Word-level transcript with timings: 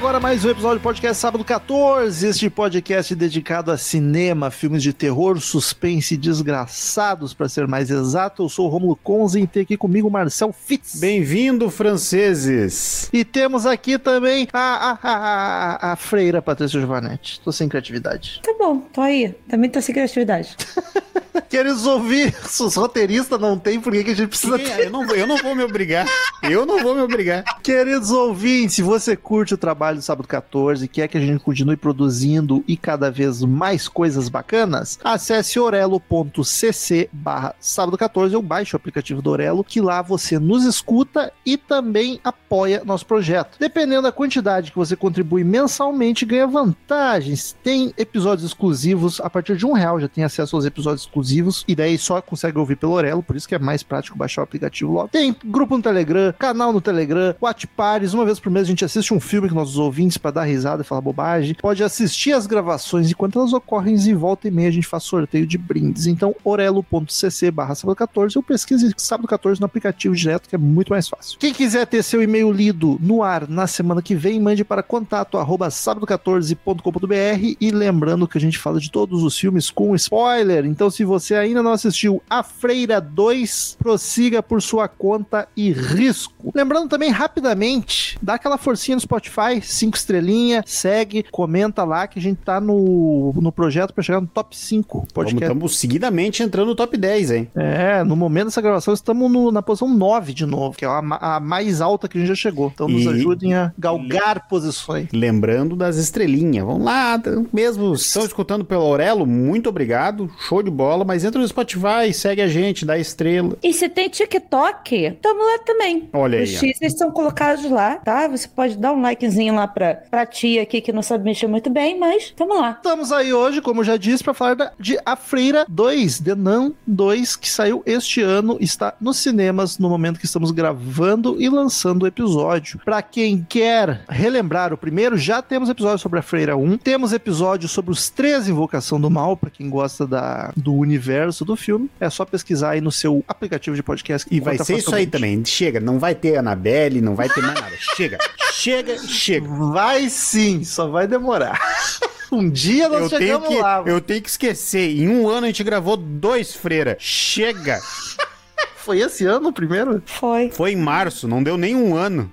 Agora 0.00 0.18
mais 0.18 0.46
um 0.46 0.48
episódio 0.48 0.78
do 0.78 0.82
podcast 0.82 1.20
Sábado 1.20 1.44
14, 1.44 2.26
este 2.26 2.48
podcast 2.48 3.14
dedicado 3.14 3.70
a 3.70 3.76
cinema, 3.76 4.50
filmes 4.50 4.82
de 4.82 4.94
terror, 4.94 5.38
suspense 5.38 6.14
e 6.14 6.16
desgraçados, 6.16 7.34
para 7.34 7.50
ser 7.50 7.68
mais 7.68 7.90
exato. 7.90 8.44
Eu 8.44 8.48
sou 8.48 8.64
o 8.64 8.70
Romulo 8.70 8.96
Conzen 8.96 9.44
e 9.44 9.46
tem 9.46 9.62
aqui 9.62 9.76
comigo 9.76 10.08
o 10.08 10.10
Marcel 10.10 10.54
Fitz. 10.54 10.98
Bem-vindo, 10.98 11.68
franceses! 11.68 13.10
E 13.12 13.26
temos 13.26 13.66
aqui 13.66 13.98
também 13.98 14.48
a, 14.54 14.90
a, 14.90 14.98
a, 15.02 15.92
a 15.92 15.96
freira 15.96 16.40
Patrícia 16.40 16.80
Giovanetti. 16.80 17.38
Tô 17.40 17.52
sem 17.52 17.68
criatividade. 17.68 18.40
Tá 18.42 18.54
bom, 18.58 18.78
tô 18.78 19.02
aí. 19.02 19.34
Também 19.50 19.68
tô 19.68 19.82
sem 19.82 19.94
criatividade. 19.94 20.56
Queres 21.50 21.84
ouvir? 21.84 22.34
Os 22.44 22.74
roteiristas 22.74 23.38
não 23.38 23.58
tem, 23.58 23.78
por 23.78 23.92
que, 23.92 24.04
que 24.04 24.10
a 24.12 24.14
gente 24.14 24.28
precisa 24.28 24.58
ter? 24.58 24.86
Eu 24.86 24.90
não, 24.90 25.06
vou, 25.06 25.14
eu 25.14 25.26
não 25.26 25.36
vou 25.36 25.54
me 25.54 25.62
obrigar. 25.62 26.06
Eu 26.42 26.64
não 26.64 26.82
vou 26.82 26.94
me 26.94 27.02
obrigar. 27.02 27.44
Queridos 27.62 28.10
ouvintes, 28.10 28.76
se 28.76 28.82
você 28.82 29.14
curte 29.14 29.52
o 29.52 29.58
trabalho 29.58 29.98
do 29.98 30.02
Sábado 30.02 30.26
14 30.26 30.84
e 30.84 30.88
quer 30.88 31.06
que 31.06 31.18
a 31.18 31.20
gente 31.20 31.42
continue 31.42 31.76
produzindo 31.76 32.64
e 32.66 32.76
cada 32.76 33.10
vez 33.10 33.42
mais 33.42 33.86
coisas 33.86 34.28
bacanas, 34.28 34.98
acesse 35.04 35.60
orelo.cc 35.60 37.10
barra 37.12 37.54
sábado 37.60 37.98
14 37.98 38.34
ou 38.34 38.42
baixe 38.42 38.74
o 38.74 38.78
aplicativo 38.78 39.20
do 39.20 39.30
Orelo, 39.30 39.62
que 39.62 39.80
lá 39.80 40.00
você 40.00 40.38
nos 40.38 40.64
escuta 40.64 41.32
e 41.44 41.56
também 41.56 42.18
apoia 42.24 42.82
nosso 42.84 43.04
projeto. 43.04 43.58
Dependendo 43.58 44.02
da 44.02 44.12
quantidade 44.12 44.70
que 44.70 44.78
você 44.78 44.96
contribui 44.96 45.44
mensalmente, 45.44 46.24
ganha 46.24 46.46
vantagens. 46.46 47.54
Tem 47.62 47.92
episódios 47.98 48.46
exclusivos, 48.46 49.20
a 49.20 49.28
partir 49.28 49.56
de 49.56 49.66
um 49.66 49.72
real 49.72 50.00
já 50.00 50.08
tem 50.08 50.24
acesso 50.24 50.56
aos 50.56 50.64
episódios 50.64 51.02
exclusivos, 51.02 51.64
e 51.68 51.76
daí 51.76 51.98
só 51.98 52.20
consegue 52.22 52.58
ouvir 52.58 52.76
pelo 52.76 52.92
Orelo, 52.92 53.22
por 53.22 53.36
isso 53.36 53.48
que 53.48 53.54
é 53.54 53.58
mais 53.58 53.82
prático 53.82 54.16
baixar 54.16 54.40
o 54.40 54.44
aplicativo 54.44 54.92
logo. 54.92 55.08
Tem 55.08 55.36
grupo 55.44 55.76
no 55.76 55.82
Telegram, 55.82 56.29
canal 56.32 56.72
no 56.72 56.80
Telegram, 56.80 57.34
Watch 57.40 57.66
Pares, 57.66 58.14
uma 58.14 58.24
vez 58.24 58.40
por 58.40 58.50
mês 58.50 58.66
a 58.66 58.70
gente 58.70 58.84
assiste 58.84 59.12
um 59.12 59.20
filme 59.20 59.48
com 59.48 59.54
nossos 59.54 59.78
ouvintes 59.78 60.18
para 60.18 60.30
dar 60.30 60.44
risada 60.44 60.82
e 60.82 60.84
falar 60.84 61.00
bobagem. 61.00 61.54
Pode 61.54 61.82
assistir 61.82 62.32
as 62.32 62.46
gravações 62.46 63.10
enquanto 63.10 63.38
elas 63.38 63.52
ocorrem 63.52 63.96
e 63.96 64.14
volta 64.14 64.48
e 64.48 64.50
meia 64.50 64.68
a 64.68 64.72
gente 64.72 64.86
faz 64.86 65.02
sorteio 65.02 65.46
de 65.46 65.58
brindes. 65.58 66.06
Então, 66.06 66.34
orelo.cc 66.44 67.50
barra 67.50 67.74
sábado 67.74 67.96
14 67.96 68.38
ou 68.38 68.42
pesquise 68.42 68.92
sábado 68.96 69.26
14 69.26 69.60
no 69.60 69.66
aplicativo 69.66 70.14
direto, 70.14 70.48
que 70.48 70.54
é 70.54 70.58
muito 70.58 70.90
mais 70.90 71.08
fácil. 71.08 71.38
Quem 71.38 71.52
quiser 71.52 71.86
ter 71.86 72.02
seu 72.02 72.22
e-mail 72.22 72.50
lido 72.52 72.98
no 73.00 73.22
ar 73.22 73.48
na 73.48 73.66
semana 73.66 74.00
que 74.00 74.14
vem, 74.14 74.40
mande 74.40 74.64
para 74.64 74.82
contato 74.82 75.38
arroba 75.38 75.68
sábado14.com.br 75.68 77.56
e 77.60 77.70
lembrando 77.70 78.28
que 78.28 78.38
a 78.38 78.40
gente 78.40 78.58
fala 78.58 78.78
de 78.78 78.90
todos 78.90 79.22
os 79.22 79.36
filmes 79.38 79.70
com 79.70 79.94
spoiler. 79.94 80.64
Então, 80.64 80.90
se 80.90 81.04
você 81.04 81.34
ainda 81.34 81.62
não 81.62 81.72
assistiu 81.72 82.22
A 82.28 82.42
Freira 82.42 83.00
2, 83.00 83.76
prossiga 83.78 84.42
por 84.42 84.62
sua 84.62 84.88
conta 84.88 85.48
e 85.56 85.72
risco. 85.72 86.19
Lembrando 86.54 86.88
também 86.88 87.10
rapidamente, 87.10 88.18
dá 88.22 88.34
aquela 88.34 88.56
forcinha 88.58 88.94
no 88.96 89.00
Spotify, 89.00 89.60
cinco 89.62 89.96
estrelinha, 89.96 90.62
segue, 90.66 91.24
comenta 91.30 91.84
lá 91.84 92.06
que 92.06 92.18
a 92.18 92.22
gente 92.22 92.38
tá 92.38 92.60
no, 92.60 93.32
no 93.36 93.50
projeto 93.52 93.92
para 93.92 94.02
chegar 94.02 94.20
no 94.20 94.26
top 94.26 94.56
5 94.56 95.06
podcast. 95.12 95.44
Estamos 95.44 95.78
seguidamente 95.78 96.42
entrando 96.42 96.68
no 96.68 96.74
top 96.74 96.96
10, 96.96 97.30
hein? 97.30 97.48
É, 97.54 98.02
no 98.04 98.16
momento 98.16 98.46
dessa 98.46 98.60
gravação 98.60 98.92
estamos 98.94 99.30
no- 99.30 99.50
na 99.52 99.62
posição 99.62 99.88
9 99.88 100.32
de 100.32 100.46
novo, 100.46 100.76
que 100.76 100.84
é 100.84 100.88
a, 100.88 100.98
a 101.36 101.40
mais 101.40 101.80
alta 101.80 102.08
que 102.08 102.16
a 102.18 102.20
gente 102.20 102.28
já 102.28 102.34
chegou. 102.34 102.70
Então 102.74 102.88
nos 102.88 103.02
E- 103.02 103.08
ajudem 103.08 103.54
a 103.54 103.72
galgar 103.78 104.48
posições. 104.48 105.08
Lembrando 105.12 105.74
das 105.76 105.96
estrelinhas. 105.96 106.64
Vamos 106.64 106.84
lá, 106.84 107.20
mesmo 107.52 107.94
estão 107.94 108.24
escutando 108.24 108.64
pelo 108.64 108.82
Aurelo, 108.82 109.26
muito 109.26 109.68
obrigado, 109.68 110.30
show 110.48 110.62
de 110.62 110.70
bola, 110.70 111.04
mas 111.04 111.24
entra 111.24 111.40
no 111.40 111.46
Spotify, 111.48 112.12
segue 112.12 112.40
a 112.42 112.48
gente, 112.48 112.84
dá 112.84 112.98
estrela. 112.98 113.56
E 113.62 113.72
se 113.72 113.88
tem 113.88 114.08
TikTok, 114.08 115.18
tamo 115.22 115.40
lá 115.44 115.58
também. 115.64 116.08
Olha 116.12 116.38
aí, 116.38 116.44
Os. 116.44 116.62
X 116.62 116.94
são 116.96 117.10
colocados 117.10 117.70
lá, 117.70 117.96
tá? 117.96 118.28
Você 118.28 118.48
pode 118.48 118.76
dar 118.76 118.92
um 118.92 119.00
likezinho 119.00 119.54
lá 119.54 119.66
pra, 119.66 119.94
pra 120.10 120.26
tia 120.26 120.62
aqui 120.62 120.80
que 120.80 120.92
não 120.92 121.02
sabe 121.02 121.24
mexer 121.24 121.46
muito 121.46 121.70
bem, 121.70 121.98
mas 121.98 122.32
tamo 122.36 122.58
lá. 122.60 122.72
Estamos 122.72 123.12
aí 123.12 123.32
hoje, 123.32 123.60
como 123.60 123.80
eu 123.80 123.84
já 123.84 123.96
disse, 123.96 124.22
para 124.24 124.34
falar 124.34 124.54
da- 124.54 124.72
de 124.78 124.98
A 125.04 125.16
Freira 125.16 125.64
2, 125.68 126.20
The 126.20 126.34
Nun 126.34 126.72
2, 126.86 127.36
que 127.36 127.48
saiu 127.50 127.82
este 127.86 128.20
ano, 128.22 128.56
está 128.60 128.94
nos 129.00 129.18
cinemas 129.18 129.78
no 129.78 129.88
momento 129.88 130.18
que 130.18 130.26
estamos 130.26 130.50
gravando 130.50 131.36
e 131.40 131.48
lançando 131.48 132.02
o 132.02 132.06
episódio. 132.06 132.80
Para 132.84 133.02
quem 133.02 133.44
quer 133.48 134.02
relembrar 134.08 134.72
o 134.72 134.78
primeiro, 134.78 135.16
já 135.16 135.40
temos 135.42 135.68
episódio 135.68 135.98
sobre 135.98 136.18
A 136.18 136.22
Freira 136.22 136.56
1, 136.56 136.76
temos 136.78 137.12
episódio 137.12 137.68
sobre 137.68 137.90
os 137.92 138.08
três 138.10 138.48
Invocação 138.48 139.00
do 139.00 139.10
Mal, 139.10 139.36
para 139.36 139.50
quem 139.50 139.68
gosta 139.70 140.06
da, 140.06 140.52
do 140.56 140.74
universo 140.74 141.44
do 141.44 141.54
filme. 141.56 141.90
É 142.00 142.08
só 142.10 142.24
pesquisar 142.24 142.70
aí 142.70 142.80
no 142.80 142.90
seu 142.90 143.24
aplicativo 143.28 143.76
de 143.76 143.82
podcast. 143.82 144.26
E 144.30 144.40
vai 144.40 144.58
ser 144.58 144.78
isso 144.78 144.94
aí 144.94 145.06
também. 145.06 145.44
Chega, 145.44 145.78
não 145.80 145.98
vai 146.00 146.14
ter 146.14 146.36
Anabelle, 146.36 147.00
não 147.00 147.14
vai 147.14 147.28
ter 147.28 147.40
mais 147.42 147.60
nada. 147.60 147.76
Chega, 147.96 148.18
chega, 148.52 148.98
chega. 148.98 149.46
Vai 149.48 150.08
sim, 150.08 150.64
só 150.64 150.88
vai 150.88 151.06
demorar. 151.06 151.60
um 152.32 152.48
dia 152.50 152.88
nós 152.88 153.02
Eu 153.02 153.08
tenho, 153.10 153.20
chegamos 153.20 153.48
que, 153.48 153.60
lá. 153.60 153.82
eu 153.86 154.00
tenho 154.00 154.22
que 154.22 154.28
esquecer. 154.28 154.90
Em 154.98 155.08
um 155.08 155.28
ano 155.28 155.44
a 155.44 155.48
gente 155.48 155.62
gravou 155.62 155.96
dois 155.96 156.54
freira. 156.54 156.96
Chega! 156.98 157.78
Foi 158.76 158.98
esse 159.00 159.26
ano 159.26 159.50
o 159.50 159.52
primeiro? 159.52 160.02
Foi. 160.06 160.50
Foi 160.50 160.72
em 160.72 160.76
março, 160.76 161.28
não 161.28 161.42
deu 161.42 161.56
nem 161.58 161.76
um 161.76 161.94
ano. 161.94 162.32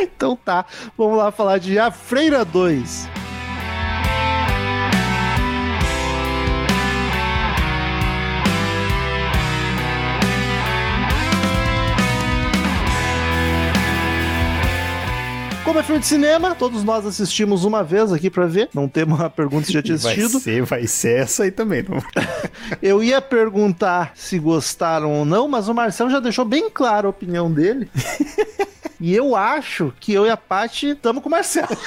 Então 0.00 0.36
tá, 0.36 0.64
vamos 0.96 1.16
lá 1.18 1.30
falar 1.30 1.58
de 1.58 1.78
A 1.78 1.90
Freira 1.90 2.44
2. 2.44 3.08
Como 15.68 15.80
é 15.80 15.82
filme 15.82 16.00
de 16.00 16.06
cinema, 16.06 16.54
todos 16.54 16.82
nós 16.82 17.04
assistimos 17.04 17.62
uma 17.62 17.84
vez 17.84 18.10
aqui 18.10 18.30
pra 18.30 18.46
ver. 18.46 18.70
Não 18.72 18.88
temos 18.88 19.18
uma 19.18 19.28
pergunta 19.28 19.66
se 19.66 19.72
já 19.74 19.82
tinha 19.82 19.98
Vai 19.98 20.14
assistido. 20.14 20.40
ser, 20.40 20.62
vai 20.62 20.86
ser 20.86 21.20
essa 21.20 21.42
aí 21.42 21.50
também. 21.50 21.84
Não... 21.86 22.02
Eu 22.80 23.04
ia 23.04 23.20
perguntar 23.20 24.12
se 24.14 24.38
gostaram 24.38 25.12
ou 25.12 25.26
não, 25.26 25.46
mas 25.46 25.68
o 25.68 25.74
Marcelo 25.74 26.08
já 26.08 26.20
deixou 26.20 26.46
bem 26.46 26.70
clara 26.70 27.06
a 27.06 27.10
opinião 27.10 27.52
dele. 27.52 27.90
E 29.00 29.14
eu 29.14 29.36
acho 29.36 29.92
que 30.00 30.12
eu 30.12 30.26
e 30.26 30.30
a 30.30 30.36
Paty 30.36 30.88
estamos 30.88 31.22
com 31.22 31.28
o 31.28 31.30
Marcelo. 31.30 31.68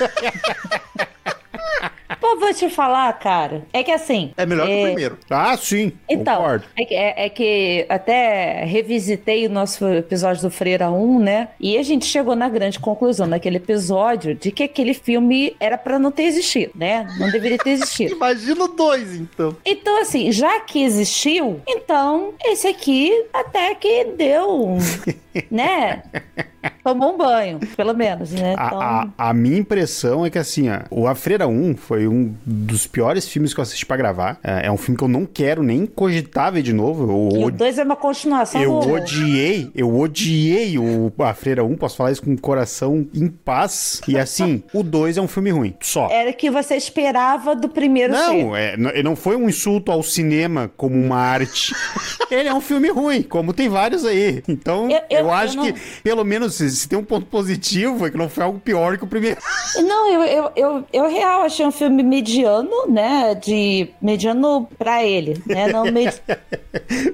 Pô, 2.19 2.37
vou 2.39 2.53
te 2.53 2.69
falar, 2.69 3.11
cara. 3.19 3.63
É 3.73 3.83
que 3.83 3.91
assim. 3.91 4.31
É 4.37 4.45
melhor 4.45 4.67
que 4.67 4.73
o 4.79 4.83
primeiro. 4.83 5.17
Ah, 5.29 5.55
sim. 5.57 5.91
Então, 6.09 6.37
Concordo. 6.37 6.65
é 6.77 6.85
que, 6.85 6.93
é- 6.95 7.25
é 7.25 7.29
que 7.29 7.85
até 7.89 8.63
revisitei 8.65 9.45
o 9.45 9.49
nosso 9.49 9.87
episódio 9.87 10.41
do 10.43 10.51
Freira 10.51 10.89
1, 10.91 11.19
né? 11.19 11.47
E 11.59 11.77
a 11.77 11.83
gente 11.83 12.05
chegou 12.05 12.35
na 12.35 12.49
grande 12.49 12.79
conclusão 12.79 13.25
naquele 13.27 13.57
episódio 13.57 14.35
de 14.35 14.51
que 14.51 14.63
aquele 14.63 14.93
filme 14.93 15.55
era 15.59 15.77
pra 15.77 15.97
não 15.99 16.11
ter 16.11 16.23
existido, 16.23 16.71
né? 16.75 17.07
Não 17.19 17.29
deveria 17.31 17.57
ter 17.57 17.71
existido. 17.71 18.15
Imagina 18.15 18.63
o 18.65 18.67
dois, 18.67 19.15
então. 19.15 19.55
Então, 19.65 20.01
assim, 20.01 20.31
já 20.31 20.59
que 20.61 20.83
existiu, 20.83 21.61
então 21.67 22.33
esse 22.45 22.67
aqui 22.67 23.11
até 23.33 23.73
que 23.75 24.05
deu, 24.17 24.77
né? 25.49 26.03
Tomou 26.83 27.13
um 27.13 27.17
banho, 27.17 27.59
pelo 27.75 27.93
menos, 27.93 28.31
né? 28.31 28.53
Então, 28.53 28.79
A, 28.81 29.07
a- 29.17 29.29
a 29.29 29.33
minha 29.33 29.57
impressão 29.57 30.25
é 30.25 30.29
que 30.29 30.37
assim, 30.37 30.69
ó, 30.69 30.79
o 30.89 31.07
A 31.07 31.15
Freira 31.15 31.47
1 31.47 31.75
foi 31.75 32.07
um 32.07 32.33
dos 32.45 32.87
piores 32.87 33.27
filmes 33.27 33.53
que 33.53 33.59
eu 33.59 33.63
assisti 33.63 33.85
pra 33.85 33.97
gravar. 33.97 34.39
É, 34.43 34.67
é 34.67 34.71
um 34.71 34.77
filme 34.77 34.97
que 34.97 35.03
eu 35.03 35.07
não 35.07 35.25
quero 35.25 35.61
nem 35.63 35.85
cogitar 35.85 36.51
ver 36.51 36.61
de 36.61 36.73
novo. 36.73 37.03
Eu, 37.03 37.09
o 37.41 37.43
od- 37.45 37.57
2 37.57 37.77
é 37.77 37.83
uma 37.83 37.95
continuação 37.95 38.61
eu 38.61 38.79
do... 38.79 38.93
odiei, 38.93 39.69
eu 39.75 39.95
odiei 39.97 40.77
o 40.77 41.11
A 41.19 41.33
Freira 41.33 41.63
1, 41.63 41.75
posso 41.77 41.97
falar 41.97 42.11
isso 42.11 42.23
com 42.23 42.33
o 42.33 42.39
coração 42.39 43.07
em 43.13 43.27
paz. 43.27 44.01
E 44.07 44.17
assim, 44.17 44.63
o 44.73 44.81
2 44.83 45.17
é 45.17 45.21
um 45.21 45.27
filme 45.27 45.51
ruim, 45.51 45.75
só. 45.81 46.09
Era 46.09 46.29
o 46.31 46.33
que 46.33 46.49
você 46.49 46.75
esperava 46.75 47.55
do 47.55 47.69
primeiro. 47.69 48.11
Não, 48.13 48.55
é, 48.55 48.75
não 49.03 49.15
foi 49.15 49.35
um 49.35 49.47
insulto 49.47 49.91
ao 49.91 50.01
cinema 50.03 50.71
como 50.75 50.95
uma 50.95 51.17
arte. 51.17 51.73
Ele 52.31 52.47
é 52.49 52.53
um 52.53 52.61
filme 52.61 52.89
ruim, 52.89 53.21
como 53.21 53.53
tem 53.53 53.69
vários 53.69 54.05
aí. 54.05 54.41
Então, 54.47 54.89
eu, 54.89 54.97
Eu- 55.09 55.19
eu- 55.25 55.31
acho 55.31 55.53
eu 55.57 55.63
não- 55.63 55.71
que 55.71 55.79
pelo 56.03 56.23
menos, 56.23 56.50
se, 56.51 56.69
se 56.69 56.87
tem 56.87 56.97
um 56.99 57.03
ponto 57.03 57.25
positivo, 57.25 58.05
é 58.05 58.11
que 58.11 58.17
não 58.17 58.29
foi 58.29 58.43
algo 58.43 58.59
pior 58.59 58.97
que 58.97 59.03
o 59.03 59.07
primeiro. 59.07 59.39
Não, 59.81 60.11
eu, 60.11 60.21
eu, 60.23 60.51
eu, 60.55 60.83
eu 60.91 61.09
real 61.09 61.41
achei 61.43 61.65
um 61.65 61.71
filme 61.71 62.03
mediano, 62.03 62.87
né? 62.89 63.33
De 63.35 63.87
mediano 64.01 64.67
pra 64.77 65.03
ele, 65.03 65.41
né? 65.45 65.67
Não, 65.71 65.85
med... 65.91 66.13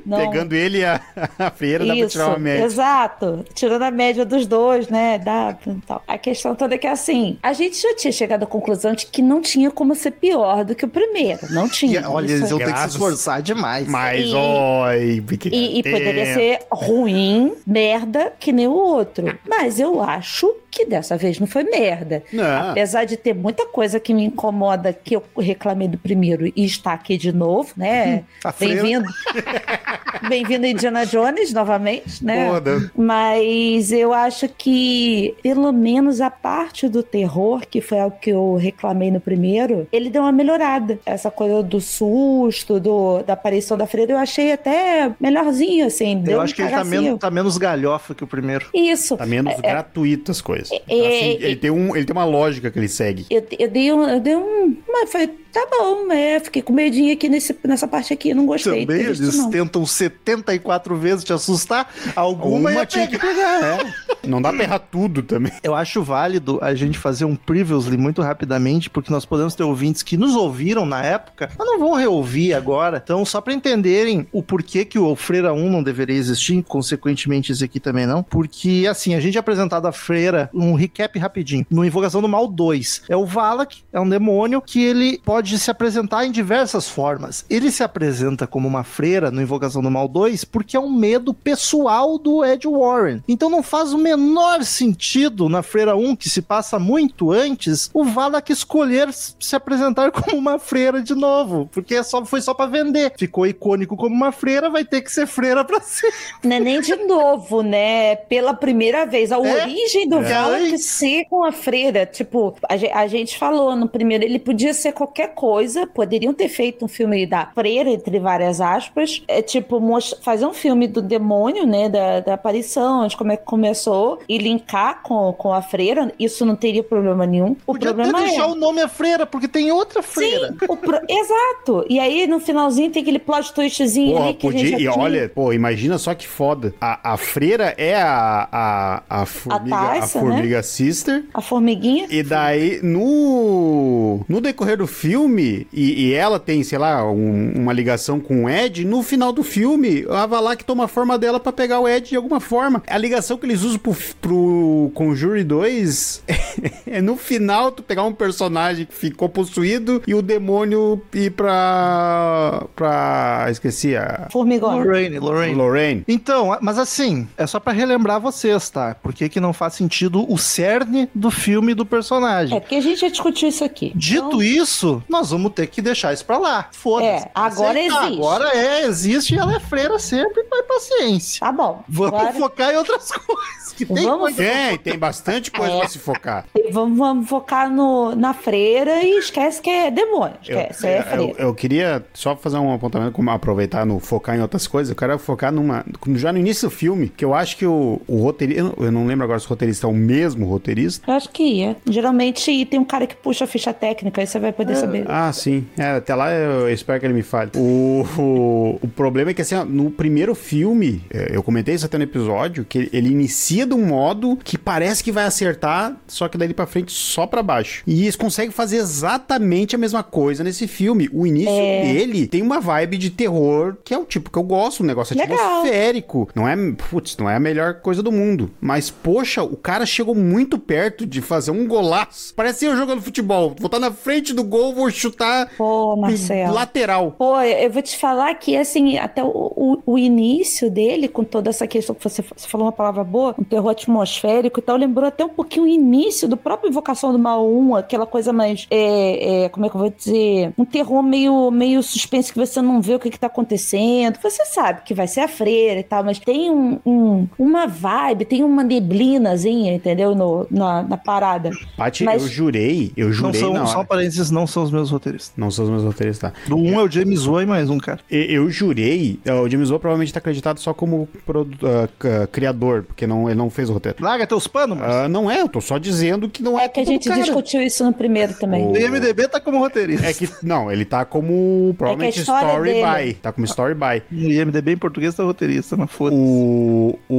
não... 0.06 0.18
Pegando 0.18 0.54
ele 0.54 0.80
e 0.80 0.86
a, 0.86 1.00
a 1.38 1.52
freira, 1.52 1.86
dá 1.86 1.94
pra 1.94 2.00
Isso, 2.04 2.10
tirar 2.10 2.28
uma 2.30 2.40
média. 2.40 2.64
exato. 2.66 3.46
Tirando 3.54 3.84
a 3.84 3.92
média 3.92 4.26
dos 4.26 4.48
dois, 4.48 4.88
né? 4.90 5.20
Dá, 5.20 5.56
tal. 5.86 6.02
A 6.08 6.18
questão 6.18 6.56
toda 6.56 6.76
é 6.76 6.78
que, 6.78 6.88
assim, 6.88 7.38
a 7.44 7.54
gente 7.54 7.80
já 7.80 7.96
tinha 7.96 8.12
chegado 8.12 8.44
à 8.44 8.48
conclusão 8.48 8.94
de 8.94 9.06
que 9.06 9.22
não 9.22 9.40
tinha 9.42 9.70
como 9.70 9.94
ser 9.96 10.12
pior 10.12 10.66
do 10.66 10.74
que 10.76 10.86
o 10.86 10.90
primeiro. 10.90 11.40
Não 11.52 11.68
E, 11.68 11.70
tinha. 11.70 12.10
olha, 12.10 12.26
Isso- 12.26 12.36
eles 12.36 12.50
vão 12.50 12.60
ter 12.60 12.74
que 12.74 12.80
se 12.80 12.88
esforçar 12.88 13.42
demais. 13.42 13.88
Mas, 13.88 14.26
E- 14.26 14.34
oi, 14.34 15.24
E, 15.52 15.80
e 15.80 15.84
poderia 15.84 16.34
ser 16.34 16.60
ruim, 16.72 17.54
merda, 17.66 18.34
que 18.40 18.52
nem 18.52 18.68
o 18.68 18.72
outro. 18.74 19.27
Mas 19.48 19.80
eu 19.80 20.02
acho 20.02 20.56
que 20.70 20.86
dessa 20.86 21.18
vez 21.18 21.40
não 21.40 21.48
foi 21.48 21.64
merda. 21.64 22.24
Não. 22.32 22.72
Apesar 22.72 23.06
de 23.06 23.18
ter 23.18 23.34
muita 23.34 23.66
coisa 23.66 24.00
que 24.00 24.14
me 24.14 24.24
incomoda 24.24 24.94
que 24.94 25.16
eu 25.16 25.24
reclamei 25.38 25.88
do 25.88 25.98
primeiro 25.98 26.48
e 26.56 26.66
está 26.66 26.94
aqui 26.94 27.18
de 27.18 27.32
novo, 27.32 27.74
né? 27.76 28.24
A 28.44 28.52
freira. 28.52 28.84
Bem-vindo. 28.84 29.10
Bem-vindo 30.28 30.66
Indiana 30.66 31.06
Jones 31.06 31.54
novamente, 31.54 32.24
né? 32.24 32.50
Foda. 32.50 32.92
Mas 32.96 33.92
eu 33.92 34.14
acho 34.14 34.50
que, 34.50 35.36
pelo 35.42 35.72
menos 35.72 36.22
a 36.22 36.30
parte 36.30 36.88
do 36.88 37.04
terror, 37.04 37.62
que 37.70 37.82
foi 37.82 38.00
algo 38.00 38.18
que 38.20 38.32
eu 38.32 38.56
reclamei 38.56 39.12
no 39.12 39.20
primeiro, 39.20 39.88
ele 39.92 40.10
deu 40.10 40.24
uma 40.24 40.32
melhorada. 40.32 41.00
Essa 41.06 41.30
coisa 41.30 41.62
do 41.64 41.80
susto, 41.80 42.80
do, 42.80 43.24
da 43.24 43.34
aparição 43.34 43.78
da 43.78 43.86
freira, 43.86 44.14
eu 44.14 44.18
achei 44.18 44.52
até 44.52 45.12
melhorzinho, 45.20 45.88
assim. 45.88 46.24
Eu 46.26 46.40
um 46.40 46.42
acho 46.42 46.56
que 46.56 46.62
ele 46.62 46.72
tá 46.72 46.84
menos, 46.84 47.20
tá 47.20 47.32
menos 47.32 47.58
galhofa 47.58 48.14
que 48.14 48.24
o 48.24 48.28
primeiro. 48.28 48.68
Isso. 48.74 49.17
Tá 49.18 49.26
menos 49.26 49.54
gratuito 49.60 50.32
as 50.32 50.42
coisas. 50.42 50.72
é- 50.72 50.76
Assim, 50.78 51.38
ele, 51.42 51.56
tem 51.56 51.72
um, 51.72 51.96
ele 51.96 52.06
tem 52.06 52.16
uma 52.16 52.26
lógica 52.26 52.70
que 52.72 52.78
ele 52.80 52.88
segue. 52.88 53.26
Eu, 53.30 53.46
eu 53.58 53.70
dei 53.70 53.92
um. 53.92 54.08
Eu 54.08 54.20
dei 54.20 54.36
um. 54.36 54.78
Mas 54.88 55.12
foi, 55.12 55.30
tá 55.58 55.68
bom, 55.70 56.12
é. 56.12 56.40
Fiquei 56.40 56.62
com 56.62 56.74
medinho 56.74 57.14
aqui 57.14 57.28
nesse, 57.30 57.58
nessa 57.66 57.88
parte 57.88 58.14
aqui, 58.14 58.34
não 58.34 58.46
gostei. 58.46 58.82
de 58.82 58.86
Também 58.86 59.06
visto, 59.08 59.24
eles 59.24 59.38
não. 59.38 59.50
tentam 59.50 59.86
74 59.86 60.96
vezes 60.98 61.24
te 61.24 61.34
assustar. 61.34 61.92
Alguma, 62.16 62.86
tinha 62.86 63.08
que 63.08 63.18
pegar. 63.18 63.64
é. 63.64 63.94
Não 64.28 64.42
dá 64.42 64.52
pra 64.52 64.64
errar 64.64 64.80
tudo 64.80 65.24
também. 65.24 65.52
Eu 65.64 65.74
acho 65.74 66.04
válido 66.04 66.60
a 66.62 66.76
gente 66.76 66.98
fazer 66.98 67.24
um 67.26 67.36
previously 67.36 67.98
muito 67.98 68.22
rapidamente, 68.22 68.90
porque 68.90 69.12
nós 69.12 69.26
podemos 69.26 69.56
ter 69.56 69.64
ouvintes 69.64 70.04
que 70.04 70.18
nos 70.18 70.36
ouviram 70.36 70.86
na 70.86 71.02
época, 71.04 71.50
mas 71.58 71.68
não 71.68 71.80
vão 71.80 71.94
reouvir 71.94 72.54
agora. 72.54 73.02
Então, 73.04 73.24
só 73.26 73.40
pra 73.40 73.54
entenderem 73.54 74.28
o 74.32 74.44
porquê 74.44 74.84
que 74.84 75.00
o 75.00 75.16
Freira 75.16 75.54
1 75.54 75.70
não 75.70 75.82
deveria 75.82 76.16
existir, 76.16 76.62
consequentemente 76.64 77.52
esse 77.52 77.64
aqui 77.64 77.80
também 77.80 78.06
não, 78.06 78.22
porque 78.22 78.86
assim, 78.90 79.16
a 79.16 79.20
gente 79.20 79.38
é 79.38 79.40
apresentado 79.40 79.88
a 79.88 79.92
Freira, 79.92 80.50
um 80.54 80.74
recap 80.74 81.18
rapidinho, 81.18 81.66
no 81.70 81.86
Invocação 81.86 82.22
do 82.22 82.28
Mal 82.28 82.48
2. 82.48 83.04
É 83.10 83.16
o 83.16 83.26
Valak, 83.26 83.78
é 83.94 84.00
um 84.00 84.10
demônio 84.10 84.62
que 84.62 84.84
ele 84.84 85.22
pode 85.24 85.47
se 85.56 85.70
apresentar 85.70 86.26
em 86.26 86.32
diversas 86.32 86.90
formas. 86.90 87.46
Ele 87.48 87.70
se 87.70 87.84
apresenta 87.84 88.48
como 88.48 88.68
uma 88.68 88.84
freira 88.84 89.30
no 89.30 89.40
Invocação 89.40 89.84
do 89.84 89.92
Mal 89.92 90.08
2 90.08 90.44
porque 90.46 90.76
é 90.76 90.80
um 90.80 90.92
medo 90.92 91.32
pessoal 91.32 92.18
do 92.18 92.44
Ed 92.44 92.68
Warren. 92.68 93.22
Então 93.28 93.52
não 93.52 93.62
faz 93.62 93.94
o 93.94 93.98
menor 94.00 94.64
sentido 94.64 95.48
na 95.50 95.62
Freira 95.62 95.96
1, 95.96 96.16
que 96.16 96.30
se 96.30 96.42
passa 96.42 96.80
muito 96.80 97.32
antes, 97.32 97.90
o 97.94 98.04
Valak 98.04 98.52
escolher 98.52 99.10
se 99.14 99.56
apresentar 99.56 100.10
como 100.12 100.38
uma 100.38 100.58
freira 100.58 101.02
de 101.02 101.14
novo, 101.14 101.70
porque 101.72 101.94
é 101.96 102.04
só, 102.04 102.26
foi 102.26 102.42
só 102.42 102.54
pra 102.54 102.66
vender. 102.66 103.14
Ficou 103.18 103.46
icônico 103.46 103.98
como 103.98 104.16
uma 104.16 104.32
freira, 104.32 104.70
vai 104.70 104.84
ter 104.86 105.02
que 105.02 105.12
ser 105.12 105.28
freira 105.28 105.64
pra 105.66 105.82
ser. 105.82 106.12
Não 106.44 106.56
é 106.56 106.60
nem 106.60 106.82
de 106.82 106.96
novo, 106.96 107.62
né? 107.62 108.16
Pela 108.16 108.54
primeira 108.54 109.06
vez. 109.06 109.32
A 109.32 109.36
É. 109.38 109.64
origem 109.64 110.08
do 110.08 110.18
É. 110.20 110.22
Valak 110.24 110.78
ser 110.80 111.26
com 111.26 111.44
a 111.44 111.52
freira. 111.52 112.06
Tipo, 112.06 112.56
a, 112.68 113.02
a 113.02 113.08
gente 113.08 113.38
falou 113.38 113.76
no 113.76 113.88
primeiro, 113.90 114.24
ele 114.24 114.40
podia 114.40 114.74
ser 114.74 114.94
qualquer 114.94 115.34
coisa. 115.38 115.86
Poderiam 115.88 116.34
ter 116.34 116.50
feito 116.50 116.84
um 116.84 116.88
filme 116.88 117.26
da 117.26 117.46
freira, 117.54 117.90
entre 117.90 118.20
várias 118.20 118.60
aspas. 118.60 119.22
É 119.28 119.42
tipo, 119.42 119.80
fazer 120.22 120.46
um 120.46 120.54
filme 120.54 120.88
do 120.88 121.02
demônio, 121.02 121.66
né? 121.66 121.88
Da, 121.90 122.20
da 122.22 122.34
aparição, 122.34 123.06
de 123.08 123.16
como 123.16 123.32
é 123.32 123.38
que 123.38 123.46
começou. 123.46 124.20
E 124.28 124.38
linkar 124.38 125.02
com, 125.04 125.32
com 125.34 125.54
a 125.54 125.62
freira. 125.62 126.12
Isso 126.20 126.46
não 126.46 126.56
teria 126.56 126.84
problema 126.84 127.26
nenhum. 127.26 127.52
O 127.66 127.74
Podia 127.74 127.92
até 127.92 128.02
problema 128.02 128.20
é. 128.26 128.28
deixar 128.28 128.48
o 128.48 128.56
nome 128.56 128.82
a 128.82 128.88
freira, 128.88 129.26
porque 129.26 129.48
tem 129.48 129.72
outra 129.72 130.02
freira. 130.02 130.48
Sim, 130.50 130.58
o 130.68 130.76
pro- 130.76 131.00
exato. 131.08 131.86
E 131.90 132.00
aí, 132.00 132.26
no 132.28 132.40
finalzinho, 132.40 132.90
tem 132.92 133.02
aquele 133.02 133.20
plot 133.20 133.54
twistzinho 133.54 134.14
Porra, 134.14 134.26
ali 134.30 134.34
que 134.34 134.48
a 134.48 134.52
gente 134.52 134.62
podia. 134.72 134.72
já 134.72 134.90
E 134.90 134.94
tinha. 134.94 135.04
olha, 135.04 135.30
pô, 135.34 135.54
imagina 135.54 135.98
só 135.98 136.16
que 136.16 136.28
foda. 136.28 136.74
A, 136.82 137.14
a 137.14 137.18
freira 137.18 137.76
é 137.78 137.96
a, 137.96 138.48
a, 138.52 139.22
a 139.22 139.26
formiga, 139.26 139.76
a 139.76 139.88
Taissa, 139.88 140.20
formiga 140.20 140.64
sister. 140.64 141.24
A 141.34 141.42
formiguinha. 141.42 142.08
E 142.10 142.24
daí, 142.24 142.80
no, 142.82 144.22
no 144.28 144.42
decorrer 144.42 144.78
do 144.78 144.88
filme, 144.88 145.17
e, 145.26 145.66
e 145.74 146.14
ela 146.14 146.40
tem, 146.40 146.64
sei 146.64 146.78
lá, 146.78 147.04
um- 147.10 147.54
uma 147.56 147.74
ligação 147.74 148.20
com 148.20 148.46
o 148.46 148.50
Ed, 148.50 148.86
no 148.86 149.02
final 149.02 149.32
do 149.34 149.44
filme, 149.44 150.06
a 150.10 150.26
Valak 150.26 150.64
toma 150.64 150.86
a 150.86 150.88
forma 150.88 151.18
dela 151.18 151.40
pra 151.40 151.52
pegar 151.52 151.80
o 151.80 151.88
Ed 151.88 152.10
de 152.10 152.16
alguma 152.16 152.40
forma. 152.40 152.84
A 152.88 152.98
ligação 152.98 153.38
que 153.38 153.46
eles 153.46 153.64
usam 153.64 153.80
pro, 153.80 153.96
pro 154.22 154.92
Conjure 154.94 155.44
2 155.44 156.24
é 156.86 157.02
no 157.02 157.16
final 157.18 157.72
tu 157.72 157.82
pegar 157.82 158.04
um 158.04 158.14
personagem 158.14 158.86
que 158.86 158.94
ficou 158.94 159.28
possuído 159.30 160.02
e 160.06 160.14
o 160.14 160.22
demônio 160.22 161.02
ir 161.14 161.32
pra. 161.32 162.66
pra. 162.76 163.48
esqueci 163.50 163.96
a. 163.96 164.28
Formigona. 164.32 164.78
Lorraine, 164.84 165.20
Lorraine. 165.20 165.56
Lorraine. 165.56 166.04
Então, 166.08 166.58
mas 166.62 166.78
assim, 166.78 167.28
é 167.38 167.46
só 167.48 167.60
pra 167.60 167.74
relembrar 167.74 168.20
vocês, 168.20 168.70
tá? 168.70 168.96
Por 168.96 169.14
que 169.14 169.30
que 169.30 169.40
não 169.40 169.54
faz 169.54 169.74
sentido 169.74 170.26
o 170.32 170.38
cerne 170.38 171.10
do 171.14 171.30
filme 171.32 171.72
e 171.72 171.76
do 171.76 171.86
personagem? 171.86 172.56
É, 172.58 172.60
porque 172.60 172.76
a 172.76 172.82
gente 172.82 173.02
já 173.02 173.10
discutiu 173.10 173.50
isso 173.50 173.64
aqui. 173.64 173.92
Dito 173.96 174.28
Então, 174.28 174.42
isso, 174.44 175.04
nós 175.10 175.32
vamos 175.32 175.52
ter 175.54 175.68
que 175.68 175.82
deixar 175.82 176.14
isso 176.14 176.26
pra 176.26 176.38
lá. 176.38 176.68
Foda-se. 176.72 177.26
É, 177.26 177.32
agora 177.34 177.72
Aceitar. 177.80 178.04
existe. 178.06 178.18
Agora 178.20 178.50
é, 178.58 178.86
existe 178.86 179.36
e 179.36 179.38
ela 179.38 179.56
é 179.56 179.60
freira 179.60 180.00
sempre, 180.00 180.46
mas 180.50 180.66
paciência. 180.66 181.40
Tá 181.40 181.52
bom. 181.52 181.84
Vamos 181.88 182.14
Agora, 182.20 182.34
focar 182.34 182.74
em 182.74 182.78
outras 182.78 183.12
coisas. 183.12 183.74
Que 183.78 183.86
tem 183.86 184.06
Vamos 184.06 184.20
coisa- 184.36 184.38
Tem, 184.44 184.78
tem 184.80 184.98
bastante 184.98 185.52
coisa 185.52 185.74
É. 185.74 185.80
pra 185.80 185.88
se 185.88 186.00
focar. 186.00 186.46
vamos, 186.72 186.98
vamos 186.98 187.30
focar 187.30 187.70
no, 187.70 188.16
na 188.16 188.34
freira 188.34 189.04
e 189.04 189.18
esquece 189.20 189.62
que 189.62 189.70
é 189.70 189.92
demônio. 189.92 190.36
Eu, 190.48 190.60
Esquece, 190.60 190.88
é 190.88 191.00
eu, 191.00 191.04
freira. 191.04 191.36
eu 191.42 191.54
queria 191.54 192.06
só 192.14 192.36
fazer 192.36 192.58
um 192.58 192.74
apontamento, 192.74 193.12
como 193.12 193.30
aproveitar 193.30 193.86
no 193.86 194.00
focar 194.00 194.36
em 194.36 194.42
outras 194.42 194.66
coisas. 194.68 194.90
Eu 194.90 194.96
quero 194.96 195.18
focar 195.20 195.52
numa. 195.52 195.86
Já 196.16 196.34
no 196.34 196.40
início 196.40 196.70
do 196.70 196.76
filme, 196.76 197.08
que 197.10 197.24
eu 197.24 197.34
acho 197.34 197.56
que 197.58 197.66
o, 197.66 198.02
o 198.08 198.22
roteirista. 198.24 198.62
Eu 198.62 198.66
não- 198.78 198.86
eu 198.88 198.92
não 198.92 199.06
lembro 199.06 199.24
agora 199.26 199.40
se 199.40 199.46
o 199.46 199.50
roteirista 199.50 199.86
é 199.86 199.90
o 199.90 199.94
mesmo 199.94 200.48
roteirista. 200.48 201.10
Eu 201.12 201.16
acho 201.16 201.30
que 201.30 201.44
ia. 201.44 201.76
Geralmente 201.88 202.66
tem 202.66 202.80
um 202.80 202.86
cara 202.86 203.06
que 203.06 203.16
puxa 203.16 203.44
a 203.44 203.48
ficha 203.48 203.72
técnica, 203.74 204.22
aí 204.22 204.28
você 204.28 204.40
vai 204.40 204.52
poder 204.52 204.76
saber. 204.76 204.97
Ah, 205.08 205.32
sim. 205.34 205.66
É, 205.78 205.92
até 205.92 206.16
lá 206.16 206.32
eu 206.32 206.70
espero 206.70 207.00
que 207.00 207.06
ele 207.06 207.14
me 207.14 207.24
fale. 207.24 207.52
O, 207.56 208.06
o, 208.18 208.80
o 208.82 208.88
problema 208.88 209.32
é 209.32 209.34
que, 209.34 209.42
assim, 209.42 209.56
ó, 209.56 209.66
no 209.66 209.92
primeiro 209.92 210.34
filme, 210.36 211.04
é, 211.10 211.36
eu 211.36 211.44
comentei 211.44 211.76
isso 211.76 211.86
até 211.86 211.98
no 211.98 212.04
episódio, 212.04 212.66
que 212.66 212.90
ele 212.92 213.10
inicia 213.10 213.66
de 213.66 213.74
um 213.74 213.86
modo 213.86 214.38
que 214.44 214.58
parece 214.58 215.04
que 215.04 215.12
vai 215.12 215.26
acertar, 215.26 215.96
só 216.08 216.28
que 216.28 216.38
daí 216.38 216.54
pra 216.54 216.66
frente 216.66 216.92
só 216.92 217.28
pra 217.28 217.44
baixo. 217.44 217.84
E 217.86 218.04
eles 218.04 218.16
conseguem 218.16 218.52
fazer 218.52 218.78
exatamente 218.78 219.76
a 219.76 219.80
mesma 219.80 220.04
coisa 220.04 220.44
nesse 220.44 220.68
filme. 220.68 221.10
O 221.12 221.26
início 221.26 221.52
dele 221.52 222.28
tem 222.28 222.42
uma 222.42 222.60
vibe 222.60 222.98
de 222.98 223.10
terror, 223.10 223.78
que 223.84 223.94
é 223.94 223.98
o 223.98 224.06
tipo 224.06 224.30
que 224.32 224.38
eu 224.38 224.44
gosto, 224.44 224.84
um 224.84 224.86
negócio 224.86 225.18
Legal. 225.18 225.38
atmosférico. 225.38 226.30
Não 226.36 226.48
é, 226.48 226.56
putz, 226.90 227.18
não 227.18 227.30
é 227.30 227.36
a 227.36 227.40
melhor 227.40 227.76
coisa 227.76 228.02
do 228.02 228.12
mundo. 228.12 228.52
Mas, 228.60 228.90
poxa, 228.90 229.44
o 229.44 229.56
cara 229.56 229.86
chegou 229.86 230.16
muito 230.16 230.58
perto 230.58 231.06
de 231.06 231.22
fazer 231.22 231.52
um 231.52 231.68
golaço. 231.68 232.34
Parece 232.36 232.66
eu 232.66 232.76
jogando 232.76 233.02
futebol. 233.02 233.56
Vou 233.58 233.68
estar 233.68 233.80
na 233.80 233.92
frente 233.92 234.34
do 234.34 234.44
gol, 234.44 234.74
vou 234.74 234.87
chutar 234.92 235.50
Pô, 235.58 235.96
Marcelo. 235.96 236.54
lateral. 236.54 237.12
Pô, 237.18 237.40
eu 237.42 237.70
vou 237.72 237.82
te 237.82 237.98
falar 237.98 238.34
que, 238.36 238.56
assim, 238.56 238.98
até 238.98 239.24
o, 239.24 239.28
o, 239.28 239.78
o 239.86 239.98
início 239.98 240.70
dele, 240.70 241.08
com 241.08 241.24
toda 241.24 241.50
essa 241.50 241.66
questão 241.68 241.96
que 241.96 242.04
você, 242.04 242.22
você 242.36 242.48
falou 242.48 242.66
uma 242.68 242.72
palavra 242.72 243.04
boa, 243.04 243.36
um 243.40 243.44
terror 243.44 243.70
atmosférico 243.72 244.60
e 244.60 244.64
tal, 244.64 244.78
lembrou 244.78 245.08
até 245.08 245.24
um 245.26 245.30
pouquinho 245.30 245.66
o 245.66 245.68
início 245.68 246.28
do 246.28 246.38
próprio 246.38 246.70
Invocação 246.70 247.12
do 247.12 247.20
Mal 247.20 247.48
1, 247.48 247.76
aquela 247.76 248.06
coisa 248.06 248.32
mais, 248.34 248.68
é, 248.70 249.44
é, 249.46 249.50
como 249.50 249.66
é 249.66 249.70
que 249.70 249.76
eu 249.76 249.82
vou 249.82 249.90
dizer, 249.90 250.52
um 250.58 250.66
terror 250.66 251.02
meio, 251.04 251.50
meio 251.52 251.82
suspense 251.84 252.32
que 252.32 252.38
você 252.40 252.62
não 252.62 252.82
vê 252.82 252.96
o 252.96 253.00
que 253.00 253.10
que 253.10 253.20
tá 253.20 253.28
acontecendo. 253.28 254.18
Você 254.22 254.46
sabe 254.46 254.82
que 254.84 254.94
vai 254.94 255.08
ser 255.08 255.22
a 255.22 255.28
freira 255.28 255.80
e 255.80 255.84
tal, 255.84 256.04
mas 256.04 256.20
tem 256.20 256.50
um, 256.52 256.80
um- 256.86 257.28
uma 257.38 257.66
vibe, 257.68 258.26
tem 258.26 258.44
uma 258.44 258.64
neblinazinha, 258.64 259.74
entendeu, 259.74 260.16
no, 260.16 260.48
na, 260.50 260.84
na 260.84 260.98
parada. 260.98 261.52
Paty, 261.76 262.04
Mas- 262.04 262.22
eu 262.24 262.28
jurei, 262.28 262.92
eu 262.96 263.08
Não 263.08 263.14
jurei 263.14 263.40
são, 263.42 263.54
na 263.54 263.66
só 263.66 263.84
parênteses, 263.84 264.32
não 264.32 264.48
são 264.48 264.64
os 264.64 264.72
meus 264.78 264.92
roteiristas. 264.92 265.34
Não 265.38 265.52
são 265.52 265.66
os 265.66 265.72
meus 265.72 265.84
roteiristas, 265.84 266.32
tá? 266.32 266.40
Do 266.48 266.58
um 266.58 266.80
é 266.80 266.84
o 266.84 266.90
James 266.90 267.26
Wan 267.26 267.44
e 267.44 267.46
mais 267.46 267.70
um, 267.70 267.78
cara. 267.78 268.00
E- 268.10 268.28
Eu 268.34 268.50
jurei, 268.50 269.20
é, 269.26 269.34
o 269.34 269.50
James 269.50 269.70
Wan 269.72 269.80
provavelmente 269.80 270.14
tá 270.14 270.20
acreditado 270.20 270.60
só 270.60 270.74
como 270.74 271.08
produ- 271.26 271.58
c- 272.02 272.28
criador, 272.32 272.84
porque 272.84 273.06
não, 273.08 273.28
ele 273.30 273.38
não 273.38 273.50
fez 273.50 273.70
o 273.70 273.74
roteiro. 273.74 273.98
Larga 274.02 274.26
teus 274.28 274.48
panos. 274.48 274.78
Ah, 274.82 275.08
não 275.10 275.30
é, 275.30 275.42
eu 275.42 275.50
tô 275.50 275.60
só 275.62 275.78
dizendo 275.78 276.30
que 276.30 276.42
não 276.44 276.60
é, 276.60 276.66
É 276.66 276.70
que 276.70 276.80
a 276.80 276.86
gente 276.86 277.08
cara. 277.10 277.22
discutiu 277.22 277.62
isso 277.62 277.84
no 277.84 277.94
primeiro 277.94 278.34
também. 278.34 278.66
O- 278.68 278.78
IMDB 278.78 279.28
tá 279.28 279.40
como 279.40 279.58
roteirista. 279.60 280.06
É 280.08 280.14
que, 280.14 280.30
não, 280.44 280.72
ele 280.72 280.86
tá 280.86 281.04
como, 281.06 281.74
provavelmente, 281.78 282.20
história 282.20 282.48
story 282.48 282.74
dele. 282.74 283.06
by. 283.08 283.14
Tá 283.16 283.32
como 283.32 283.46
story 283.46 283.74
by. 283.74 284.02
O 284.12 284.16
IMDB 284.32 284.72
em 284.74 284.78
português 284.78 285.16
tá 285.16 285.24
roteirista, 285.24 285.76
mas 285.76 285.90
foda-se. 285.92 286.22
O, 286.22 286.98
o, 287.10 287.16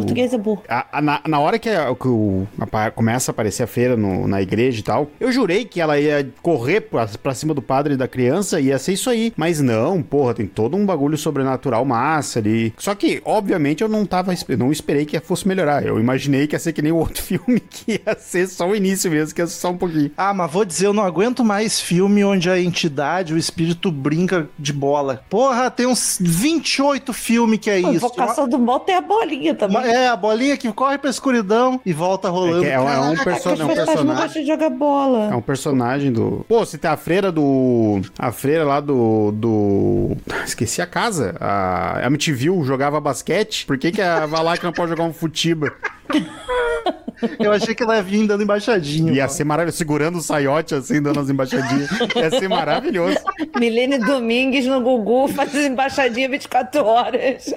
Português 0.00 0.32
é 0.32 0.38
burro. 0.38 0.62
A- 0.68 0.86
a- 0.92 1.02
na, 1.02 1.20
na 1.26 1.38
hora 1.40 1.58
que, 1.58 1.68
a- 1.68 1.94
que 1.94 2.08
o- 2.08 2.46
começa 2.94 3.30
a 3.30 3.32
aparecer 3.32 3.62
a 3.62 3.66
freira 3.66 3.96
no- 3.96 4.26
na 4.26 4.40
igreja 4.42 4.80
e 4.80 4.82
tal, 4.82 5.08
eu 5.18 5.30
jurei 5.32 5.64
que 5.64 5.80
ela 5.80 5.98
ia 5.98 6.28
correr 6.42 6.80
pra, 6.82 7.06
pra 7.22 7.34
cima 7.34 7.54
do 7.54 7.62
padre 7.62 7.94
e 7.94 7.96
da 7.96 8.08
criança 8.08 8.60
e 8.60 8.66
ia 8.66 8.78
ser 8.78 8.92
isso 8.92 9.10
aí. 9.10 9.32
Mas 9.36 9.60
não, 9.60 10.02
porra, 10.02 10.34
tem 10.34 10.46
todo 10.46 10.76
um 10.76 10.84
bagulho 10.86 11.16
sobrenatural 11.18 11.84
massa 11.84 12.38
ali. 12.38 12.72
Só 12.78 12.94
que, 12.94 13.20
obviamente, 13.24 13.82
eu 13.82 13.88
não 13.88 14.04
tava. 14.06 14.32
Não 14.58 14.70
esperei 14.72 15.04
que 15.04 15.18
fosse 15.20 15.46
melhorar. 15.46 15.84
Eu 15.84 15.98
imaginei 16.00 16.46
que 16.46 16.54
ia 16.54 16.58
ser 16.58 16.72
que 16.72 16.82
nem 16.82 16.92
o 16.92 16.96
outro 16.96 17.22
filme, 17.22 17.60
que 17.60 18.00
ia 18.06 18.16
ser 18.18 18.46
só 18.48 18.68
o 18.68 18.74
início 18.76 19.10
mesmo, 19.10 19.34
que 19.34 19.40
ia 19.40 19.46
ser 19.46 19.60
só 19.60 19.70
um 19.70 19.76
pouquinho. 19.76 20.10
Ah, 20.16 20.32
mas 20.34 20.50
vou 20.50 20.64
dizer, 20.64 20.86
eu 20.86 20.92
não 20.92 21.02
aguento 21.04 21.44
mais 21.44 21.80
filme 21.80 22.24
onde 22.24 22.48
a 22.50 22.60
entidade, 22.60 23.34
o 23.34 23.38
espírito 23.38 23.90
brinca 23.90 24.48
de 24.58 24.72
bola. 24.72 25.22
Porra, 25.28 25.70
tem 25.70 25.86
uns 25.86 26.18
28 26.20 27.12
filmes 27.12 27.58
que 27.60 27.70
é 27.70 27.80
Pô, 27.80 27.88
isso. 27.88 27.96
Invocação 28.06 28.48
do 28.48 28.58
Mal 28.58 28.80
tem 28.80 28.94
a 28.94 29.00
bolinha 29.00 29.54
também. 29.54 29.76
Uma- 29.76 29.86
É, 29.90 30.08
a 30.08 30.16
bolinha 30.16 30.56
que 30.56 30.72
corre 30.72 30.98
pra 30.98 31.10
escuridão 31.10 31.80
e 31.84 31.92
volta 31.92 32.28
rolando. 32.28 32.64
É, 32.64 32.68
que 32.68 32.72
é, 32.72 32.80
um- 32.80 32.88
é 32.88 33.00
um, 33.00 33.16
perso- 33.16 33.48
é 33.50 33.64
um 33.64 33.74
personagem. 33.74 34.42
de 34.42 34.48
jogar 34.48 34.70
bola. 34.70 35.30
É 35.32 35.36
um 35.36 35.42
personagem 35.42 36.12
do. 36.12 36.44
Pô, 36.48 36.64
se 36.64 36.78
tem 36.78 36.90
a 36.90 36.96
freira 36.96 37.30
do. 37.32 38.00
A 38.18 38.30
freira 38.32 38.64
lá 38.64 38.80
do. 38.80 39.32
do... 39.32 40.16
Esqueci 40.44 40.80
a 40.82 40.86
casa. 40.86 41.34
A 41.40 42.00
MTV 42.06 42.64
jogava 42.64 43.00
basquete. 43.00 43.66
Por 43.66 43.76
que, 43.78 43.90
que 43.92 44.02
a 44.02 44.26
Valak 44.26 44.62
não 44.64 44.72
pode 44.72 44.90
jogar 44.90 45.04
um 45.04 45.12
futiba? 45.12 45.72
Eu 47.38 47.52
achei 47.52 47.74
que 47.74 47.82
ela 47.82 47.96
ia 47.96 48.02
vir 48.02 48.26
dando 48.26 48.42
embaixadinha. 48.42 49.12
Ia 49.12 49.22
mano. 49.22 49.34
ser 49.34 49.44
maravilhoso. 49.44 49.78
Segurando 49.78 50.18
o 50.18 50.22
saiote 50.22 50.74
assim, 50.74 51.00
dando 51.00 51.20
as 51.20 51.28
embaixadinhas. 51.28 51.90
Ia 52.14 52.30
ser 52.30 52.48
maravilhoso. 52.48 53.18
Milene 53.58 53.98
Domingues 53.98 54.66
no 54.66 54.80
Gugu 54.80 55.28
faz 55.28 55.54
embaixadinha 55.54 56.28
24 56.28 56.84
horas. 56.84 57.52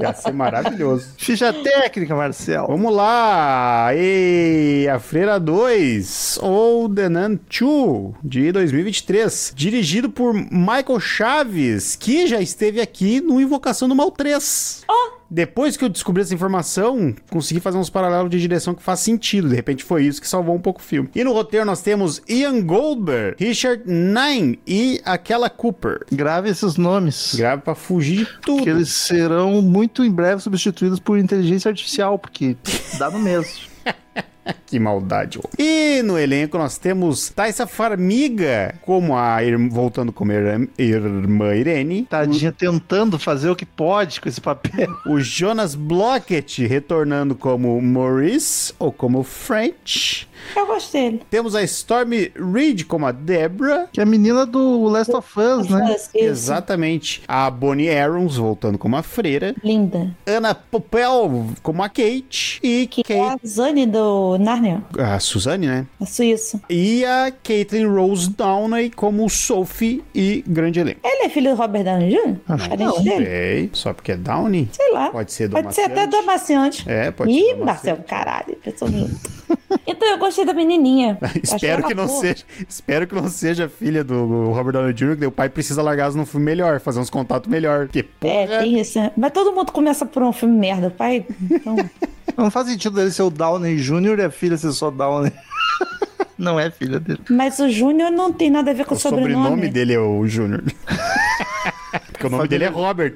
Ia 0.00 0.12
ser 0.14 0.32
maravilhoso. 0.32 1.14
Ficha 1.16 1.52
técnica, 1.52 2.14
Marcel. 2.14 2.66
Vamos 2.68 2.94
lá! 2.94 3.90
E 3.94 4.88
a 4.88 4.98
Freira 4.98 5.38
2, 5.38 6.38
ou 6.42 6.88
The 6.88 7.08
Nun 7.08 7.38
2, 7.48 8.14
de 8.22 8.52
2023. 8.52 9.52
Dirigido 9.54 10.10
por 10.10 10.34
Michael 10.34 11.00
Chaves, 11.00 11.96
que 11.96 12.26
já 12.26 12.40
esteve 12.40 12.80
aqui 12.80 13.20
no 13.20 13.40
Invocação 13.40 13.88
do 13.88 13.94
Mal 13.94 14.10
3. 14.10 14.84
Depois 15.32 15.78
que 15.78 15.84
eu 15.84 15.88
descobri 15.88 16.20
essa 16.20 16.34
informação, 16.34 17.14
consegui 17.30 17.58
fazer 17.58 17.78
uns 17.78 17.88
paralelos 17.88 18.30
de 18.30 18.38
direção 18.38 18.74
que 18.74 18.82
faz 18.82 19.00
sentido. 19.00 19.48
De 19.48 19.54
repente 19.54 19.82
foi 19.82 20.04
isso 20.04 20.20
que 20.20 20.28
salvou 20.28 20.54
um 20.54 20.60
pouco 20.60 20.78
o 20.78 20.82
filme. 20.82 21.08
E 21.14 21.24
no 21.24 21.32
roteiro 21.32 21.64
nós 21.64 21.80
temos 21.80 22.20
Ian 22.28 22.60
Goldberg, 22.60 23.42
Richard 23.42 23.82
Nine 23.86 24.60
e 24.66 25.00
aquela 25.06 25.48
Cooper. 25.48 26.04
Grave 26.12 26.50
esses 26.50 26.76
nomes. 26.76 27.34
Grave 27.34 27.62
pra 27.62 27.74
fugir 27.74 28.26
de 28.26 28.40
tudo. 28.42 28.62
Que 28.62 28.68
eles 28.68 28.90
serão 28.90 29.62
muito 29.62 30.04
em 30.04 30.10
breve 30.10 30.42
substituídos 30.42 31.00
por 31.00 31.18
inteligência 31.18 31.70
artificial, 31.70 32.18
porque 32.18 32.54
dá 32.98 33.10
no 33.10 33.18
mesmo. 33.18 33.72
Que 34.66 34.78
maldade. 34.78 35.38
ô. 35.38 35.42
E 35.58 36.02
no 36.02 36.18
elenco 36.18 36.56
nós 36.58 36.78
temos 36.78 37.28
Thaisa 37.28 37.66
Farmiga, 37.66 38.74
como 38.82 39.16
a 39.16 39.42
ir- 39.44 39.56
voltando 39.68 40.12
como 40.12 40.32
ir- 40.32 40.68
irmã 40.78 41.54
Irene. 41.54 42.06
Tadinha 42.08 42.50
tentando 42.52 43.18
fazer 43.18 43.50
o 43.50 43.56
que 43.56 43.66
pode 43.66 44.20
com 44.20 44.28
esse 44.28 44.40
papel. 44.40 44.88
O 45.06 45.20
Jonas 45.20 45.74
Blockett 45.74 46.66
retornando 46.66 47.34
como 47.34 47.80
Maurice, 47.80 48.72
ou 48.78 48.90
como 48.92 49.22
French. 49.22 50.26
Eu 50.56 50.66
gostei 50.66 51.02
dele. 51.02 51.22
Temos 51.30 51.54
a 51.54 51.62
Stormy 51.62 52.32
Reed 52.34 52.84
como 52.84 53.06
a 53.06 53.12
Deborah. 53.12 53.88
Que 53.92 54.00
é 54.00 54.02
a 54.02 54.06
menina 54.06 54.44
do 54.46 54.84
Last 54.84 55.12
of 55.14 55.28
Us, 55.38 55.68
né? 55.68 55.94
Isso. 55.96 56.10
Exatamente. 56.14 57.22
A 57.26 57.50
Bonnie 57.50 57.90
Arons 57.90 58.36
voltando 58.36 58.78
como 58.78 58.96
a 58.96 59.02
freira. 59.02 59.54
Linda. 59.62 60.14
Ana 60.26 60.54
Popel 60.54 61.46
como 61.62 61.82
a 61.82 61.88
Kate. 61.88 62.60
E 62.62 62.86
Que 62.86 63.00
é 63.00 63.04
Kate, 63.30 63.40
a 63.44 63.46
Zane 63.46 63.86
do 63.86 64.36
Narnia. 64.38 64.82
a 64.98 65.18
Suzane, 65.18 65.66
né? 65.66 65.86
A 66.00 66.06
Suíça. 66.06 66.60
E 66.68 67.04
a 67.04 67.30
Caitlin 67.42 67.86
Rose 67.86 68.30
Downey 68.30 68.90
como 68.90 69.28
Sophie 69.28 70.02
e 70.14 70.44
grande 70.46 70.80
elenco. 70.80 71.00
Ele 71.04 71.24
é 71.26 71.28
filho 71.28 71.50
do 71.50 71.56
Robert 71.56 71.84
Downey 71.84 72.10
Jr.? 72.10 72.36
Acho 72.48 72.70
que 72.70 72.76
não. 72.76 73.02
dele? 73.02 73.24
Sei, 73.26 73.70
só 73.72 73.92
porque 73.92 74.12
é 74.12 74.16
Downey? 74.16 74.68
Sei 74.72 74.92
lá. 74.92 75.10
Pode 75.10 75.32
ser 75.32 75.48
do 75.48 75.52
Pode 75.54 75.74
ser 75.74 75.82
até 75.82 76.06
do 76.06 76.16
Amaciante. 76.16 76.88
É, 76.88 77.10
pode 77.10 77.30
Ih, 77.32 77.44
ser 77.44 77.54
do 77.56 77.64
Marcelo, 77.64 78.02
caralho. 78.06 78.56
Pessoa. 78.62 78.90
Então 79.86 80.08
eu 80.08 80.18
gostei 80.18 80.44
da 80.44 80.52
menininha. 80.54 81.18
Espero 81.42 81.82
que 81.84 81.94
não 81.94 82.06
boa. 82.06 82.20
seja, 82.20 82.44
espero 82.68 83.06
que 83.06 83.14
não 83.14 83.28
seja 83.28 83.68
filha 83.68 84.02
do 84.04 84.50
Robert 84.52 84.72
Downey 84.72 84.92
Jr., 84.92 85.16
que 85.16 85.26
o 85.26 85.32
pai 85.32 85.48
precisa 85.48 85.82
largar 85.82 86.12
num 86.12 86.26
filme 86.26 86.46
melhor, 86.46 86.80
fazer 86.80 87.00
uns 87.00 87.10
contatos 87.10 87.50
melhor, 87.50 87.86
porque 87.86 88.02
porra, 88.02 88.32
É, 88.54 88.58
tem 88.60 88.80
isso. 88.80 88.98
né? 88.98 89.10
Mas 89.16 89.32
todo 89.32 89.52
mundo 89.52 89.72
começa 89.72 90.04
por 90.06 90.22
um 90.22 90.32
filme 90.32 90.56
merda, 90.58 90.90
pai. 90.90 91.26
Então, 91.50 91.76
Não 92.36 92.50
faz 92.50 92.66
sentido 92.68 92.98
ele 93.00 93.10
ser 93.10 93.22
o 93.22 93.30
Downey 93.30 93.76
Jr. 93.76 94.18
e 94.18 94.22
a 94.22 94.30
filha 94.30 94.56
ser 94.56 94.72
só 94.72 94.90
Downey. 94.90 95.32
Não 96.38 96.58
é 96.58 96.70
filha 96.70 96.98
dele. 96.98 97.20
mas 97.30 97.58
o 97.60 97.68
Júnior 97.70 98.10
não 98.10 98.32
tem 98.32 98.50
nada 98.50 98.72
a 98.72 98.74
ver 98.74 98.84
com 98.84 98.94
o 98.94 98.96
o 98.96 99.00
sobrenome, 99.00 99.34
sobrenome. 99.34 99.68
dele 99.68 99.92
é 99.94 99.98
o 100.00 100.26
Júnior. 100.26 100.64
Porque 102.22 102.34
o 102.34 102.36
nome 102.38 102.48
dele 102.48 102.64
é 102.64 102.68
Robert. 102.68 103.14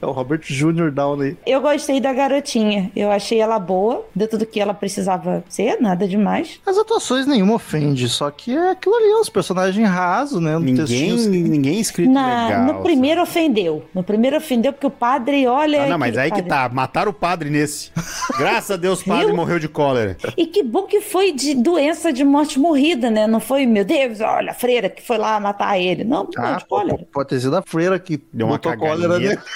É 0.00 0.06
o 0.06 0.10
Robert 0.10 0.40
Jr. 0.42 0.90
Downey. 0.90 1.36
Eu 1.46 1.60
gostei 1.60 2.00
da 2.00 2.12
garotinha. 2.12 2.90
Eu 2.94 3.10
achei 3.10 3.40
ela 3.40 3.58
boa, 3.58 4.04
dentro 4.14 4.38
do 4.38 4.46
que 4.46 4.60
ela 4.60 4.74
precisava 4.74 5.44
ser, 5.48 5.80
nada 5.80 6.06
demais. 6.06 6.60
As 6.66 6.76
atuações 6.78 7.26
nenhuma 7.26 7.54
ofende, 7.54 8.08
só 8.08 8.30
que 8.30 8.56
é 8.56 8.70
aquilo 8.70 8.94
ali, 8.94 9.14
uns 9.14 9.28
personagens 9.28 9.88
rasos, 9.88 10.40
né? 10.40 10.58
Ninguém, 10.58 10.76
textinho 10.76 11.28
ninguém 11.30 11.80
escrito 11.80 12.10
Na- 12.10 12.46
legal. 12.48 12.64
no 12.64 12.82
primeiro 12.82 13.22
ofendeu. 13.22 13.84
No 13.94 14.02
primeiro 14.02 14.36
ofendeu 14.36 14.72
porque 14.72 14.86
o 14.86 14.90
padre, 14.90 15.46
olha. 15.46 15.84
Ah, 15.84 15.88
não, 15.88 15.98
mas 15.98 16.16
aí 16.18 16.30
que 16.30 16.36
padre. 16.42 16.48
tá. 16.48 16.68
Mataram 16.72 17.10
o 17.10 17.14
padre 17.14 17.50
nesse. 17.50 17.90
Graças 18.38 18.70
a 18.70 18.76
Deus, 18.76 19.00
o 19.00 19.04
padre 19.04 19.26
Viu? 19.32 19.36
morreu 19.36 19.58
de 19.58 19.68
cólera. 19.68 20.16
E 20.36 20.46
que 20.46 20.62
bom 20.62 20.82
que 20.84 21.00
foi 21.00 21.32
de 21.32 21.54
doença 21.54 22.12
de 22.12 22.24
morte 22.24 22.58
morrida, 22.58 23.10
né? 23.10 23.26
Não 23.26 23.40
foi, 23.40 23.66
meu 23.66 23.84
Deus, 23.84 24.20
olha, 24.20 24.50
a 24.52 24.54
freira 24.54 24.88
que 24.88 25.02
foi 25.02 25.18
lá 25.18 25.38
matar 25.40 25.78
ele. 25.78 26.04
Não, 26.04 26.28
não, 26.34 26.44
Ah, 26.44 26.56
de 26.56 26.64
cólera. 26.66 27.06
pode 27.12 27.28
ter 27.28 27.40
sido 27.40 27.56
a 27.56 27.62
freira 27.62 27.98
que 27.98 28.20
Deu 28.42 28.46
uma 28.48 28.56
botou 28.58 28.76
cólera 28.76 29.08
cagadinha. 29.08 29.30
nele. 29.30 29.40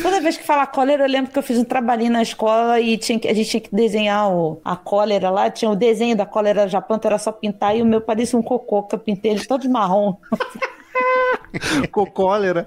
Toda 0.00 0.20
vez 0.20 0.36
que 0.36 0.44
fala 0.44 0.64
cólera, 0.66 1.02
eu 1.04 1.08
lembro 1.08 1.32
que 1.32 1.38
eu 1.38 1.42
fiz 1.42 1.58
um 1.58 1.64
trabalhinho 1.64 2.12
na 2.12 2.22
escola 2.22 2.78
e 2.80 2.96
tinha 2.96 3.18
que- 3.18 3.26
a 3.26 3.34
gente 3.34 3.50
tinha 3.50 3.60
que 3.60 3.74
desenhar 3.74 4.30
o- 4.30 4.60
a 4.64 4.76
cólera 4.76 5.28
lá. 5.28 5.50
Tinha 5.50 5.68
o 5.70 5.74
desenho 5.74 6.14
da 6.16 6.24
cólera 6.24 6.66
do 6.66 6.70
Japão, 6.70 6.96
então 6.96 7.08
era 7.08 7.18
só 7.18 7.32
pintar. 7.32 7.76
E 7.76 7.82
o 7.82 7.86
meu 7.86 8.00
parecia 8.00 8.38
um 8.38 8.42
cocô, 8.42 8.84
que 8.84 8.94
eu 8.94 8.98
pintei 9.00 9.32
ele 9.32 9.44
todo 9.44 9.60
de 9.62 9.68
marrom. 9.68 10.14
Com 11.90 12.04
cólera. 12.06 12.66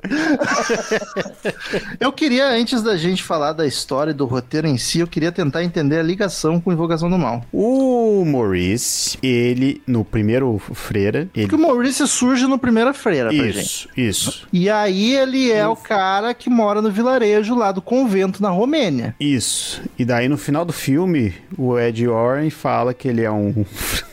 eu 1.99 2.11
queria, 2.11 2.49
antes 2.49 2.81
da 2.81 2.97
gente 2.97 3.23
falar 3.23 3.53
da 3.53 3.65
história 3.65 4.11
e 4.11 4.13
do 4.13 4.25
roteiro 4.25 4.67
em 4.67 4.77
si, 4.77 4.99
eu 4.99 5.07
queria 5.07 5.31
tentar 5.31 5.63
entender 5.63 5.99
a 5.99 6.03
ligação 6.03 6.59
com 6.59 6.71
Invocação 6.71 7.09
do 7.09 7.17
Mal. 7.17 7.45
O 7.53 8.23
Maurice, 8.25 9.17
ele, 9.21 9.81
no 9.85 10.03
primeiro 10.03 10.57
Freira, 10.73 11.29
ele. 11.35 11.47
Porque 11.47 11.55
o 11.55 11.59
Maurício 11.67 12.07
surge 12.07 12.45
no 12.47 12.57
Primeira 12.57 12.93
Freira 12.93 13.29
pra 13.29 13.37
gente. 13.37 13.59
Isso, 13.59 13.87
isso. 13.95 14.47
E 14.51 14.69
aí 14.69 15.15
ele 15.15 15.51
é 15.51 15.67
o 15.67 15.75
cara 15.75 16.33
que 16.33 16.49
mora 16.49 16.81
no 16.81 16.91
vilarejo 16.91 17.55
lá 17.55 17.71
do 17.71 17.81
convento 17.81 18.41
na 18.41 18.49
Romênia. 18.49 19.15
Isso. 19.19 19.81
E 19.97 20.03
daí 20.05 20.27
no 20.27 20.37
final 20.37 20.65
do 20.65 20.73
filme, 20.73 21.33
o 21.57 21.77
Ed 21.79 22.07
Warren 22.07 22.49
fala 22.49 22.93
que 22.93 23.07
ele 23.07 23.21
é 23.21 23.31
um, 23.31 23.65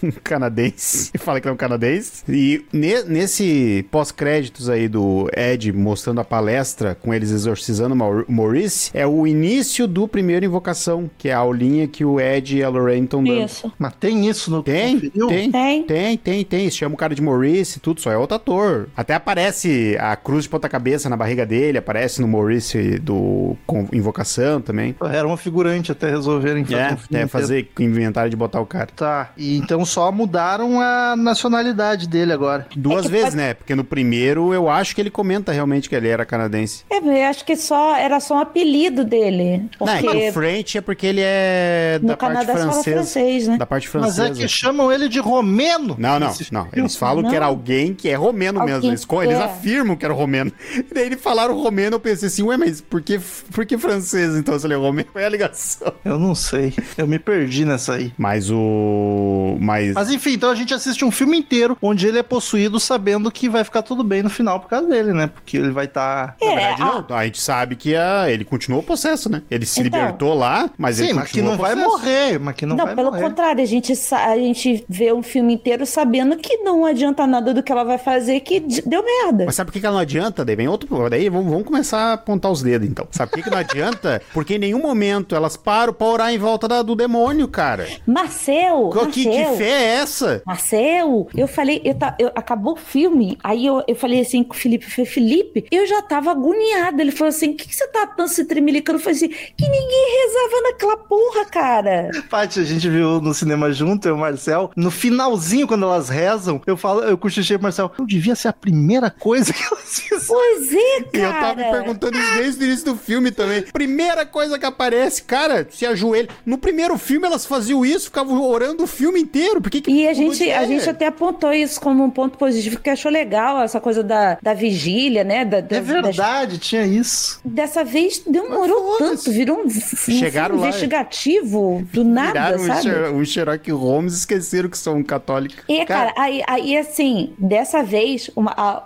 um 0.02 0.10
canadense. 0.22 1.10
Ele 1.14 1.22
fala 1.22 1.40
que 1.40 1.46
ele 1.46 1.52
é 1.52 1.54
um 1.54 1.58
canadense. 1.58 2.22
E 2.28 2.64
ne- 2.72 3.02
nesse 3.04 3.84
pós-créditos 4.12 4.68
aí 4.68 4.88
do 4.88 5.28
Ed 5.36 5.72
mostrando 5.72 6.20
a 6.20 6.24
palestra 6.24 6.94
com 6.94 7.12
eles 7.12 7.30
exorcizando 7.30 7.94
o 7.94 7.96
Maur- 7.98 8.24
Maurice, 8.28 8.90
é 8.94 9.06
o 9.06 9.26
início 9.26 9.86
do 9.86 10.08
primeiro 10.08 10.44
Invocação, 10.44 11.10
que 11.18 11.28
é 11.28 11.32
a 11.32 11.38
aulinha 11.38 11.86
que 11.86 12.04
o 12.04 12.18
Ed 12.20 12.56
e 12.58 12.62
a 12.64 12.68
Lorraine 12.68 13.04
estão 13.04 13.22
dando. 13.22 13.44
Isso. 13.44 13.72
Mas 13.78 13.92
tem 14.00 14.28
isso 14.28 14.50
no 14.50 14.62
Tem, 14.62 14.98
tem, 15.10 15.50
Tem. 15.50 15.82
tem, 15.84 16.16
tem, 16.16 16.44
tem. 16.44 16.70
Chama 16.70 16.94
o 16.94 16.98
cara 16.98 17.14
de 17.14 17.22
Maurice 17.22 17.78
e 17.78 17.80
tudo, 17.80 18.00
só 18.00 18.10
é 18.10 18.16
outro 18.16 18.36
ator. 18.36 18.88
Até 18.96 19.14
aparece 19.14 19.96
a 20.00 20.16
cruz 20.16 20.44
de 20.44 20.48
ponta-cabeça 20.50 21.08
na 21.08 21.16
barriga 21.16 21.44
dele, 21.44 21.78
aparece 21.78 22.20
no 22.20 22.28
Maurice 22.28 22.98
do 22.98 23.56
com- 23.66 23.88
Invocação 23.92 24.60
também. 24.60 24.94
Era 25.12 25.26
uma 25.26 25.36
figurante 25.36 25.92
até 25.92 26.08
resolverem 26.10 26.64
fazer 26.64 26.76
É, 26.76 26.82
um 26.82 26.92
até 26.92 27.02
inteiro. 27.04 27.28
fazer 27.28 27.68
inventário 27.78 28.30
de 28.30 28.36
botar 28.36 28.60
o 28.60 28.66
cara. 28.66 28.88
Tá, 28.94 29.32
e 29.36 29.56
então 29.58 29.84
só 29.84 30.10
mudaram 30.12 30.80
a 30.80 31.14
nacionalidade 31.16 32.08
dele 32.08 32.32
agora. 32.32 32.66
Duas 32.76 33.06
que 33.06 33.12
vezes, 33.12 33.24
pode- 33.30 33.36
né? 33.36 33.54
Porque 33.54 33.74
no 33.74 33.84
primeiro 33.88 34.52
eu 34.54 34.68
acho 34.68 34.94
que 34.94 35.00
ele 35.00 35.10
comenta 35.10 35.52
realmente 35.52 35.88
que 35.88 35.94
ele 35.94 36.08
era 36.08 36.24
canadense. 36.24 36.84
É, 36.90 36.98
eu 36.98 37.26
acho 37.28 37.44
que 37.44 37.56
só 37.56 37.96
era 37.96 38.20
só 38.20 38.36
um 38.36 38.38
apelido 38.40 39.04
dele. 39.04 39.68
Não, 39.80 39.88
é 39.88 39.98
que 39.98 40.04
Porque 40.04 40.28
o 40.28 40.32
French 40.32 40.78
é 40.78 40.80
porque 40.80 41.06
ele 41.06 41.20
é 41.22 41.98
no 42.02 42.08
da 42.08 42.16
parte 42.16 42.32
Canadá 42.34 42.52
se 42.52 42.58
fala 42.58 42.72
francesa. 42.72 42.96
francês, 42.96 43.48
né? 43.48 43.56
Da 43.56 43.66
parte 43.66 43.84
Mas 43.84 43.90
francesa. 44.16 44.28
é 44.28 44.30
que 44.34 44.48
chamam 44.48 44.92
ele 44.92 45.08
de 45.08 45.18
romeno. 45.20 45.96
Não, 45.98 46.18
não, 46.20 46.32
não. 46.52 46.68
Eles 46.72 46.96
falam 46.96 47.22
Não. 47.22 47.30
que 47.30 47.36
era 47.36 47.46
alguém 47.46 47.94
que 47.94 48.08
é 48.08 48.14
romeno 48.14 48.60
mesmo. 48.60 48.74
Alguém 48.76 48.90
Eles, 48.90 49.04
co- 49.04 49.22
eles 49.22 49.38
é. 49.38 49.42
afirmam 49.42 49.96
que 49.96 50.04
era 50.04 50.14
romeno. 50.14 50.52
E 50.74 50.94
daí 50.94 51.06
eles 51.06 51.20
falaram 51.20 51.56
romeno, 51.58 51.96
eu 51.96 52.00
pensei 52.00 52.28
assim, 52.28 52.42
ué, 52.42 52.56
mas 52.56 52.80
por 52.80 53.00
que, 53.02 53.18
por 53.52 53.64
que 53.66 53.76
francês 53.78 54.34
então 54.36 54.58
se 54.58 54.66
ele 54.66 54.74
é 54.74 54.76
romeno? 54.76 55.08
Qual 55.12 55.22
é 55.22 55.26
a 55.26 55.30
ligação? 55.30 55.92
Eu 56.04 56.18
não 56.18 56.34
sei. 56.34 56.72
Eu 56.96 57.06
me 57.06 57.18
perdi 57.18 57.64
nessa 57.64 57.94
aí. 57.94 58.12
Mas 58.18 58.50
o. 58.50 59.56
Mas. 59.60 59.94
Mas 59.94 60.10
enfim, 60.10 60.32
então 60.34 60.50
a 60.50 60.54
gente 60.54 60.72
assiste 60.74 61.04
um 61.04 61.10
filme 61.10 61.38
inteiro 61.38 61.76
onde 61.80 62.06
ele 62.06 62.18
é 62.18 62.22
possuído 62.22 62.78
sabendo 62.80 63.30
que 63.30 63.48
vai 63.48 63.64
ficar 63.64 63.77
tudo 63.82 64.02
bem 64.04 64.22
no 64.22 64.30
final 64.30 64.60
por 64.60 64.68
causa 64.68 64.86
dele, 64.88 65.12
né? 65.12 65.26
Porque 65.28 65.56
ele 65.56 65.70
vai 65.70 65.84
estar. 65.86 66.36
Na 66.40 66.46
É, 66.46 66.54
verdade, 66.56 66.82
a- 66.82 66.84
não. 67.08 67.16
A 67.16 67.24
gente 67.24 67.40
sabe 67.40 67.76
que 67.76 67.94
a, 67.96 68.30
ele 68.30 68.44
continuou 68.44 68.82
o 68.82 68.84
processo, 68.84 69.30
né? 69.30 69.42
Ele 69.50 69.64
se 69.66 69.80
Então. 69.80 69.98
libertou 70.00 70.34
lá, 70.34 70.70
mas 70.78 70.96
Sim, 70.96 71.04
ele 71.04 71.12
mas 71.14 71.24
que 71.24 71.40
continuou 71.40 71.56
não 71.56 71.62
vai 71.62 71.74
morrer, 71.74 72.38
mas 72.38 72.54
que 72.54 72.66
não, 72.66 72.76
Não, 72.76 72.84
vai 72.86 72.94
pelo 72.94 73.10
morrer. 73.10 73.22
contrário, 73.22 73.62
a 73.62 73.66
gente, 73.66 73.94
sa- 73.96 74.26
a 74.26 74.36
gente 74.36 74.84
vê 74.88 75.12
um 75.12 75.22
filme 75.22 75.54
inteiro 75.54 75.84
sabendo 75.86 76.36
que 76.36 76.58
não 76.58 76.84
adianta 76.84 77.26
nada 77.26 77.52
do 77.54 77.62
que 77.62 77.72
ela 77.72 77.84
vai 77.84 77.98
fazer, 77.98 78.40
que 78.40 78.60
deu 78.60 79.02
merda. 79.04 79.44
Mas 79.46 79.54
sabe 79.54 79.68
por 79.68 79.72
que 79.72 79.80
que 79.80 79.86
ela 79.86 79.94
não 79.96 80.02
adianta? 80.02 80.44
Daí 80.44 80.56
vem 80.56 80.68
outro. 80.68 80.88
Daí 81.10 81.28
vamos, 81.28 81.50
vamos 81.50 81.66
começar 81.66 81.98
a 81.98 82.12
apontar 82.14 82.50
os 82.50 82.62
dedos, 82.62 82.88
então. 82.88 83.06
Sabe 83.10 83.30
por 83.30 83.36
que, 83.38 83.44
que 83.44 83.50
não 83.50 83.58
adianta? 83.58 84.20
Porque 84.32 84.54
em 84.54 84.58
nenhum 84.58 84.80
momento 84.80 85.34
elas 85.34 85.56
param 85.56 85.92
pra 85.92 86.06
orar 86.06 86.32
em 86.32 86.38
volta 86.38 86.66
da- 86.68 86.82
do 86.82 86.94
demônio, 86.94 87.48
cara. 87.48 87.86
Marcel, 88.06 88.90
Que, 88.90 89.24
que 89.24 89.24
Marcel, 89.28 89.56
fé 89.56 89.70
é 89.70 89.84
essa? 89.96 90.42
Marcel, 90.44 91.28
eu 91.36 91.48
falei, 91.48 91.80
eu 91.84 91.94
ta- 91.94 92.14
eu- 92.18 92.30
acabou 92.34 92.74
o 92.74 92.76
filme, 92.76 93.38
aí 93.42 93.66
eu, 93.68 93.82
eu 93.88 93.94
falei 93.94 94.20
assim 94.20 94.42
com 94.42 94.54
o 94.54 94.56
Felipe, 94.56 94.86
eu 94.86 94.90
falei, 94.90 95.10
Felipe, 95.10 95.64
eu 95.70 95.86
já 95.86 96.02
tava 96.02 96.30
agoniada. 96.30 97.00
Ele 97.02 97.12
falou 97.12 97.28
assim: 97.28 97.50
o 97.50 97.54
que, 97.56 97.68
que 97.68 97.74
você 97.74 97.86
tá 97.88 98.06
tanto 98.06 98.30
se 98.30 98.44
tremelicando? 98.44 98.98
Eu 98.98 99.02
falei 99.02 99.16
assim: 99.16 99.28
que 99.28 99.68
ninguém 99.68 100.26
rezava 100.26 100.62
naquela 100.62 100.96
porra, 100.96 101.44
cara. 101.46 102.10
Paty, 102.30 102.60
a 102.60 102.64
gente 102.64 102.88
viu 102.88 103.20
no 103.20 103.32
cinema 103.34 103.70
junto, 103.72 104.06
eu 104.08 104.14
e 104.14 104.16
o 104.16 104.20
Marcel. 104.20 104.70
No 104.76 104.90
finalzinho, 104.90 105.66
quando 105.66 105.84
elas 105.84 106.08
rezam, 106.08 106.60
eu 106.66 106.76
falo, 106.76 107.02
eu 107.02 107.16
cochichei 107.18 107.56
pro 107.56 107.64
Marcel, 107.64 107.90
não 107.98 108.06
devia 108.06 108.34
ser 108.34 108.48
a 108.48 108.52
primeira 108.52 109.10
coisa 109.10 109.52
que 109.52 109.62
elas 109.62 110.00
fizeram. 110.00 110.26
Pois 110.26 110.72
é, 110.72 110.98
E 110.98 111.02
cara. 111.04 111.26
eu 111.26 111.32
tava 111.32 111.54
me 111.56 111.70
perguntando 111.70 112.18
isso 112.18 112.34
desde 112.38 112.62
o 112.62 112.66
início 112.66 112.84
do 112.86 112.96
filme 112.96 113.30
também. 113.30 113.62
Primeira 113.62 114.24
coisa 114.26 114.58
que 114.58 114.66
aparece, 114.66 115.22
cara, 115.22 115.66
se 115.70 115.86
ajoelha. 115.86 116.28
No 116.44 116.58
primeiro 116.58 116.96
filme 116.98 117.26
elas 117.26 117.46
faziam 117.46 117.84
isso, 117.84 118.06
ficavam 118.06 118.40
orando 118.42 118.84
o 118.84 118.86
filme 118.86 119.20
inteiro. 119.20 119.60
Por 119.60 119.70
que 119.70 119.80
que 119.80 119.90
E 119.90 120.08
a 120.08 120.12
gente, 120.14 120.36
de 120.38 120.44
a 120.44 120.62
ideia? 120.62 120.66
gente 120.66 120.88
até 120.90 121.06
apontou 121.06 121.52
isso 121.52 121.80
como 121.80 122.04
um 122.04 122.10
ponto 122.10 122.38
positivo, 122.38 122.78
que 122.80 122.90
achou 122.90 123.10
legal 123.10 123.57
essa 123.62 123.80
coisa 123.80 124.02
da, 124.02 124.38
da 124.42 124.54
vigília, 124.54 125.24
né? 125.24 125.44
Da, 125.44 125.60
da- 125.60 125.76
É 125.76 125.80
verdade, 125.80 126.58
tinha 126.58 126.84
isso. 126.86 127.40
das- 127.44 127.68
dessa 127.68 127.84
vez 127.84 128.22
demorou 128.26 128.96
Mas 129.00 129.22
tanto, 129.22 129.30
virou 129.30 129.58
um, 129.58 129.64
um 129.66 129.70
Chegaram 129.70 130.56
lá, 130.56 130.68
investigativo 130.68 131.86
do 131.92 132.04
nada, 132.04 132.58
sabe? 132.58 132.90
Um 133.12 133.24
Sherlock 133.24 133.70
Holmes 133.70 134.14
esqueceram 134.14 134.68
que 134.68 134.78
são 134.78 135.02
católicos. 135.02 135.62
E, 135.68 135.84
cara, 135.84 136.12
aí, 136.16 136.42
aí, 136.46 136.76
assim, 136.76 137.32
dessa 137.38 137.82
vez, 137.82 138.30
uma- 138.34 138.54
a- 138.56 138.82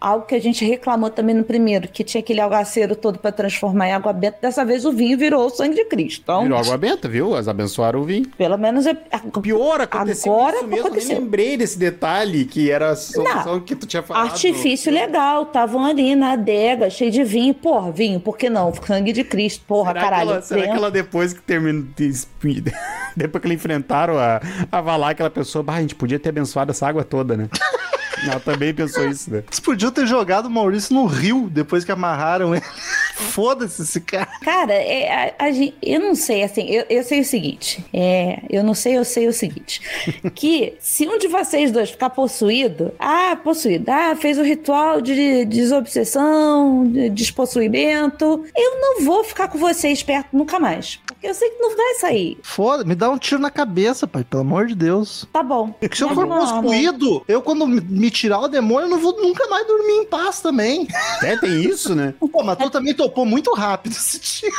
algo 0.00 0.26
que 0.26 0.34
a 0.34 0.40
gente 0.40 0.64
reclamou 0.64 1.10
também 1.10 1.34
no 1.34 1.44
primeiro, 1.44 1.88
que 1.88 2.04
tinha 2.04 2.20
aquele 2.20 2.40
algaceiro 2.40 2.94
todo 2.94 3.18
pra 3.18 3.32
transformar 3.32 3.88
em 3.88 3.92
água 3.92 4.12
benta, 4.12 4.38
dessa 4.40 4.64
vez 4.64 4.84
o 4.84 4.92
vinho 4.92 5.16
virou 5.18 5.46
o 5.46 5.50
sangue 5.50 5.74
de 5.74 5.84
Cristo. 5.86 6.20
Então, 6.22 6.42
Virou 6.42 6.58
água 6.58 6.76
benta, 6.78 7.08
viu? 7.08 7.34
As 7.34 7.48
abençoaram 7.48 8.00
o 8.00 8.04
vinho. 8.04 8.26
pelo 8.36 8.56
menos 8.56 8.86
é. 8.86 8.94
Pior, 9.42 9.80
aconteceu 9.80 10.32
Agora 10.32 10.56
isso 10.56 10.66
mesmo. 10.66 10.86
aconteceu. 10.86 11.08
Nem 11.14 11.18
lembrei 11.24 11.56
desse 11.56 11.78
detalhe 11.78 12.44
que 12.44 12.70
era 12.70 12.90
a 12.90 12.96
solução 12.96 13.60
que 13.60 13.74
tu 13.74 13.86
tinha 13.86 14.02
falado. 14.14 14.30
Artifício 14.30 14.92
legal, 14.92 15.44
estavam 15.44 15.84
ali 15.84 16.14
na 16.14 16.32
adega, 16.32 16.90
cheio 16.90 17.10
de 17.10 17.22
vinho. 17.24 17.54
Porra, 17.54 17.90
vinho, 17.92 18.20
por 18.20 18.36
que 18.36 18.50
não? 18.50 18.72
Sangue 18.74 19.12
de 19.12 19.24
Cristo, 19.24 19.64
porra, 19.66 19.92
Será 19.92 20.00
caralho. 20.00 20.26
Que 20.26 20.32
ela, 20.32 20.42
será 20.42 20.62
que 20.62 20.68
ela 20.68 20.90
depois 20.90 21.32
que 21.32 21.40
terminou. 21.42 21.84
depois 23.16 23.42
que 23.42 23.48
eles 23.48 23.56
enfrentaram 23.56 24.18
a, 24.18 24.40
a 24.70 24.80
Valak, 24.80 25.12
aquela 25.12 25.30
pessoa, 25.30 25.62
bah, 25.62 25.74
a 25.74 25.80
gente 25.80 25.94
podia 25.94 26.18
ter 26.18 26.30
abençoado 26.30 26.70
essa 26.70 26.86
água 26.86 27.04
toda, 27.04 27.36
né? 27.36 27.48
ela 28.26 28.40
também 28.40 28.72
pensou 28.74 29.08
isso, 29.08 29.30
né? 29.30 29.42
Eles 29.46 29.60
podiam 29.60 29.90
ter 29.90 30.06
jogado 30.06 30.46
o 30.46 30.50
Maurício 30.50 30.94
no 30.94 31.06
rio 31.06 31.48
depois 31.50 31.84
que 31.84 31.92
amarraram 31.92 32.54
ele. 32.54 32.64
Foda-se 33.14 33.82
esse 33.82 34.00
cara. 34.00 34.28
Cara, 34.42 34.72
é, 34.72 35.34
a- 35.38 35.46
a 35.46 35.50
gente- 35.52 35.74
eu 35.82 36.00
não 36.00 36.14
sei, 36.14 36.42
assim, 36.42 36.66
eu, 36.70 36.84
eu 36.88 37.02
sei 37.04 37.20
o 37.20 37.24
seguinte. 37.24 37.84
É, 37.92 38.40
eu 38.48 38.62
não 38.64 38.74
sei, 38.74 38.96
eu 38.96 39.04
sei 39.04 39.28
o 39.28 39.32
seguinte. 39.32 39.80
que 40.34 40.74
se 40.80 41.06
um 41.06 41.18
de 41.18 41.28
vocês 41.28 41.70
dois 41.70 41.90
ficar 41.90 42.10
possuído, 42.10 42.92
ah, 42.98 43.36
possuído, 43.42 43.90
ah, 43.90 44.16
fez 44.16 44.38
o 44.38 44.42
ritual 44.42 45.00
de 45.00 45.44
desobsessão, 45.44 46.86
de 46.90 47.10
despossuimento, 47.10 48.44
eu 48.56 48.80
não 48.80 49.04
vou 49.04 49.22
ficar 49.24 49.48
com 49.48 49.58
vocês 49.58 50.02
perto 50.02 50.28
nunca 50.36 50.58
mais. 50.58 50.98
Porque 51.06 51.26
eu 51.26 51.34
sei 51.34 51.50
que 51.50 51.58
não 51.60 51.76
vai 51.76 51.94
sair. 51.96 52.38
Foda, 52.42 52.84
me 52.84 52.94
dá 52.94 53.10
um 53.10 53.18
tiro 53.18 53.40
na 53.40 53.50
cabeça, 53.50 54.06
pai, 54.06 54.24
pelo 54.24 54.42
amor 54.42 54.66
de 54.66 54.74
Deus. 54.74 55.26
Tá 55.32 55.42
bom. 55.42 55.70
Porque 55.72 55.96
se 55.96 56.02
eu 56.02 56.08
Mas 56.08 56.16
for 56.16 56.26
possuído, 56.26 57.22
eu 57.28 57.42
quando 57.42 57.66
me- 57.66 57.80
me 58.00 58.10
tirar 58.10 58.40
o 58.40 58.48
demônio, 58.48 58.86
eu 58.86 58.88
não 58.88 58.98
vou 58.98 59.20
nunca 59.20 59.46
mais 59.48 59.66
dormir 59.66 59.92
em 59.92 60.06
paz 60.06 60.40
também. 60.40 60.88
É, 61.22 61.36
tem 61.36 61.60
isso, 61.60 61.94
né? 61.94 62.14
Pô, 62.32 62.42
mas 62.42 62.56
tu 62.56 62.70
também 62.70 62.94
topou 62.94 63.26
muito 63.26 63.52
rápido 63.52 63.92
esse 63.92 64.18
tiro. 64.18 64.56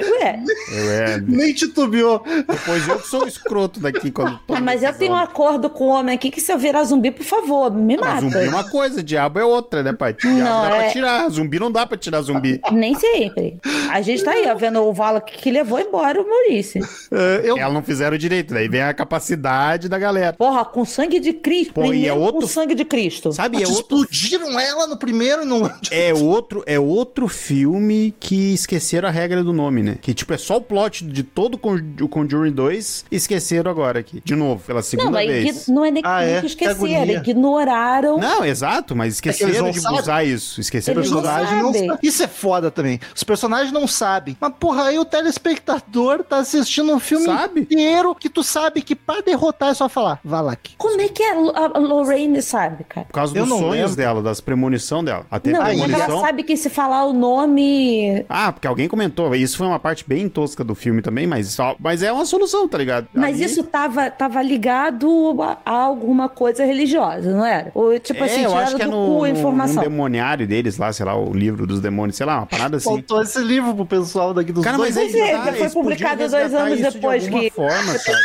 Ué, 0.00 0.40
Eu, 0.72 0.90
é, 0.90 1.20
Nem 1.26 1.52
titubeou. 1.52 2.22
depois 2.48 2.86
eu 2.88 3.00
sou 3.00 3.24
o 3.24 3.28
escroto 3.28 3.80
daqui 3.80 4.10
quando 4.10 4.38
ah, 4.48 4.60
mas 4.60 4.82
eu 4.82 4.92
tenho 4.94 5.12
um 5.12 5.16
acordo 5.16 5.68
com 5.70 5.84
o 5.84 5.88
homem 5.88 6.14
aqui 6.14 6.30
que 6.30 6.40
se 6.40 6.52
eu 6.52 6.58
virar 6.58 6.84
zumbi, 6.84 7.10
por 7.10 7.24
favor, 7.24 7.70
me 7.72 7.94
Ah, 7.94 7.98
mas 8.00 8.08
mata. 8.08 8.20
zumbi 8.20 8.46
é 8.46 8.48
uma 8.48 8.64
coisa, 8.70 9.02
diabo 9.02 9.38
é 9.38 9.44
outra, 9.44 9.82
né, 9.82 9.92
pai? 9.92 10.14
Diabo 10.14 10.38
Não, 10.38 10.62
dá 10.62 10.68
pra 10.70 10.84
é- 10.84 10.90
tirar. 10.90 11.28
Zumbi 11.30 11.58
não 11.58 11.70
dá 11.72 11.86
pra 11.86 11.96
tirar 11.98 12.20
zumbi. 12.22 12.60
Nem 12.72 12.94
sempre. 12.94 13.58
A 13.90 14.00
gente 14.00 14.22
tá 14.24 14.32
aí, 14.32 14.46
ó, 14.50 14.54
vendo 14.54 14.82
o 14.82 14.92
Vala 14.92 15.20
que, 15.20 15.50
levou 15.50 15.78
embora 15.80 16.20
o 16.20 16.28
Maurício. 16.28 16.86
É, 17.10 17.40
eu, 17.44 17.56
Elas 17.58 17.72
não 17.74 17.82
fizeram 17.82 18.16
direito. 18.16 18.52
Daí 18.54 18.68
vem 18.68 18.82
a 18.82 18.92
capacidade 18.94 19.88
da 19.88 19.98
galera. 19.98 20.32
Porra, 20.32 20.64
com 20.64 20.84
sangue 20.84 21.18
de 21.20 21.32
Cristo. 21.32 21.74
Pô, 21.74 21.92
e 21.92 22.06
é 22.06 22.12
outro- 22.12 22.42
Com 22.42 22.46
sangue 22.46 22.74
de 22.74 22.84
Cristo. 22.84 23.32
Sabe, 23.32 23.62
é 23.62 23.66
outro, 23.66 24.02
explodiram 24.02 24.58
ela 24.58 24.86
no 24.86 24.96
primeiro 24.96 25.42
e 25.42 25.44
não. 25.46 25.70
é 25.90 26.12
outro, 26.14 26.62
é 26.66 26.78
outro 26.78 27.28
filme 27.28 28.14
que 28.20 28.52
esqueceram 28.54 29.08
a 29.08 29.10
regra 29.10 29.42
do 29.42 29.52
nome, 29.52 29.82
né? 29.82 29.87
Que 29.96 30.12
tipo 30.14 30.32
é 30.32 30.38
só 30.38 30.56
o 30.56 30.60
plot 30.60 31.04
de 31.04 31.22
todo 31.22 31.54
o 31.54 31.58
Con- 31.58 31.80
o 32.00 32.08
Conjuring 32.08 32.52
2 32.52 33.04
e 33.10 33.16
esqueceram 33.16 33.70
agora 33.70 33.98
aqui. 34.00 34.20
De 34.24 34.34
novo, 34.34 34.62
pela 34.64 34.82
segunda 34.82 35.10
Não, 35.10 35.18
é 35.18 35.26
vez. 35.26 35.68
não 35.68 35.84
é 35.84 35.90
nem 35.90 36.02
Ah, 36.04 36.22
é? 36.22 36.34
que 36.36 36.40
Que 36.40 36.46
esqueceram, 36.46 37.10
ignoraram. 37.14 38.18
Não, 38.18 38.44
exato, 38.44 38.94
mas 38.94 39.14
esqueceram 39.14 39.66
não 39.66 39.70
de 39.70 39.80
sabem. 39.80 39.98
usar 40.00 40.24
isso. 40.24 40.60
Esqueceram 40.60 41.00
Eles 41.00 41.10
de 41.10 41.16
usar. 41.16 41.46
sabem. 41.46 41.88
Isso 42.02 42.22
é 42.22 42.28
foda 42.28 42.70
também. 42.70 43.00
Os 43.14 43.22
personagens 43.24 43.72
não 43.72 43.86
sabem. 43.86 44.36
Mas, 44.40 44.52
porra, 44.58 44.84
aí 44.84 44.98
o 44.98 45.04
telespectador 45.04 46.22
tá 46.24 46.38
assistindo 46.38 46.92
um 46.92 47.00
filme 47.00 47.26
Sabe? 47.26 47.60
inteiro 47.60 48.14
que 48.14 48.28
tu 48.28 48.42
sabe 48.42 48.82
que 48.82 48.94
pra 48.94 49.20
derrotar 49.20 49.70
é 49.70 49.74
só 49.74 49.88
falar, 49.88 50.20
Valak. 50.24 50.72
Como 50.76 51.00
é 51.00 51.08
que 51.08 51.22
a, 51.22 51.32
a- 51.74 51.78
Lorraine 51.78 52.40
sabe, 52.42 52.84
cara? 52.84 53.06
Por 53.06 53.12
causa 53.12 53.36
Eu 53.36 53.44
dos 53.46 53.58
sonhos 53.58 53.72
lembro. 53.90 53.96
dela, 53.96 54.22
das 54.22 54.40
premonição 54.40 55.02
dela. 55.02 55.24
Até 55.30 55.50
Não, 55.52 55.62
é 55.62 55.66
premonição. 55.70 56.00
ela 56.04 56.20
sabe 56.20 56.42
que 56.42 56.56
se 56.56 56.68
falar 56.70 57.04
o 57.06 57.12
nome. 57.12 58.24
Ah, 58.28 58.52
porque 58.52 58.66
alguém 58.66 58.88
comentou. 58.88 59.34
Isso 59.34 59.56
foi 59.56 59.66
uma 59.66 59.77
parte 59.78 60.04
bem 60.06 60.28
tosca 60.28 60.62
do 60.64 60.74
filme 60.74 61.00
também, 61.02 61.26
mas, 61.26 61.48
só, 61.48 61.76
mas 61.78 62.02
é 62.02 62.12
uma 62.12 62.24
solução, 62.24 62.68
tá 62.68 62.78
ligado? 62.78 63.08
Mas 63.14 63.36
Ali- 63.36 63.44
isso 63.44 63.62
tava, 63.64 64.10
tava 64.10 64.42
ligado 64.42 65.36
a, 65.42 65.58
a 65.64 65.72
alguma 65.72 66.28
coisa 66.28 66.64
religiosa, 66.64 67.30
não 67.32 67.44
era? 67.44 67.70
Ou, 67.74 67.98
tipo 67.98 68.22
é, 68.22 68.26
assim, 68.26 68.42
eu 68.44 68.56
acho 68.56 68.76
que 68.76 68.82
é 68.82 68.84
do 68.86 68.90
no, 68.90 69.06
cu 69.18 69.24
a 69.24 69.28
no, 69.28 69.38
informação. 69.38 69.76
num 69.76 69.82
demoniário 69.82 70.46
deles 70.46 70.76
lá, 70.78 70.92
sei 70.92 71.06
lá, 71.06 71.16
o 71.18 71.32
livro 71.32 71.66
dos 71.66 71.80
demônios, 71.80 72.16
sei 72.16 72.26
lá, 72.26 72.38
uma 72.38 72.46
parada 72.46 72.76
assim. 72.78 72.88
Faltou 72.88 73.22
esse 73.22 73.38
livro 73.40 73.74
pro 73.74 73.86
pessoal 73.86 74.32
daqui 74.34 74.52
dos 74.52 74.64
Cara, 74.64 74.76
dois. 74.76 74.94
mas 74.94 75.04
aí 75.06 75.12
Pois 75.12 75.24
é, 75.24 75.32
já 75.32 75.52
foi 75.54 75.68
publicado 75.82 76.28
dois 76.28 76.54
anos 76.54 76.80
depois 76.80 77.22
de 77.24 77.30
que- 77.30 77.50
forma, 77.50 77.94
sabe? 77.98 78.18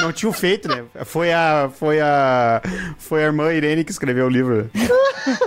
Não 0.00 0.12
tinham 0.12 0.32
feito, 0.32 0.68
né? 0.68 0.84
Foi 1.04 1.32
a, 1.32 1.70
foi 1.74 2.00
a, 2.00 2.60
foi 2.98 3.22
a 3.22 3.26
irmã 3.26 3.52
Irene 3.52 3.84
que 3.84 3.90
escreveu 3.90 4.26
o 4.26 4.30
livro. 4.30 4.70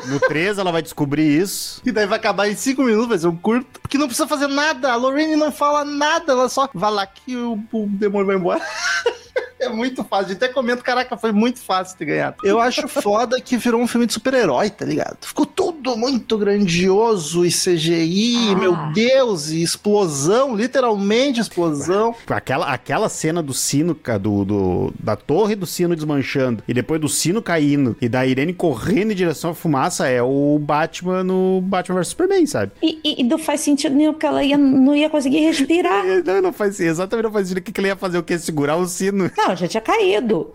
No 0.07 0.19
3 0.19 0.57
ela 0.57 0.71
vai 0.71 0.81
descobrir 0.81 1.39
isso. 1.39 1.81
E 1.85 1.91
daí 1.91 2.05
vai 2.05 2.17
acabar 2.17 2.49
em 2.49 2.55
5 2.55 2.81
minutos, 2.83 3.07
vai 3.07 3.17
ser 3.17 3.27
um 3.27 3.35
curto. 3.35 3.79
Porque 3.79 3.97
não 3.97 4.07
precisa 4.07 4.27
fazer 4.27 4.47
nada. 4.47 4.91
A 4.91 4.95
Lorraine 4.95 5.35
não 5.35 5.51
fala 5.51 5.85
nada, 5.85 6.33
ela 6.33 6.49
só 6.49 6.69
vai 6.73 6.91
lá 6.91 7.05
que 7.05 7.35
o, 7.35 7.59
o 7.71 7.87
demônio 7.87 8.27
vai 8.27 8.35
embora. 8.35 8.61
É 9.59 9.69
muito 9.69 10.03
fácil. 10.03 10.25
A 10.25 10.29
gente 10.29 10.43
até 10.43 10.53
comenta, 10.53 10.81
caraca, 10.81 11.17
foi 11.17 11.31
muito 11.31 11.59
fácil 11.59 11.97
ter 11.97 12.05
ganhado. 12.05 12.37
Eu 12.43 12.59
acho 12.61 12.87
foda 12.87 13.39
que 13.41 13.57
virou 13.57 13.81
um 13.81 13.87
filme 13.87 14.05
de 14.05 14.13
super-herói, 14.13 14.69
tá 14.69 14.85
ligado? 14.85 15.17
Ficou 15.21 15.45
tudo 15.45 15.97
muito 15.97 16.37
grandioso 16.37 17.45
e 17.45 17.49
CGI, 17.49 18.51
Ah. 18.51 18.55
meu 18.55 18.75
Deus, 18.93 19.49
e 19.49 19.61
explosão, 19.61 20.55
literalmente 20.55 21.39
explosão. 21.39 22.15
Aquela, 22.27 22.67
aquela 22.71 23.09
cena 23.09 23.41
do 23.41 23.53
sino, 23.53 23.97
do, 24.21 24.45
do- 24.45 24.93
da 24.99 25.15
torre 25.15 25.55
do 25.55 25.65
sino 25.65 25.95
desmanchando, 25.95 26.63
e 26.67 26.73
depois 26.73 27.01
do 27.01 27.09
sino 27.09 27.41
caindo, 27.41 27.95
e 28.01 28.07
da 28.07 28.25
Irene 28.25 28.53
correndo 28.53 29.11
em 29.11 29.15
direção 29.15 29.51
à 29.51 29.53
fumaça, 29.53 30.07
é 30.07 30.21
o 30.21 30.57
Batman 30.61 31.23
no 31.23 31.61
Batman 31.61 31.95
vs 31.97 32.07
Superman, 32.09 32.45
sabe? 32.45 32.71
E, 32.81 32.99
e- 33.03 33.21
e 33.21 33.23
não 33.23 33.37
faz 33.37 33.61
sentido 33.61 33.95
nenhum 33.95 34.13
que 34.13 34.25
ela 34.25 34.43
ia, 34.43 34.57
não 34.57 34.95
ia 34.95 35.09
conseguir 35.09 35.39
respirar. 35.39 36.03
Não, 36.29 36.41
não 36.41 36.53
faz 36.53 36.79
exatamente 36.79 37.23
não 37.25 37.31
faz 37.31 37.47
sentido. 37.47 37.61
O 37.61 37.63
que, 37.65 37.71
que 37.71 37.79
ele 37.81 37.87
ia 37.87 37.95
fazer? 37.95 38.17
O 38.17 38.23
quê? 38.23 38.37
Segurar 38.37 38.75
o 38.77 38.85
sino. 38.87 39.29
Não, 39.49 39.55
já 39.55 39.67
tinha 39.67 39.81
caído. 39.81 40.53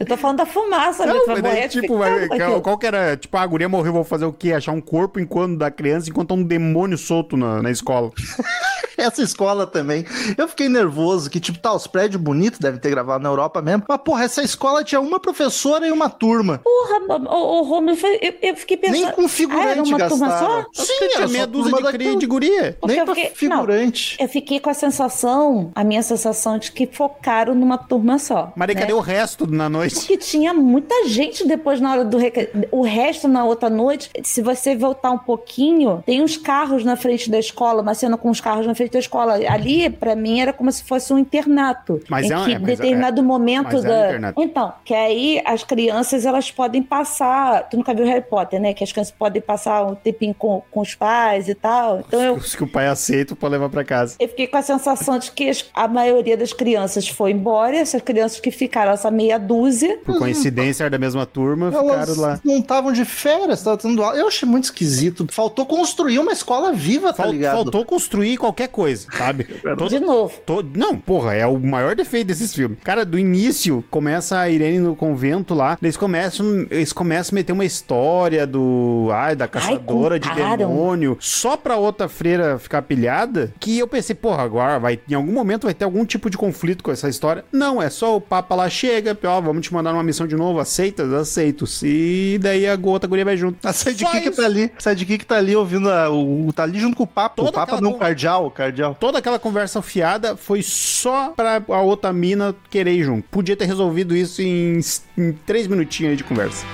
Eu 0.00 0.06
tô 0.06 0.16
falando 0.16 0.38
da 0.38 0.46
fumaça, 0.46 1.04
Não, 1.04 1.14
mas 1.14 1.26
mas 1.26 1.40
vai 1.42 1.52
morrer 1.52 1.68
tipo, 1.68 1.98
vai- 1.98 2.26
qual, 2.26 2.62
qual 2.62 2.78
que 2.78 2.86
era? 2.86 3.18
Tipo, 3.18 3.36
a 3.36 3.46
guria 3.46 3.68
morreu, 3.68 3.92
vou 3.92 4.02
fazer 4.02 4.24
o 4.24 4.32
quê? 4.32 4.54
Achar 4.54 4.72
um 4.72 4.80
corpo 4.80 5.20
enquanto 5.20 5.58
da 5.58 5.70
criança 5.70 6.08
enquanto 6.08 6.32
um 6.32 6.42
demônio 6.42 6.96
solto 6.96 7.36
na, 7.36 7.60
na 7.62 7.70
escola. 7.70 8.10
Essa 8.96 9.22
escola 9.22 9.66
também. 9.66 10.04
Eu 10.36 10.46
fiquei 10.46 10.68
nervoso, 10.68 11.30
que 11.30 11.40
tipo, 11.40 11.58
tá, 11.58 11.72
os 11.72 11.86
prédios 11.86 12.20
bonitos, 12.20 12.58
devem 12.58 12.78
ter 12.78 12.90
gravado 12.90 13.22
na 13.22 13.30
Europa 13.30 13.62
mesmo. 13.62 13.84
Mas, 13.88 13.98
porra, 14.04 14.24
essa 14.24 14.42
escola 14.42 14.84
tinha 14.84 15.00
uma 15.00 15.18
professora 15.18 15.86
e 15.86 15.90
uma 15.90 16.10
turma. 16.10 16.60
Porra, 16.62 17.18
o, 17.30 17.60
o 17.60 17.62
Romulo, 17.62 17.96
eu, 18.20 18.34
eu 18.42 18.56
fiquei 18.56 18.76
pensando. 18.76 19.00
Nem 19.02 19.10
com 19.12 19.26
figurante 19.26 19.68
ah, 19.68 19.70
era 19.70 19.82
uma 19.82 20.08
turma 20.08 20.28
gastaram. 20.28 20.66
só? 20.74 20.84
Sim, 20.84 20.92
tinha 20.98 21.16
era 21.16 21.28
meia 21.28 21.46
dúzia 21.46 21.72
turma 21.72 21.92
de, 21.96 22.16
de 22.16 22.26
guria. 22.26 22.76
Porque 22.78 22.92
Nem 22.92 22.98
eu 22.98 23.04
pra 23.06 23.14
fiquei- 23.14 23.30
figurante. 23.34 24.16
Eu 24.20 24.28
fiquei 24.28 24.60
com 24.60 24.68
a 24.68 24.74
sensação, 24.74 25.72
a 25.74 25.82
minha 25.82 26.02
sensação 26.02 26.58
de 26.58 26.70
que 26.70 26.86
focaram 26.86 27.54
numa 27.54 27.78
turma 27.78 28.18
só. 28.18 28.52
Mas 28.54 28.66
daí 28.66 28.74
né? 28.76 28.82
cadê 28.82 28.92
o 28.92 29.00
resto 29.00 29.46
na 29.50 29.70
noite? 29.70 29.89
Noite. 29.94 30.06
porque 30.06 30.16
tinha 30.16 30.52
muita 30.54 31.06
gente 31.08 31.46
depois 31.46 31.80
na 31.80 31.92
hora 31.92 32.04
do 32.04 32.16
recreio. 32.18 32.50
O 32.70 32.82
resto 32.82 33.28
na 33.28 33.44
outra 33.44 33.68
noite, 33.70 34.10
se 34.22 34.42
você 34.42 34.74
voltar 34.76 35.10
um 35.10 35.18
pouquinho, 35.18 36.02
tem 36.06 36.22
uns 36.22 36.36
carros 36.36 36.84
na 36.84 36.96
frente 36.96 37.30
da 37.30 37.38
escola, 37.38 37.82
uma 37.82 37.94
cena 37.94 38.16
com 38.16 38.30
os 38.30 38.40
carros 38.40 38.66
na 38.66 38.74
frente 38.74 38.92
da 38.92 38.98
escola. 38.98 39.34
Ali, 39.48 39.88
pra 39.90 40.14
mim, 40.14 40.40
era 40.40 40.52
como 40.52 40.70
se 40.70 40.84
fosse 40.84 41.12
um 41.12 41.18
internato. 41.18 42.00
Mas 42.08 42.26
em 42.26 42.32
é 42.32 42.38
um- 42.38 42.44
que 42.44 42.52
é, 42.52 42.54
é- 42.54 42.58
determinado 42.58 43.22
momento 43.22 43.64
mas 43.72 43.84
é 43.84 43.88
um 44.16 44.20
da. 44.20 44.32
Então, 44.38 44.72
que 44.84 44.94
aí 44.94 45.42
as 45.44 45.64
crianças 45.64 46.24
elas 46.26 46.50
podem 46.50 46.82
passar. 46.82 47.68
Tu 47.68 47.76
nunca 47.76 47.94
viu 47.94 48.04
Harry 48.06 48.22
Potter, 48.22 48.60
né? 48.60 48.74
Que 48.74 48.84
as 48.84 48.92
crianças 48.92 49.14
podem 49.16 49.40
passar 49.42 49.84
um 49.86 49.94
tempinho 49.94 50.34
com, 50.34 50.62
com 50.70 50.80
os 50.80 50.94
pais 50.94 51.48
e 51.48 51.54
tal. 51.54 52.00
Então 52.06 52.22
eu, 52.22 52.34
Os 52.34 52.54
que 52.54 52.64
o 52.64 52.68
pai 52.68 52.86
aceita 52.86 53.34
pra 53.34 53.48
levar 53.48 53.68
pra 53.68 53.84
casa. 53.84 54.16
eu 54.18 54.28
fiquei 54.28 54.46
com 54.46 54.56
a 54.56 54.62
sensação 54.62 55.18
de 55.18 55.30
que 55.32 55.50
a 55.74 55.88
maioria 55.88 56.36
das 56.36 56.52
crianças 56.52 57.08
foi 57.08 57.32
embora, 57.32 57.76
essas 57.76 58.02
crianças 58.02 58.40
que 58.40 58.50
ficaram, 58.50 58.92
essa 58.92 59.10
meia 59.10 59.38
dúzia. 59.38 59.79
Por 60.04 60.18
coincidência, 60.18 60.84
era 60.84 60.90
da 60.90 60.98
mesma 60.98 61.26
turma, 61.26 61.68
Elas 61.68 62.08
ficaram 62.10 62.20
lá. 62.20 62.40
não 62.44 62.58
estavam 62.58 62.92
de 62.92 63.04
férias, 63.04 63.58
estavam 63.60 63.78
tendo 63.78 64.02
aula. 64.02 64.16
Eu 64.16 64.28
achei 64.28 64.48
muito 64.48 64.64
esquisito. 64.64 65.26
Faltou 65.30 65.64
construir 65.66 66.18
uma 66.18 66.32
escola 66.32 66.72
viva, 66.72 67.08
tá 67.12 67.22
Fal- 67.24 67.32
ligado? 67.32 67.54
faltou 67.54 67.84
construir 67.84 68.36
qualquer 68.36 68.68
coisa, 68.68 69.06
sabe? 69.16 69.44
Todo- 69.76 69.88
De 69.88 70.00
novo. 70.00 70.32
To- 70.46 70.64
Não, 70.74 70.96
porra, 70.96 71.34
é 71.34 71.46
o 71.46 71.58
maior 71.58 71.94
defeito 71.94 72.28
desses 72.28 72.54
filmes. 72.54 72.78
Cara, 72.84 73.04
do 73.04 73.18
início, 73.18 73.84
começa 73.90 74.38
a 74.38 74.48
Irene 74.48 74.78
no 74.78 74.94
convento 74.96 75.54
lá, 75.54 75.78
eles 75.82 75.96
começam, 75.96 76.66
eles 76.70 76.92
começam 76.92 77.34
a 77.34 77.36
meter 77.36 77.52
uma 77.52 77.64
história 77.64 78.46
do, 78.46 79.08
ai, 79.12 79.34
da 79.36 79.48
caçadora 79.48 80.18
de 80.18 80.28
contaram. 80.28 80.56
demônio, 80.56 81.16
só 81.20 81.56
pra 81.56 81.76
outra 81.76 82.08
freira 82.08 82.58
ficar 82.58 82.82
pilhada, 82.82 83.52
que 83.58 83.78
eu 83.78 83.86
pensei, 83.88 84.14
porra, 84.14 84.42
agora 84.42 84.78
vai, 84.78 85.00
em 85.08 85.14
algum 85.14 85.32
momento 85.32 85.64
vai 85.64 85.74
ter 85.74 85.84
algum 85.84 86.04
tipo 86.04 86.28
de 86.30 86.36
conflito 86.38 86.82
com 86.84 86.90
essa 86.90 87.08
história. 87.08 87.44
Não, 87.52 87.80
é 87.82 87.88
só 87.90 88.16
o 88.16 88.20
Papa 88.20 88.54
lá 88.54 88.68
chega, 88.68 89.16
ó, 89.24 89.40
vamos 89.40 89.66
te 89.66 89.69
mandar 89.74 89.92
numa 89.92 90.02
missão 90.02 90.26
de 90.26 90.36
novo, 90.36 90.58
aceitas? 90.60 91.12
Aceito. 91.12 91.64
E 91.82 92.38
daí 92.40 92.66
a 92.66 92.78
outra 92.82 93.08
guria 93.08 93.24
vai 93.24 93.36
junto. 93.36 93.66
A 93.66 93.72
sidekick 93.72 94.30
tá 94.30 94.44
ali. 94.44 94.72
A 94.76 94.80
sidekick 94.80 95.24
tá 95.26 95.36
ali 95.36 95.54
ouvindo 95.56 95.90
a, 95.90 96.10
o. 96.10 96.52
Tá 96.52 96.62
ali 96.62 96.78
junto 96.78 96.96
com 96.96 97.04
o 97.04 97.06
Papa. 97.06 97.36
Toda 97.36 97.48
o 97.50 97.52
Papa 97.52 97.62
aquela 97.74 97.80
não, 97.80 97.92
con- 97.92 97.98
cardeal, 97.98 98.46
o 98.46 98.50
cardeal. 98.50 98.96
Toda 98.98 99.18
aquela 99.18 99.38
conversa 99.38 99.80
fiada 99.82 100.36
foi 100.36 100.62
só 100.62 101.30
pra 101.36 101.62
a 101.68 101.80
outra 101.80 102.12
mina 102.12 102.54
querer 102.70 102.92
ir 102.92 103.04
junto. 103.04 103.28
Podia 103.30 103.56
ter 103.56 103.66
resolvido 103.66 104.14
isso 104.16 104.42
em, 104.42 104.80
em 105.16 105.32
três 105.46 105.66
minutinhos 105.66 106.10
aí 106.10 106.16
de 106.16 106.24
conversa. 106.24 106.64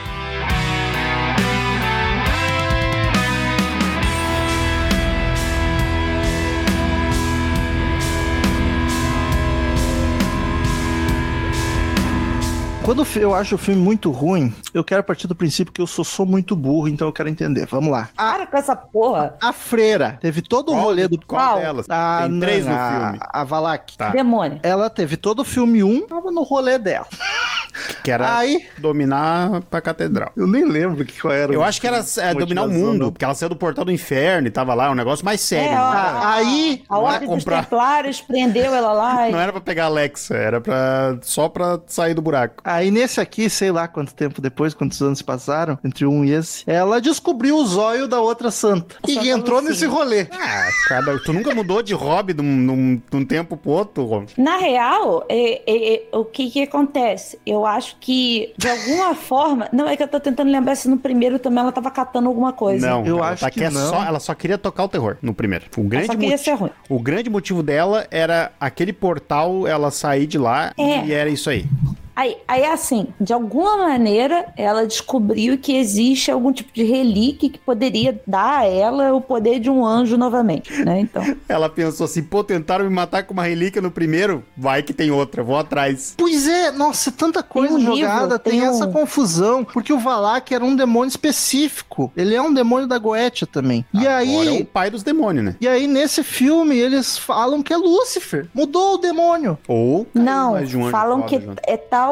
Quando 12.87 13.05
eu 13.17 13.35
acho 13.35 13.57
o 13.57 13.59
filme 13.59 13.83
muito 13.83 14.13
ruim, 14.13 14.55
eu 14.73 14.85
quero 14.85 15.03
partir 15.03 15.27
do 15.27 15.35
princípio 15.35 15.73
que 15.73 15.83
eu 15.83 15.89
sou, 15.89 16.05
sou 16.05 16.25
muito 16.25 16.55
burro, 16.55 16.87
então 16.87 17.09
eu 17.09 17.13
quero 17.13 17.29
entender. 17.29 17.67
Vamos 17.67 17.91
lá. 17.91 18.11
A, 18.17 18.33
Para 18.35 18.47
com 18.47 18.57
essa 18.57 18.77
porra. 18.77 19.35
a 19.43 19.53
freira 19.53 20.17
teve 20.21 20.41
todo 20.41 20.71
o 20.71 20.75
rolê 20.77 21.09
do. 21.09 21.19
qual 21.27 21.49
Qual? 21.55 21.59
delas? 21.61 21.87
A, 21.91 22.21
Tem 22.29 22.39
três 22.39 22.65
no 22.65 22.73
a, 22.73 22.91
filme. 23.11 23.19
A 23.21 23.43
Valak. 23.43 23.97
Tá. 23.99 24.11
Demônio. 24.11 24.61
Ela 24.63 24.89
teve 24.89 25.17
todo 25.17 25.41
o 25.41 25.45
filme 25.45 25.83
1, 25.83 26.07
tava 26.07 26.31
no 26.31 26.45
rolê 26.45 26.79
dela. 26.79 27.07
Que 28.03 28.11
era 28.11 28.39
Aí, 28.39 28.67
dominar 28.79 29.61
pra 29.69 29.83
catedral. 29.83 30.31
eu 30.35 30.47
nem 30.47 30.65
lembro 30.65 31.05
que 31.05 31.21
qual 31.21 31.35
era. 31.35 31.53
Eu 31.53 31.63
acho 31.63 31.79
que 31.79 31.87
era 31.87 32.03
é, 32.19 32.33
dominar 32.35 32.63
o 32.63 32.71
mundo, 32.71 32.99
não. 33.05 33.13
porque 33.13 33.23
ela 33.25 33.35
saiu 33.35 33.51
do 33.51 33.57
portal 33.57 33.85
do 33.85 33.93
inferno 33.93 34.49
e 34.49 34.51
tava 34.51 34.73
lá, 34.73 34.91
um 34.91 34.95
negócio 34.95 35.23
mais 35.25 35.43
sério. 35.43 35.73
É, 35.73 35.75
não, 35.77 35.83
ó. 35.83 35.93
era, 35.93 36.01
Ah, 36.01 36.33
aí, 36.37 36.85
A 36.89 36.95
Não 36.95 37.03
Ordem 37.03 37.29
dos 37.29 37.45
comprar. 37.45 37.63
Templários 37.65 38.21
prendeu 38.23 38.75
ela 38.75 38.93
lá. 38.93 39.29
e- 39.29 39.33
não 39.33 39.39
era 39.39 39.53
pra 39.53 39.61
pegar 39.61 39.85
a 39.85 39.87
Alexa, 39.89 40.35
era 40.35 40.59
pra, 40.61 41.19
só 41.21 41.51
pra 41.51 41.79
sair 41.87 42.15
do 42.15 42.23
buraco. 42.23 42.63
Aí 42.65 42.76
nesse 42.91 43.21
aqui, 43.21 43.49
sei 43.51 43.71
lá 43.71 43.87
quanto 43.89 44.15
tempo 44.15 44.41
depois, 44.41 44.75
quantos 44.75 45.01
anos 45.03 45.19
se 45.19 45.25
passaram, 45.25 45.79
entre 45.85 46.07
um 46.07 46.25
e 46.25 46.33
esse, 46.33 46.63
ela 46.67 47.01
descobriu 47.01 47.57
o 47.57 47.67
zóio 47.67 48.07
da 48.07 48.21
outra 48.21 48.51
santa. 48.51 48.97
E 49.07 49.15
Santa 49.15 49.27
entrou 49.29 49.57
Lucia. 49.61 49.71
nesse 49.71 49.87
rolê. 49.87 50.27
Ah, 50.33 50.69
cada, 50.89 51.19
tu 51.21 51.33
nunca 51.33 51.55
mudou 51.55 51.83
de 51.83 51.95
hobby 51.95 52.33
de 52.33 52.43
um, 52.43 52.67
de 52.67 52.71
um- 52.73 53.03
de 53.11 53.17
um 53.17 53.25
tempo 53.25 53.57
pro 53.57 53.71
outro, 53.71 54.05
Rob? 54.05 54.27
Na 54.37 54.57
real, 54.59 55.25
é- 55.29 55.63
é- 55.67 55.95
é- 55.95 56.03
o 56.17 56.25
que 56.25 56.51
que 56.51 56.63
acontece? 56.63 57.39
Eu 57.47 57.65
acho 57.67 57.97
que, 58.01 58.53
de 58.57 58.69
alguma 58.69 59.15
forma... 59.17 59.69
Não, 59.73 59.89
é 59.89 59.97
que 59.97 60.03
eu 60.03 60.09
tô 60.09 60.21
tentando 60.21 60.51
lembrar 60.51 60.75
se 60.77 60.89
no 60.89 60.99
primeiro 60.99 61.39
também 61.39 61.61
ela 61.61 61.73
tava 61.73 61.91
catando 61.91 62.29
alguma 62.29 62.53
coisa. 62.53 62.87
Não, 62.89 63.05
Eu 63.07 63.19
ela 63.19 63.31
acho 63.31 63.41
tá 63.45 63.51
que 63.51 63.69
não. 63.69 63.89
Só, 63.91 64.05
ela 64.05 64.21
só 64.21 64.35
queria 64.35 64.59
tocar 64.59 64.85
o 64.85 64.89
terror 64.89 65.17
no 65.23 65.33
primeiro. 65.35 65.65
O 65.77 65.83
grande, 65.83 66.07
só 66.07 66.15
queria 66.15 66.39
ser 66.39 66.53
ruim. 66.55 66.71
o 66.89 66.99
grande 67.01 67.31
motivo 67.31 67.63
dela 67.63 68.07
era 68.11 68.53
aquele 68.61 68.93
portal, 68.93 69.67
ela 69.67 69.91
sair 69.91 70.27
de 70.27 70.39
lá 70.39 70.73
É. 70.79 71.05
e 71.05 71.13
era 71.13 71.29
isso 71.31 71.49
aí. 71.51 71.67
Aí, 72.17 72.39
aí, 72.49 72.65
assim, 72.65 73.09
de 73.21 73.33
alguma 73.35 73.77
maneira, 73.77 74.47
ela 74.57 74.87
descobriu 74.87 75.59
que 75.59 75.77
existe 75.77 76.31
algum 76.31 76.51
tipo 76.51 76.73
de 76.73 76.83
relíquia 76.83 77.51
que 77.51 77.59
poderia 77.59 78.19
dar 78.27 78.61
a 78.61 78.65
ela 78.65 79.13
o 79.13 79.21
poder 79.21 79.61
de 79.61 79.69
um 79.69 79.85
anjo 79.85 80.17
novamente, 80.17 80.73
né? 80.83 80.99
Então, 81.01 81.23
Ela 81.47 81.69
pensou 81.69 82.05
assim, 82.07 82.23
pô, 82.23 82.43
tentaram 82.43 82.85
me 82.87 82.91
matar 82.91 83.23
com 83.25 83.35
uma 83.35 83.43
relíquia 83.45 83.83
no 83.83 83.91
primeiro, 83.91 84.43
vai 84.57 84.83
que 84.83 84.95
tem 84.95 85.11
outra, 85.11 85.43
vou 85.43 85.57
atrás. 85.59 86.15
Pois 86.17 86.49
é, 86.49 86.73
nossa, 86.73 87.13
tanta 87.13 87.43
coisa 87.43 87.75
um 87.75 87.79
livro, 87.79 87.97
jogada, 87.97 88.39
tem, 88.39 88.61
tem 88.61 88.63
um- 88.69 88.71
essa 88.71 88.87
confusão, 88.87 89.63
porque 89.63 89.93
o 89.93 89.99
Valak 89.99 90.55
era 90.55 90.65
um 90.65 90.75
demônio 90.75 91.09
específico. 91.11 92.11
Ele 92.17 92.35
é 92.35 92.41
um 92.41 92.53
demônio 92.53 92.87
da 92.89 92.97
Goetia 92.99 93.47
também. 93.47 93.85
E 93.93 93.99
Agora 94.07 94.11
é 94.13 94.17
aí, 94.17 94.63
o 94.63 94.65
pai 94.65 94.91
dos 94.91 95.03
demônios, 95.03 95.45
né? 95.45 95.57
e 95.61 95.69
aí 95.69 95.87
nesse 95.87 96.23
filme 96.25 96.77
eles 96.79 97.19
falam 97.19 97.63
que 97.63 97.73
é 97.73 97.77
Lúcifer. 97.77 98.49
Mudou 98.55 98.95
o 98.95 98.99
demônio. 98.99 99.59
Ou 99.69 100.07
caiu 100.07 100.25
não, 100.25 100.53
mais 100.53 100.69
de 100.71 100.77
um 100.77 100.83
anjo 100.83 100.91
falam 100.93 101.23
que 101.23 101.39
junto. 101.41 101.61
é 101.67 101.77
tal, 101.77 102.06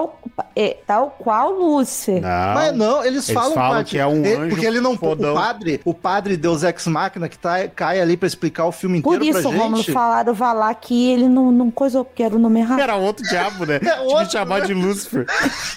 é 0.57 0.77
tal 0.87 1.17
qual 1.19 1.51
Lúcifer. 1.53 2.21
Não. 2.21 2.55
Mas 2.55 2.77
não, 2.77 3.05
eles, 3.05 3.29
Eles 3.29 3.31
falam, 3.55 3.85
que 3.85 3.99
é 3.99 4.07
um 4.07 4.25
ele- 4.25 4.35
anjo 4.35 4.49
porque 4.51 4.67
ele 4.67 4.81
não 4.81 4.97
fodão. 4.97 5.33
o 5.33 5.37
padre, 5.37 5.81
o 5.85 5.95
padre 5.95 6.37
Deus 6.37 6.63
Ex 6.63 6.87
Machina 6.87 7.29
que 7.29 7.39
tá, 7.39 7.67
cai 7.69 8.01
ali 8.01 8.17
pra 8.17 8.27
explicar 8.27 8.67
o 8.67 8.73
filme 8.73 9.01
Por 9.03 9.17
inteiro 9.17 9.39
isso, 9.39 9.49
pra 9.49 9.59
Romulo, 9.59 9.77
gente. 9.79 9.93
falaram 9.93 10.35
Valá 10.35 10.75
que 10.75 11.11
ele 11.11 11.29
não, 11.29 11.51
não 11.53 11.71
coisou, 11.71 12.05
porque 12.05 12.23
era 12.23 12.35
o 12.35 12.39
nome 12.39 12.61
errado. 12.61 12.81
Era 12.81 12.97
outro 12.97 13.25
diabo, 13.29 13.65
né? 13.67 13.79
Tinha 13.81 14.01
outro, 14.03 14.27
que 14.27 14.33
chamar 14.33 14.61
né? 14.61 14.67
de 14.67 14.75
Lúcifer. 14.75 15.27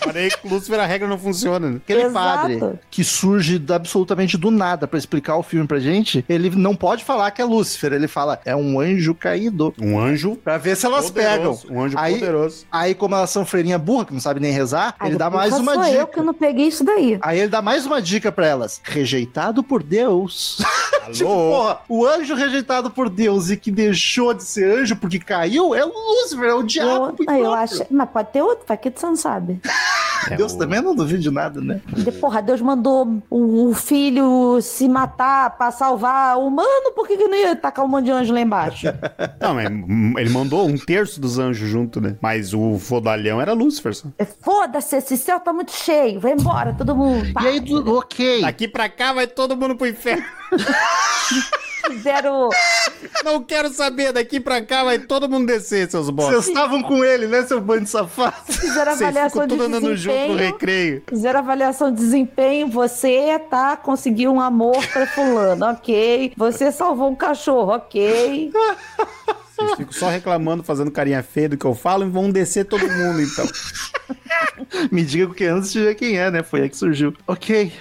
Parei 0.03 0.29
que 0.29 0.47
Lúcifer 0.47 0.79
a 0.79 0.85
regra 0.85 1.07
não 1.07 1.17
funciona, 1.17 1.69
né? 1.69 1.77
Aquele 1.83 2.03
Exato. 2.03 2.37
padre 2.59 2.79
que 2.89 3.03
surge 3.03 3.61
absolutamente 3.73 4.37
do 4.37 4.49
nada 4.51 4.87
pra 4.87 4.97
explicar 4.97 5.35
o 5.37 5.43
filme 5.43 5.67
pra 5.67 5.79
gente, 5.79 6.23
ele 6.27 6.49
não 6.55 6.75
pode 6.75 7.03
falar 7.03 7.31
que 7.31 7.41
é 7.41 7.45
Lúcifer, 7.45 7.93
ele 7.93 8.07
fala 8.07 8.39
é 8.45 8.55
um 8.55 8.79
anjo 8.79 9.13
caído. 9.15 9.73
Um 9.81 9.99
anjo 9.99 10.35
Pra 10.43 10.57
ver 10.57 10.75
se 10.75 10.85
elas 10.85 11.09
pegam. 11.09 11.53
poderoso. 11.55 11.67
Um 11.71 11.81
anjo 11.83 11.97
Aí- 11.97 12.13
poderoso. 12.19 12.65
Aí, 12.71 12.93
como 12.95 13.15
elas 13.15 13.29
são 13.29 13.45
freirinha 13.45 13.77
burra, 13.77 14.05
que 14.07 14.13
não 14.13 14.19
sabe 14.19 14.39
nem 14.39 14.51
rezar, 14.51 14.95
Ai, 14.99 15.09
ele 15.09 15.17
dá 15.17 15.29
mais 15.29 15.53
uma 15.53 15.73
sou 15.73 15.83
dica. 15.83 15.95
eu 15.97 16.07
que 16.07 16.21
não 16.21 16.33
peguei 16.33 16.67
isso 16.67 16.83
daí. 16.83 17.17
Aí 17.21 17.39
ele 17.39 17.49
dá 17.49 17.61
mais 17.61 17.85
uma 17.85 18.01
dica 18.01 18.31
pra 18.31 18.47
elas. 18.47 18.81
Rejeitado 18.83 19.61
por 19.63 19.83
Deus. 19.83 20.57
tipo, 21.11 21.29
Alô? 21.29 21.51
porra, 21.51 21.79
o 21.87 22.05
anjo 22.05 22.35
rejeitado 22.35 22.89
por 22.89 23.09
Deus 23.09 23.49
e 23.49 23.57
que 23.57 23.69
deixou 23.71 24.33
de 24.33 24.43
ser 24.43 24.79
anjo 24.79 24.95
porque 24.95 25.19
caiu 25.19 25.75
é 25.75 25.85
o 25.85 25.89
Lúcifer, 25.89 26.49
é 26.49 26.53
o 26.53 26.63
diabo. 26.63 27.15
Eu, 27.27 27.35
eu 27.35 27.53
acho, 27.53 27.85
mas 27.89 28.09
pode 28.09 28.31
ter 28.31 28.41
outro, 28.41 28.65
vai 28.67 28.77
que 28.77 28.89
tu 28.89 29.05
não 29.05 29.15
sabe. 29.15 29.59
É 30.31 30.35
Deus 30.37 30.53
o- 30.53 30.57
também 30.57 30.81
não 30.81 30.95
duvide 30.95 31.23
de 31.23 31.31
nada, 31.31 31.59
né? 31.61 31.81
De, 31.87 32.11
porra, 32.11 32.41
Deus 32.41 32.61
mandou 32.61 33.21
o, 33.29 33.69
o 33.69 33.73
filho 33.73 34.59
se 34.61 34.87
matar 34.87 35.57
pra 35.57 35.71
salvar 35.71 36.37
o 36.37 36.47
humano, 36.47 36.91
por 36.95 37.07
que, 37.07 37.17
que 37.17 37.27
não 37.27 37.35
ia 37.37 37.55
tacar 37.55 37.85
um 37.85 37.87
monte 37.87 38.05
de 38.05 38.11
anjo 38.11 38.33
lá 38.33 38.41
embaixo? 38.41 38.87
Não, 39.39 39.53
mas 39.53 39.65
ele 40.19 40.29
mandou 40.29 40.67
um 40.67 40.77
terço 40.77 41.19
dos 41.21 41.37
anjos 41.39 41.69
junto, 41.69 42.01
né? 42.01 42.15
Mas 42.21 42.53
o 42.53 42.77
fodalhão 42.79 43.39
era 43.39 43.53
Lúcifer 43.53 43.93
só. 43.95 44.07
É, 44.17 44.25
Foda-se, 44.25 44.95
esse 44.95 45.17
céu 45.17 45.39
tá 45.39 45.51
muito 45.53 45.71
cheio, 45.71 46.19
vai 46.19 46.31
embora, 46.33 46.73
todo 46.73 46.95
mundo. 46.95 47.31
Pá, 47.33 47.43
E 47.43 47.47
aí, 47.47 47.59
do, 47.59 47.95
ok. 47.97 48.41
Daqui 48.41 48.67
pra 48.67 48.89
cá 48.89 49.13
vai 49.13 49.27
todo 49.27 49.55
mundo 49.55 49.75
pro 49.75 49.87
inferno. 49.87 50.23
fizeram. 51.87 52.49
Não 53.23 53.41
quero 53.43 53.69
saber, 53.69 54.11
daqui 54.11 54.39
pra 54.39 54.61
cá 54.61 54.83
vai 54.83 54.99
todo 54.99 55.29
mundo 55.29 55.47
descer, 55.47 55.89
seus 55.89 56.09
bosta. 56.09 56.33
Vocês 56.33 56.47
estavam 56.47 56.81
com 56.83 57.03
ele, 57.03 57.27
né, 57.27 57.43
seu 57.43 57.61
bando 57.61 57.81
de 57.83 57.89
safado? 57.89 58.35
Fizeram 58.45 58.91
Vocês 58.91 59.01
avaliação 59.01 59.47
de 59.47 59.55
tudo 59.55 59.69
desempenho. 60.17 60.51
recreio. 60.51 61.03
Fizeram 61.07 61.39
avaliação 61.39 61.91
de 61.91 61.97
desempenho. 61.97 62.67
Você 62.67 63.39
tá 63.49 63.77
conseguiu 63.77 64.31
um 64.31 64.41
amor 64.41 64.85
pra 64.87 65.07
fulano, 65.07 65.65
ok. 65.67 66.33
Você 66.35 66.71
salvou 66.71 67.09
um 67.09 67.15
cachorro, 67.15 67.73
ok. 67.73 68.51
Vocês 69.57 69.75
ficam 69.77 69.93
só 69.93 70.09
reclamando, 70.09 70.63
fazendo 70.63 70.91
carinha 70.91 71.23
feia 71.23 71.49
do 71.49 71.57
que 71.57 71.65
eu 71.65 71.73
falo 71.75 72.05
e 72.05 72.09
vão 72.09 72.29
descer 72.29 72.65
todo 72.65 72.81
mundo, 72.87 73.21
então. 73.21 73.45
Me 74.91 75.03
diga 75.03 75.33
que 75.33 75.45
antes 75.45 75.71
de 75.71 75.81
ver 75.81 75.95
quem 75.95 76.17
é, 76.17 76.29
né? 76.29 76.43
Foi 76.43 76.61
aí 76.61 76.69
que 76.69 76.77
surgiu. 76.77 77.13
Ok. 77.27 77.71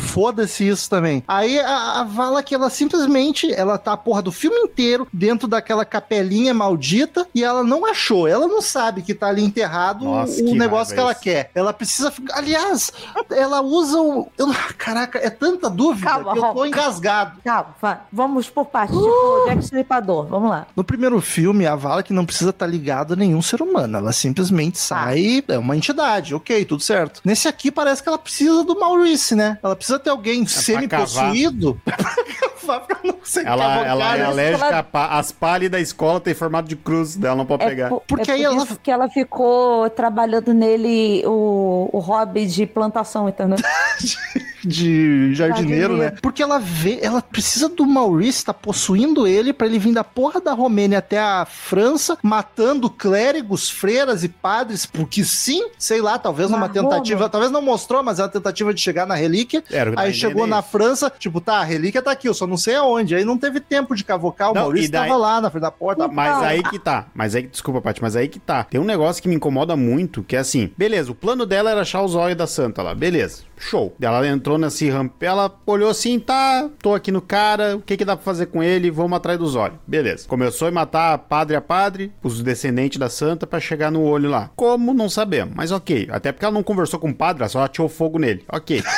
foda-se 0.00 0.66
isso 0.68 0.88
também. 0.88 1.22
Aí 1.26 1.58
a, 1.58 2.00
a 2.00 2.04
Vala 2.04 2.42
que 2.42 2.54
ela 2.54 2.70
simplesmente, 2.70 3.52
ela 3.52 3.76
tá 3.78 3.92
a 3.92 3.96
porra 3.96 4.22
do 4.22 4.30
filme 4.30 4.56
inteiro 4.58 5.06
dentro 5.12 5.48
daquela 5.48 5.84
capelinha 5.84 6.54
maldita 6.54 7.26
e 7.34 7.42
ela 7.42 7.64
não 7.64 7.84
achou, 7.86 8.28
ela 8.28 8.46
não 8.46 8.60
sabe 8.62 9.02
que 9.02 9.12
tá 9.14 9.28
ali 9.28 9.42
enterrado 9.44 10.04
Nossa, 10.04 10.40
o 10.40 10.44
que 10.44 10.54
negócio 10.54 10.94
que 10.94 11.00
ela 11.00 11.14
quer. 11.14 11.50
Ela 11.54 11.72
precisa 11.72 12.10
ficar. 12.10 12.38
Aliás, 12.38 12.92
ela 13.30 13.60
usa 13.60 13.98
o. 14.00 14.28
eu- 14.38 14.48
caraca, 14.78 15.18
é 15.18 15.30
tanta 15.30 15.68
dúvida 15.70 16.06
Calma, 16.06 16.32
que 16.32 16.38
eu 16.38 16.42
tô 16.42 16.52
Rob. 16.52 16.68
engasgado. 16.68 17.40
Calma, 17.44 17.74
vamos 18.12 18.48
por 18.50 18.66
partes. 18.66 18.96
Tipo, 18.96 19.44
Jack 19.46 19.64
Stripador, 19.64 20.26
vamos 20.26 20.50
lá. 20.50 20.66
No 20.76 20.84
primeiro 20.84 21.13
filme, 21.20 21.66
a 21.66 21.74
Vala 21.74 22.02
que 22.02 22.12
não 22.12 22.24
precisa 22.26 22.50
estar 22.50 22.66
ligada 22.66 23.14
a 23.14 23.16
nenhum 23.16 23.40
ser 23.42 23.60
humano. 23.62 23.96
Ela 23.98 24.12
simplesmente 24.12 24.78
sai, 24.78 25.42
é 25.48 25.58
uma 25.58 25.76
entidade, 25.76 26.34
ok, 26.34 26.64
tudo 26.64 26.82
certo. 26.82 27.20
Nesse 27.24 27.48
aqui 27.48 27.70
parece 27.70 28.02
que 28.02 28.08
ela 28.08 28.18
precisa 28.18 28.62
do 28.64 28.78
Maurice, 28.78 29.34
né? 29.34 29.58
Ela 29.62 29.76
precisa 29.76 29.98
ter 29.98 30.10
alguém 30.10 30.46
semi-possuído 30.46 31.80
pra 31.84 31.96
cavar, 31.96 32.80
pra 32.86 32.98
não 33.04 33.16
ser 33.22 33.46
Ela, 33.46 33.86
ela 33.86 34.16
é 34.16 34.22
alérgica 34.22 34.66
ela- 34.66 34.86
a 34.92 35.18
as 35.18 35.30
palhas 35.32 35.70
da 35.70 35.80
escola 35.80 36.20
tem 36.20 36.34
formato 36.34 36.68
de 36.68 36.76
cruz, 36.76 37.16
dela 37.16 37.36
não 37.36 37.46
pode 37.46 37.64
pegar. 37.64 37.88
por- 37.88 38.02
Porque 38.06 38.30
é 38.30 38.34
aí 38.34 38.42
por 38.44 38.52
ela- 38.54 38.64
isso 38.64 38.78
que 38.82 38.90
ela 38.90 39.08
ficou 39.08 39.88
trabalhando 39.90 40.52
nele 40.54 41.22
o, 41.26 41.88
o 41.92 41.98
hobby 41.98 42.46
de 42.46 42.66
plantação, 42.66 43.28
entendeu? 43.28 43.56
de 44.66 45.34
jardineiro, 45.34 45.96
né? 45.96 46.12
Porque 46.22 46.42
ela 46.42 46.58
vê, 46.58 46.98
ela 47.02 47.20
precisa 47.22 47.68
do 47.68 47.86
Maurice, 47.86 48.44
tá 48.44 48.54
possuindo 48.54 49.26
ele 49.26 49.52
pra 49.52 49.66
ele 49.66 49.78
vir 49.78 49.92
da 49.92 50.04
porra 50.04 50.40
da 50.40 50.52
Romênia 50.52 50.98
até 50.98 51.18
a 51.18 51.44
França, 51.44 52.16
matando 52.22 52.88
clérigos, 52.90 53.70
freiras 53.70 54.24
e 54.24 54.28
padres, 54.28 54.86
porque 54.86 55.24
sim, 55.24 55.68
sei 55.78 56.00
lá, 56.00 56.18
talvez 56.18 56.50
numa 56.50 56.68
tentativa, 56.68 57.28
talvez 57.28 57.50
não 57.52 57.62
mostrou, 57.62 58.02
mas 58.02 58.18
é 58.18 58.22
uma 58.22 58.28
tentativa 58.28 58.72
de 58.74 58.80
chegar 58.80 59.06
na 59.06 59.14
relíquia. 59.14 59.62
Era 59.70 59.90
o 59.90 59.94
que 59.94 60.00
Aí 60.00 60.12
chegou 60.14 60.46
na 60.46 60.60
isso. 60.60 60.68
França, 60.70 61.12
tipo, 61.18 61.40
tá, 61.40 61.58
a 61.58 61.64
relíquia 61.64 62.02
tá 62.02 62.10
aqui, 62.10 62.28
eu 62.28 62.34
só 62.34 62.46
não 62.46 62.56
sei 62.56 62.74
aonde. 62.76 63.14
Aí 63.14 63.24
não 63.24 63.38
teve 63.38 63.60
tempo 63.60 63.94
de 63.94 64.04
cavocar, 64.04 64.50
o 64.50 64.54
Não, 64.54 64.62
Maurício 64.62 64.90
daí- 64.90 65.08
tava 65.08 65.18
lá 65.20 65.40
na 65.40 65.50
frente 65.50 65.62
da 65.62 65.70
porta. 65.70 66.08
Mas 66.08 66.36
Não. 66.36 66.44
aí 66.44 66.62
que 66.62 66.78
tá. 66.78 67.06
Mas 67.14 67.34
aí, 67.34 67.42
desculpa, 67.46 67.80
Paty, 67.80 68.00
mas 68.02 68.16
aí 68.16 68.28
que 68.28 68.38
tá. 68.38 68.64
Tem 68.64 68.80
um 68.80 68.84
negócio 68.84 69.22
que 69.22 69.28
me 69.28 69.34
incomoda 69.34 69.76
muito, 69.76 70.22
que 70.22 70.36
é 70.36 70.38
assim, 70.38 70.70
beleza, 70.76 71.12
o 71.12 71.14
plano 71.14 71.44
dela 71.46 71.70
era 71.70 71.80
achar 71.82 72.02
os 72.02 72.14
olhos 72.14 72.36
da 72.36 72.46
santa 72.46 72.82
lá, 72.82 72.94
beleza. 72.94 73.42
Show. 73.56 73.94
Ela 74.00 74.26
entrou 74.26 74.53
nesse 74.58 74.88
ramp, 74.88 75.22
ela 75.22 75.54
olhou 75.66 75.90
assim, 75.90 76.18
tá, 76.18 76.68
tô 76.80 76.94
aqui 76.94 77.10
no 77.10 77.20
cara, 77.20 77.76
o 77.76 77.80
que 77.80 77.96
que 77.96 78.04
dá 78.04 78.16
pra 78.16 78.24
fazer 78.24 78.46
com 78.46 78.62
ele? 78.62 78.90
Vamos 78.90 79.16
atrás 79.16 79.38
dos 79.38 79.54
olhos. 79.54 79.78
Beleza. 79.86 80.26
Começou 80.28 80.68
a 80.68 80.70
matar 80.70 81.18
padre 81.18 81.56
a 81.56 81.60
padre, 81.60 82.12
os 82.22 82.42
descendentes 82.42 82.98
da 82.98 83.08
santa, 83.08 83.46
pra 83.46 83.60
chegar 83.60 83.90
no 83.90 84.02
olho 84.02 84.30
lá. 84.30 84.50
Como? 84.56 84.94
Não 84.94 85.08
sabemos, 85.08 85.54
mas 85.56 85.72
ok. 85.72 86.08
Até 86.10 86.32
porque 86.32 86.44
ela 86.44 86.54
não 86.54 86.62
conversou 86.62 86.98
com 86.98 87.10
o 87.10 87.14
padre, 87.14 87.42
ela 87.42 87.48
só 87.48 87.62
atirou 87.62 87.88
fogo 87.88 88.18
nele. 88.18 88.44
Ok. 88.48 88.82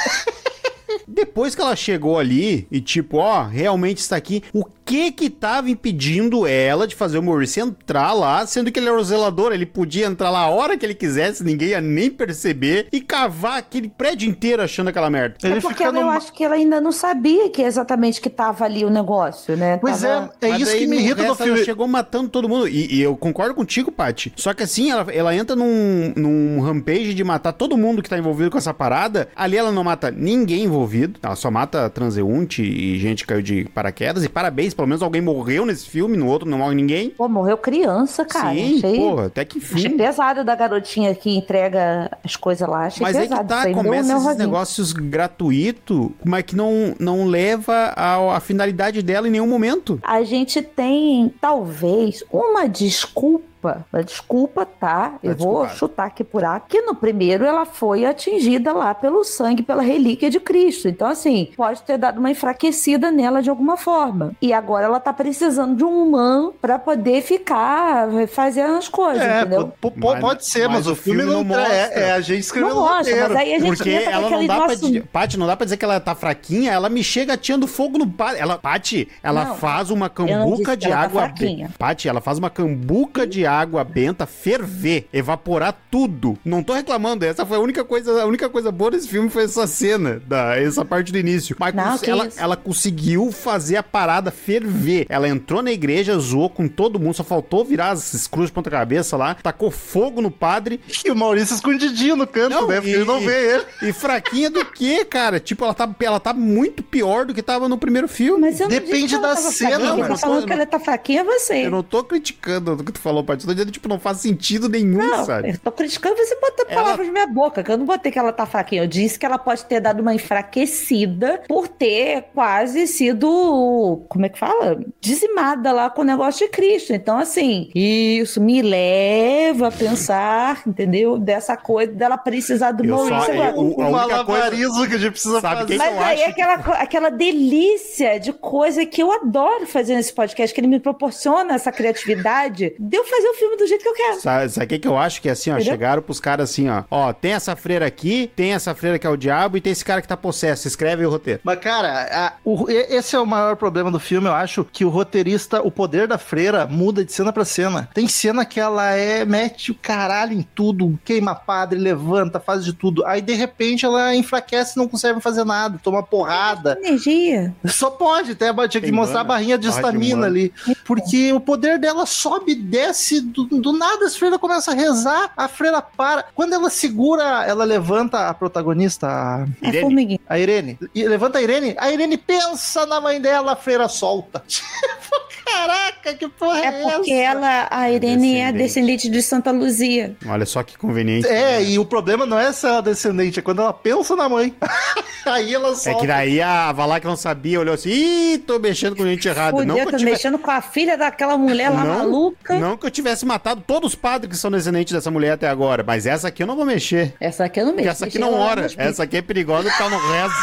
Depois 1.06 1.54
que 1.54 1.60
ela 1.60 1.76
chegou 1.76 2.18
ali 2.18 2.66
e 2.70 2.80
tipo, 2.80 3.18
ó, 3.18 3.44
realmente 3.44 3.98
está 3.98 4.16
aqui, 4.16 4.42
o 4.52 4.64
que 4.86 5.10
que 5.10 5.28
tava 5.28 5.68
impedindo 5.68 6.46
ela 6.46 6.86
de 6.86 6.94
fazer 6.94 7.18
o 7.18 7.22
Maurice 7.22 7.58
entrar 7.60 8.12
lá, 8.12 8.46
sendo 8.46 8.70
que 8.70 8.78
ele 8.78 8.86
era 8.88 8.96
o 8.98 9.02
zelador, 9.04 9.52
ele 9.52 9.66
podia 9.66 10.06
entrar 10.06 10.30
lá 10.30 10.40
a 10.40 10.48
hora 10.48 10.78
que 10.78 10.86
ele 10.86 10.94
quisesse, 10.94 11.42
ninguém 11.42 11.70
ia 11.70 11.80
nem 11.80 12.08
perceber 12.08 12.86
e 12.92 13.00
cavar 13.00 13.58
aquele 13.58 13.88
prédio 13.88 14.28
inteiro 14.28 14.62
achando 14.62 14.88
aquela 14.88 15.10
merda. 15.10 15.36
Ele 15.42 15.54
é 15.58 15.60
porque 15.60 15.82
ela, 15.82 15.98
eu 15.98 16.08
acho 16.08 16.32
que 16.32 16.44
ela 16.44 16.54
ainda 16.54 16.80
não 16.80 16.92
sabia 16.92 17.50
que 17.50 17.62
exatamente 17.62 18.20
que 18.20 18.30
tava 18.30 18.64
ali 18.64 18.84
o 18.84 18.90
negócio, 18.90 19.56
né? 19.56 19.76
Pois 19.78 20.02
Tava- 20.02 20.32
é, 20.40 20.46
é 20.46 20.50
Mas 20.52 20.62
isso 20.62 20.76
que 20.76 20.86
me 20.86 20.96
irrita 20.98 21.16
no 21.16 21.28
resto 21.30 21.42
ela 21.42 21.50
filme. 21.52 21.64
chegou 21.64 21.88
matando 21.88 22.28
todo 22.28 22.48
mundo. 22.48 22.68
E, 22.68 22.94
e 22.94 23.02
eu 23.02 23.16
concordo 23.16 23.54
contigo, 23.54 23.90
Paty. 23.90 24.32
Só 24.36 24.54
que 24.54 24.62
assim, 24.62 24.90
ela, 24.90 25.12
ela 25.12 25.34
entra 25.34 25.56
num, 25.56 26.12
num 26.16 26.60
rampage 26.60 27.12
de 27.12 27.24
matar 27.24 27.52
todo 27.52 27.76
mundo 27.76 28.02
que 28.02 28.08
tá 28.08 28.16
envolvido 28.16 28.50
com 28.52 28.58
essa 28.58 28.72
parada. 28.72 29.28
Ali 29.34 29.56
ela 29.56 29.72
não 29.72 29.82
mata 29.82 30.10
ninguém 30.12 30.64
envolvido. 30.64 31.18
Ela 31.22 31.34
só 31.34 31.50
mata 31.50 31.90
transeunte 31.90 32.62
e 32.62 32.98
gente 32.98 33.22
que 33.24 33.28
caiu 33.28 33.42
de 33.42 33.64
paraquedas. 33.74 34.22
E 34.24 34.28
parabéns, 34.28 34.74
pelo 34.76 34.86
menos 34.88 35.02
alguém 35.02 35.20
morreu 35.22 35.64
nesse 35.66 35.88
filme, 35.88 36.16
no 36.16 36.26
outro 36.28 36.48
não 36.48 36.58
morre 36.58 36.74
ninguém. 36.74 37.10
Pô, 37.10 37.28
morreu 37.28 37.56
criança, 37.56 38.24
cara. 38.24 38.54
Sim, 38.54 38.76
achei, 38.78 38.96
porra, 38.96 39.26
até 39.26 39.44
que 39.44 39.58
achei 39.58 39.90
fim. 39.90 39.96
pesado 39.96 40.44
da 40.44 40.54
garotinha 40.54 41.14
que 41.14 41.34
entrega 41.36 42.10
as 42.22 42.36
coisas 42.36 42.68
lá. 42.68 42.86
Achei 42.86 43.02
Mas 43.02 43.16
é 43.16 43.20
pesado. 43.22 43.40
que 43.42 43.48
tá, 43.48 43.62
aí 43.62 43.68
me 43.68 43.72
deu 43.74 43.80
um 43.80 43.84
começa 43.84 44.00
esses 44.02 44.14
nervosinho. 44.24 44.44
negócios 44.46 44.92
gratuitos, 44.92 46.08
mas 46.24 46.42
que 46.44 46.54
não, 46.56 46.94
não 46.98 47.24
leva 47.26 47.92
à 47.96 48.38
finalidade 48.40 49.02
dela 49.02 49.26
em 49.28 49.30
nenhum 49.30 49.46
momento. 49.46 49.98
A 50.02 50.22
gente 50.22 50.60
tem, 50.62 51.32
talvez, 51.40 52.22
uma 52.30 52.68
desculpa. 52.68 53.44
Uma 53.62 54.02
desculpa, 54.04 54.64
tá? 54.64 55.14
Eu 55.22 55.34
vou 55.34 55.62
desculpado. 55.62 55.76
chutar 55.78 56.06
aqui 56.06 56.22
por 56.24 56.44
ar. 56.44 56.64
Que 56.68 56.82
no 56.82 56.94
primeiro 56.94 57.44
ela 57.44 57.64
foi 57.64 58.04
atingida 58.04 58.72
lá 58.72 58.94
pelo 58.94 59.24
sangue, 59.24 59.62
pela 59.62 59.82
relíquia 59.82 60.30
de 60.30 60.38
Cristo. 60.38 60.88
Então, 60.88 61.08
assim, 61.08 61.50
pode 61.56 61.82
ter 61.82 61.98
dado 61.98 62.18
uma 62.18 62.30
enfraquecida 62.30 63.10
nela 63.10 63.42
de 63.42 63.50
alguma 63.50 63.76
forma. 63.76 64.32
E 64.40 64.52
agora 64.52 64.86
ela 64.86 65.00
tá 65.00 65.12
precisando 65.12 65.74
de 65.76 65.84
um 65.84 66.02
humano 66.04 66.54
pra 66.60 66.78
poder 66.78 67.22
ficar, 67.22 68.08
fazer 68.28 68.62
as 68.62 68.88
coisas, 68.88 69.22
É, 69.22 69.40
entendeu? 69.40 69.72
Mas- 69.96 70.20
pode 70.20 70.46
ser, 70.46 70.66
mas, 70.68 70.78
mas 70.78 70.86
o 70.86 70.94
filme, 70.94 71.20
filme 71.22 71.34
não, 71.34 71.44
não 71.44 71.54
tra- 71.54 71.68
é, 71.74 71.80
mostra. 71.82 72.00
é 72.00 72.12
a 72.12 72.20
gente 72.20 72.40
escrevendo 72.40 72.74
Não 72.74 72.82
mostra, 72.82 72.98
roteiro. 72.98 73.28
mas 73.28 73.36
aí 73.36 73.54
a 73.54 73.58
gente 73.58 73.76
Porque 73.76 73.90
ela 73.90 74.30
não 74.30 74.46
dá 74.46 74.56
pra 74.60 74.74
dizer. 74.74 75.06
Paty, 75.12 75.38
não 75.38 75.46
dá 75.46 75.56
pra 75.56 75.64
dizer 75.64 75.76
que 75.76 75.84
ela 75.84 76.00
tá 76.00 76.14
fraquinha, 76.14 76.72
ela 76.72 76.88
me 76.88 77.02
chega 77.02 77.32
atirando 77.34 77.66
fogo 77.66 77.98
no. 77.98 78.12
Ela, 78.36 78.58
Paty, 78.58 79.08
ela 79.22 79.44
Não, 79.44 79.56
faz 79.56 79.90
uma 79.90 80.08
cambuca 80.08 80.76
de 80.76 80.88
tá 80.88 80.98
água 80.98 81.28
benta. 81.28 81.70
Paty, 81.78 82.08
ela 82.08 82.20
faz 82.20 82.38
uma 82.38 82.50
cambuca 82.50 83.26
de 83.26 83.44
água 83.46 83.55
benta 83.64 84.26
ferver, 84.26 85.06
evaporar 85.12 85.76
tudo. 85.90 86.36
Não 86.44 86.62
tô 86.62 86.72
reclamando, 86.74 87.24
essa 87.24 87.46
foi 87.46 87.56
a 87.56 87.60
única 87.60 87.84
coisa, 87.84 88.22
a 88.22 88.26
única 88.26 88.48
coisa 88.48 88.70
boa 88.72 88.90
desse 88.90 89.08
filme 89.08 89.30
foi 89.30 89.44
essa 89.44 89.66
cena, 89.66 90.20
da, 90.26 90.56
essa 90.58 90.84
parte 90.84 91.12
do 91.12 91.18
início. 91.18 91.56
Mas 91.58 91.74
Não, 91.74 91.98
ela, 92.02 92.28
ela 92.36 92.56
conseguiu 92.56 93.30
fazer 93.32 93.76
a 93.76 93.82
parada 93.82 94.30
ferver. 94.30 95.06
Ela 95.08 95.28
entrou 95.28 95.62
na 95.62 95.72
igreja, 95.72 96.18
zoou 96.18 96.50
com 96.50 96.66
todo 96.68 96.98
mundo, 96.98 97.14
só 97.14 97.24
faltou 97.24 97.64
virar 97.64 97.90
as 97.90 98.26
cruzes 98.26 98.50
de 98.50 98.54
ponta 98.54 98.70
cabeça 98.70 99.16
lá, 99.16 99.34
tacou 99.34 99.70
fogo 99.70 100.20
no 100.20 100.30
padre 100.30 100.80
E 101.04 101.10
o 101.10 101.16
Maurício 101.16 101.54
escondidinho 101.54 102.16
no 102.16 102.26
canto, 102.26 102.66
né? 102.66 102.76
Porque 102.76 102.90
e- 102.90 102.94
ele 102.94 103.04
não 103.04 103.20
vê 103.20 103.54
ele. 103.54 103.64
E 103.82 103.92
fraquinha 103.92 104.50
do 104.50 104.64
que, 104.64 105.04
cara? 105.04 105.38
Tipo, 105.38 105.64
ela 105.64 105.74
tá, 105.74 105.88
ela 106.00 106.20
tá 106.20 106.32
muito 106.32 106.82
pior 106.82 107.24
do 107.26 107.34
que 107.34 107.42
tava 107.42 107.68
no 107.68 107.78
primeiro 107.78 108.08
filme. 108.08 108.40
Mas 108.40 108.60
eu 108.60 108.68
não 108.68 108.70
Depende 108.70 108.92
disse 109.04 109.08
que 109.08 109.14
ela 109.14 109.28
da 109.28 109.34
tava 109.34 109.50
cena, 109.50 109.78
mano. 109.78 110.08
tá 110.08 110.16
falando 110.16 110.46
que 110.46 110.52
ela 110.52 110.66
tá 110.66 110.80
fraquinha 110.80 111.20
é 111.20 111.24
você. 111.24 111.66
Eu 111.66 111.70
não 111.70 111.82
tô 111.82 112.02
criticando 112.04 112.72
o 112.72 112.84
que 112.84 112.92
tu 112.92 112.98
falou, 113.00 113.22
Paty. 113.22 113.35
Tô 113.44 113.52
dizendo, 113.52 113.70
tipo, 113.72 113.88
não 113.88 113.98
faz 113.98 114.18
sentido 114.18 114.68
nenhum, 114.68 114.98
Não, 114.98 115.24
sabe? 115.24 115.50
eu 115.50 115.58
tô 115.58 115.72
criticando 115.72 116.16
você 116.16 116.34
botar 116.36 116.64
Ela- 116.68 116.82
palavras 116.82 117.06
na 117.06 117.12
minha 117.12 117.26
boca, 117.26 117.62
que 117.62 117.70
eu 117.70 117.76
não 117.76 117.84
botei 117.86 118.10
que 118.12 118.18
ela 118.18 118.32
tá 118.32 118.46
fraquinha. 118.46 118.82
Eu 118.82 118.86
disse 118.86 119.18
que 119.18 119.26
ela 119.26 119.38
pode 119.38 119.64
ter 119.64 119.80
dado 119.80 120.00
uma 120.00 120.14
enfraquecida 120.14 121.42
por 121.48 121.68
ter 121.68 122.26
quase 122.34 122.86
sido, 122.86 124.04
como 124.08 124.26
é 124.26 124.28
que 124.28 124.38
fala? 124.38 124.78
Dizimada 125.00 125.72
lá 125.72 125.90
com 125.90 126.02
o 126.02 126.04
negócio 126.04 126.46
de 126.46 126.52
Cristo. 126.52 126.92
Então, 126.92 127.18
assim, 127.18 127.70
isso 127.74 128.40
me 128.40 128.62
leva 128.62 129.68
a 129.68 129.72
pensar, 129.72 130.62
entendeu? 130.66 131.18
Dessa 131.18 131.56
coisa 131.56 131.92
dela 131.92 132.16
precisar 132.18 132.72
do 132.72 132.84
Eu 132.84 132.96
só- 132.98 133.04
Maurício 133.10 133.34
eu- 133.34 133.42
agora. 133.42 133.56
o- 133.56 133.60
a 133.60 133.88
única 133.88 133.90
malabarismo 133.90 134.86
que 134.88 134.94
a 134.94 134.98
gente 134.98 135.10
precisa 135.12 135.40
Sabe 135.40 135.60
fazer. 135.62 135.66
quem- 135.66 135.78
Mas 135.78 135.98
aí 135.98 136.20
é 136.20 136.24
acho 136.24 136.30
aquela, 136.30 136.54
aquela 136.80 137.10
delícia 137.10 138.18
de 138.18 138.32
coisa 138.32 138.84
que 138.86 139.02
eu 139.02 139.12
adoro 139.12 139.66
fazer 139.66 139.94
nesse 139.94 140.12
podcast, 140.12 140.54
que 140.54 140.60
ele 140.60 140.68
me 140.68 140.80
proporciona 140.80 141.54
essa 141.54 141.70
criatividade 141.72 142.74
de 142.78 142.96
eu 142.96 143.04
fazer 143.04 143.25
o 143.30 143.34
filme 143.34 143.56
do 143.56 143.66
jeito 143.66 143.82
que 143.82 143.88
eu 143.88 143.94
quero. 143.94 144.20
Sabe, 144.20 144.48
sabe 144.48 144.66
o 144.66 144.68
que, 144.68 144.78
que 144.78 144.88
eu 144.88 144.96
acho 144.98 145.20
que 145.22 145.28
é 145.28 145.32
assim, 145.32 145.50
ó? 145.50 145.54
Entendeu? 145.54 145.72
Chegaram 145.72 146.02
pros 146.02 146.20
caras 146.20 146.50
assim, 146.50 146.68
ó. 146.68 146.84
Ó, 146.90 147.12
tem 147.12 147.32
essa 147.32 147.54
freira 147.56 147.86
aqui, 147.86 148.30
tem 148.36 148.52
essa 148.54 148.74
freira 148.74 148.98
que 148.98 149.06
é 149.06 149.10
o 149.10 149.16
diabo 149.16 149.56
e 149.56 149.60
tem 149.60 149.72
esse 149.72 149.84
cara 149.84 150.00
que 150.02 150.08
tá 150.08 150.16
possesso. 150.16 150.66
Escreve 150.68 151.04
o 151.06 151.10
roteiro. 151.10 151.40
Mas, 151.44 151.58
cara, 151.58 152.08
a- 152.10 152.32
o- 152.44 152.70
e- 152.70 152.94
esse 152.96 153.14
é 153.16 153.18
o 153.20 153.26
maior 153.26 153.56
problema 153.56 153.90
do 153.90 153.98
filme. 154.00 154.28
Eu 154.28 154.34
acho 154.34 154.64
que 154.64 154.84
o 154.84 154.88
roteirista, 154.88 155.60
o 155.62 155.70
poder 155.70 156.06
da 156.08 156.18
freira 156.18 156.66
muda 156.66 157.04
de 157.04 157.12
cena 157.12 157.32
pra 157.32 157.44
cena. 157.44 157.88
Tem 157.94 158.08
cena 158.08 158.44
que 158.44 158.58
ela 158.60 158.90
é, 158.92 159.24
mete 159.24 159.70
o 159.70 159.74
caralho 159.74 160.32
em 160.32 160.42
tudo, 160.54 160.98
queima 161.04 161.34
padre, 161.34 161.78
levanta, 161.78 162.40
faz 162.40 162.64
de 162.64 162.72
tudo. 162.72 163.04
Aí, 163.06 163.20
de 163.20 163.34
repente, 163.34 163.84
ela 163.84 164.14
enfraquece 164.14 164.74
e 164.76 164.78
não 164.78 164.88
consegue 164.88 165.20
fazer 165.20 165.44
nada, 165.44 165.78
toma 165.82 166.02
porrada. 166.02 166.78
Energia. 166.82 167.54
Só 167.66 167.90
pode, 167.90 168.32
até 168.32 168.46
tinha 168.68 168.80
que 168.80 168.80
Tem 168.80 168.92
mostrar 168.92 169.20
a 169.20 169.24
mana, 169.24 169.28
barrinha 169.34 169.58
de 169.58 169.68
estamina 169.68 170.26
ali. 170.26 170.52
Porque 170.84 171.32
o 171.32 171.40
poder 171.40 171.78
dela 171.78 172.06
sobe, 172.06 172.54
desce, 172.54 173.15
do, 173.20 173.44
do 173.44 173.72
nada 173.72 174.06
a 174.06 174.10
freira 174.10 174.38
começa 174.38 174.70
a 174.72 174.74
rezar, 174.74 175.32
a 175.36 175.48
freira 175.48 175.80
para. 175.82 176.24
Quando 176.34 176.52
ela 176.54 176.70
segura, 176.70 177.44
ela 177.46 177.64
levanta 177.64 178.28
a 178.28 178.34
protagonista, 178.34 179.06
a 179.06 179.42
A 179.42 179.68
Irene. 179.68 179.80
formiguinha. 179.80 180.20
a 180.28 180.38
Irene. 180.38 180.78
E 180.94 181.06
levanta 181.06 181.38
a 181.38 181.42
Irene. 181.42 181.74
A 181.78 181.90
Irene 181.90 182.16
pensa 182.16 182.84
na 182.86 183.00
mãe 183.00 183.20
dela, 183.20 183.52
a 183.52 183.56
freira 183.56 183.88
solta. 183.88 184.42
Tipo, 184.46 184.66
caraca, 185.44 186.14
que 186.14 186.28
porra 186.28 186.58
é, 186.60 186.66
É 186.66 186.82
porque 186.82 187.12
essa? 187.12 187.32
ela, 187.38 187.68
a 187.70 187.90
Irene 187.90 188.36
é 188.38 188.52
Descendente. 188.52 188.58
descendente 188.62 189.10
de 189.10 189.22
Santa 189.22 189.50
Luzia. 189.50 190.16
Olha 190.26 190.46
só 190.46 190.62
que 190.62 190.76
conveniente. 190.76 191.26
É, 191.28 191.62
e 191.62 191.78
o 191.78 191.84
problema 191.84 192.26
não 192.26 192.38
é 192.38 192.52
ser 192.52 192.68
ela 192.68 192.82
descendente, 192.82 193.38
é 193.38 193.42
quando 193.42 193.62
ela 193.62 193.72
pensa 193.72 194.14
na 194.16 194.28
mãe. 194.28 194.54
Aí 195.26 195.52
ela 195.52 195.70
É 195.70 195.74
solta. 195.74 196.00
que 196.00 196.06
daí 196.06 196.40
a 196.40 196.70
Valak 196.72 197.04
não 197.04 197.16
sabia, 197.16 197.58
olhou 197.58 197.74
assim, 197.74 197.90
ih, 197.90 198.38
tô 198.38 198.60
mexendo 198.60 198.94
com 198.94 199.04
gente 199.04 199.26
errada. 199.26 199.64
Não 199.64 199.74
Podia 199.74 199.84
que, 199.84 199.90
tá 199.90 199.96
eu 199.96 199.98
tivesse, 199.98 200.16
mexendo 200.24 200.38
com 200.38 200.50
a 200.52 200.60
filha 200.62 200.96
daquela 200.96 201.36
mulher 201.36 201.68
lá 201.70 201.82
Não, 201.84 201.98
maluca. 201.98 202.54
não 202.58 202.76
que 202.76 202.86
eu 202.86 202.90
tivesse 203.06 203.24
matado 203.24 203.62
todos 203.64 203.90
os 203.90 203.94
padres 203.94 204.30
que 204.32 204.36
são 204.36 204.50
descendentes 204.50 204.92
dessa 204.92 205.10
mulher 205.12 205.32
até 205.32 205.48
agora, 205.48 205.84
mas 205.86 206.06
essa 206.06 206.26
aqui 206.28 206.42
eu 206.42 206.46
não 206.46 206.56
vou 206.56 206.64
mexer. 206.66 207.14
Essa 207.20 207.44
aqui 207.44 207.60
eu 207.60 207.64
não 207.66 207.72
Porque 207.72 207.86
mexo. 207.86 207.96
essa 208.04 208.06
aqui 208.06 208.18
não 208.18 208.34
ora. 208.34 208.66
Essa 208.76 209.04
aqui 209.04 209.16
é 209.18 209.22
perigosa 209.22 209.68
porque 209.68 209.82
ela 209.82 209.90
não 209.90 210.10
reza. 210.12 210.34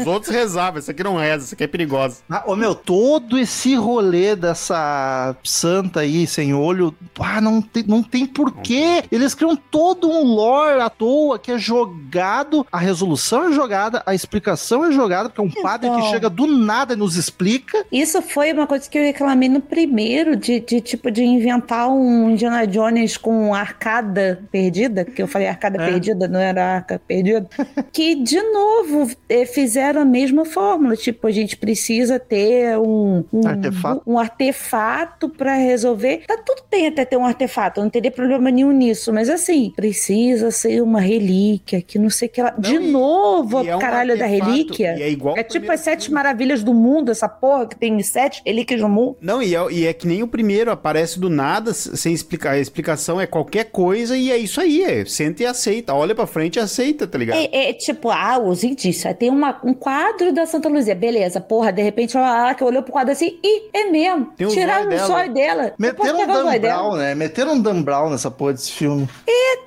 Os 0.00 0.06
outros 0.06 0.32
rezavam, 0.32 0.78
essa 0.78 0.90
aqui 0.92 1.02
não 1.04 1.16
reza, 1.16 1.44
essa 1.44 1.54
aqui 1.54 1.64
é 1.64 1.66
perigosa. 1.66 2.18
Ah, 2.30 2.42
ô 2.46 2.56
meu, 2.56 2.74
todo 2.74 3.38
esse 3.38 3.74
rolê 3.74 4.34
dessa 4.34 5.36
santa 5.44 6.00
aí 6.00 6.26
sem 6.26 6.54
olho, 6.54 6.94
ah, 7.20 7.40
não 7.40 7.60
tem, 7.62 7.84
não 7.86 8.02
tem 8.02 8.26
porquê. 8.26 9.02
Eles 9.10 9.34
criam 9.34 9.54
todo 9.56 10.08
um 10.08 10.22
lore 10.24 10.80
à 10.80 10.88
toa 10.90 11.38
que 11.38 11.52
é 11.52 11.58
jogado, 11.58 12.66
a 12.72 12.78
resolução 12.78 13.48
é 13.48 13.52
jogada, 13.52 14.02
a 14.06 14.14
explicação 14.14 14.84
é 14.84 14.92
jogada, 14.92 15.28
porque 15.28 15.40
é 15.40 15.44
um 15.44 15.62
padre 15.62 15.88
que 15.90 15.96
Então. 15.96 16.10
chega 16.10 16.28
do 16.30 16.46
nada 16.46 16.94
e 16.94 16.96
nos 16.96 17.16
explica. 17.16 17.84
Isso 17.92 18.20
foi 18.22 18.52
uma 18.52 18.66
coisa 18.66 18.88
que 18.88 18.98
eu 18.98 19.02
reclamei 19.02 19.48
no 19.48 19.60
primeiro, 19.60 20.36
de, 20.36 20.60
de 20.60 20.80
tipo 20.80 21.10
de 21.10 21.22
inventar 21.22 21.88
um 21.88 22.30
Indiana 22.30 22.66
Jones 22.66 23.16
com 23.16 23.54
arcada 23.54 24.42
perdida, 24.50 25.04
que 25.04 25.22
eu 25.22 25.28
falei 25.28 25.48
arcada 25.48 25.80
É. 25.82 25.86
perdida, 25.90 26.28
não 26.28 26.40
era 26.40 26.76
arca 26.76 27.00
perdida, 27.06 27.46
que 27.92 28.14
de 28.16 28.40
novo 28.52 29.10
eh, 29.28 29.46
fizeram 29.74 30.02
a 30.02 30.04
mesma 30.04 30.44
fórmula, 30.44 30.96
tipo 30.96 31.26
a 31.26 31.30
gente 31.32 31.56
precisa 31.56 32.18
ter 32.20 32.78
um 32.78 33.24
um 33.32 33.46
Artefato. 33.46 34.02
um 34.06 34.18
artefato 34.18 35.28
para 35.28 35.54
resolver. 35.56 36.22
Tá 36.28 36.36
tudo 36.38 36.62
bem 36.70 36.86
até 36.86 37.04
ter 37.04 37.16
um 37.16 37.26
artefato, 37.26 37.80
não 37.80 37.90
teria 37.90 38.10
problema 38.10 38.50
nenhum 38.52 38.70
nisso, 38.70 39.12
mas 39.12 39.28
assim 39.28 39.72
precisa 39.74 40.50
ser 40.52 40.80
uma 40.80 41.00
relíquia, 41.00 41.82
que 41.82 41.98
não 41.98 42.08
sei 42.08 42.28
o 42.28 42.30
que 42.30 42.40
lá. 42.40 42.50
De 42.56 42.76
e- 42.76 42.78
novo, 42.78 43.64
e 43.64 43.68
é 43.68 43.74
um 43.76 43.78
caralho 43.80 44.16
da 44.16 44.24
artefato, 44.26 44.50
relíquia. 44.52 44.96
é 45.00 45.10
igual 45.10 45.36
É 45.36 45.42
tipo 45.42 45.70
as 45.72 45.80
sete 45.80 46.02
filme. 46.04 46.14
maravilhas 46.14 46.62
do 46.62 46.72
mundo, 46.72 47.10
essa 47.10 47.28
porra 47.28 47.66
que 47.66 47.76
tem 47.76 48.00
sete 48.02 48.42
relíquias 48.46 48.80
do 48.80 48.88
mundo. 48.88 49.16
Não, 49.20 49.42
e 49.42 49.56
é, 49.56 49.72
e 49.72 49.86
é 49.88 49.92
que 49.92 50.06
nem 50.06 50.22
o 50.22 50.28
primeiro, 50.28 50.70
aparece 50.70 51.18
do 51.18 51.28
nada, 51.28 51.72
sem 51.74 52.12
explicar. 52.14 52.52
A 52.52 52.58
explicação 52.60 53.20
é 53.20 53.26
qualquer 53.26 53.64
coisa 53.64 54.16
e 54.16 54.30
é 54.30 54.38
isso 54.38 54.60
aí. 54.60 54.84
É, 54.84 55.04
senta 55.04 55.42
e 55.42 55.46
aceita. 55.46 55.92
Olha 55.94 56.14
pra 56.14 56.26
frente 56.26 56.56
e 56.56 56.60
aceita, 56.60 57.06
tá 57.06 57.18
ligado? 57.18 57.36
É, 57.38 57.70
é 57.70 57.72
tipo, 57.72 58.08
ah, 58.10 58.38
os 58.38 58.62
indícios. 58.62 59.12
Tem 59.18 59.30
uma, 59.30 59.58
um 59.64 59.74
quadro 59.74 60.32
da 60.32 60.46
Santa 60.46 60.68
Luzia. 60.68 60.94
Beleza, 60.94 61.40
porra, 61.40 61.72
de 61.72 61.82
repente 61.82 62.16
ela 62.16 62.54
que 62.54 62.62
olhou 62.62 62.82
pro 62.82 62.92
quadro 62.92 63.12
assim, 63.12 63.38
ih, 63.42 63.62
é 63.72 63.84
mesmo. 63.90 64.26
Tem 64.36 64.46
Tiraram 64.48 64.88
o 64.88 64.98
zóio 65.06 65.32
dela. 65.32 65.72
Meteram 65.78 66.20
um 66.22 66.26
Dan? 66.26 66.58
Brown, 66.60 66.96
né? 66.96 67.14
Meteram 67.14 67.52
um 67.54 67.60
Dan 67.60 67.82
Brown 67.82 68.10
nessa 68.10 68.30
porra 68.30 68.52
desse 68.52 68.72
filme. 68.72 69.08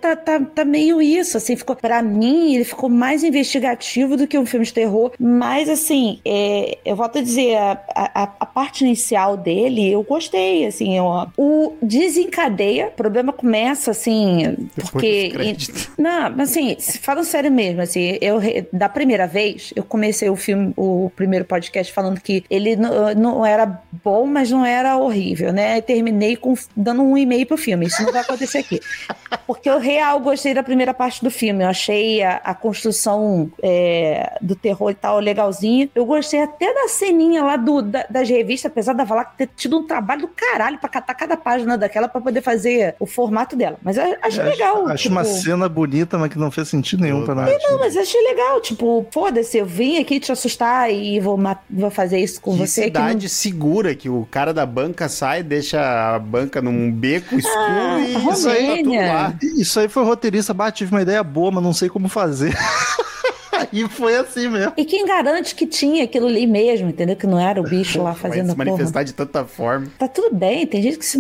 tá, 0.02 0.16
tá, 0.16 0.40
tá 0.40 0.66
meio 0.66 1.02
isso, 1.02 1.38
assim, 1.38 1.56
ficou, 1.56 1.76
pra 1.76 2.02
mim, 2.02 2.56
ele 2.56 2.64
ficou 2.64 2.90
mais 2.90 3.24
investigativo 3.24 4.16
do 4.16 4.28
que 4.28 4.38
um 4.38 4.46
filme 4.46 4.66
de 4.66 4.74
terror, 4.74 5.12
mas, 5.20 5.68
assim, 5.70 6.20
é, 6.26 6.78
eu 6.86 6.96
volto 6.96 7.18
a 7.18 7.22
dizer, 7.22 7.56
a, 7.56 7.78
a, 7.96 8.24
a 8.40 8.46
parte 8.46 8.86
inicial 8.86 9.36
dele, 9.36 9.92
eu 9.92 10.04
gostei, 10.04 10.66
assim, 10.66 10.98
eu- 10.98 11.28
o 11.38 11.74
desencadeia, 11.82 12.88
o 12.88 12.92
problema 12.92 13.34
começa, 13.34 13.92
assim, 13.92 14.56
Depois 14.76 14.90
porque... 14.92 15.32
Não, 15.98 16.30
mas 16.36 16.52
assim, 16.52 16.76
falando 17.02 17.26
sério 17.26 17.52
mesmo, 17.52 17.82
assim, 17.82 18.18
eu 18.22 18.40
da 18.72 18.88
primeira 18.90 19.26
vez, 19.28 19.74
eu 19.76 19.84
comecei 19.88 20.30
o 20.30 20.36
filme, 20.36 20.74
o 20.78 21.12
primeiro 21.16 21.46
podcast 21.46 21.92
falando 21.92 22.20
que 22.22 22.44
ele 22.50 22.76
não, 22.76 23.14
não 23.16 23.46
era 23.46 23.82
bom, 24.04 24.26
mas 24.26 24.52
não 24.52 24.66
era 24.66 24.98
horrível, 24.98 25.52
né? 25.54 25.78
E 25.78 25.82
terminei 25.82 26.36
com, 26.36 26.54
dando 26.76 27.02
um 27.02 27.18
e-mail 27.18 27.46
pro 27.46 27.58
filme. 27.58 27.88
Isso 27.88 28.04
não 28.04 28.12
vai 28.12 28.22
acontecer 28.22 28.60
aqui. 28.60 28.80
Porque 29.46 29.70
eu 29.70 29.80
real 29.80 30.20
gostei 30.20 30.54
da 30.54 30.62
primeira 30.64 30.94
parte 30.94 31.24
do 31.24 31.32
filme. 31.32 31.64
Eu 31.64 31.70
achei 31.70 32.22
a, 32.22 32.38
a 32.44 32.54
construção 32.54 33.52
é, 33.62 34.38
do 34.42 34.56
terror 34.56 34.92
e 34.92 34.96
tal 34.96 35.20
legalzinha. 35.20 35.90
Eu 35.96 36.06
gostei 36.06 36.42
até 36.42 36.74
da 36.74 36.88
ceninha 36.88 37.44
lá 37.44 37.56
do, 37.58 37.82
da- 37.82 38.06
das 38.10 38.30
revistas, 38.30 38.72
apesar 38.72 38.94
da 38.94 39.04
Valac 39.04 39.36
ter 39.38 39.50
tido 39.56 39.78
um 39.80 39.88
trabalho 39.88 40.22
do 40.22 40.28
caralho 40.28 40.78
pra 40.78 40.90
catar 40.90 41.14
cada 41.14 41.36
página 41.38 41.78
daquela 41.78 42.08
pra 42.08 42.22
poder 42.22 42.42
fazer 42.42 42.96
o 43.00 43.06
formato 43.06 43.56
dela. 43.56 43.78
Mas 43.82 43.98
eu 43.98 44.04
achei 44.04 44.18
Acho- 44.22 44.44
legal. 44.44 44.88
Acho 44.88 45.04
tipo- 45.04 45.16
uma 45.16 45.24
cena 45.24 45.70
bonita, 45.70 46.18
mas 46.18 46.30
que 46.32 46.38
não 46.38 46.52
fez 46.52 46.68
sentido 46.70 47.02
nenhum 47.04 47.24
pra 47.26 47.36
nada. 47.36 47.58
não, 47.70 47.80
mas 47.80 47.96
eu 47.96 48.02
achei 48.02 48.22
legal. 48.22 48.62
Tipo, 48.62 49.06
foda-se, 49.12 49.58
eu 49.58 49.66
vim 49.78 49.98
aqui 50.00 50.20
te 50.20 50.32
assustar 50.32 50.92
e 50.92 51.20
vou, 51.20 51.38
ma- 51.38 51.60
vou 51.70 51.90
fazer 51.92 52.20
isso 52.20 52.42
com 52.42 52.52
Que 52.54 52.58
você. 52.60 52.90
que 52.90 52.98
não- 53.00 53.08
cidade 53.08 53.30
segura 53.30 53.94
que 53.96 54.10
o 54.10 54.28
cara 54.32 54.54
da 54.54 54.66
banca 54.66 55.08
sai, 55.08 55.44
deixa 55.44 55.80
a 56.16 56.20
banca 56.20 56.62
num 56.62 56.92
beco 56.92 57.36
escuro 57.38 57.56
Ah, 57.58 58.00
e 58.00 58.30
isso 58.32 58.50
aí 58.50 58.68
tá 58.68 58.76
tudo 58.78 58.90
Romênia. 58.90 59.14
lá. 59.14 59.34
Isso 59.58 59.80
aí 59.80 59.88
foi 59.88 60.04
roteirista, 60.04 60.54
bah, 60.54 60.72
tive 60.72 60.92
uma 60.92 61.02
ideia 61.02 61.24
boa, 61.24 61.52
mas 61.52 61.64
não 61.64 61.74
sei 61.74 61.88
como 61.90 62.10
fazer. 62.10 62.54
e 63.72 63.88
foi 63.88 64.16
assim 64.16 64.48
mesmo. 64.50 64.74
E 64.78 64.86
quem 64.86 65.06
garante 65.06 65.56
que 65.56 65.66
tinha 65.66 66.04
aquilo 66.04 66.28
ali 66.28 66.46
mesmo, 66.48 66.90
entendeu? 66.90 67.16
Que 67.16 67.28
não 67.28 67.40
era 67.40 67.60
o 67.60 67.64
bicho 67.64 68.02
lá 68.02 68.14
fazendo 68.16 68.48
se 68.48 68.52
a 68.52 68.56
porra. 68.56 68.66
manifestar 68.72 69.04
de 69.04 69.14
tanta 69.14 69.46
forma. 69.46 69.88
Tá 69.98 70.08
tudo 70.08 70.36
bem, 70.36 70.66
tem 70.66 70.82
gente 70.82 70.98
que 70.98 71.06
se, 71.06 71.18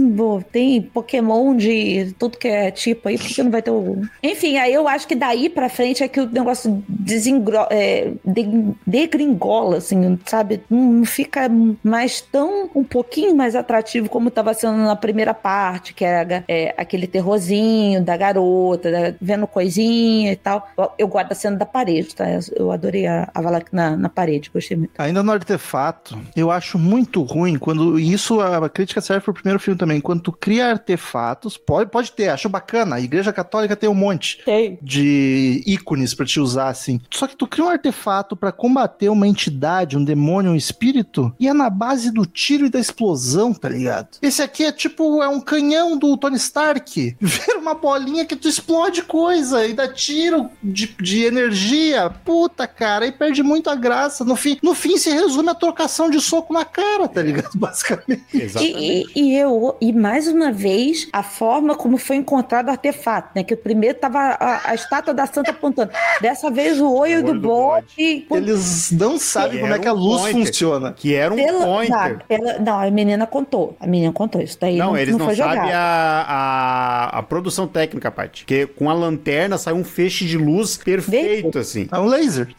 tem 0.51 0.81
Pokémon 0.81 1.55
de 1.55 2.13
tudo 2.17 2.37
que 2.37 2.47
é 2.47 2.71
tipo 2.71 3.07
aí, 3.09 3.17
por 3.17 3.27
que 3.27 3.43
não 3.43 3.51
vai 3.51 3.61
ter 3.61 3.71
o. 3.71 4.01
Enfim, 4.21 4.57
aí 4.57 4.73
eu 4.73 4.87
acho 4.87 5.07
que 5.07 5.15
daí 5.15 5.49
pra 5.49 5.69
frente 5.69 6.03
é 6.03 6.07
que 6.07 6.19
o 6.19 6.29
negócio 6.29 6.83
desengro... 6.87 7.57
é, 7.69 8.11
de- 8.25 8.73
degringola, 8.85 9.77
assim, 9.77 10.17
sabe? 10.25 10.61
Não 10.69 11.05
fica 11.05 11.49
mais 11.83 12.21
tão 12.21 12.69
um 12.75 12.83
pouquinho 12.83 13.35
mais 13.35 13.55
atrativo 13.55 14.09
como 14.09 14.29
tava 14.31 14.53
sendo 14.53 14.77
na 14.77 14.95
primeira 14.95 15.33
parte, 15.33 15.93
que 15.93 16.03
era 16.03 16.43
é, 16.47 16.73
aquele 16.77 17.07
terrorzinho 17.07 18.01
da 18.01 18.17
garota, 18.17 18.91
da- 18.91 19.13
vendo 19.21 19.47
coisinha 19.47 20.31
e 20.31 20.35
tal. 20.35 20.67
Eu 20.97 21.07
guardo 21.07 21.31
a 21.31 21.35
cena 21.35 21.55
da 21.57 21.65
parede, 21.65 22.15
tá? 22.17 22.25
Eu, 22.55 22.71
adorei 22.71 23.07
a, 23.07 23.29
a 23.33 23.41
Valak 23.41 23.73
na, 23.73 23.95
na 23.95 24.09
parede, 24.09 24.49
gostei 24.53 24.75
muito. 24.75 24.91
Ainda 24.97 25.23
no 25.23 25.31
artefato, 25.31 26.17
eu 26.35 26.51
acho 26.51 26.77
muito 26.77 27.21
ruim 27.21 27.57
quando. 27.57 27.99
e 27.99 28.11
Isso 28.11 28.41
a 28.41 28.69
crítica 28.69 29.01
serve 29.01 29.23
pro 29.23 29.33
primeiro 29.33 29.59
filme 29.59 29.77
também. 29.77 30.01
Quando 30.01 30.21
tu 30.21 30.31
cria 30.31 30.67
artefatos, 30.67 31.57
pode, 31.57 31.89
pode 31.89 32.11
ter, 32.11 32.29
acho 32.29 32.49
bacana. 32.49 32.95
A 32.95 33.01
Igreja 33.01 33.31
Católica 33.31 33.75
tem 33.75 33.89
um 33.89 33.93
monte 33.93 34.43
Tem. 34.43 34.77
de 34.81 35.63
ícones 35.65 36.13
pra 36.13 36.25
te 36.25 36.39
usar 36.39 36.69
assim. 36.69 36.99
Só 37.11 37.27
que 37.27 37.35
tu 37.35 37.47
cria 37.47 37.65
um 37.65 37.69
artefato 37.69 38.35
pra 38.35 38.51
combater 38.51 39.09
uma 39.09 39.27
entidade, 39.27 39.97
um 39.97 40.03
demônio, 40.03 40.51
um 40.51 40.55
espírito, 40.55 41.33
e 41.39 41.47
é 41.47 41.53
na 41.53 41.69
base 41.69 42.11
do 42.11 42.25
tiro 42.25 42.65
e 42.65 42.69
da 42.69 42.79
explosão, 42.79 43.53
tá 43.53 43.69
ligado? 43.69 44.17
Esse 44.21 44.41
aqui 44.41 44.63
é 44.63 44.71
tipo 44.71 45.21
é 45.21 45.27
um 45.27 45.39
canhão 45.39 45.97
do 45.97 46.17
Tony 46.17 46.37
Stark. 46.37 47.15
Vira 47.21 47.59
uma 47.59 47.75
bolinha 47.75 48.25
que 48.25 48.35
tu 48.35 48.47
explode 48.47 49.03
coisa 49.03 49.65
e 49.65 49.73
dá 49.73 49.87
tiro 49.87 50.49
de, 50.63 50.95
de 50.99 51.23
energia. 51.23 52.06
Puta, 52.09 52.67
cara, 52.67 53.05
aí 53.05 53.11
perde 53.11 53.41
muito 53.43 53.69
a 53.69 53.75
graça. 53.75 54.23
No 54.25 54.35
fim, 54.35 54.57
no 54.61 54.73
fim 54.73 54.97
se 54.97 55.09
resume 55.09 55.49
a 55.49 55.55
trocação 55.55 56.09
de 56.09 56.19
soco 56.21 56.53
na 56.53 56.65
cara, 56.65 57.07
tá 57.07 57.21
ligado? 57.21 57.49
Basicamente. 57.55 58.23
Exatamente. 58.33 58.77
E, 58.79 59.05
e- 59.15 59.27
e 59.27 59.37
eu, 59.37 59.75
e 59.81 59.91
mais 59.93 60.27
uma 60.27 60.51
vez, 60.51 61.07
a 61.11 61.21
forma 61.23 61.75
como 61.75 61.97
foi 61.97 62.15
encontrado 62.17 62.67
o 62.67 62.71
artefato, 62.71 63.29
né? 63.35 63.43
Que 63.43 63.53
o 63.53 63.57
primeiro 63.57 63.97
tava 63.97 64.19
a, 64.19 64.71
a 64.71 64.75
estátua 64.75 65.13
da 65.13 65.25
santa 65.25 65.51
apontando. 65.51 65.91
Dessa 66.21 66.49
vez 66.49 66.79
o 66.79 66.85
olho, 66.91 66.97
O 66.97 66.97
olho 67.17 67.23
do, 67.23 67.33
do 67.33 67.39
bode. 67.47 68.25
Eles 68.31 68.91
não 68.91 69.17
sabem 69.17 69.59
como 69.59 69.73
é 69.73 69.79
que 69.79 69.87
a 69.87 69.91
luz 69.93 70.21
pointer. 70.21 70.45
funciona. 70.45 70.93
Que 70.93 71.13
era 71.15 71.33
um 71.33 71.37
Pela- 71.37 71.65
pointer. 71.65 71.89
não, 72.11 72.19
pela- 72.27 72.59
não, 72.59 72.79
a 72.79 72.91
menina 72.91 73.25
contou. 73.27 73.75
A 73.79 73.87
menina 73.87 74.11
contou. 74.13 74.41
Isso 74.41 74.57
daí 74.59 74.77
Não, 74.77 74.87
não, 74.87 74.97
eles 74.97 75.15
não, 75.15 75.25
foi 75.25 75.35
sabem 75.35 75.71
a, 75.73 76.25
a, 76.27 77.19
a 77.19 77.23
produção 77.23 77.67
técnica, 77.67 78.11
Paty. 78.11 78.43
Porque 78.43 78.65
com 78.67 78.89
a 78.89 78.93
lanterna 78.93 79.57
sai 79.57 79.73
um 79.73 79.83
feixe 79.83 80.25
de 80.25 80.37
luz 80.37 80.77
perfeito, 80.77 81.57
assim. 81.59 81.87
É 81.97 81.99
um 81.99 82.05
laser. 82.05 82.53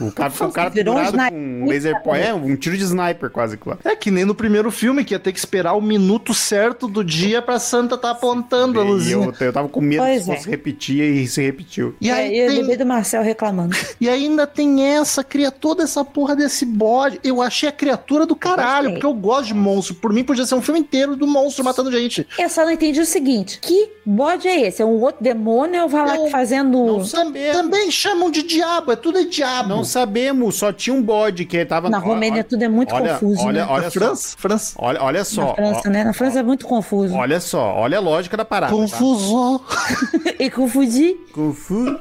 O 0.00 0.10
cara, 0.12 0.32
o 0.40 0.52
cara 0.52 0.70
Virou 0.70 0.94
um 0.94 0.98
pendurado 0.98 1.14
sniper. 1.14 1.32
com 1.38 1.62
um 1.62 1.66
laser 1.68 2.02
point, 2.02 2.26
é, 2.26 2.34
um 2.34 2.56
tiro 2.56 2.76
de 2.76 2.84
sniper 2.84 3.30
quase 3.30 3.56
que 3.56 3.68
lá. 3.68 3.78
É 3.84 3.94
que 3.96 4.10
nem 4.10 4.24
no 4.24 4.34
primeiro 4.34 4.70
filme, 4.70 5.04
que 5.04 5.14
ia 5.14 5.18
ter 5.18 5.32
que 5.32 5.38
esperar 5.38 5.74
o 5.74 5.80
minuto 5.80 6.32
certo 6.34 6.86
do 6.88 7.04
dia 7.04 7.40
pra 7.42 7.58
Santa 7.58 7.96
tá 7.98 8.10
apontando 8.10 8.80
a 8.80 8.84
E 8.84 8.88
luzinha. 8.88 9.26
eu, 9.40 9.46
eu 9.46 9.52
tava 9.52 9.68
com 9.68 9.80
medo 9.80 10.02
Pois 10.02 10.24
que 10.24 10.30
é. 10.30 10.36
fosse 10.36 10.48
repetir 10.50 11.02
e 11.02 11.26
se 11.28 11.42
repetiu. 11.42 11.94
E, 12.00 12.10
aí 12.10 12.38
É, 12.38 12.44
eu 12.44 12.48
tem- 12.48 12.58
lembrei 12.58 12.76
do 12.76 12.86
Marcel 12.86 13.22
reclamando. 13.22 13.76
e 14.00 14.08
ainda 14.08 14.46
tem 14.46 14.82
essa, 14.84 15.22
cria 15.22 15.50
toda 15.50 15.82
essa 15.82 16.04
porra 16.04 16.34
desse 16.36 16.64
bode. 16.64 17.20
Eu 17.22 17.40
achei 17.42 17.68
a 17.68 17.72
criatura 17.72 18.24
do 18.26 18.34
caralho, 18.36 18.90
gostei. 18.90 18.92
porque 18.94 19.06
eu 19.06 19.14
gosto 19.14 19.46
de 19.48 19.54
monstro. 19.54 19.94
Por 19.96 20.12
mim, 20.12 20.24
podia 20.24 20.44
ser 20.46 20.54
um 20.54 20.62
filme 20.62 20.80
inteiro 20.80 21.16
do 21.16 21.26
monstro 21.26 21.64
matando 21.64 21.90
gente. 21.92 22.26
Eu 22.38 22.48
só 22.48 22.64
não 22.64 22.70
entendi 22.72 23.00
o 23.00 23.06
seguinte: 23.06 23.58
que 23.60 23.90
bode 24.04 24.48
é 24.48 24.66
esse? 24.68 24.82
É 24.82 24.84
um 24.84 25.00
outro 25.00 25.22
demônio 25.22 25.82
ou 25.82 25.88
vai 25.88 26.06
lá 26.06 26.30
fazendo. 26.30 26.72
não 26.86 27.04
sabemos. 27.04 27.56
Também 27.56 27.90
chamam 27.90 28.30
de 28.30 28.42
diabo, 28.42 28.92
é 28.92 28.96
tudo 28.96 29.18
é 29.18 29.24
diabo. 29.24 29.68
Não 29.68 29.81
sabemos, 29.84 30.56
só 30.56 30.72
tinha 30.72 30.94
um 30.94 31.02
bode 31.02 31.44
que 31.44 31.64
tava... 31.64 31.88
Na 31.90 31.98
ó, 31.98 32.00
Romênia 32.00 32.40
ó, 32.40 32.44
tudo 32.44 32.62
é 32.62 32.68
muito 32.68 32.94
olha, 32.94 33.14
confuso. 33.14 33.46
olha, 33.46 33.64
né? 33.64 33.70
olha 33.70 33.82
Na 33.84 33.90
só. 33.90 34.00
França? 34.00 34.36
França. 34.38 34.74
Olha, 34.78 35.02
olha 35.02 35.24
só. 35.24 35.46
Na 35.48 35.54
França, 35.54 35.82
ó, 35.86 35.90
né? 35.90 36.04
Na 36.04 36.12
França 36.12 36.40
é 36.40 36.42
muito 36.42 36.66
confuso. 36.66 37.14
Olha 37.14 37.40
só, 37.40 37.74
olha 37.76 37.98
a 37.98 38.00
lógica 38.00 38.36
da 38.36 38.44
parada. 38.44 38.72
tá? 38.72 38.78
Confuso. 38.78 39.60
E 40.38 40.50
confundi. 40.50 41.14
Confu... 41.32 42.00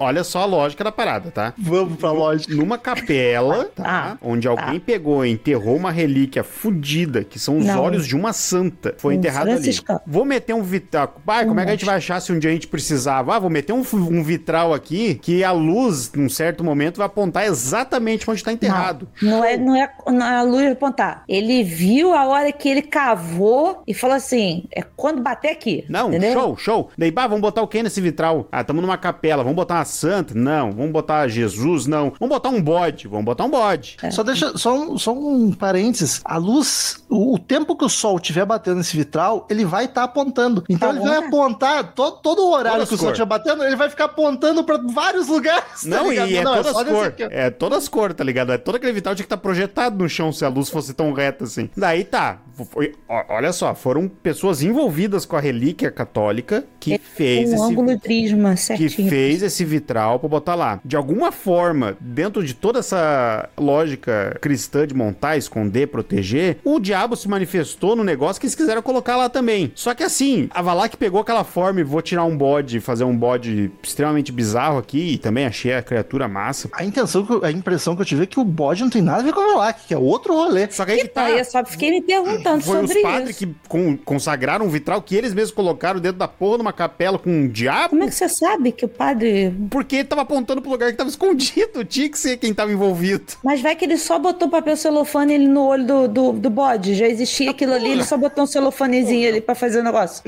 Olha 0.00 0.24
só 0.24 0.40
a 0.40 0.44
lógica 0.46 0.82
da 0.82 0.90
parada, 0.90 1.30
tá? 1.30 1.52
Vamos 1.58 1.98
pra 1.98 2.10
loja. 2.10 2.46
Numa 2.48 2.78
capela, 2.78 3.64
tá? 3.76 3.82
Ah, 3.84 4.16
onde 4.22 4.48
alguém 4.48 4.80
pegou 4.80 5.26
e 5.26 5.30
enterrou 5.30 5.76
uma 5.76 5.90
relíquia 5.90 6.42
fudida, 6.42 7.22
que 7.22 7.38
são 7.38 7.58
os 7.58 7.66
Não. 7.66 7.80
olhos 7.82 8.06
de 8.06 8.16
uma 8.16 8.32
santa. 8.32 8.94
Foi 8.96 9.14
Um 9.14 9.18
enterrado 9.18 9.50
ali. 9.50 9.70
Vou 10.06 10.24
meter 10.24 10.54
um 10.54 10.62
vitral. 10.62 11.20
Pai, 11.26 11.44
como 11.44 11.60
é 11.60 11.64
que 11.64 11.70
a 11.70 11.72
gente 11.74 11.84
vai 11.84 11.96
achar 11.96 12.20
se 12.20 12.32
um 12.32 12.38
dia 12.38 12.48
a 12.48 12.52
gente 12.54 12.66
precisava? 12.66 13.36
Ah, 13.36 13.38
vou 13.38 13.50
meter 13.50 13.72
um, 13.74 13.82
um 13.92 14.22
vitral 14.22 14.72
aqui 14.72 15.16
que 15.16 15.44
a 15.44 15.52
luz, 15.52 16.10
num 16.14 16.28
certo 16.30 16.64
momento, 16.64 16.96
vai 16.96 17.06
apontar 17.06 17.21
exatamente 17.46 18.28
onde 18.30 18.40
está 18.40 18.52
enterrado. 18.52 19.08
Não, 19.20 19.38
não 19.38 19.44
é, 19.44 19.56
não 19.56 19.76
é 19.76 19.90
não 20.08 20.26
é 20.26 20.36
a 20.36 20.42
luz 20.42 20.72
apontar. 20.72 21.24
Ele 21.28 21.62
viu 21.62 22.14
a 22.14 22.26
hora 22.26 22.50
que 22.52 22.68
ele 22.68 22.82
cavou 22.82 23.82
e 23.86 23.94
falou 23.94 24.16
assim: 24.16 24.64
é 24.74 24.82
quando 24.82 25.22
bater 25.22 25.50
aqui. 25.50 25.84
Não, 25.88 26.08
entendeu? 26.08 26.32
show, 26.32 26.56
show. 26.56 26.90
Daí, 26.96 27.10
bah, 27.10 27.26
vamos 27.26 27.42
botar 27.42 27.62
o 27.62 27.68
que 27.68 27.82
nesse 27.82 28.00
vitral? 28.00 28.46
Ah, 28.50 28.64
tamo 28.64 28.80
numa 28.80 28.96
capela, 28.98 29.42
vamos 29.42 29.56
botar 29.56 29.76
uma 29.76 29.84
santa? 29.84 30.34
Não. 30.34 30.72
Vamos 30.72 30.92
botar 30.92 31.28
Jesus? 31.28 31.86
Não. 31.86 32.12
Vamos 32.18 32.34
botar 32.34 32.48
um 32.48 32.60
bode? 32.62 33.06
Vamos 33.08 33.24
botar 33.24 33.44
um 33.44 33.50
bode. 33.50 33.96
Só 34.10 34.22
deixa, 34.22 34.56
só 34.56 34.74
um, 34.74 34.98
só 34.98 35.12
um 35.12 35.52
parênteses. 35.52 36.20
A 36.24 36.36
luz, 36.36 37.04
o, 37.08 37.34
o 37.34 37.38
tempo 37.38 37.76
que 37.76 37.84
o 37.84 37.88
sol 37.88 38.16
estiver 38.16 38.44
batendo 38.44 38.76
nesse 38.78 38.96
vitral, 38.96 39.46
ele 39.50 39.64
vai 39.64 39.84
estar 39.86 40.04
apontando. 40.04 40.64
Então 40.68 40.88
Tá 40.88 40.94
ele 40.94 41.00
bom, 41.04 41.08
vai 41.10 41.20
né? 41.20 41.26
apontar 41.26 41.92
to- 41.94 42.12
todo 42.22 42.40
o 42.42 42.50
horário 42.52 42.72
Todas 42.78 42.88
que 42.88 42.94
o 42.94 42.98
sol 42.98 43.06
cores. 43.08 43.18
estiver 43.20 43.28
batendo, 43.38 43.64
ele 43.64 43.76
vai 43.76 43.88
ficar 43.88 44.04
apontando 44.06 44.64
pra 44.64 44.78
vários 44.78 45.28
lugares. 45.28 45.62
tá 45.82 45.88
Não, 45.88 46.10
ligado? 46.10 46.30
e 46.30 46.36
é 46.36 46.42
Não, 46.44 46.54
todas 46.56 46.72
só 46.72 46.80
as 46.80 46.86
nesse 46.86 46.98
cor. 47.12 47.26
ó. 47.26 47.28
É 47.30 47.50
todas 47.50 47.78
as 47.78 47.88
cor, 47.88 48.12
tá 48.14 48.24
ligado? 48.24 48.52
É 48.52 48.58
todo 48.58 48.76
aquele 48.76 48.92
vital 48.92 49.14
tinha 49.14 49.24
que 49.24 49.26
estar 49.26 49.36
projetado 49.36 49.96
no 50.02 50.08
chão 50.08 50.32
se 50.32 50.44
a 50.44 50.48
luz 50.48 50.68
fosse 50.68 50.92
tão 50.94 51.12
reta 51.12 51.44
assim. 51.44 51.68
Daí 51.76 52.04
tá. 52.04 52.38
Foi- 52.70 52.94
olha 53.28 53.52
só, 53.52 53.74
foram 53.74 54.08
pessoas 54.08 54.62
envolvidas 54.62 55.24
com 55.24 55.36
a 55.36 55.40
relíquia 55.40 55.90
católica 55.90 56.64
que 56.78 56.98
fez 56.98 57.50
um 57.50 57.54
esse 57.54 57.62
ângulo 57.62 57.98
prisma 57.98 58.50
que 58.54 58.60
certinho. 58.60 59.08
fez 59.08 59.42
esse 59.42 59.64
vitral 59.64 60.18
pra 60.18 60.28
botar 60.28 60.54
lá. 60.54 60.80
De 60.84 60.94
alguma 60.96 61.32
forma, 61.32 61.96
dentro 62.00 62.44
de 62.44 62.54
toda 62.54 62.78
essa 62.80 63.48
lógica 63.58 64.36
cristã 64.40 64.86
de 64.86 64.94
montar, 64.94 65.36
esconder, 65.36 65.88
proteger, 65.88 66.58
o 66.64 66.78
diabo 66.78 67.16
se 67.16 67.28
manifestou 67.28 67.96
no 67.96 68.04
negócio 68.04 68.38
que 68.40 68.46
eles 68.46 68.54
quiseram 68.54 68.82
colocar 68.82 69.16
lá 69.16 69.28
também. 69.28 69.72
Só 69.74 69.94
que 69.94 70.02
assim, 70.02 70.48
a 70.52 70.60
Valak 70.62 70.96
pegou 70.96 71.20
aquela 71.20 71.44
forma 71.44 71.80
e 71.80 71.84
vou 71.84 72.02
tirar 72.02 72.24
um 72.24 72.36
bode, 72.36 72.80
fazer 72.80 73.04
um 73.04 73.16
bode 73.16 73.70
extremamente 73.82 74.30
bizarro 74.30 74.78
aqui, 74.78 75.14
e 75.14 75.18
também 75.18 75.46
achei 75.46 75.72
a 75.74 75.82
criatura 75.82 76.28
massa. 76.28 76.68
A 76.72 76.84
intenção, 76.84 77.01
a 77.42 77.50
impressão 77.50 77.94
que 77.96 78.02
eu 78.02 78.06
tive 78.06 78.22
é 78.24 78.26
que 78.26 78.38
o 78.40 78.44
bode 78.44 78.82
não 78.82 78.90
tem 78.90 79.02
nada 79.02 79.20
a 79.20 79.22
ver 79.24 79.32
com 79.32 79.40
a 79.40 79.46
Valak, 79.54 79.86
que 79.86 79.94
é 79.94 79.98
outro 79.98 80.34
rolê. 80.34 80.68
Só 80.70 80.84
que 80.84 80.92
aí 80.92 80.98
que 81.00 81.08
tá. 81.08 81.24
Aí 81.24 81.38
eu 81.38 81.44
só 81.44 81.64
fiquei 81.64 81.90
me 81.90 82.02
perguntando 82.02 82.62
Foi 82.62 82.82
os 82.82 82.88
sobre 82.88 83.02
padres 83.02 83.30
isso. 83.30 83.38
que 83.46 83.54
con- 83.68 83.96
consagraram 84.04 84.66
um 84.66 84.68
vitral 84.68 85.00
que 85.02 85.14
eles 85.16 85.32
mesmos 85.34 85.52
colocaram 85.54 86.00
dentro 86.00 86.18
da 86.18 86.28
porra 86.28 86.56
de 86.58 86.62
uma 86.62 86.72
capela 86.72 87.18
com 87.18 87.30
um 87.30 87.48
diabo. 87.48 87.90
Como 87.90 88.04
é 88.04 88.06
que 88.08 88.14
você 88.14 88.28
sabe 88.28 88.72
que 88.72 88.84
o 88.84 88.88
padre. 88.88 89.54
Porque 89.70 89.96
ele 89.96 90.04
tava 90.04 90.22
apontando 90.22 90.60
pro 90.62 90.70
lugar 90.70 90.90
que 90.90 90.96
tava 90.98 91.10
escondido. 91.10 91.84
Tinha 91.88 92.08
que 92.08 92.18
ser 92.18 92.36
quem 92.36 92.52
tava 92.54 92.72
envolvido. 92.72 93.24
Mas 93.42 93.60
vai 93.60 93.74
que 93.76 93.84
ele 93.84 93.96
só 93.98 94.18
botou 94.18 94.48
papel 94.48 94.76
celofane 94.76 95.34
ali 95.34 95.48
no 95.48 95.64
olho 95.66 95.86
do, 95.86 96.08
do, 96.08 96.32
do 96.32 96.50
bode. 96.50 96.94
Já 96.94 97.06
existia 97.06 97.50
aquilo 97.50 97.74
ali, 97.74 97.90
ele 97.92 98.04
só 98.04 98.16
botou 98.16 98.44
um 98.44 98.46
celofanezinho 98.46 99.28
ali 99.28 99.40
pra 99.40 99.54
fazer 99.54 99.80
o 99.80 99.82
negócio. 99.82 100.22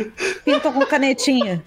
Pinta 0.45 0.71
com 0.71 0.81
canetinha. 0.87 1.63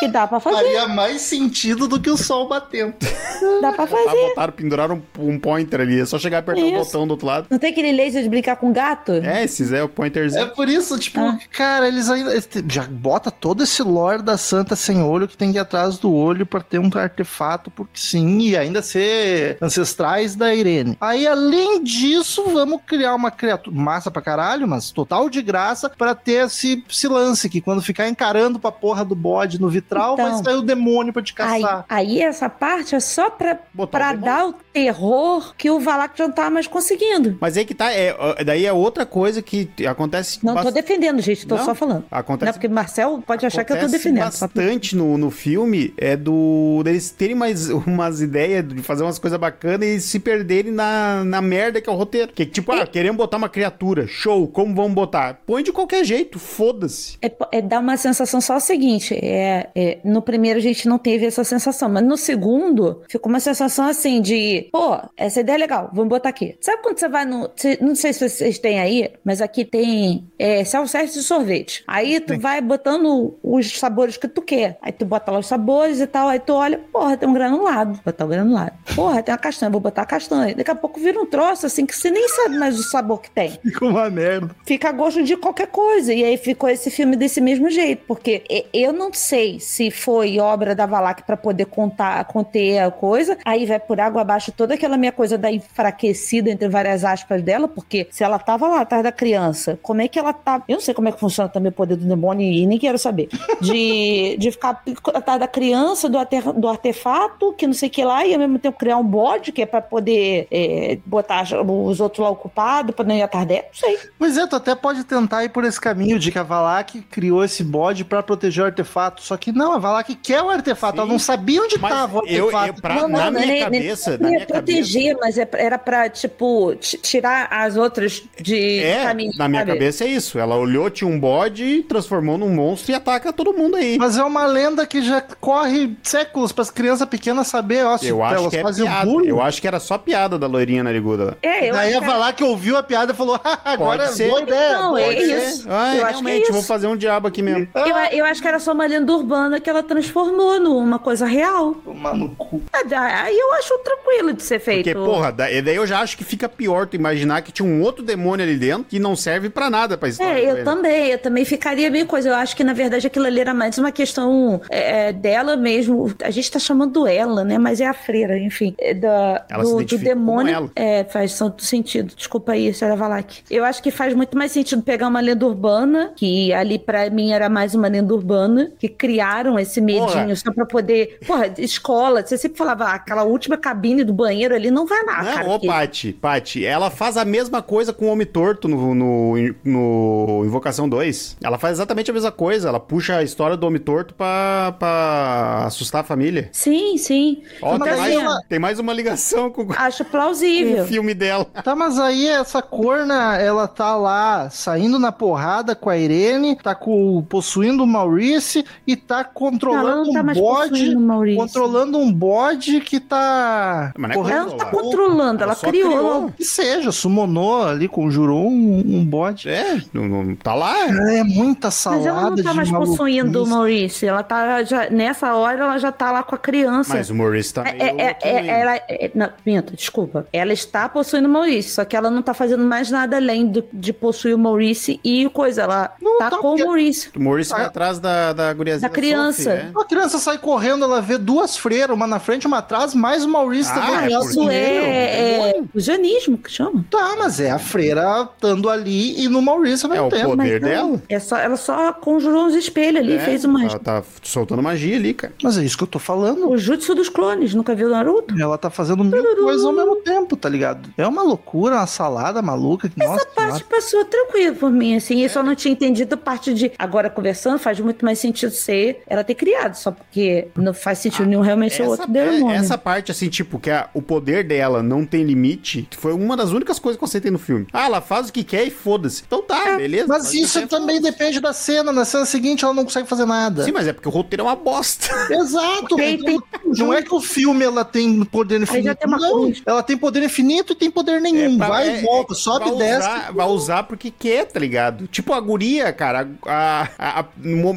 Que 0.00 0.08
dá 0.08 0.26
pra 0.26 0.40
fazer, 0.40 0.56
Faria 0.56 0.88
mais 0.88 1.20
sentido 1.22 1.86
do 1.86 2.00
que 2.00 2.10
o 2.10 2.16
sol 2.16 2.48
batendo. 2.48 2.94
dá 3.62 3.72
pra 3.72 3.84
Ah, 3.84 3.86
fazer. 3.86 4.28
botaram, 4.28 4.52
penduraram 4.52 5.02
um, 5.18 5.30
um 5.30 5.38
pointer 5.38 5.80
ali. 5.80 6.00
É 6.00 6.04
só 6.06 6.18
chegar 6.18 6.38
e 6.38 6.40
apertar 6.40 6.62
o 6.62 6.66
Isso. 6.66 6.84
botão 6.84 7.06
do 7.06 7.12
outro 7.12 7.26
lado. 7.26 7.46
Não 7.50 7.58
tem 7.58 7.70
aquele 7.70 7.92
laser 7.92 8.22
de 8.22 8.28
brincar 8.28 8.56
com 8.56 8.72
gato? 8.72 9.12
É, 9.12 9.44
esses 9.44 9.72
é 9.72 9.82
o 9.82 9.86
É 9.86 9.88
pointerzinho. 9.88 10.48
por 10.50 10.68
isso, 10.68 10.98
tipo, 10.98 11.20
Ah. 11.20 11.38
cara, 11.52 11.86
eles 11.88 12.10
ainda 12.10 12.32
já 12.68 12.82
bota 12.84 13.30
todo 13.30 13.62
esse 13.62 13.82
lore 13.82 14.22
da 14.22 14.36
santa 14.36 14.74
sem 14.76 15.02
olho 15.02 15.28
que 15.28 15.36
tem 15.36 15.52
que 15.52 15.58
ir 15.58 15.60
atrás 15.60 15.96
do 15.98 16.12
olho 16.12 16.44
pra 16.44 16.60
ter 16.60 16.78
um 16.78 16.90
artefato, 16.94 17.70
porque 17.70 17.92
sim, 17.98 18.38
e 18.40 18.56
ainda 18.56 18.82
ser 18.82 19.56
ancestrais 19.62 20.34
da 20.34 20.54
Irene. 20.54 20.96
Aí, 21.00 21.26
além 21.26 21.82
disso, 21.82 22.44
vamos 22.52 22.80
criar 22.86 23.14
uma 23.14 23.30
criatura 23.30 23.74
massa 23.76 24.10
pra 24.10 24.20
caralho, 24.22 24.66
mas 24.66 24.90
total 24.90 25.28
de 25.30 25.40
graça, 25.42 25.88
pra 25.90 26.14
ter 26.14 26.46
esse, 26.46 26.84
esse 26.90 27.08
lance 27.08 27.48
que 27.48 27.60
quando 27.60 27.82
ficar 27.82 28.08
encarando 28.08 28.58
pra 28.58 28.72
porra 28.72 29.04
do 29.04 29.14
bode 29.14 29.60
no 29.60 29.68
vitral, 29.84 30.14
Então. 30.14 30.32
vai 30.34 30.44
sair 30.44 30.56
o 30.56 30.62
demônio 30.62 31.12
pra 31.12 31.22
te 31.22 31.34
Aí, 31.38 31.62
caçar. 31.62 31.84
aí 31.88 32.20
essa 32.22 32.48
parte 32.48 32.94
é 32.94 33.00
só 33.00 33.30
pra, 33.30 33.58
Botar 33.72 33.98
pra 33.98 34.14
o 34.14 34.18
dar 34.20 34.46
o 34.48 34.52
terror 34.72 35.54
que 35.56 35.70
o 35.70 35.78
Valak 35.80 36.16
já 36.18 36.26
não 36.26 36.34
tá 36.34 36.50
mais 36.50 36.66
conseguindo. 36.66 37.36
Mas 37.40 37.56
aí 37.56 37.64
que 37.64 37.74
tá, 37.74 37.92
é, 37.92 38.14
daí 38.44 38.66
é 38.66 38.72
outra 38.72 39.06
coisa 39.06 39.40
que 39.42 39.68
acontece. 39.86 40.38
Não 40.44 40.54
tô 40.54 40.62
bast- 40.64 40.74
defendendo, 40.74 41.20
gente, 41.20 41.46
tô 41.46 41.56
Não, 41.56 41.64
só 41.64 41.74
falando. 41.74 42.04
Não 42.10 42.18
é 42.18 42.20
Acontece 42.20 42.52
porque 42.54 42.68
Marcel 42.68 43.22
pode 43.26 43.44
achar 43.46 43.64
que 43.64 43.72
eu 43.72 43.80
tô 43.80 43.86
defendendo. 43.86 44.24
bastante 44.24 44.96
no, 44.96 45.16
no 45.18 45.30
filme 45.30 45.92
é 45.96 46.16
do 46.16 46.82
deles 46.84 47.10
terem 47.10 47.34
mais 47.34 47.68
umas 47.70 48.20
ideias 48.20 48.66
de 48.66 48.82
fazer 48.82 49.02
umas 49.02 49.18
coisas 49.18 49.38
bacanas 49.38 49.86
e 49.88 50.00
se 50.00 50.18
perderem 50.18 50.72
na, 50.72 51.22
na 51.24 51.40
merda 51.40 51.80
que 51.80 51.88
é 51.88 51.92
o 51.92 51.96
roteiro. 51.96 52.32
Que 52.32 52.44
tipo, 52.46 52.72
ah, 52.72 52.86
queremos 52.86 53.16
botar 53.16 53.36
uma 53.36 53.48
criatura, 53.48 54.06
show, 54.06 54.46
como 54.48 54.74
vamos 54.74 54.92
botar? 54.94 55.40
Põe 55.46 55.62
de 55.62 55.72
qualquer 55.72 56.04
jeito, 56.04 56.38
foda-se. 56.38 57.16
É, 57.22 57.30
é 57.52 57.62
dar 57.62 57.80
uma 57.80 57.96
sensação 57.96 58.40
só 58.40 58.56
o 58.56 58.60
seguinte: 58.60 59.14
é, 59.14 59.68
é, 59.74 59.98
no 60.04 60.22
primeiro 60.22 60.58
a 60.58 60.62
gente 60.62 60.88
não 60.88 60.98
teve 60.98 61.26
essa 61.26 61.44
sensação, 61.44 61.88
mas 61.88 62.02
no 62.04 62.16
segundo 62.16 63.02
ficou 63.08 63.30
uma 63.30 63.40
sensação 63.40 63.86
assim 63.86 64.20
de, 64.20 64.68
pô, 64.72 64.98
essa 65.16 65.40
ideia 65.40 65.56
é 65.56 65.58
legal, 65.58 65.90
vamos 65.92 66.08
botar 66.08 66.28
aqui. 66.28 66.56
Sabe 66.60 66.82
quando 66.82 66.98
você 66.98 67.08
vai 67.08 67.24
no. 67.24 67.50
não 67.80 67.94
sei 67.94 68.12
se 68.12 68.28
vocês 68.28 68.58
têm 68.58 68.78
aí, 68.78 69.10
mas 69.24 69.40
aqui 69.40 69.64
tem 69.64 70.26
é, 70.38 70.64
self-service 70.64 71.18
de 71.18 71.24
sorvete. 71.24 71.84
Aí 71.86 72.20
tu 72.20 72.38
vai 72.38 72.60
botando 72.60 73.36
os 73.42 73.78
sabores 73.78 74.16
que 74.16 74.28
tu 74.28 74.42
quer. 74.42 74.78
Aí 74.80 74.92
tu 74.92 75.04
bota 75.04 75.30
lá 75.32 75.38
os 75.38 75.46
sabores 75.46 76.00
e 76.00 76.06
tal, 76.06 76.28
aí 76.28 76.38
tu 76.38 76.52
olha, 76.52 76.78
porra, 76.92 77.16
tem 77.16 77.28
um 77.28 77.32
granulado. 77.32 78.00
Botar 78.04 78.24
o 78.24 78.28
granulado. 78.28 78.72
Porra, 78.94 79.22
tem 79.22 79.32
uma 79.32 79.38
castanha, 79.38 79.70
vou 79.70 79.80
botar 79.80 80.02
a 80.02 80.06
castanha. 80.06 80.54
Daqui 80.54 80.70
a 80.70 80.74
pouco 80.74 81.00
vira 81.00 81.20
um 81.20 81.26
troço 81.26 81.66
assim 81.66 81.84
que 81.86 81.96
você 81.96 82.10
nem 82.10 82.28
sabe 82.28 82.56
mais 82.58 82.78
o 82.78 82.82
sabor 82.82 83.20
que 83.20 83.30
tem 83.30 83.50
Fica 83.62 83.84
uma 83.84 84.08
merda. 84.10 84.54
fica 84.64 84.88
a 84.88 84.92
gosto 84.92 85.22
de 85.22 85.36
qualquer 85.36 85.66
coisa. 85.66 86.12
E 86.12 86.22
aí 86.24 86.36
ficou 86.36 86.68
esse 86.68 86.90
filme 86.90 87.16
desse 87.16 87.40
mesmo 87.40 87.70
jeito. 87.70 88.04
Porque 88.06 88.44
eu 88.72 88.92
não 88.92 89.12
sei 89.12 89.58
se 89.64 89.90
foi 89.90 90.38
obra 90.38 90.74
da 90.74 90.86
Valak 90.86 91.22
pra 91.24 91.36
poder 91.36 91.64
contar, 91.66 92.24
conter 92.26 92.78
a 92.78 92.90
coisa. 92.90 93.36
Aí 93.44 93.66
vai 93.66 93.80
por 93.80 94.00
água 94.00 94.22
abaixo 94.22 94.52
toda 94.52 94.74
aquela 94.74 94.96
minha 94.96 95.12
coisa 95.12 95.36
da 95.38 95.50
enfraquecida, 95.50 96.50
entre 96.50 96.68
várias 96.68 97.04
aspas 97.04 97.42
dela. 97.42 97.66
Porque 97.68 98.06
se 98.10 98.22
ela 98.22 98.38
tava 98.38 98.68
lá 98.68 98.80
atrás 98.80 99.02
da 99.02 99.12
criança, 99.12 99.78
como 99.82 100.00
é 100.02 100.08
que 100.08 100.18
ela 100.18 100.32
tá. 100.32 100.62
Eu 100.68 100.74
não 100.74 100.80
sei 100.80 100.94
como 100.94 101.08
é 101.08 101.12
que 101.12 101.20
funciona 101.20 101.48
também 101.48 101.70
o 101.70 101.72
poder 101.72 101.96
do 101.96 102.06
demônio 102.06 102.46
e 102.46 102.66
nem 102.66 102.78
quero 102.78 102.98
saber. 102.98 103.28
De, 103.60 104.36
de 104.38 104.50
ficar 104.50 104.82
atrás 105.14 105.40
da 105.40 105.48
criança, 105.48 106.08
do, 106.08 106.18
arte- 106.18 106.40
do 106.56 106.68
artefato, 106.68 107.52
que 107.54 107.66
não 107.66 107.74
sei 107.74 107.88
o 107.88 107.92
que 107.92 108.04
lá, 108.04 108.26
e 108.26 108.32
ao 108.34 108.40
mesmo 108.40 108.58
tempo 108.58 108.78
criar 108.78 108.96
um 108.96 109.04
bode, 109.04 109.52
que 109.52 109.62
é 109.62 109.66
pra 109.66 109.80
poder 109.80 110.46
é, 110.50 110.98
botar 111.04 111.42
os 111.42 112.00
outros 112.00 112.22
lá 112.24 112.30
ocupados, 112.30 112.94
pra 112.94 113.04
não 113.04 113.14
ir 113.14 113.22
atrás 113.22 113.46
dela. 113.46 113.64
Não 113.64 113.74
sei. 113.74 113.98
Pois 114.18 114.36
é, 114.36 114.46
tu 114.46 114.56
até 114.56 114.74
pode 114.74 115.04
tentar 115.04 115.44
ir 115.44 115.48
por 115.50 115.64
esse 115.64 115.80
caminho 115.80 116.18
de 116.18 116.30
que 116.30 116.38
a 116.38 116.42
Valak 116.42 117.00
criou 117.02 117.44
esse 117.44 117.62
bode 117.64 118.04
pra 118.04 118.22
proteger 118.22 118.62
o 118.64 118.66
artefato. 118.66 119.22
Só 119.22 119.36
que 119.36 119.52
não, 119.54 119.72
a 119.72 119.78
Valak 119.78 120.14
quer 120.16 120.42
o 120.42 120.50
artefato. 120.50 120.94
Sim. 120.96 121.00
Ela 121.02 121.08
não 121.08 121.18
sabia 121.18 121.62
onde 121.62 121.78
Mas 121.78 121.92
tava 121.92 122.18
o 122.18 122.26
eu, 122.26 122.46
artefato. 122.56 122.68
eu 122.68 122.74
pra, 122.82 123.08
na 123.08 123.30
minha 123.30 123.46
nem- 123.46 123.62
cabeça, 123.62 124.10
nem- 124.10 124.18
na 124.20 124.28
minha 124.28 124.40
cabeça. 124.46 124.52
proteger, 124.62 125.16
mas 125.20 125.38
é- 125.38 125.48
era 125.54 125.78
pra, 125.78 126.08
tipo, 126.08 126.74
ti- 126.76 126.98
tirar 126.98 127.48
as 127.50 127.76
outras 127.76 128.22
de 128.40 128.80
É, 128.80 129.04
caminho. 129.04 129.32
na 129.36 129.48
minha 129.48 129.60
sabe? 129.62 129.72
cabeça 129.72 130.04
é 130.04 130.08
isso. 130.08 130.38
Ela 130.38 130.56
olhou, 130.56 130.90
tinha 130.90 131.08
um 131.08 131.18
bode, 131.18 131.82
transformou 131.88 132.36
num 132.38 132.48
monstro 132.50 132.92
e 132.92 132.94
ataca 132.94 133.32
todo 133.32 133.52
mundo 133.52 133.76
aí. 133.76 133.96
Mas 133.98 134.16
é 134.18 134.24
uma 134.24 134.46
lenda 134.46 134.86
que 134.86 135.02
já 135.02 135.20
corre 135.20 135.96
séculos 136.02 136.52
para 136.52 136.62
as 136.62 136.70
crianças 136.70 137.08
pequenas 137.08 137.46
saber, 137.46 137.84
ó, 137.84 137.96
se 137.96 138.06
Eu 138.08 138.22
acho 138.22 138.34
elas 138.34 138.48
que 138.50 138.56
é 138.56 138.62
fazem 138.62 138.84
piada. 138.84 139.06
bullying. 139.06 139.28
Eu 139.28 139.40
acho 139.42 139.60
que 139.60 139.66
era 139.66 139.80
só 139.80 139.96
piada 139.98 140.38
da 140.38 140.46
loirinha 140.46 140.82
nariguda. 140.82 141.36
É, 141.42 141.68
eu 141.70 141.74
Daí 141.74 141.94
a 141.94 142.00
que- 142.00 142.06
Valak 142.06 142.42
ouviu 142.44 142.76
a 142.76 142.82
piada 142.82 143.12
e 143.12 143.16
falou, 143.16 143.38
"Ah, 143.44 143.58
agora 143.64 144.04
Pode 144.04 144.16
ser. 144.16 144.28
boa 144.28 144.40
ideia. 144.42 144.72
Não, 144.78 144.88
boa 144.90 145.00
é 145.02 145.12
ideia." 145.22 145.44
isso. 145.48 145.66
Ah, 145.68 145.72
Eu 145.72 145.78
acho 145.84 145.94
que 145.94 146.00
é 146.00 146.10
realmente, 146.10 146.50
vou 146.50 146.58
isso. 146.60 146.68
fazer 146.68 146.86
um 146.86 146.96
diabo 146.96 147.28
aqui 147.28 147.42
mesmo. 147.42 147.68
Eu, 147.74 148.18
eu 148.18 148.24
acho 148.24 148.40
que 148.40 148.48
era 148.48 148.58
só 148.58 148.72
uma 148.72 148.86
lenda 148.86 149.12
urbana 149.12 149.43
que 149.60 149.68
ela 149.70 149.82
transformou 149.82 150.58
numa 150.60 150.98
coisa 150.98 151.26
real. 151.26 151.74
Tomar 151.84 152.14
no 152.14 152.30
cu. 152.30 152.62
Ah, 152.72 152.82
Aí 153.24 153.36
eu 153.38 153.52
acho 153.54 153.78
tranquilo 153.78 154.32
de 154.32 154.42
ser 154.42 154.58
feito. 154.60 154.84
Porque, 154.84 154.94
porra, 154.94 155.30
da- 155.32 155.44
daí 155.46 155.76
eu 155.76 155.86
já 155.86 156.00
acho 156.00 156.16
que 156.16 156.24
fica 156.24 156.48
pior 156.48 156.86
tu 156.86 156.96
imaginar 156.96 157.42
que 157.42 157.52
tinha 157.52 157.66
um 157.68 157.82
outro 157.82 158.02
demônio 158.04 158.44
ali 158.44 158.56
dentro 158.56 158.84
que 158.84 158.98
não 158.98 159.14
serve 159.16 159.48
pra 159.50 159.68
nada 159.70 159.96
pra 159.96 160.08
história. 160.08 160.38
É, 160.38 160.50
eu 160.50 160.54
dele. 160.54 160.64
também, 160.64 161.06
eu 161.10 161.18
também 161.18 161.44
ficaria 161.44 161.90
meio 161.90 162.06
coisa. 162.06 162.28
Eu 162.30 162.34
acho 162.34 162.56
que, 162.56 162.64
na 162.64 162.72
verdade, 162.72 163.06
aquilo 163.06 163.26
ali 163.26 163.40
era 163.40 163.54
mais 163.54 163.78
uma 163.78 163.92
questão 163.92 164.60
é, 164.70 165.08
é, 165.08 165.12
dela 165.12 165.56
mesmo. 165.56 166.12
A 166.22 166.30
gente 166.30 166.50
tá 166.50 166.58
chamando 166.58 167.06
ela, 167.06 167.44
né? 167.44 167.58
Mas 167.58 167.80
é 167.80 167.86
a 167.86 167.94
freira, 167.94 168.38
enfim. 168.38 168.74
é 168.78 168.94
da, 168.94 169.44
Ela 169.50 169.64
se 169.64 169.72
do, 169.72 169.84
do 169.84 169.98
demônio. 169.98 170.70
É, 170.76 171.04
faz 171.04 171.36
todo 171.38 171.60
sentido. 171.62 172.14
Desculpa 172.16 172.52
aí, 172.52 172.72
senhora 172.72 172.96
Valak. 172.96 173.42
Eu 173.50 173.64
acho 173.64 173.82
que 173.82 173.90
faz 173.90 174.14
muito 174.14 174.36
mais 174.36 174.52
sentido 174.52 174.82
pegar 174.82 175.08
uma 175.08 175.20
lenda 175.20 175.46
urbana, 175.46 176.12
que 176.16 176.52
ali 176.52 176.78
pra 176.78 177.08
mim 177.10 177.32
era 177.32 177.48
mais 177.48 177.74
uma 177.74 177.88
lenda 177.88 178.12
urbana, 178.14 178.70
que 178.78 178.88
criaram 179.34 179.58
esse 179.58 179.80
medinho 179.80 180.06
Porra. 180.06 180.36
só 180.36 180.52
pra 180.52 180.64
poder. 180.66 181.18
Porra, 181.26 181.52
escola, 181.58 182.24
você 182.24 182.38
sempre 182.38 182.56
falava, 182.58 182.84
ah, 182.84 182.94
aquela 182.94 183.24
última 183.24 183.56
cabine 183.56 184.04
do 184.04 184.12
banheiro 184.12 184.54
ali 184.54 184.70
não 184.70 184.86
vai 184.86 185.04
lá, 185.04 185.22
Não, 185.22 185.34
cara. 185.34 185.48
ô 185.50 185.58
que- 185.58 185.66
Paty, 185.66 186.12
Paty, 186.12 186.64
ela 186.64 186.90
faz 186.90 187.16
a 187.16 187.24
mesma 187.24 187.60
coisa 187.62 187.92
com 187.92 188.06
o 188.06 188.08
Homem 188.08 188.26
Torto 188.26 188.68
no, 188.68 188.94
no, 188.94 189.34
no 189.64 190.42
Invocação 190.44 190.88
2. 190.88 191.36
Ela 191.42 191.58
faz 191.58 191.74
exatamente 191.74 192.10
a 192.10 192.14
mesma 192.14 192.30
coisa. 192.32 192.68
Ela 192.68 192.80
puxa 192.80 193.16
a 193.16 193.22
história 193.22 193.56
do 193.56 193.66
Homem 193.66 193.80
Torto 193.80 194.14
pra, 194.14 194.74
pra 194.78 195.64
assustar 195.66 196.02
a 196.02 196.04
família. 196.04 196.48
Sim, 196.52 196.96
sim. 196.98 197.42
Ó, 197.60 197.74
Então, 197.76 197.86
tem, 197.86 197.96
mais, 197.96 198.14
assim, 198.16 198.26
uma- 198.26 198.42
tem 198.48 198.58
mais 198.58 198.78
uma 198.78 198.92
ligação 198.92 199.50
com, 199.50 199.66
com 199.66 199.72
Acho 199.76 200.04
plausível. 200.04 200.84
o 200.84 200.86
filme 200.86 201.14
dela. 201.14 201.44
Tá, 201.44 201.74
mas 201.74 201.98
aí 201.98 202.28
essa 202.28 202.62
corna, 202.62 203.36
ela 203.38 203.66
tá 203.66 203.96
lá 203.96 204.48
saindo 204.50 204.98
na 204.98 205.10
porrada 205.12 205.74
com 205.74 205.90
a 205.90 205.96
Irene, 205.96 206.56
tá 206.56 206.74
com, 206.74 207.22
possuindo 207.28 207.82
o 207.82 207.86
Maurice 207.86 208.64
e 208.86 208.96
tá 208.96 209.23
tá 209.24 209.30
controlando 209.34 209.84
Não, 209.84 209.90
ela 209.92 210.04
não 210.04 210.12
tá 210.12 210.20
um 210.20 210.34
bode. 210.34 211.36
Controlando 211.36 211.98
um 211.98 212.12
bode 212.12 212.80
que 212.80 213.00
tá. 213.00 213.92
Mas 213.96 214.10
não 214.10 214.14
é 214.14 214.14
correndo 214.18 214.36
Ela 214.40 214.46
não 214.50 214.56
tá 214.56 214.64
controlando, 214.66 215.42
ela, 215.42 215.52
Ela 215.52 215.54
só 215.54 215.66
criou. 215.68 215.90
criou. 215.90 216.32
Que 216.36 216.44
seja, 216.44 216.92
summonou 216.92 217.64
ali, 217.64 217.88
conjurou 217.88 218.46
um, 218.48 218.82
um 218.84 219.04
bode. 219.04 219.48
É, 219.48 219.80
não, 219.92 220.06
não- 220.08 220.34
tá 220.36 220.54
lá. 220.54 220.74
É 221.12 221.22
muita 221.24 221.70
salada 221.70 222.00
Mas 222.02 222.06
ela 222.06 222.30
não 222.30 222.36
tá 222.42 222.54
mais 222.54 222.70
possuindo 222.70 223.42
o. 223.42 223.46
Maurício. 223.46 224.08
Ela 224.08 224.22
tá 224.22 224.62
já, 224.64 224.90
nessa 224.90 225.34
hora 225.34 225.58
ela 225.64 225.78
já 225.78 225.92
tá 225.92 226.10
lá 226.10 226.22
com 226.22 226.34
a 226.34 226.38
criança. 226.38 226.94
Mas 226.94 227.10
o 227.10 227.14
Maurício 227.14 227.54
tá 227.54 227.68
É, 227.68 227.72
meio 227.72 228.00
é, 228.00 228.16
é, 228.22 228.30
é, 228.36 228.60
ela, 228.60 228.76
é, 228.76 229.10
não, 229.14 229.28
minto, 229.44 229.74
desculpa. 229.76 230.26
Ela 230.32 230.52
está 230.52 230.88
possuindo 230.88 231.28
o 231.28 231.30
Maurício, 231.30 231.72
só 231.74 231.84
que 231.84 231.96
ela 231.96 232.10
não 232.10 232.22
tá 232.22 232.34
fazendo 232.34 232.64
mais 232.64 232.90
nada 232.90 233.16
além 233.16 233.46
do- 233.46 233.64
de 233.72 233.92
possuir 233.92 234.34
o 234.34 234.38
Maurício 234.38 234.98
e 235.04 235.28
coisa. 235.30 235.62
Ela 235.62 235.92
Não, 236.00 236.18
tá 236.18 236.30
tá, 236.30 236.36
com 236.38 236.48
porque- 236.50 236.62
o 236.62 236.66
Maurício. 236.66 237.10
O 237.16 237.22
Maurício 237.22 237.54
Ah. 237.56 237.66
atrás 237.66 237.98
da, 237.98 238.32
da 238.32 238.52
guriazinha 238.52 238.88
Da 238.88 238.94
criança. 238.94 239.13
Sophie, 239.14 239.48
é. 239.48 239.70
A 239.76 239.84
criança 239.84 240.18
sai 240.18 240.38
correndo, 240.38 240.84
ela 240.84 241.00
vê 241.00 241.18
duas 241.18 241.56
freiras, 241.56 241.94
uma 241.96 242.06
na 242.06 242.18
frente, 242.18 242.46
uma 242.46 242.58
atrás, 242.58 242.94
mais 242.94 243.24
o 243.24 243.28
Maurício 243.28 243.72
Ah, 243.76 244.04
é 244.04 244.08
Isso 244.12 244.32
sumiu. 244.34 244.50
é, 244.50 245.50
é 245.58 245.62
o 245.74 245.80
janismo 245.80 246.38
que 246.38 246.50
chama. 246.50 246.84
Tá, 246.90 247.14
mas 247.18 247.40
é 247.40 247.50
a 247.50 247.58
freira 247.58 248.28
estando 248.34 248.68
ali 248.68 249.22
e 249.22 249.28
no 249.28 249.40
Maurício 249.42 249.88
ao 249.88 249.94
É 249.96 250.00
o 250.00 250.08
tempo. 250.08 250.30
poder 250.30 250.60
Mas 250.60 250.70
dela. 250.70 251.02
É 251.08 251.18
só, 251.18 251.36
ela 251.38 251.56
só 251.56 251.92
conjurou 251.92 252.46
uns 252.46 252.54
espelhos 252.54 253.00
ali, 253.00 253.14
É, 253.14 253.18
fez 253.20 253.44
uma. 253.44 253.64
Ela 253.64 253.78
tá 253.78 254.02
soltando 254.22 254.62
magia 254.62 254.96
ali, 254.96 255.14
cara. 255.14 255.32
Mas 255.42 255.58
é 255.58 255.64
isso 255.64 255.76
que 255.76 255.82
eu 255.84 255.88
tô 255.88 255.98
falando. 255.98 256.48
O 256.50 256.56
jutsu 256.56 256.94
dos 256.94 257.08
clones, 257.08 257.54
nunca 257.54 257.74
viu 257.74 257.88
Naruto? 257.88 258.34
Ela 258.40 258.58
tá 258.58 258.70
fazendo 258.70 259.02
mil 259.04 259.36
coisas 259.36 259.64
ao 259.64 259.72
mesmo 259.72 259.96
tempo, 259.96 260.36
tá 260.36 260.48
ligado? 260.48 260.90
É 260.96 261.06
uma 261.06 261.22
loucura, 261.22 261.76
uma 261.76 261.86
salada 261.86 262.40
maluca. 262.42 262.88
que, 262.88 262.98
nossa, 262.98 263.14
Essa 263.22 263.26
parte 263.26 263.64
passou 263.64 264.04
tranquilo 264.04 264.56
por 264.56 264.70
mim, 264.70 264.96
assim. 264.96 265.22
Eu 265.22 265.28
só 265.28 265.42
não 265.42 265.54
tinha 265.54 265.72
entendido 265.72 266.14
a 266.14 266.18
parte 266.18 266.52
de. 266.54 266.72
Agora, 266.78 267.08
conversando, 267.10 267.58
faz 267.58 267.78
muito 267.80 268.04
mais 268.04 268.18
sentido 268.18 268.50
ser 268.52 268.93
ela 269.06 269.22
ter 269.24 269.34
criado, 269.34 269.74
só 269.74 269.90
porque 269.90 270.48
não 270.56 270.72
faz 270.74 270.98
sentido 270.98 271.26
nenhum 271.26 271.40
realmente 271.40 271.74
ser 271.74 271.82
Essa, 271.82 271.90
outro 271.90 272.06
é- 272.10 272.12
demônio. 272.30 272.56
essa 272.56 272.76
parte, 272.78 273.10
assim, 273.10 273.28
tipo, 273.28 273.58
que 273.58 273.70
a- 273.70 273.88
o 273.94 274.00
poder 274.02 274.44
dela 274.44 274.82
não 274.82 275.04
tem 275.04 275.24
limite, 275.24 275.88
foi 275.96 276.12
uma 276.12 276.36
das 276.36 276.50
únicas 276.50 276.78
coisas 276.78 276.96
que 276.98 277.04
eu 277.04 277.08
aceitei 277.08 277.30
no 277.30 277.38
filme. 277.38 277.66
Ah, 277.72 277.86
ela 277.86 278.00
faz 278.00 278.28
o 278.28 278.32
que 278.32 278.44
quer 278.44 278.64
e 278.64 278.70
foda-se. 278.70 279.22
Então 279.26 279.42
tá, 279.42 279.76
beleza. 279.76 280.06
Mas 280.08 280.30
o 280.30 280.34
isso 280.36 280.66
também 280.66 280.96
foda-se. 280.96 281.12
depende 281.12 281.40
da 281.40 281.52
cena. 281.52 281.92
Na 281.92 282.04
cena 282.04 282.24
seguinte, 282.24 282.64
ela 282.64 282.74
não 282.74 282.84
consegue 282.84 283.08
fazer 283.08 283.24
nada. 283.26 283.64
Sim, 283.64 283.72
mas 283.72 283.86
é 283.86 283.92
porque 283.92 284.08
o 284.08 284.12
roteiro 284.12 284.42
é 284.42 284.46
uma 284.46 284.56
bosta. 284.56 285.08
Exato. 285.32 285.96
Tem- 285.96 286.14
Então, 286.14 286.42
não 286.76 286.92
é 286.92 287.02
que 287.02 287.14
o 287.14 287.20
filme 287.20 287.64
ela 287.64 287.84
tem 287.84 288.24
poder 288.24 288.60
infinito. 288.60 288.96
tem 288.96 289.10
não. 289.10 289.52
Ela 289.66 289.82
tem 289.82 289.96
poder 289.96 290.22
infinito 290.22 290.72
e 290.72 290.76
tem 290.76 290.90
poder 290.90 291.20
nenhum. 291.20 291.56
pra- 291.58 291.68
vai 291.68 291.88
é- 291.88 291.98
e 291.98 292.02
volta, 292.02 292.32
é- 292.32 292.36
sobe 292.36 292.64
vai 292.66 292.74
e 292.74 292.78
desce. 292.78 292.98
Usar, 293.08 293.32
vai 293.32 293.46
usar 293.46 293.82
porque 293.84 294.10
quer, 294.10 294.46
tá 294.46 294.58
ligado? 294.60 295.06
Tipo 295.06 295.32
a 295.32 295.40
guria, 295.40 295.92
cara. 295.92 296.28
a- 296.46 296.88
a- 296.98 297.20
a- 297.20 297.24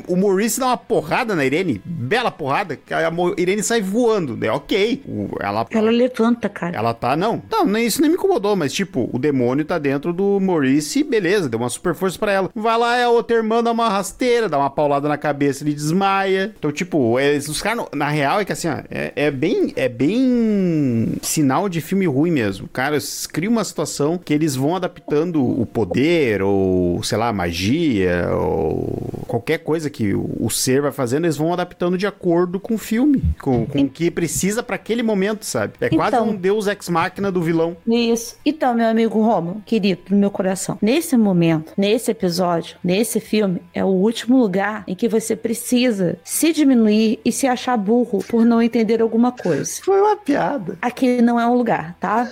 o 0.08 0.16
Maurice 0.16 0.60
dá 0.60 0.68
uma 0.68 0.78
porrada 1.08 1.36
na 1.36 1.46
Irene. 1.46 1.82
Bela 1.86 2.30
porrada. 2.30 2.76
que 2.76 2.94
A 2.94 3.10
Irene 3.38 3.64
sai 3.64 3.82
voando. 3.82 4.38
É 4.46 4.52
ok. 4.52 5.02
Ela, 5.40 5.66
Ela 5.72 5.92
levanta, 5.92 6.50
cara. 6.50 6.76
Ela 6.76 6.94
tá, 6.94 7.16
não. 7.16 7.42
Não, 7.50 7.66
nem- 7.66 7.86
isso 7.88 8.02
nem 8.02 8.10
me 8.10 8.18
incomodou, 8.18 8.56
mas 8.56 8.74
tipo, 8.74 9.10
o 9.14 9.18
demônio 9.18 9.64
tá 9.64 9.78
dentro 9.78 10.12
do 10.12 10.40
Maurice, 10.40 11.04
beleza, 11.04 11.48
deu 11.50 11.60
uma 11.60 11.70
super 11.70 11.96
força 11.96 12.20
pra 12.20 12.32
ela. 12.32 12.50
Vai 12.54 12.78
lá, 12.78 12.98
é 12.98 13.04
a 13.06 13.10
outra 13.10 13.38
irmã 13.38 13.64
dá 13.64 13.72
uma 13.72 13.88
rasteira, 13.90 14.50
dá 14.50 14.58
uma 14.58 14.70
paulada 14.70 15.08
na 15.08 15.18
cabeça, 15.18 15.64
ele 15.64 15.74
desmaia. 15.74 16.54
Então, 16.58 16.72
tipo, 16.72 17.18
é, 17.20 17.38
os 17.38 17.62
caras, 17.62 17.86
na 17.94 18.10
real, 18.10 18.40
é 18.42 18.46
que 18.46 18.52
assim, 18.52 18.68
ó, 18.68 18.80
é, 18.92 19.14
é 19.16 19.32
bem, 19.32 19.72
é 19.76 19.88
bem 19.88 21.14
sinal 21.22 21.70
de 21.70 21.80
filme 21.82 22.06
ruim 22.06 22.32
mesmo. 22.32 22.68
Cara, 22.68 22.98
criam 23.32 23.52
uma 23.54 23.64
situação 23.64 24.18
que 24.18 24.34
eles 24.34 24.56
vão 24.56 24.76
adaptando 24.76 25.42
o 25.44 25.66
poder, 25.66 26.42
ou, 26.42 27.02
sei 27.04 27.18
lá, 27.18 27.32
magia, 27.32 28.30
ou 28.34 29.24
qualquer 29.28 29.60
coisa 29.60 29.90
que 29.90 30.14
o, 30.14 30.30
o 30.40 30.50
ser 30.50 30.82
vai 30.82 30.92
fazendo, 30.98 31.26
eles 31.26 31.38
vão 31.38 31.54
adaptando 31.54 31.98
de 31.98 32.08
acordo 32.08 32.60
com 32.60 32.74
o 32.74 32.78
filme, 32.78 33.24
com, 33.42 33.66
com 33.66 33.82
o 33.84 33.90
que 33.90 34.10
precisa 34.12 34.62
pra 34.64 34.76
aquele 34.76 35.04
momento, 35.04 35.46
sabe? 35.46 35.74
É 35.80 35.90
quase 35.90 36.16
Então. 36.16 36.30
um 36.30 36.36
deus 36.36 36.68
ex-máquina 36.68 37.32
do 37.32 37.42
vilão. 37.42 37.78
Isso. 37.88 38.36
Então, 38.46 38.74
meu 38.74 38.88
amigo 38.88 39.22
Romo, 39.22 39.62
querido 39.66 40.02
do 40.10 40.16
meu 40.16 40.32
coração, 40.32 40.78
nesse 40.82 41.16
momento, 41.16 41.72
nesse 41.78 42.10
episódio, 42.12 42.76
nesse 42.84 43.20
filme, 43.20 43.62
é 43.74 43.84
o 43.84 43.88
último 43.88 44.38
lugar 44.38 44.84
em 44.88 44.96
que 44.96 45.08
você 45.08 45.36
precisa 45.36 46.18
se 46.24 46.52
diminuir 46.52 47.20
e 47.24 47.32
se 47.32 47.46
achar 47.48 47.78
burro 47.78 48.24
por 48.28 48.44
não 48.44 48.62
entender 48.62 49.02
alguma 49.02 49.32
coisa. 49.32 49.72
Foi 49.84 50.02
uma 50.02 50.16
piada. 50.18 50.78
Aqui 50.82 51.22
não 51.22 51.40
é 51.40 51.46
um 51.48 51.54
lugar, 51.56 51.96
tá? 52.00 52.32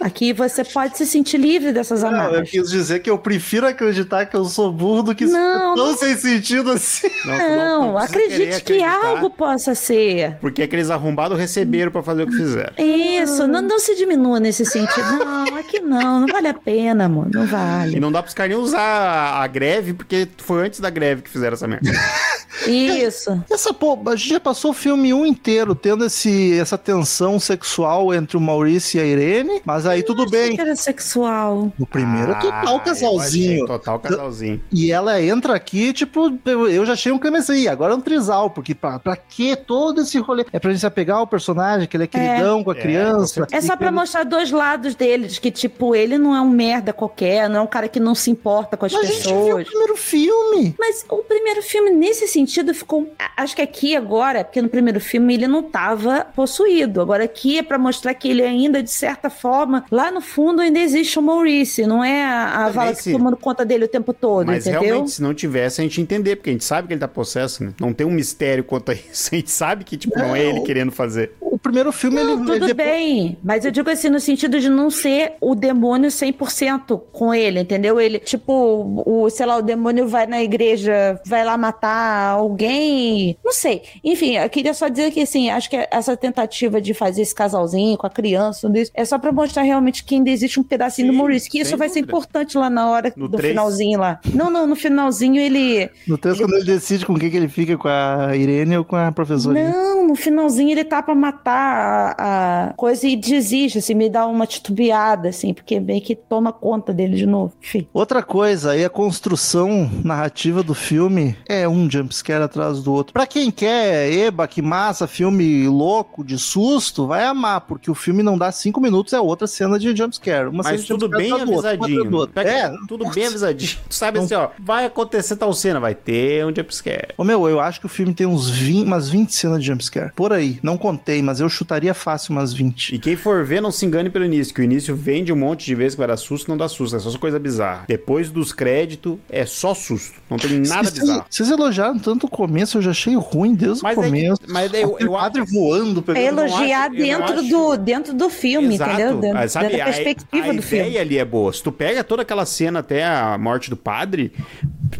Aqui 0.00 0.32
você 0.32 0.62
pode 0.64 0.96
se 0.96 1.04
sentir 1.06 1.38
livre 1.38 1.72
dessas 1.72 2.02
Não, 2.02 2.10
eu 2.10 2.16
amarras. 2.16 2.50
quis 2.50 2.70
dizer 2.70 3.00
que 3.00 3.10
eu 3.10 3.18
prefiro 3.18 3.66
acreditar 3.66 4.26
que 4.26 4.36
eu 4.36 4.44
sou 4.44 4.70
burro 4.72 5.02
do 5.02 5.14
que 5.14 5.24
Não, 5.26 5.74
tão 5.74 5.96
sem 5.96 6.14
sentido 6.16 6.70
assim. 6.72 7.08
tu 7.08 7.28
Não, 7.28 7.77
precisa 7.80 8.06
querer 8.08 8.32
acredite 8.54 8.64
que 8.64 8.82
algo 8.82 9.30
possa 9.30 9.74
ser. 9.74 10.36
Porque 10.40 10.62
aqueles 10.62 10.90
arrombados 10.90 11.38
receberam 11.38 11.90
pra 11.90 12.02
fazer 12.02 12.24
o 12.24 12.26
que 12.26 12.36
fizeram. 12.36 12.72
Isso, 12.78 13.46
não, 13.46 13.62
não 13.62 13.78
se 13.78 13.94
diminua 13.96 14.38
nesse 14.40 14.64
sentido. 14.64 15.08
Não, 15.48 15.56
aqui 15.56 15.80
não, 15.80 16.20
não 16.20 16.26
vale 16.26 16.48
a 16.48 16.54
pena, 16.54 17.04
amor. 17.06 17.28
Não 17.32 17.44
E 17.44 17.46
vale. 17.46 18.00
não 18.00 18.10
dá 18.12 18.22
pros 18.22 18.34
caras 18.34 18.50
nem 18.54 18.58
usar 18.62 18.80
a, 18.80 19.42
a 19.42 19.46
greve, 19.46 19.92
porque 19.94 20.28
foi 20.38 20.66
antes 20.66 20.78
da 20.80 20.90
greve 20.90 21.22
que 21.22 21.30
fizeram 21.30 21.54
essa 21.54 21.66
merda. 21.66 21.90
Isso. 22.66 23.42
Essa, 23.50 23.72
pô, 23.72 23.98
a 24.06 24.16
gente 24.16 24.30
já 24.30 24.40
passou 24.40 24.72
o 24.72 24.74
filme 24.74 25.12
um 25.14 25.24
inteiro 25.24 25.74
tendo 25.74 26.04
esse, 26.04 26.58
essa 26.58 26.76
tensão 26.76 27.38
sexual 27.38 28.12
entre 28.12 28.36
o 28.36 28.40
Maurício 28.40 28.98
e 28.98 29.02
a 29.02 29.06
Irene, 29.06 29.60
mas 29.64 29.86
aí 29.86 30.02
tudo 30.02 30.24
Achei 30.24 30.38
bem. 30.48 30.54
que 30.56 30.60
era 30.60 30.74
sexual. 30.76 31.72
No 31.78 31.86
primeiro, 31.86 32.32
Ah, 32.32 32.36
total 32.36 32.74
eu 32.74 32.80
casalzinho. 32.80 33.66
Total 33.66 33.98
casalzinho. 34.00 34.60
E 34.72 34.90
ela 34.92 35.22
entra 35.22 35.54
aqui, 35.54 35.92
tipo, 35.92 36.36
eu, 36.44 36.68
eu 36.68 36.84
já 36.86 36.92
achei 36.94 37.12
um 37.12 37.18
clima 37.18 37.38
assim, 37.38 37.67
agora 37.68 37.92
é 37.92 37.96
um 37.96 38.00
trisal, 38.00 38.50
porque 38.50 38.74
pra, 38.74 38.98
pra 38.98 39.16
que 39.16 39.54
todo 39.56 40.00
esse 40.00 40.18
rolê? 40.18 40.44
É 40.52 40.58
pra 40.58 40.70
gente 40.70 40.80
se 40.80 40.86
apegar 40.86 41.18
ao 41.18 41.26
personagem, 41.26 41.86
que 41.88 41.96
ele 41.96 42.04
é 42.04 42.06
queridão 42.06 42.62
com 42.64 42.70
a 42.70 42.74
É, 42.76 42.80
criança. 42.80 43.46
É 43.50 43.60
só 43.60 43.76
pra 43.76 43.88
que 43.88 43.94
mostrar 43.94 44.24
dois 44.24 44.50
lados 44.50 44.94
deles, 44.94 45.38
que 45.38 45.50
tipo, 45.50 45.94
ele 45.94 46.18
não 46.18 46.34
é 46.34 46.40
um 46.40 46.48
merda 46.50 46.92
qualquer, 46.92 47.48
não 47.48 47.60
é 47.60 47.62
um 47.62 47.66
cara 47.66 47.88
que 47.88 48.00
não 48.00 48.14
se 48.14 48.30
importa 48.30 48.76
com 48.76 48.86
as 48.86 48.92
ele- 48.92 49.02
Mas 49.02 49.10
a 49.10 49.14
gente 49.14 49.26
viu 49.28 49.36
o 49.36 49.44
pessoas. 49.46 49.68
primeiro 49.68 49.96
filme. 49.96 50.74
Mas 50.78 51.04
o 51.08 51.16
primeiro 51.18 51.62
filme, 51.62 51.90
nesse 51.90 52.26
sentido, 52.28 52.74
ficou. 52.74 53.10
Acho 53.36 53.54
que 53.56 53.62
aqui 53.62 53.94
agora, 53.96 54.44
porque 54.44 54.60
no 54.62 54.68
primeiro 54.68 55.00
filme 55.00 55.34
ele 55.34 55.46
não 55.46 55.62
tava 55.62 56.26
possuído. 56.34 57.00
Agora 57.00 57.24
aqui 57.24 57.58
é 57.58 57.62
pra 57.62 57.78
mostrar 57.78 58.14
que 58.14 58.28
ele 58.28 58.42
ainda, 58.42 58.82
de 58.82 58.90
certa 58.90 59.28
forma, 59.30 59.84
lá 59.90 60.10
no 60.10 60.20
fundo 60.20 60.60
ainda 60.62 60.78
existe 60.78 61.18
o 61.18 61.22
Maurice, 61.22 61.86
não 61.86 62.02
é 62.04 62.24
a, 62.24 62.66
a 62.66 62.70
Vala 62.70 62.94
se- 62.94 63.12
tomando 63.12 63.36
conta 63.36 63.64
dele 63.64 63.84
o 63.84 63.88
tempo 63.88 64.12
todo, 64.12 64.46
Mas 64.46 64.66
entendeu? 64.66 64.82
realmente, 64.82 65.10
se 65.12 65.22
não 65.22 65.34
tivesse, 65.34 65.80
a 65.80 65.84
gente 65.84 66.00
entender, 66.00 66.36
porque 66.36 66.50
a 66.50 66.52
gente 66.52 66.64
sabe 66.64 66.88
que 66.88 66.94
ele 66.94 67.00
tá 67.00 67.08
possesso, 67.08 67.57
né? 67.62 67.72
Não 67.80 67.92
tem 67.92 68.06
um 68.06 68.10
mistério 68.10 68.64
quanto 68.64 68.90
a 68.90 68.94
isso. 68.94 69.30
A 69.32 69.36
gente 69.36 69.50
sabe 69.50 69.84
que, 69.84 69.96
tipo, 69.96 70.18
não 70.18 70.34
é 70.34 70.44
ele 70.44 70.60
querendo 70.60 70.92
fazer. 70.92 71.32
O 71.58 71.60
primeiro 71.60 71.90
filme, 71.90 72.16
Não, 72.22 72.22
ele, 72.22 72.36
tudo 72.38 72.54
ele 72.54 72.66
depois- 72.68 72.88
bem, 72.88 73.36
mas 73.42 73.64
eu 73.64 73.72
digo 73.72 73.90
assim, 73.90 74.08
no 74.08 74.20
sentido 74.20 74.60
de 74.60 74.68
não 74.70 74.90
ser 74.90 75.32
o 75.40 75.56
demônio 75.56 76.08
100% 76.08 77.00
com 77.12 77.34
ele, 77.34 77.58
entendeu? 77.60 78.00
Ele, 78.00 78.20
tipo, 78.20 79.02
o, 79.04 79.28
sei 79.28 79.44
lá, 79.44 79.56
o 79.56 79.62
demônio 79.62 80.06
vai 80.06 80.24
na 80.26 80.40
igreja, 80.40 81.20
vai 81.26 81.44
lá 81.44 81.58
matar 81.58 82.30
alguém, 82.30 83.36
não 83.44 83.52
sei. 83.52 83.82
Enfim, 84.04 84.36
eu 84.36 84.48
queria 84.48 84.72
só 84.72 84.86
dizer 84.88 85.10
que, 85.10 85.20
assim, 85.20 85.50
acho 85.50 85.68
que 85.68 85.76
essa 85.90 86.16
tentativa 86.16 86.80
de 86.80 86.94
fazer 86.94 87.22
esse 87.22 87.34
casalzinho 87.34 87.96
com 87.98 88.06
a 88.06 88.10
criança, 88.10 88.62
tudo 88.68 88.78
isso, 88.78 88.92
é 88.94 89.04
só 89.04 89.18
pra 89.18 89.32
mostrar 89.32 89.62
realmente 89.62 90.04
que 90.04 90.14
ainda 90.14 90.30
existe 90.30 90.60
um 90.60 90.62
pedacinho 90.62 91.08
Sim, 91.08 91.12
do 91.12 91.18
Maurício, 91.18 91.50
que 91.50 91.58
isso 91.58 91.70
sem 91.70 91.78
vai 91.78 91.88
ser 91.88 92.02
dúvida. 92.02 92.12
importante 92.16 92.56
lá 92.56 92.70
na 92.70 92.88
hora 92.88 93.12
No 93.16 93.26
do 93.28 93.36
três. 93.36 93.50
finalzinho 93.52 93.98
lá. 93.98 94.20
Não, 94.32 94.48
não, 94.48 94.64
no 94.66 94.76
finalzinho 94.76 95.40
ele... 95.40 95.90
No 96.06 96.16
texto, 96.16 96.38
quando 96.40 96.54
ele 96.54 96.64
decide 96.64 97.04
com 97.04 97.18
quem 97.18 97.28
que 97.30 97.36
ele 97.36 97.48
fica, 97.48 97.76
com 97.76 97.88
a 97.88 98.36
Irene 98.36 98.76
ou 98.78 98.84
com 98.84 98.94
a 98.96 99.10
professora. 99.10 99.70
Não, 99.70 100.06
no 100.06 100.14
finalzinho 100.14 100.70
ele 100.70 100.84
tá 100.84 101.02
pra 101.02 101.14
matar 101.14 101.47
a, 101.50 102.68
a 102.70 102.72
coisa 102.74 103.06
e 103.06 103.16
desiste, 103.16 103.78
assim, 103.78 103.94
me 103.94 104.08
dá 104.08 104.26
uma 104.26 104.46
titubeada, 104.46 105.28
assim, 105.28 105.52
porque 105.54 105.78
meio 105.80 106.00
que 106.00 106.14
toma 106.14 106.52
conta 106.52 106.92
dele 106.92 107.16
de 107.16 107.26
novo. 107.26 107.52
Enfim. 107.62 107.86
Outra 107.92 108.22
coisa, 108.22 108.72
aí 108.72 108.84
a 108.84 108.90
construção 108.90 109.90
narrativa 110.04 110.62
do 110.62 110.74
filme 110.74 111.36
é 111.48 111.68
um 111.68 111.90
jumpscare 111.90 112.42
atrás 112.42 112.82
do 112.82 112.92
outro. 112.92 113.12
Pra 113.12 113.26
quem 113.26 113.50
quer, 113.50 114.10
eba, 114.12 114.46
que 114.48 114.62
massa, 114.62 115.06
filme 115.06 115.66
louco, 115.68 116.24
de 116.24 116.38
susto, 116.38 117.06
vai 117.06 117.24
amar, 117.24 117.62
porque 117.62 117.90
o 117.90 117.94
filme 117.94 118.22
não 118.22 118.36
dá 118.38 118.50
cinco 118.52 118.80
minutos, 118.80 119.12
é 119.12 119.20
outra 119.20 119.46
cena 119.46 119.78
de 119.78 119.94
jumpscare. 119.96 120.48
Uma 120.48 120.62
Mas 120.62 120.66
cena 120.66 120.78
de 120.78 120.86
tudo 120.88 121.06
jumpscare 121.06 121.22
bem 121.30 121.42
avisadinho. 121.54 122.14
outro. 122.16 122.34
Pega- 122.34 122.50
É, 122.50 122.72
Tudo 122.88 123.08
bem 123.10 123.26
avisadinho. 123.26 123.78
Tu 123.88 123.94
sabe 123.94 124.18
assim, 124.18 124.34
ó, 124.34 124.48
vai 124.58 124.84
acontecer 124.86 125.36
tal 125.36 125.52
cena, 125.52 125.78
vai 125.80 125.94
ter 125.94 126.44
um 126.46 126.54
jumpscare. 126.54 127.08
Ô 127.16 127.24
meu, 127.24 127.48
eu 127.48 127.60
acho 127.60 127.80
que 127.80 127.86
o 127.86 127.88
filme 127.88 128.14
tem 128.14 128.26
uns 128.26 128.48
20, 128.50 128.86
umas 128.86 129.08
20 129.08 129.34
cenas 129.34 129.60
de 129.60 129.66
jumpscare. 129.66 130.12
Por 130.14 130.32
aí. 130.32 130.58
Não 130.62 130.76
contei, 130.78 131.22
mas 131.22 131.37
eu 131.40 131.48
chutaria 131.48 131.92
fácil 131.94 132.32
umas 132.32 132.52
20. 132.52 132.94
E 132.94 132.98
quem 132.98 133.16
for 133.16 133.44
ver, 133.44 133.60
não 133.60 133.70
se 133.70 133.84
engane 133.86 134.10
pelo 134.10 134.24
início, 134.24 134.54
que 134.54 134.60
o 134.60 134.64
início 134.64 134.94
vende 134.96 135.32
um 135.32 135.36
monte 135.36 135.64
de 135.66 135.74
vezes 135.74 135.94
que 135.94 135.98
vai 135.98 136.08
dar 136.08 136.16
susto, 136.16 136.48
não 136.48 136.56
dá 136.56 136.68
susto, 136.68 136.96
é 136.96 136.98
só 136.98 137.16
coisa 137.18 137.38
bizarra. 137.38 137.84
Depois 137.88 138.30
dos 138.30 138.52
créditos, 138.52 139.16
é 139.28 139.44
só 139.46 139.74
susto. 139.74 140.14
Não 140.30 140.36
tem 140.36 140.58
nada 140.60 140.84
Vocês- 140.84 140.98
bizarro. 141.00 141.24
Vocês 141.28 141.50
elogiaram 141.50 141.98
tanto 141.98 142.26
o 142.26 142.30
começo, 142.30 142.78
eu 142.78 142.82
já 142.82 142.90
achei 142.90 143.14
ruim 143.16 143.54
desde 143.54 143.82
Mas 143.82 143.96
o 143.96 144.00
é 144.00 144.04
que- 144.04 144.10
começo. 144.10 144.40
mas 144.48 144.70
daí 144.72 144.82
eu- 144.82 144.96
eu 145.00 145.16
acho- 145.16 145.24
padre 145.24 145.42
voando, 145.52 146.00
É 146.00 146.12
pegando 146.14 146.40
elogiar 146.42 146.86
acho- 146.90 146.96
dentro, 146.96 147.34
acho- 147.34 147.48
do, 147.48 147.76
dentro 147.76 148.14
do 148.14 148.30
filme, 148.30 148.74
Exato. 148.74 148.92
entendeu? 148.92 149.18
Dentro, 149.20 149.38
Ah, 149.38 149.48
sabe, 149.48 149.64
dentro 149.66 149.78
da 149.78 149.84
a- 149.84 149.86
perspectiva 149.94 150.44
a, 150.44 150.52
do 150.52 150.52
ideia 150.58 150.62
filme. 150.84 150.98
ali 150.98 151.18
é 151.18 151.24
boa. 151.24 151.52
Se 151.52 151.62
tu 151.62 151.72
pega 151.72 152.02
toda 152.04 152.22
aquela 152.22 152.44
cena 152.46 152.80
até 152.80 153.04
a 153.04 153.36
morte 153.38 153.70
do 153.70 153.76
padre, 153.76 154.32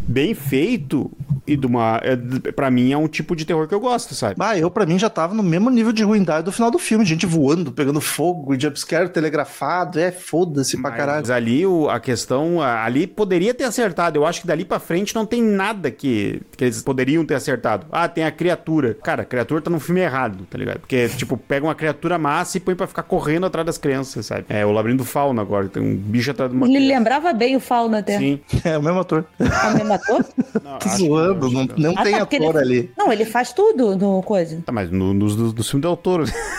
bem 0.06 0.34
feito, 0.34 1.10
E 1.50 1.56
de 1.56 1.66
uma. 1.66 1.98
É, 2.04 2.14
pra 2.52 2.70
mim 2.70 2.92
é 2.92 2.98
um 2.98 3.08
tipo 3.08 3.34
de 3.34 3.46
terror 3.46 3.66
que 3.66 3.72
eu 3.74 3.80
gosto, 3.80 4.14
sabe? 4.14 4.34
Ah, 4.38 4.58
eu 4.58 4.70
pra 4.70 4.84
mim 4.84 4.98
já 4.98 5.08
tava 5.08 5.32
no 5.34 5.42
mesmo 5.42 5.70
nível 5.70 5.92
de 5.94 6.02
ruindade 6.02 6.27
do 6.42 6.52
final 6.52 6.70
do 6.70 6.78
filme. 6.78 7.04
Gente 7.04 7.26
voando, 7.26 7.72
pegando 7.72 8.00
fogo, 8.00 8.54
jumpscare 8.58 9.08
telegrafado. 9.08 9.98
É, 9.98 10.10
foda-se 10.12 10.76
pra 10.80 10.90
caralho. 10.90 11.20
Mas 11.20 11.30
ali 11.30 11.66
o- 11.66 11.88
a 11.88 11.98
questão. 12.00 12.60
Ali 12.62 13.06
poderia 13.06 13.54
ter 13.54 13.64
acertado. 13.64 14.18
Eu 14.18 14.26
acho 14.26 14.40
que 14.42 14.46
dali 14.46 14.64
pra 14.64 14.78
frente 14.78 15.14
não 15.14 15.24
tem 15.26 15.42
nada 15.42 15.90
que, 15.90 16.40
que 16.56 16.64
eles 16.64 16.82
poderiam 16.82 17.24
ter 17.24 17.34
acertado. 17.34 17.86
Ah, 17.90 18.08
tem 18.08 18.24
a 18.24 18.30
criatura. 18.30 18.94
Cara, 19.02 19.22
a 19.22 19.24
criatura 19.24 19.60
tá 19.60 19.70
no 19.70 19.80
filme 19.80 20.00
errado, 20.00 20.46
tá 20.50 20.58
ligado? 20.58 20.80
Porque, 20.80 21.08
tipo, 21.16 21.36
pega 21.36 21.66
uma 21.66 21.74
criatura 21.74 22.18
massa 22.18 22.56
e 22.56 22.60
põe 22.60 22.74
pra 22.74 22.86
ficar 22.86 23.02
correndo 23.02 23.46
atrás 23.46 23.64
das 23.66 23.78
crianças, 23.78 24.26
sabe? 24.26 24.44
É 24.48 24.64
o 24.64 24.72
labirinto 24.72 25.02
do 25.04 25.08
fauna 25.08 25.42
agora. 25.42 25.68
Tem 25.68 25.82
um 25.82 25.96
bicho 25.96 26.30
atrás 26.30 26.50
de 26.50 26.56
uma 26.56 26.66
Ele 26.66 26.76
criança. 26.76 26.94
lembrava 26.98 27.32
bem 27.32 27.56
o 27.56 27.60
Fauna 27.60 27.98
até. 27.98 28.18
Sim. 28.18 28.40
É 28.64 28.76
o 28.76 28.82
mesmo 28.82 29.00
ator. 29.00 29.24
É 29.38 29.44
o 29.68 29.74
mesmo 29.76 29.92
ator? 29.94 30.24
Não, 30.62 30.78
Tô 30.78 30.88
que 30.88 30.96
zoando, 30.96 31.50
não, 31.50 31.68
não, 31.76 31.94
Ah, 31.96 32.02
tem 32.02 32.12
tá, 32.16 32.22
ator 32.22 32.56
ele- 32.56 32.58
ali. 32.58 32.90
Não, 32.98 33.12
ele 33.12 33.24
faz 33.24 33.52
tudo 33.52 33.96
no 33.96 34.22
coisa. 34.22 34.60
Tá, 34.66 34.72
mas 34.72 34.90
no, 34.90 35.14
nos 35.14 35.34
do, 35.36 35.52
do 35.52 35.64
filme 35.64 35.80
do 36.24 36.30
Toro. 36.32 36.58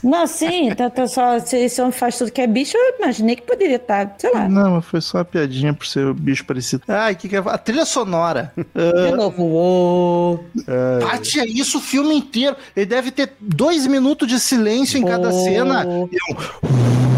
Não, 0.00 0.28
sim, 0.28 0.72
tá, 0.76 0.88
tá 0.88 1.08
só, 1.08 1.40
se 1.40 1.56
esse 1.56 1.80
homem 1.80 1.90
faz 1.92 2.16
tudo 2.16 2.30
que 2.30 2.40
é 2.40 2.46
bicho, 2.46 2.76
eu 2.76 2.94
imaginei 3.00 3.34
que 3.34 3.42
poderia 3.42 3.76
estar, 3.76 4.14
sei 4.16 4.30
lá. 4.32 4.48
Não, 4.48 4.76
mas 4.76 4.84
foi 4.84 5.00
só 5.00 5.18
uma 5.18 5.24
piadinha 5.24 5.74
por 5.74 5.84
ser 5.86 6.06
o 6.06 6.14
bicho 6.14 6.44
parecido. 6.44 6.84
Ai, 6.86 7.16
que 7.16 7.28
que 7.28 7.34
é? 7.34 7.40
A 7.40 7.58
trilha 7.58 7.84
sonora. 7.84 8.52
De 8.56 9.16
novo, 9.16 10.44
Bate 11.00 11.40
é 11.40 11.46
isso 11.46 11.78
o 11.78 11.80
filme 11.80 12.14
inteiro. 12.14 12.54
Ele 12.76 12.86
deve 12.86 13.10
ter 13.10 13.32
dois 13.40 13.88
minutos 13.88 14.28
de 14.28 14.38
silêncio 14.38 14.98
em 14.98 15.04
cada 15.04 15.30
Oh. 15.30 15.44
cena. 15.44 15.82
Não 15.84 16.08
é 16.12 17.17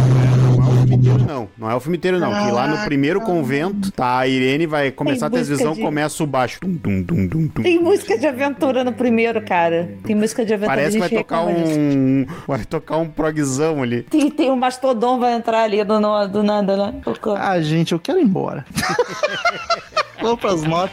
inteiro, 1.00 1.24
não. 1.26 1.48
Não 1.58 1.70
é 1.70 1.74
o 1.74 1.80
filme 1.80 1.96
inteiro, 1.96 2.18
não. 2.18 2.30
Que 2.30 2.50
lá 2.50 2.66
no 2.68 2.78
primeiro 2.84 3.20
convento, 3.20 3.90
tá, 3.92 4.18
a 4.18 4.28
Irene 4.28 4.66
vai 4.66 4.90
começar 4.90 5.26
a 5.26 5.30
ter 5.30 5.38
música 5.38 5.56
visão, 5.56 5.74
de- 5.74 5.80
começa 5.80 6.22
o 6.22 6.26
baixo. 6.26 6.60
Tum, 6.60 6.76
tum, 6.76 7.02
tum, 7.02 7.28
tum, 7.28 7.48
tum. 7.48 7.62
Tem 7.62 7.78
música 7.78 8.16
de 8.18 8.26
aventura 8.26 8.84
no 8.84 8.92
primeiro, 8.92 9.40
cara. 9.42 9.90
Tem 10.04 10.14
música 10.14 10.44
de 10.44 10.54
aventura. 10.54 10.76
Parece 10.76 10.92
que 10.94 11.00
vai 11.00 11.08
tocar 11.10 11.44
um. 11.44 12.26
Vai 12.46 12.64
tocar 12.64 12.96
um 12.98 13.08
progzão 13.08 13.82
ali. 13.82 14.02
Tem, 14.02 14.30
tem 14.30 14.50
um 14.50 14.56
mastodon 14.56 15.18
vai 15.18 15.32
entrar 15.34 15.62
ali 15.62 15.82
do, 15.84 15.98
no- 16.00 16.26
do 16.28 16.42
nada, 16.42 16.76
né? 16.76 16.94
Ah, 17.38 17.60
gente, 17.60 17.92
eu 17.92 17.98
quero 17.98 18.18
ir 18.18 18.24
embora. 18.24 18.64
Vamos 20.22 20.40
pras 20.40 20.62
notas. 20.62 20.90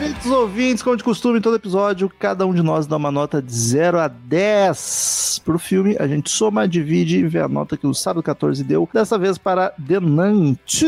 Queridos 0.00 0.24
ouvintes, 0.28 0.82
como 0.82 0.96
de 0.96 1.04
costume, 1.04 1.38
em 1.38 1.42
todo 1.42 1.56
episódio, 1.56 2.10
cada 2.18 2.46
um 2.46 2.54
de 2.54 2.62
nós 2.62 2.86
dá 2.86 2.96
uma 2.96 3.10
nota 3.10 3.42
de 3.42 3.52
0 3.52 3.98
a 4.00 4.08
10 4.08 5.42
pro 5.44 5.58
filme. 5.58 5.94
A 6.00 6.08
gente 6.08 6.30
soma, 6.30 6.66
divide 6.66 7.18
e 7.18 7.26
vê 7.26 7.38
a 7.40 7.46
nota 7.46 7.76
que 7.76 7.86
o 7.86 7.92
Sábado 7.92 8.22
14 8.22 8.64
deu. 8.64 8.88
Dessa 8.94 9.18
vez 9.18 9.36
para 9.36 9.74
Denante, 9.76 10.86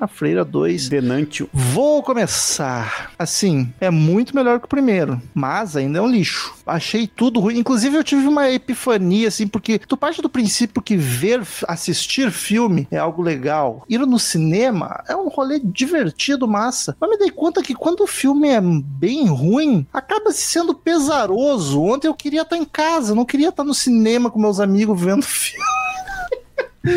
a 0.00 0.06
Freira 0.06 0.46
2. 0.46 0.88
Denantio. 0.88 1.50
Vou 1.52 2.02
começar. 2.02 3.12
Assim, 3.18 3.70
é 3.82 3.90
muito 3.90 4.34
melhor 4.34 4.58
que 4.60 4.64
o 4.64 4.68
primeiro, 4.68 5.20
mas 5.34 5.76
ainda 5.76 5.98
é 5.98 6.02
um 6.02 6.08
lixo. 6.08 6.54
Achei 6.66 7.06
tudo 7.06 7.40
ruim. 7.40 7.58
Inclusive, 7.58 7.98
eu 7.98 8.04
tive 8.04 8.26
uma 8.26 8.50
epifania, 8.50 9.28
assim, 9.28 9.46
porque 9.46 9.78
tu 9.78 9.94
parte 9.94 10.22
do 10.22 10.28
princípio 10.30 10.80
que 10.80 10.96
ver, 10.96 11.42
assistir 11.66 12.30
filme 12.30 12.88
é 12.90 12.96
algo 12.96 13.20
legal. 13.20 13.84
Ir 13.90 13.98
no 13.98 14.18
cinema 14.18 15.04
é 15.06 15.14
um 15.14 15.28
rolê 15.28 15.60
divertido, 15.62 16.48
massa. 16.48 16.96
Mas 16.98 17.10
me 17.10 17.18
dei 17.18 17.30
conta 17.30 17.62
que 17.62 17.74
quando 17.74 18.00
o 18.00 18.06
filme 18.06 18.37
é 18.46 18.60
bem 18.60 19.26
ruim, 19.26 19.86
acaba 19.92 20.32
se 20.32 20.42
sendo 20.42 20.74
pesaroso. 20.74 21.80
Ontem 21.82 22.08
eu 22.08 22.14
queria 22.14 22.42
estar 22.42 22.56
em 22.56 22.64
casa, 22.64 23.14
não 23.14 23.24
queria 23.24 23.48
estar 23.48 23.64
no 23.64 23.74
cinema 23.74 24.30
com 24.30 24.38
meus 24.38 24.60
amigos 24.60 25.00
vendo 25.00 25.22
filme. 25.26 25.64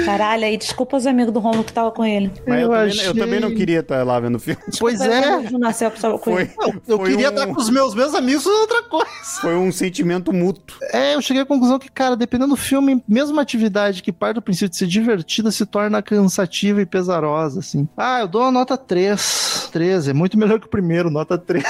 Caralho, 0.06 0.46
aí 0.46 0.58
desculpa 0.58 0.98
os 0.98 1.06
amigos 1.06 1.34
do 1.34 1.40
Romulo 1.40 1.64
que 1.64 1.74
tava 1.74 1.92
com 1.92 2.04
ele. 2.06 2.32
Mas 2.48 2.60
eu, 2.62 2.66
Eu 2.66 2.70
também, 2.72 2.88
achei- 2.90 3.08
eu 3.08 3.16
também 3.16 3.40
não 3.40 3.54
queria 3.54 3.80
estar 3.80 4.04
lá 4.06 4.20
vendo 4.20 4.36
o 4.36 4.40
filme. 4.40 4.62
Pois 4.80 5.00
é. 5.02 5.22
que 5.92 6.00
tava 6.02 6.18
com 6.18 6.32
Foi, 6.32 6.42
ele. 6.44 6.82
Eu 6.88 7.00
queria 7.00 7.28
um- 7.30 7.34
estar 7.34 7.48
com 7.48 7.60
os 7.60 7.70
meus, 7.70 7.94
meus 7.96 8.14
amigos, 8.16 8.44
foi 8.44 8.54
outra 8.54 8.84
coisa. 8.84 9.06
Foi 9.42 9.56
um 9.56 9.72
sentimento 9.72 10.32
mútuo. 10.34 10.78
É, 10.94 11.16
eu 11.16 11.22
cheguei 11.22 11.44
à 11.44 11.46
conclusão 11.46 11.78
que, 11.80 11.90
cara, 11.90 12.16
dependendo 12.16 12.50
do 12.52 12.56
filme, 12.58 13.04
mesmo 13.08 13.34
uma 13.34 13.42
atividade 13.42 14.02
que 14.04 14.12
parte 14.12 14.36
do 14.36 14.42
princípio 14.42 14.70
de 14.70 14.78
ser 14.78 14.88
divertida 14.88 15.52
se 15.52 15.66
torna 15.66 16.02
cansativa 16.02 16.82
e 16.82 16.86
pesarosa, 16.86 17.60
assim. 17.60 17.88
Ah, 17.98 18.22
eu 18.22 18.28
dou 18.28 18.42
uma 18.42 18.52
nota 18.52 18.78
3. 18.78 19.70
13, 19.72 20.10
é 20.10 20.14
muito 20.14 20.38
melhor 20.38 20.60
que 20.60 20.66
o 20.66 20.70
primeiro, 20.70 21.10
nota 21.10 21.38
3. 21.38 21.64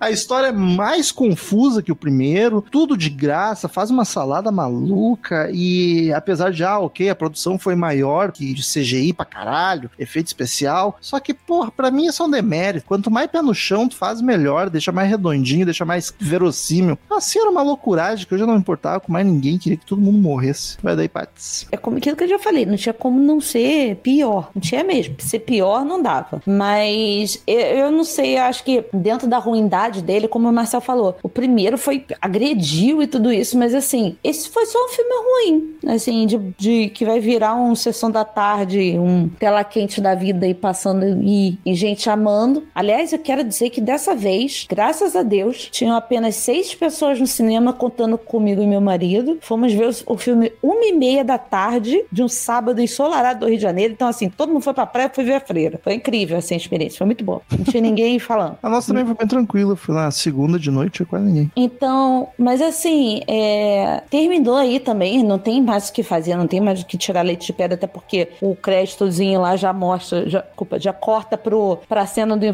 A 0.00 0.10
história 0.10 0.48
é 0.48 0.52
mais 0.52 1.10
confusa 1.10 1.82
que 1.82 1.92
o 1.92 1.96
primeiro, 1.96 2.62
tudo 2.62 2.96
de 2.96 3.10
graça, 3.10 3.68
faz 3.68 3.90
uma 3.90 4.04
salada 4.04 4.52
maluca 4.52 5.50
e 5.52 6.12
apesar 6.12 6.50
de, 6.52 6.64
ah, 6.64 6.78
ok, 6.78 7.08
a 7.08 7.14
produção 7.14 7.58
foi 7.58 7.74
maior 7.74 8.32
que 8.32 8.52
de 8.52 8.62
CGI 8.62 9.12
pra 9.12 9.24
caralho, 9.24 9.90
efeito 9.98 10.28
especial, 10.28 10.96
só 11.00 11.18
que, 11.18 11.34
porra, 11.34 11.70
pra 11.70 11.90
mim 11.90 12.06
é 12.06 12.22
um 12.22 12.30
demérito. 12.30 12.86
Quanto 12.86 13.10
mais 13.10 13.30
pé 13.30 13.42
no 13.42 13.54
chão 13.54 13.88
tu 13.88 13.96
faz, 13.96 14.20
melhor, 14.20 14.70
deixa 14.70 14.92
mais 14.92 15.08
redondinho, 15.08 15.64
deixa 15.64 15.84
mais 15.84 16.12
verossímil. 16.18 16.98
Assim 17.10 17.40
era 17.40 17.50
uma 17.50 17.62
loucuragem 17.62 18.26
que 18.26 18.34
eu 18.34 18.38
já 18.38 18.46
não 18.46 18.56
importava 18.56 19.00
com 19.00 19.12
mais 19.12 19.26
ninguém, 19.26 19.58
queria 19.58 19.78
que 19.78 19.86
todo 19.86 20.00
mundo 20.00 20.18
morresse. 20.18 20.76
Vai 20.82 20.96
daí, 20.96 21.08
Patis. 21.08 21.66
É 21.70 21.76
como 21.76 21.98
aquilo 21.98 22.16
que 22.16 22.24
eu 22.24 22.28
já 22.28 22.38
falei, 22.38 22.66
não 22.66 22.76
tinha 22.76 22.92
como 22.92 23.20
não 23.20 23.40
ser 23.40 23.96
pior. 23.96 24.50
Não 24.54 24.60
tinha 24.60 24.84
mesmo. 24.84 25.16
Ser 25.18 25.40
pior 25.40 25.84
não 25.84 26.02
dava. 26.02 26.42
Mas 26.46 27.42
eu, 27.46 27.90
não 27.90 28.04
sei, 28.04 28.36
acho 28.36 28.64
que 28.64 28.84
dentro 28.92 29.28
da 29.28 29.38
ruindade 29.38 29.87
dele, 29.90 30.28
como 30.28 30.48
o 30.48 30.52
Marcel 30.52 30.80
falou, 30.80 31.16
o 31.22 31.28
primeiro 31.28 31.78
foi 31.78 32.04
agrediu 32.20 33.02
e 33.02 33.06
tudo 33.06 33.32
isso, 33.32 33.58
mas 33.58 33.74
assim, 33.74 34.16
esse 34.22 34.48
foi 34.48 34.66
só 34.66 34.78
um 34.84 34.88
filme 34.88 35.10
ruim. 35.10 35.74
Assim, 35.86 36.26
de, 36.26 36.38
de 36.56 36.88
que 36.90 37.04
vai 37.04 37.20
virar 37.20 37.54
um 37.54 37.74
sessão 37.74 38.10
da 38.10 38.24
tarde, 38.24 38.98
um 38.98 39.28
tela 39.28 39.64
quente 39.64 40.00
da 40.00 40.14
vida 40.14 40.46
e 40.46 40.54
passando 40.54 41.04
e, 41.22 41.58
e 41.64 41.74
gente 41.74 42.08
amando. 42.10 42.64
Aliás, 42.74 43.12
eu 43.12 43.18
quero 43.18 43.44
dizer 43.44 43.70
que 43.70 43.80
dessa 43.80 44.14
vez, 44.14 44.66
graças 44.68 45.16
a 45.16 45.22
Deus, 45.22 45.68
tinham 45.70 45.96
apenas 45.96 46.36
seis 46.36 46.74
pessoas 46.74 47.18
no 47.18 47.26
cinema 47.26 47.72
contando 47.72 48.18
comigo 48.18 48.62
e 48.62 48.66
meu 48.66 48.80
marido. 48.80 49.38
Fomos 49.40 49.72
ver 49.72 49.88
o, 49.88 50.14
o 50.14 50.18
filme 50.18 50.52
uma 50.62 50.84
e 50.84 50.92
meia 50.92 51.24
da 51.24 51.38
tarde 51.38 52.04
de 52.10 52.22
um 52.22 52.28
sábado 52.28 52.80
ensolarado 52.80 53.40
do 53.40 53.46
Rio 53.46 53.56
de 53.56 53.62
Janeiro. 53.62 53.92
Então, 53.92 54.08
assim, 54.08 54.28
todo 54.28 54.52
mundo 54.52 54.62
foi 54.62 54.74
pra 54.74 54.86
praia 54.86 55.10
e 55.10 55.14
foi 55.14 55.24
ver 55.24 55.34
a 55.34 55.40
freira. 55.40 55.80
Foi 55.82 55.94
incrível, 55.94 56.36
assim, 56.36 56.54
a 56.54 56.56
experiência. 56.56 56.98
Foi 56.98 57.06
muito 57.06 57.24
boa. 57.24 57.42
Não 57.50 57.64
tinha 57.64 57.80
ninguém 57.82 58.18
falando. 58.18 58.58
A 58.62 58.68
nossa 58.68 58.88
também 58.88 59.04
foi 59.04 59.14
bem 59.14 59.26
tranquila, 59.26 59.76
fui 59.78 59.94
na 59.94 60.10
segunda 60.10 60.58
de 60.58 60.70
noite, 60.70 61.04
quase 61.04 61.24
ninguém. 61.24 61.52
Então, 61.56 62.28
mas 62.38 62.60
assim, 62.60 63.22
é, 63.26 64.02
terminou 64.10 64.56
aí 64.56 64.80
também, 64.80 65.22
não 65.22 65.38
tem 65.38 65.62
mais 65.62 65.88
o 65.88 65.92
que 65.92 66.02
fazer, 66.02 66.36
não 66.36 66.46
tem 66.46 66.60
mais 66.60 66.82
o 66.82 66.86
que 66.86 66.98
tirar 66.98 67.22
leite 67.22 67.46
de 67.46 67.52
pedra, 67.52 67.74
até 67.74 67.86
porque 67.86 68.28
o 68.40 68.54
créditozinho 68.54 69.40
lá 69.40 69.56
já 69.56 69.72
mostra, 69.72 70.28
já, 70.28 70.40
desculpa, 70.40 70.78
já 70.78 70.92
corta 70.92 71.36
pro, 71.38 71.78
pra 71.88 72.06
cena 72.06 72.36
do 72.36 72.48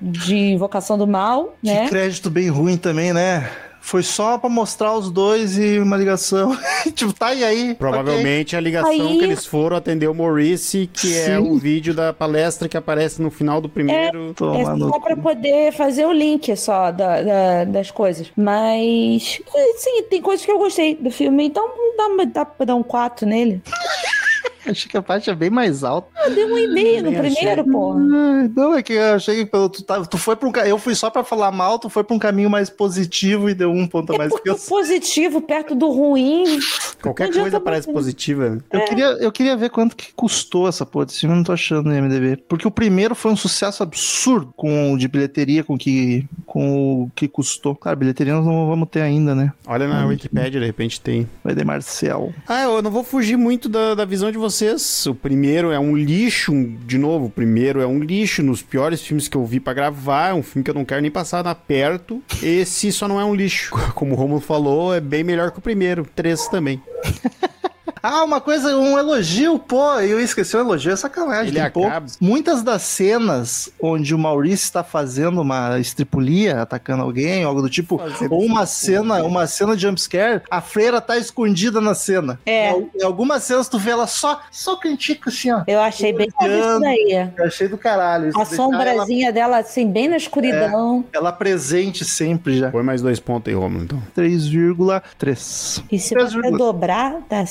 de 0.00 0.36
Invocação 0.36 0.96
do 0.96 1.06
Mal, 1.06 1.54
né? 1.62 1.84
Que 1.84 1.90
crédito 1.90 2.30
bem 2.30 2.48
ruim 2.48 2.76
também, 2.76 3.12
né? 3.12 3.48
Foi 3.90 4.04
só 4.04 4.38
pra 4.38 4.48
mostrar 4.48 4.94
os 4.94 5.10
dois 5.10 5.58
e 5.58 5.80
uma 5.80 5.96
ligação. 5.96 6.56
tipo, 6.94 7.12
tá 7.12 7.34
e 7.34 7.42
aí? 7.42 7.74
Provavelmente 7.74 8.54
a 8.54 8.60
ligação 8.60 8.88
Aí- 8.92 9.18
que 9.18 9.24
eles 9.24 9.44
foram 9.44 9.76
atender 9.76 10.06
o 10.06 10.14
Maurice, 10.14 10.88
que 10.92 11.12
é 11.18 11.24
Sim. 11.24 11.38
o 11.38 11.58
vídeo 11.58 11.92
da 11.92 12.12
palestra 12.12 12.68
que 12.68 12.76
aparece 12.76 13.20
no 13.20 13.32
final 13.32 13.60
do 13.60 13.68
primeiro. 13.68 14.32
É 14.40 14.76
no 14.76 14.90
só 14.90 15.00
pra 15.00 15.16
poder 15.16 15.72
fazer 15.72 16.06
o 16.06 16.12
link 16.12 16.56
só 16.56 16.92
da- 16.92 17.20
da- 17.20 17.64
das 17.64 17.90
coisas. 17.90 18.28
Mas, 18.36 19.40
sim, 19.78 20.02
tem 20.08 20.22
coisas 20.22 20.46
que 20.46 20.52
eu 20.52 20.58
gostei 20.58 20.94
do 20.94 21.10
filme, 21.10 21.46
então 21.46 21.68
dá, 21.96 22.24
dá 22.26 22.44
pra 22.44 22.66
dar 22.66 22.76
um 22.76 22.84
4 22.84 23.26
nele. 23.26 23.60
Achei 24.70 24.88
que 24.90 24.96
a 24.96 25.02
parte 25.02 25.28
é 25.30 25.34
bem 25.34 25.50
mais 25.50 25.82
alta. 25.84 26.08
Eu 26.24 26.34
dei 26.34 26.44
um 26.44 26.58
e 26.58 26.68
meio 26.68 27.02
no 27.04 27.10
primeiro, 27.12 27.60
achei. 27.60 27.64
porra. 27.72 28.00
Ai, 28.00 28.50
Não, 28.54 28.74
é 28.74 28.82
que 28.82 28.92
eu 28.92 29.14
achei 29.14 29.44
que 29.44 29.50
tu, 29.50 29.82
tá- 29.82 30.04
tu 30.04 30.16
foi 30.18 30.36
pra 30.36 30.48
um. 30.48 30.52
Eu 30.66 30.78
fui 30.78 30.94
só 30.94 31.10
pra 31.10 31.24
falar 31.24 31.50
mal, 31.52 31.78
tu 31.78 31.88
foi 31.88 32.04
pra 32.04 32.14
um 32.14 32.18
caminho 32.18 32.48
mais 32.50 32.70
positivo 32.70 33.48
e 33.50 33.54
deu 33.54 33.70
um 33.72 33.86
ponto 33.86 34.12
a 34.12 34.14
É 34.14 34.18
mais. 34.18 34.32
o 34.32 34.40
eu, 34.44 34.56
positivo 34.56 35.40
perto 35.40 35.74
do 35.74 35.90
ruim 35.90 36.58
Qualquer 37.02 37.32
coisa 37.32 37.60
parece 37.60 37.86
muito. 37.88 37.96
positiva. 37.96 38.50
né? 38.50 38.58
eu 38.72 38.84
queria, 38.84 39.06
eu 39.20 39.32
queria 39.32 39.56
ver 39.56 39.70
quanto 39.70 39.96
que 39.96 40.12
custou 40.14 40.68
essa 40.68 40.84
porra 40.84 41.06
desse 41.06 41.20
filme, 41.20 41.34
eu 41.34 41.36
não 41.38 41.44
tô 41.44 41.52
achando 41.52 41.88
no 41.88 41.94
MDB. 41.94 42.36
Porque 42.48 42.66
o 42.66 42.70
primeiro 42.70 43.14
foi 43.14 43.30
um 43.32 43.36
sucesso 43.36 43.82
absurdo 43.82 44.52
com 44.56 44.96
de 44.96 45.08
bilheteria, 45.08 45.64
com 45.64 45.76
que, 45.78 46.26
com 46.46 47.02
o 47.04 47.10
que 47.14 47.26
custou. 47.28 47.74
Claro, 47.74 47.98
bilheteria 47.98 48.34
nós 48.34 48.44
não 48.44 48.66
vamos 48.68 48.88
ter 48.90 49.00
ainda, 49.00 49.34
né? 49.34 49.52
Olha 49.66 49.86
na 49.88 50.06
Wikipédia, 50.06 50.60
de 50.60 50.66
repente 50.66 51.00
tem. 51.00 51.28
Vai 51.42 51.54
de 51.54 51.64
Marcel. 51.64 52.32
Ah, 52.46 52.64
eu 52.64 52.82
não 52.82 52.90
vou 52.90 53.02
fugir 53.04 53.36
muito 53.36 53.68
da, 53.68 53.94
da 53.94 54.04
visão 54.04 54.30
de 54.30 54.38
vocês. 54.38 54.59
O 55.08 55.14
primeiro 55.14 55.70
é 55.70 55.78
um 55.78 55.96
lixo, 55.96 56.52
de 56.86 56.98
novo, 56.98 57.26
o 57.26 57.30
primeiro 57.30 57.80
é 57.80 57.86
um 57.86 58.00
lixo 58.00 58.42
nos 58.42 58.62
piores 58.62 59.00
filmes 59.00 59.28
que 59.28 59.36
eu 59.36 59.44
vi 59.44 59.60
pra 59.60 59.72
gravar. 59.72 60.30
É 60.30 60.34
um 60.34 60.42
filme 60.42 60.64
que 60.64 60.70
eu 60.70 60.74
não 60.74 60.84
quero 60.84 61.00
nem 61.00 61.10
passar 61.10 61.44
na 61.44 61.54
perto. 61.54 62.22
Esse 62.42 62.92
só 62.92 63.06
não 63.08 63.20
é 63.20 63.24
um 63.24 63.34
lixo. 63.34 63.74
Como 63.94 64.12
o 64.12 64.16
Romulo 64.16 64.40
falou, 64.40 64.94
é 64.94 65.00
bem 65.00 65.24
melhor 65.24 65.50
que 65.50 65.58
o 65.58 65.62
primeiro. 65.62 66.06
Três 66.14 66.48
também. 66.48 66.82
Ah, 68.02 68.24
uma 68.24 68.40
coisa, 68.40 68.76
um 68.76 68.98
elogio, 68.98 69.58
pô, 69.58 69.94
eu 70.00 70.20
esqueci 70.20 70.56
um 70.56 70.60
elogio, 70.60 70.92
é 70.92 70.96
sacanagem. 70.96 71.48
Ele 71.48 71.60
acaba. 71.60 72.06
Muitas 72.20 72.62
das 72.62 72.82
cenas 72.82 73.70
onde 73.80 74.14
o 74.14 74.18
Maurício 74.18 74.64
está 74.64 74.82
fazendo 74.82 75.40
uma 75.40 75.78
estripulia, 75.78 76.62
atacando 76.62 77.02
alguém, 77.02 77.44
algo 77.44 77.60
do 77.62 77.68
tipo, 77.70 77.98
Fazendo 77.98 78.34
ou 78.34 78.42
uma 78.44 78.64
cena, 78.66 79.22
uma 79.24 79.46
cena 79.46 79.76
de 79.76 79.82
jumpscare, 79.82 80.42
a 80.50 80.60
freira 80.60 81.00
tá 81.00 81.16
escondida 81.18 81.80
na 81.80 81.94
cena. 81.94 82.38
É. 82.46 82.68
Em, 82.68 82.72
al- 82.72 82.88
em 83.00 83.04
algumas 83.04 83.42
cenas 83.42 83.68
tu 83.68 83.78
vê 83.78 83.90
ela 83.90 84.06
só, 84.06 84.40
só 84.50 84.76
cantico 84.76 85.28
assim, 85.28 85.50
ó. 85.50 85.62
Eu 85.66 85.80
achei 85.80 86.12
bem 86.12 86.28
isso 86.28 86.80
daí. 86.80 87.30
Eu 87.36 87.44
achei 87.44 87.68
do 87.68 87.76
caralho. 87.78 88.28
isso 88.28 88.38
A 88.40 88.44
deixar 88.44 88.62
ela, 88.62 88.72
sombrazinha 88.72 89.32
dela, 89.32 89.58
assim, 89.58 89.90
bem 89.90 90.08
na 90.08 90.16
escuridão. 90.16 91.04
ela 91.12 91.32
presente 91.32 92.04
sempre 92.04 92.58
já. 92.58 92.70
Põe 92.70 92.82
mais 92.82 93.02
dois 93.02 93.20
pontos 93.20 93.52
aí, 93.52 93.58
Romulo, 93.58 93.84
então. 93.84 94.02
3,3. 94.16 95.82
E 95.90 95.98
se 95.98 96.14
3, 96.14 96.32
você 96.32 96.50
dobrar, 96.52 97.20
dá 97.28 97.44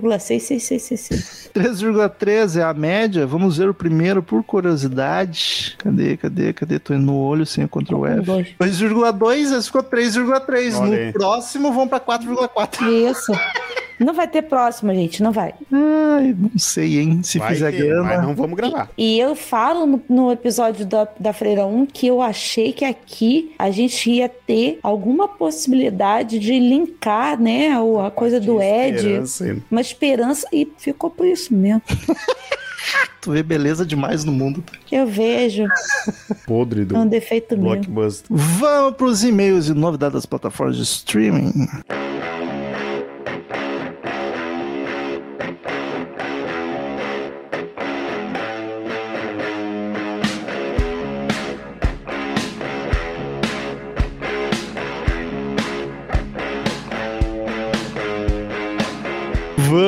6,66666. 0.00 1.50
3,3 1.54 2.58
é 2.60 2.62
a 2.62 2.72
média. 2.74 3.26
Vamos 3.26 3.58
ver 3.58 3.68
o 3.68 3.74
primeiro 3.74 4.22
por 4.22 4.42
curiosidade. 4.44 5.74
Cadê, 5.78 6.16
cadê, 6.16 6.52
cadê? 6.52 6.78
Tô 6.78 6.94
indo 6.94 7.06
no 7.06 7.16
olho 7.18 7.44
sem 7.46 7.64
o 7.64 7.68
Ctrl 7.68 8.06
F. 8.06 8.20
Dois. 8.22 8.48
2,2, 8.60 9.56
esse 9.58 9.66
ficou 9.66 9.82
3,3. 9.82 10.74
Olha 10.78 10.86
No 10.86 10.92
aí. 10.94 11.12
próximo 11.12 11.72
vão 11.72 11.86
pra 11.88 12.00
4,4. 12.00 12.82
Isso. 13.10 13.32
Não 14.04 14.14
vai 14.14 14.26
ter 14.28 14.42
próxima, 14.42 14.94
gente, 14.94 15.22
não 15.22 15.32
vai. 15.32 15.54
Ai, 15.72 16.34
não 16.38 16.50
sei, 16.58 16.98
hein? 17.00 17.20
Se 17.22 17.38
Vai 17.38 17.54
fizer 17.54 17.70
ter, 17.72 17.86
grana. 17.86 18.02
mas 18.02 18.22
não 18.22 18.34
vamos 18.34 18.56
gravar. 18.56 18.90
E 18.96 19.18
eu 19.18 19.34
falo 19.34 19.86
no, 19.86 20.02
no 20.08 20.32
episódio 20.32 20.84
da, 20.86 21.06
da 21.18 21.32
Freira 21.32 21.64
1 21.66 21.86
que 21.86 22.06
eu 22.06 22.20
achei 22.20 22.72
que 22.72 22.84
aqui 22.84 23.52
a 23.58 23.70
gente 23.70 24.10
ia 24.10 24.28
ter 24.28 24.78
alguma 24.82 25.26
possibilidade 25.28 26.38
de 26.38 26.58
linkar, 26.58 27.40
né, 27.40 27.78
o- 27.80 28.00
a 28.00 28.10
coisa 28.10 28.38
do 28.40 28.60
Ed. 28.60 28.96
Esperança. 28.96 29.56
Uma 29.70 29.80
esperança 29.80 30.46
e 30.52 30.68
ficou 30.78 31.10
por 31.10 31.26
isso 31.26 31.54
mesmo. 31.54 31.82
Tu 33.20 33.30
vê 33.30 33.42
beleza 33.44 33.86
demais 33.86 34.24
no 34.24 34.32
mundo. 34.32 34.64
Eu 34.90 35.06
vejo. 35.06 35.64
Podre 36.44 36.84
do 36.84 36.96
É 36.96 36.98
um 36.98 37.06
defeito 37.06 37.56
meu. 37.56 37.66
blockbuster. 37.70 38.26
Vamos 38.28 38.96
pros 38.96 39.22
e-mails 39.22 39.68
e 39.68 39.74
novidades 39.74 40.14
das 40.14 40.26
plataformas 40.26 40.76
de 40.76 40.82
streaming. 40.82 41.52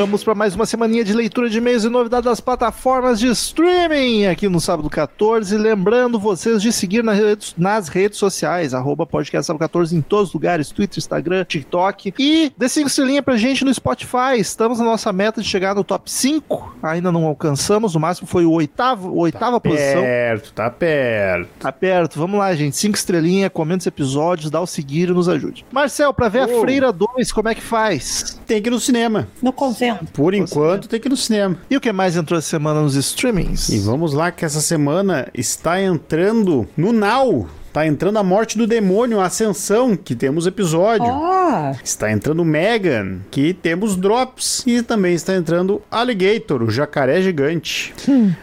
Vamos 0.05 0.23
para 0.23 0.35
mais 0.35 0.55
uma 0.55 0.67
semaninha 0.67 1.03
de 1.03 1.15
leitura 1.15 1.49
de 1.49 1.57
e-mails 1.57 1.83
e 1.83 1.89
novidades 1.89 2.27
das 2.27 2.39
plataformas 2.39 3.19
de 3.19 3.27
streaming 3.29 4.27
aqui 4.27 4.51
no 4.51 4.61
Sábado 4.61 4.91
14. 4.91 5.57
Lembrando 5.57 6.21
vocês 6.21 6.61
de 6.61 6.71
seguir 6.75 7.03
nas 7.03 7.19
redes, 7.19 7.55
nas 7.57 7.89
redes 7.89 8.19
sociais, 8.19 8.75
arroba 8.75 9.07
podcast 9.07 9.47
Sábado 9.47 9.61
14 9.61 9.97
em 9.97 10.03
todos 10.03 10.29
os 10.29 10.35
lugares, 10.35 10.69
Twitter, 10.71 10.99
Instagram, 10.99 11.47
TikTok. 11.47 12.13
E 12.19 12.53
dê 12.55 12.69
cinco 12.69 12.89
estrelinhas 12.89 13.25
pra 13.25 13.39
gente 13.39 13.65
no 13.65 13.73
Spotify. 13.73 14.37
Estamos 14.37 14.79
na 14.79 14.85
nossa 14.85 15.11
meta 15.11 15.41
de 15.41 15.49
chegar 15.49 15.75
no 15.75 15.83
top 15.83 16.11
5. 16.11 16.77
Ainda 16.83 17.11
não 17.11 17.25
alcançamos, 17.25 17.95
o 17.95 17.99
máximo 18.01 18.29
foi 18.29 18.45
o 18.45 18.51
oitavo, 18.53 19.17
oitava 19.17 19.59
posição. 19.59 20.03
Perto, 20.03 20.53
tá 20.53 20.69
perto. 20.69 21.49
Tá 21.59 21.73
perto. 21.73 22.19
Vamos 22.19 22.39
lá, 22.39 22.55
gente. 22.55 22.77
Cinco 22.77 22.99
estrelinhas, 22.99 23.51
comenta 23.55 23.81
os 23.81 23.87
episódios, 23.87 24.51
dá 24.51 24.61
o 24.61 24.67
seguir 24.67 25.09
e 25.09 25.13
nos 25.15 25.31
ajude. 25.31 25.65
Marcel, 25.73 26.13
pra 26.13 26.29
ver 26.29 26.41
a 26.41 26.45
Oh. 26.47 26.61
Freira 26.61 26.93
2, 26.93 27.33
como 27.33 27.49
é 27.49 27.55
que 27.55 27.63
faz? 27.63 28.39
Tem 28.47 28.61
que 28.61 28.69
ir 28.69 28.71
no 28.71 28.79
cinema. 28.79 29.27
No 29.41 29.51
convento. 29.51 29.94
Por 30.13 30.35
enquanto, 30.35 30.89
tem 30.89 31.01
que 31.01 31.09
ir 31.09 31.11
no 31.11 31.17
cinema. 31.17 31.57
E 31.71 31.77
o 31.77 31.81
que 31.81 31.93
mais 31.93 32.17
entrou 32.17 32.39
essa 32.39 32.49
semana 32.49 32.81
nos 32.83 32.95
streamings? 32.97 33.69
E 33.69 33.79
vamos 33.79 34.13
lá 34.13 34.31
que 34.31 34.45
essa 34.45 34.61
semana 34.61 35.29
está 35.35 35.81
entrando 35.81 36.67
no 36.77 36.93
Now. 36.93 37.49
Tá 37.73 37.85
entrando 37.85 38.19
a 38.21 38.23
morte 38.23 38.57
do 38.57 38.69
demônio, 38.69 39.19
a 39.19 39.27
ascensão, 39.27 39.97
que 39.97 40.15
temos 40.15 40.47
episódio. 40.47 41.07
Ó, 41.09 41.73
Está 41.83 42.09
entrando 42.13 42.45
Megan, 42.45 43.19
que 43.33 43.53
temos 43.53 43.97
drops. 43.97 44.63
E 44.65 44.81
também 44.81 45.13
está 45.15 45.35
entrando 45.35 45.83
Alligator, 45.91 46.63
o 46.63 46.71
jacaré 46.71 47.21
gigante. 47.21 47.93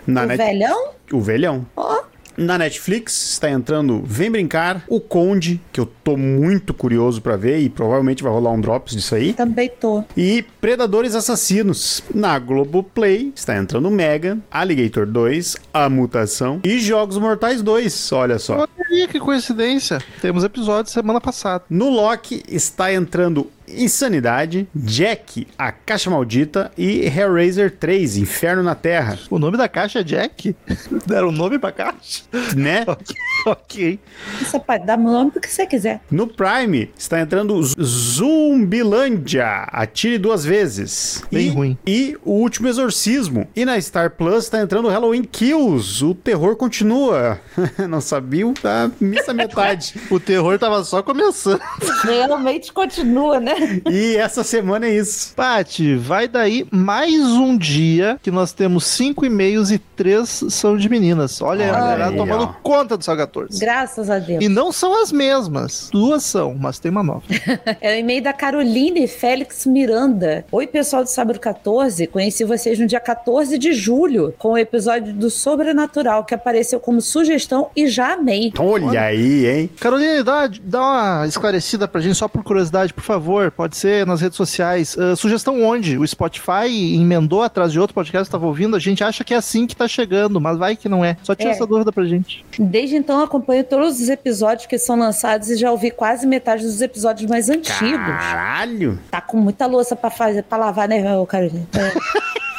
Na 0.05 0.23
o 0.23 0.27
net- 0.27 0.37
velhão? 0.37 0.89
O 1.13 1.21
velhão. 1.21 1.65
Ó. 1.77 2.01
Na 2.41 2.57
Netflix 2.57 3.33
está 3.33 3.51
entrando 3.51 4.01
Vem 4.03 4.31
Brincar, 4.31 4.83
O 4.87 4.99
Conde, 4.99 5.61
que 5.71 5.79
eu 5.79 5.85
tô 5.85 6.17
muito 6.17 6.73
curioso 6.73 7.21
pra 7.21 7.37
ver 7.37 7.59
e 7.59 7.69
provavelmente 7.69 8.23
vai 8.23 8.31
rolar 8.31 8.49
um 8.49 8.59
drops 8.59 8.95
disso 8.95 9.13
aí. 9.13 9.33
Também 9.33 9.69
tô. 9.79 10.03
E 10.17 10.43
Predadores 10.59 11.13
Assassinos. 11.13 12.03
Na 12.15 12.39
Globoplay 12.39 13.31
está 13.35 13.55
entrando 13.55 13.91
Megan, 13.91 14.39
Alligator 14.49 15.05
2, 15.05 15.55
A 15.71 15.87
Mutação 15.87 16.59
e 16.63 16.79
Jogos 16.79 17.19
Mortais 17.19 17.61
2. 17.61 18.11
Olha 18.11 18.39
só. 18.39 18.55
Olha 18.61 18.69
aí, 18.89 19.07
que 19.07 19.19
coincidência. 19.19 19.99
Temos 20.19 20.43
episódio 20.43 20.91
semana 20.91 21.21
passada. 21.21 21.63
No 21.69 21.91
Loki 21.91 22.41
está 22.47 22.91
entrando 22.91 23.51
Insanidade, 23.75 24.67
Jack, 24.75 25.47
A 25.57 25.71
Caixa 25.71 26.09
Maldita 26.09 26.71
e 26.77 27.05
Hellraiser 27.05 27.71
3, 27.71 28.17
Inferno 28.17 28.63
na 28.63 28.75
Terra, 28.75 29.17
O 29.29 29.39
nome 29.39 29.57
da 29.57 29.67
caixa 29.67 29.99
é 29.99 30.03
Jack? 30.03 30.55
Deram 31.05 31.29
o 31.29 31.31
nome 31.31 31.59
pra 31.59 31.71
caixa? 31.71 32.23
né? 32.55 32.85
ok. 33.45 33.99
Você 34.39 34.59
pode 34.59 34.85
dar 34.85 34.97
meu 34.97 35.11
nome 35.11 35.31
porque 35.31 35.47
você 35.47 35.65
quiser. 35.65 36.01
No 36.09 36.27
Prime 36.27 36.89
está 36.97 37.19
entrando 37.19 37.61
Zumbilândia, 37.61 39.63
Atire 39.71 40.17
Duas 40.17 40.45
Vezes. 40.45 41.23
Bem 41.31 41.47
e, 41.47 41.49
ruim. 41.49 41.77
E 41.85 42.17
O 42.23 42.33
Último 42.33 42.67
Exorcismo. 42.67 43.47
E 43.55 43.65
na 43.65 43.79
Star 43.79 44.11
Plus 44.11 44.45
está 44.45 44.61
entrando 44.61 44.89
Halloween 44.89 45.23
Kills. 45.23 46.03
O 46.03 46.13
terror 46.13 46.55
continua. 46.55 47.39
Não 47.89 48.01
sabia 48.01 48.41
da 48.63 48.89
missa 48.99 49.33
metade. 49.33 49.93
O 50.09 50.19
terror 50.19 50.57
tava 50.57 50.83
só 50.83 51.03
começando. 51.03 51.61
Realmente 52.03 52.71
continua, 52.73 53.39
né? 53.39 53.53
E 53.91 54.15
essa 54.17 54.43
semana 54.43 54.85
é 54.87 54.95
isso. 54.95 55.33
Pati, 55.35 55.95
vai 55.95 56.27
daí 56.27 56.65
mais 56.71 57.21
um 57.23 57.57
dia 57.57 58.19
que 58.21 58.31
nós 58.31 58.53
temos 58.53 58.85
cinco 58.85 59.25
e-mails 59.25 59.71
e 59.71 59.77
três 59.77 60.43
são 60.49 60.77
de 60.77 60.89
meninas. 60.89 61.41
Olha, 61.41 61.65
a 61.65 61.69
Olha 61.73 61.81
mulherada 61.81 62.11
aí, 62.11 62.17
tomando 62.17 62.43
ó. 62.43 62.47
conta 62.61 62.97
do 62.97 63.03
Sal 63.03 63.17
14. 63.17 63.59
Graças 63.59 64.09
a 64.09 64.19
Deus. 64.19 64.43
E 64.43 64.47
não 64.49 64.71
são 64.71 65.01
as 65.01 65.11
mesmas. 65.11 65.89
Duas 65.91 66.23
são, 66.23 66.55
mas 66.55 66.79
tem 66.79 66.91
uma 66.91 67.03
nova. 67.03 67.23
É 67.81 67.95
o 67.95 67.99
e-mail 67.99 68.21
da 68.23 68.33
Caroline 68.33 69.07
Félix 69.07 69.65
Miranda. 69.65 70.45
Oi, 70.51 70.67
pessoal 70.67 71.03
do 71.03 71.09
Sábado 71.09 71.39
14. 71.39 72.05
Conheci 72.07 72.43
vocês 72.43 72.77
no 72.79 72.85
dia 72.85 72.99
14 72.99 73.57
de 73.57 73.73
julho, 73.73 74.33
com 74.37 74.53
o 74.53 74.57
episódio 74.57 75.13
do 75.13 75.29
Sobrenatural, 75.29 76.23
que 76.25 76.33
apareceu 76.33 76.79
como 76.79 77.01
sugestão 77.01 77.69
e 77.75 77.87
já 77.87 78.13
amei. 78.13 78.51
Olha 78.57 79.01
aí, 79.01 79.45
hein? 79.47 79.69
Carolina, 79.79 80.23
dá, 80.23 80.49
dá 80.63 80.81
uma 80.81 81.27
esclarecida 81.27 81.87
pra 81.87 82.01
gente, 82.01 82.15
só 82.15 82.27
por 82.27 82.43
curiosidade, 82.43 82.93
por 82.93 83.03
favor. 83.03 83.50
Pode 83.55 83.77
ser 83.77 84.05
nas 84.05 84.21
redes 84.21 84.35
sociais. 84.37 84.95
Ah, 84.97 85.15
sugestão 85.15 85.61
onde? 85.63 85.97
O 85.97 86.07
Spotify 86.07 86.95
emendou 86.95 87.41
atrás 87.43 87.71
de 87.71 87.79
outro 87.79 87.93
podcast 87.93 88.25
que 88.27 88.31
tava 88.31 88.45
ouvindo? 88.47 88.75
A 88.75 88.79
gente 88.79 89.03
acha 89.03 89.23
que 89.23 89.33
é 89.33 89.37
assim 89.37 89.67
que 89.67 89.75
tá 89.75 89.87
chegando, 89.87 90.39
mas 90.41 90.57
vai 90.57 90.75
que 90.75 90.87
não 90.89 91.03
é. 91.05 91.17
Só 91.23 91.35
tira 91.35 91.49
É. 91.49 91.53
essa 91.53 91.65
dúvida 91.67 91.91
pra 91.91 92.03
gente. 92.05 92.45
Desde 92.57 92.95
então, 92.95 93.19
eu 93.19 93.25
acompanho 93.25 93.63
todos 93.63 93.99
os 93.99 94.09
episódios 94.09 94.65
que 94.65 94.77
são 94.77 94.97
lançados 94.97 95.49
e 95.49 95.57
já 95.57 95.71
ouvi 95.71 95.91
quase 95.91 96.25
metade 96.25 96.63
dos 96.63 96.81
episódios 96.81 97.29
mais 97.29 97.49
antigos. 97.49 97.71
Caralho. 98.07 98.99
Tá 99.09 99.21
com 99.21 99.37
muita 99.37 99.65
louça 99.65 99.95
pra 99.95 100.09
fazer, 100.09 100.43
para 100.43 100.57
lavar, 100.65 100.87
né, 100.87 101.03
Carolina? 101.27 101.67
É. 101.73 101.91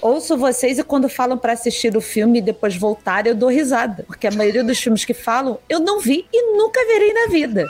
Ouço 0.00 0.36
vocês 0.36 0.78
e 0.78 0.84
quando 0.84 1.08
falam 1.08 1.38
pra 1.38 1.52
assistir 1.52 1.96
o 1.96 2.00
filme 2.00 2.38
e 2.38 2.42
depois 2.42 2.76
voltar, 2.76 3.26
eu 3.26 3.34
dou 3.34 3.48
risada. 3.48 4.04
Porque 4.04 4.26
a 4.26 4.30
maioria 4.30 4.64
dos 4.64 4.78
filmes 4.78 5.04
que 5.04 5.14
falam, 5.14 5.58
eu 5.68 5.78
não 5.78 6.00
vi 6.00 6.26
e 6.32 6.56
nunca 6.56 6.80
verei 6.86 7.12
na 7.12 7.26
vida. 7.28 7.66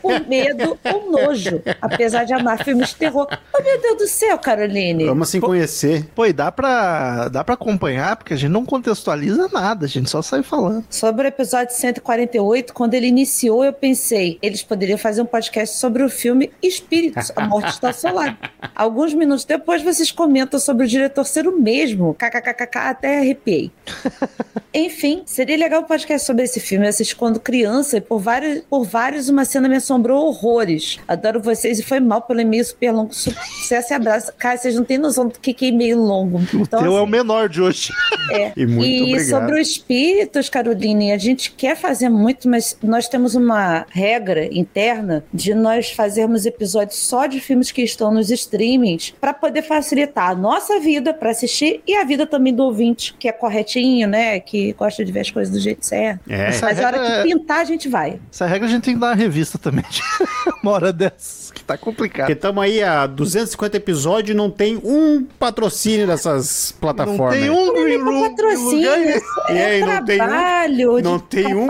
Por 0.00 0.26
medo 0.28 0.78
ou 0.84 1.10
nojo. 1.10 1.62
Apesar 1.80 2.24
de 2.24 2.32
amar 2.32 2.64
filmes 2.64 2.90
de 2.90 2.96
terror. 2.96 3.26
Oh, 3.52 3.62
meu 3.62 3.80
Deus 3.80 3.98
do 3.98 4.06
céu, 4.06 4.38
Caroline. 4.38 5.06
Vamos 5.06 5.28
se 5.28 5.40
conhecer. 5.40 6.06
Pô, 6.14 6.26
e 6.26 6.32
dá 6.32 6.52
pra, 6.52 7.28
dá 7.28 7.42
pra 7.42 7.54
acompanhar, 7.54 8.16
porque 8.16 8.34
a 8.34 8.36
gente 8.36 8.50
não 8.50 8.64
contextualiza 8.64 9.48
nada, 9.52 9.86
a 9.86 9.88
gente 9.88 10.08
só 10.08 10.22
sai 10.22 10.42
falando. 10.42 10.84
Sobre 10.88 11.26
o 11.26 11.28
episódio 11.28 11.74
148, 11.74 12.72
quando 12.72 12.94
ele 12.94 13.06
iniciou, 13.06 13.64
eu 13.64 13.72
pensei, 13.72 14.38
eles 14.42 14.62
poderiam 14.62 14.98
fazer 14.98 15.22
um 15.22 15.26
podcast 15.26 15.76
sobre 15.76 16.02
o 16.02 16.08
filme 16.08 16.52
Espíritos, 16.62 17.32
A 17.34 17.46
Morte 17.46 17.70
Está 17.70 17.92
Lado. 18.10 18.36
Alguns 18.74 19.14
minutos 19.14 19.44
depois, 19.44 19.82
vocês 19.82 20.10
comentam 20.10 20.58
sobre 20.58 20.84
o 20.84 20.88
diretor 20.88 21.11
torceram 21.12 21.58
mesmo. 21.58 22.14
KKKK, 22.14 22.78
até 22.78 23.18
arrepiei. 23.18 23.70
Enfim, 24.74 25.22
seria 25.26 25.56
legal 25.56 25.82
um 25.82 25.84
podcast 25.84 26.26
sobre 26.26 26.44
esse 26.44 26.58
filme. 26.58 26.86
Eu 26.86 26.90
assisti 26.90 27.14
quando 27.14 27.38
criança 27.38 27.98
e 27.98 28.00
por 28.00 28.18
vários, 28.18 28.62
por 28.70 28.84
vários 28.84 29.28
uma 29.28 29.44
cena 29.44 29.68
me 29.68 29.76
assombrou 29.76 30.26
horrores. 30.26 30.98
Adoro 31.06 31.42
vocês 31.42 31.78
e 31.78 31.82
foi 31.82 32.00
mal 32.00 32.22
pelo 32.22 32.40
e-mail 32.40 32.64
super 32.64 32.90
longo. 32.90 33.12
Sucesso 33.12 33.92
e 33.92 33.94
abraço. 33.94 34.32
Cara, 34.38 34.56
vocês 34.56 34.74
não 34.74 34.84
têm 34.84 34.96
noção 34.96 35.28
do 35.28 35.38
que 35.38 35.64
é 35.64 35.68
e-mail 35.68 35.98
longo. 35.98 36.40
Então, 36.54 36.62
o 36.62 36.66
teu 36.66 36.78
assim, 36.78 36.96
é 36.96 37.00
o 37.02 37.06
menor 37.06 37.48
de 37.48 37.60
hoje. 37.60 37.92
É. 38.30 38.52
E, 38.62 38.66
muito 38.66 39.16
e 39.16 39.20
sobre 39.24 39.60
os 39.60 39.68
espíritos, 39.68 40.48
Caroline, 40.48 41.10
a 41.10 41.18
gente 41.18 41.50
quer 41.52 41.74
fazer 41.74 42.08
muito, 42.08 42.48
mas 42.48 42.76
nós 42.82 43.08
temos 43.08 43.34
uma 43.34 43.86
regra 43.90 44.46
interna 44.52 45.24
de 45.32 45.54
nós 45.54 45.90
fazermos 45.90 46.44
episódios 46.44 46.98
só 46.98 47.26
de 47.26 47.40
filmes 47.40 47.72
que 47.72 47.82
estão 47.82 48.12
nos 48.12 48.30
streamings 48.30 49.14
para 49.20 49.32
poder 49.32 49.62
facilitar 49.62 50.30
a 50.30 50.34
nossa 50.34 50.78
vida 50.78 51.01
para 51.10 51.30
assistir 51.30 51.80
e 51.86 51.96
a 51.96 52.04
vida 52.04 52.26
também 52.26 52.54
do 52.54 52.62
ouvinte, 52.64 53.14
que 53.18 53.26
é 53.26 53.32
corretinho, 53.32 54.06
né? 54.06 54.38
Que 54.40 54.74
gosta 54.74 55.02
de 55.02 55.10
ver 55.10 55.20
as 55.20 55.30
coisas 55.30 55.52
do 55.52 55.58
jeito 55.58 55.86
certo. 55.86 56.20
É. 56.28 56.50
Mas 56.60 56.78
a 56.78 56.86
hora 56.86 56.98
que 56.98 57.12
é- 57.12 57.22
pintar, 57.22 57.60
a 57.60 57.64
gente 57.64 57.88
vai. 57.88 58.20
Essa 58.30 58.44
regra 58.44 58.68
a 58.68 58.70
gente 58.70 58.84
tem 58.84 58.94
que 58.94 59.00
dar 59.00 59.08
na 59.08 59.14
revista 59.14 59.56
também. 59.56 59.84
uma 60.62 60.72
hora 60.72 60.92
dessas, 60.92 61.50
que 61.50 61.64
tá 61.64 61.78
complicado. 61.78 62.26
Porque 62.26 62.32
estamos 62.34 62.62
aí 62.62 62.82
a 62.82 63.06
250 63.06 63.76
episódios 63.78 64.34
e 64.34 64.36
não 64.36 64.50
tem 64.50 64.76
um 64.84 65.24
patrocínio 65.38 66.06
dessas 66.06 66.72
plataformas. 66.78 67.38
Não 67.38 67.40
tem 67.40 67.50
um 67.50 67.72
Green 67.72 67.98
Room. 67.98 68.30
Patrocínio, 68.30 68.90
é, 68.90 69.20
e 69.50 69.58
aí, 69.58 69.80
não 69.80 70.04
trabalho. 70.04 70.76
Tem 70.76 70.86
um, 70.86 71.00
não 71.00 71.18
tem 71.18 71.54
um 71.54 71.66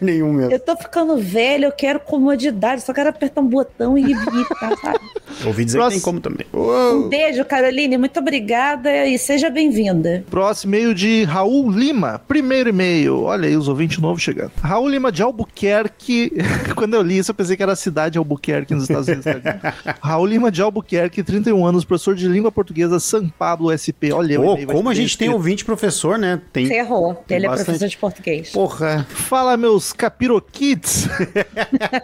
nenhum 0.00 0.32
mesmo. 0.32 0.52
Eu 0.52 0.60
tô 0.60 0.76
ficando 0.76 1.16
velho, 1.16 1.66
eu 1.66 1.72
quero 1.72 2.00
comodidade, 2.00 2.82
só 2.82 2.92
quero 2.92 3.10
apertar 3.10 3.40
um 3.40 3.46
botão 3.46 3.96
e 3.96 4.12
evitar, 4.12 4.76
sabe? 4.78 5.00
Ouvi 5.44 5.64
dizer 5.64 5.78
Próximo. 5.78 6.00
que 6.00 6.04
tem 6.04 6.12
como 6.12 6.20
também. 6.20 6.46
Uou. 6.52 7.04
Um 7.04 7.08
beijo, 7.08 7.44
Caroline, 7.44 7.98
muito 8.06 8.20
obrigada 8.20 9.04
e 9.04 9.18
seja 9.18 9.50
bem-vinda. 9.50 10.24
Próximo 10.30 10.76
e-mail 10.76 10.94
de 10.94 11.24
Raul 11.24 11.68
Lima. 11.68 12.20
Primeiro 12.28 12.68
e-mail. 12.68 13.22
Olha 13.22 13.48
aí, 13.48 13.56
os 13.56 13.66
ouvintes 13.66 13.98
novos 13.98 14.22
chegando. 14.22 14.52
Raul 14.62 14.88
Lima 14.88 15.10
de 15.10 15.24
Albuquerque. 15.24 16.32
Quando 16.76 16.94
eu 16.94 17.02
li 17.02 17.18
isso, 17.18 17.32
eu 17.32 17.34
pensei 17.34 17.56
que 17.56 17.64
era 17.64 17.72
a 17.72 17.76
cidade 17.76 18.12
de 18.12 18.18
Albuquerque 18.18 18.74
nos 18.74 18.84
Estados 18.84 19.08
Unidos. 19.08 19.24
Raul 20.00 20.26
Lima 20.26 20.52
de 20.52 20.62
Albuquerque, 20.62 21.24
31 21.24 21.66
anos, 21.66 21.84
professor 21.84 22.14
de 22.14 22.28
língua 22.28 22.52
portuguesa, 22.52 23.00
São 23.00 23.28
Pablo 23.28 23.76
SP. 23.76 24.14
Olha, 24.14 24.40
oh, 24.40 24.56
como 24.66 24.88
a 24.88 24.94
gente 24.94 25.18
tem 25.18 25.28
ouvinte 25.28 25.64
professor, 25.64 26.16
né? 26.16 26.40
Tem, 26.52 26.66
Você 26.66 26.74
errou. 26.74 27.14
Tem 27.26 27.38
Ele 27.38 27.48
bastante... 27.48 27.62
é 27.62 27.64
professor 27.64 27.88
de 27.88 27.98
português. 27.98 28.50
Porra. 28.50 29.04
Fala, 29.08 29.56
meus 29.56 29.92
capiroquids. 29.92 31.08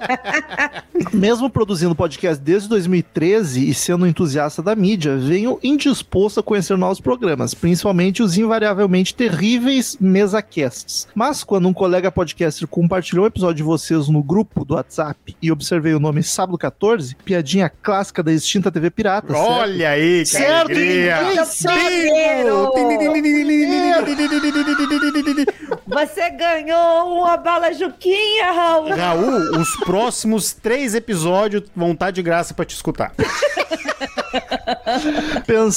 Mesmo 1.15 1.49
produzindo 1.49 1.95
podcast 1.95 2.43
desde 2.43 2.69
2013 2.69 3.69
e 3.69 3.73
sendo 3.73 4.05
entusiasta 4.05 4.61
da 4.61 4.75
mídia, 4.75 5.17
venho 5.17 5.61
indisposto 5.93 6.41
a 6.41 6.43
conhecer 6.43 6.77
novos 6.77 7.01
programas, 7.01 7.53
principalmente 7.55 8.23
os 8.23 8.39
invariavelmente 8.39 9.15
terríveis 9.15 9.97
mesacasts. 10.01 11.07
Mas 11.15 11.45
quando 11.45 11.69
um 11.69 11.73
colega 11.73 12.11
podcaster 12.11 12.67
compartilhou 12.67 13.25
um 13.25 13.29
episódio 13.29 13.57
de 13.57 13.63
vocês 13.63 14.09
no 14.09 14.23
grupo 14.23 14.65
do 14.65 14.75
WhatsApp 14.75 15.37
e 15.41 15.53
observei 15.53 15.95
o 15.95 16.01
nome 16.01 16.23
Sábado 16.23 16.57
14, 16.57 17.15
piadinha 17.17 17.71
clássica 17.83 18.23
da 18.23 18.33
extinta 18.33 18.73
TV 18.73 18.91
Pirata. 18.91 19.37
Olha 19.37 19.79
certo? 19.79 19.91
aí, 19.91 20.19
que 20.21 20.27
certo, 20.27 20.71
alegria! 20.71 21.19
Você 25.87 26.31
ganhou 26.31 27.19
uma 27.19 27.37
bala 27.37 27.73
Juquinha, 27.73 28.53
Raul! 28.53 28.97
Raul, 28.97 29.61
os 29.61 29.77
próximos 29.85 30.53
três 30.53 30.95
episódios 30.95 31.65
vão 31.77 31.93
estar 31.93 32.11
de 32.11 32.23
graça 32.23 32.55
para 32.55 32.65
te 32.65 32.75
escutar. 32.75 33.13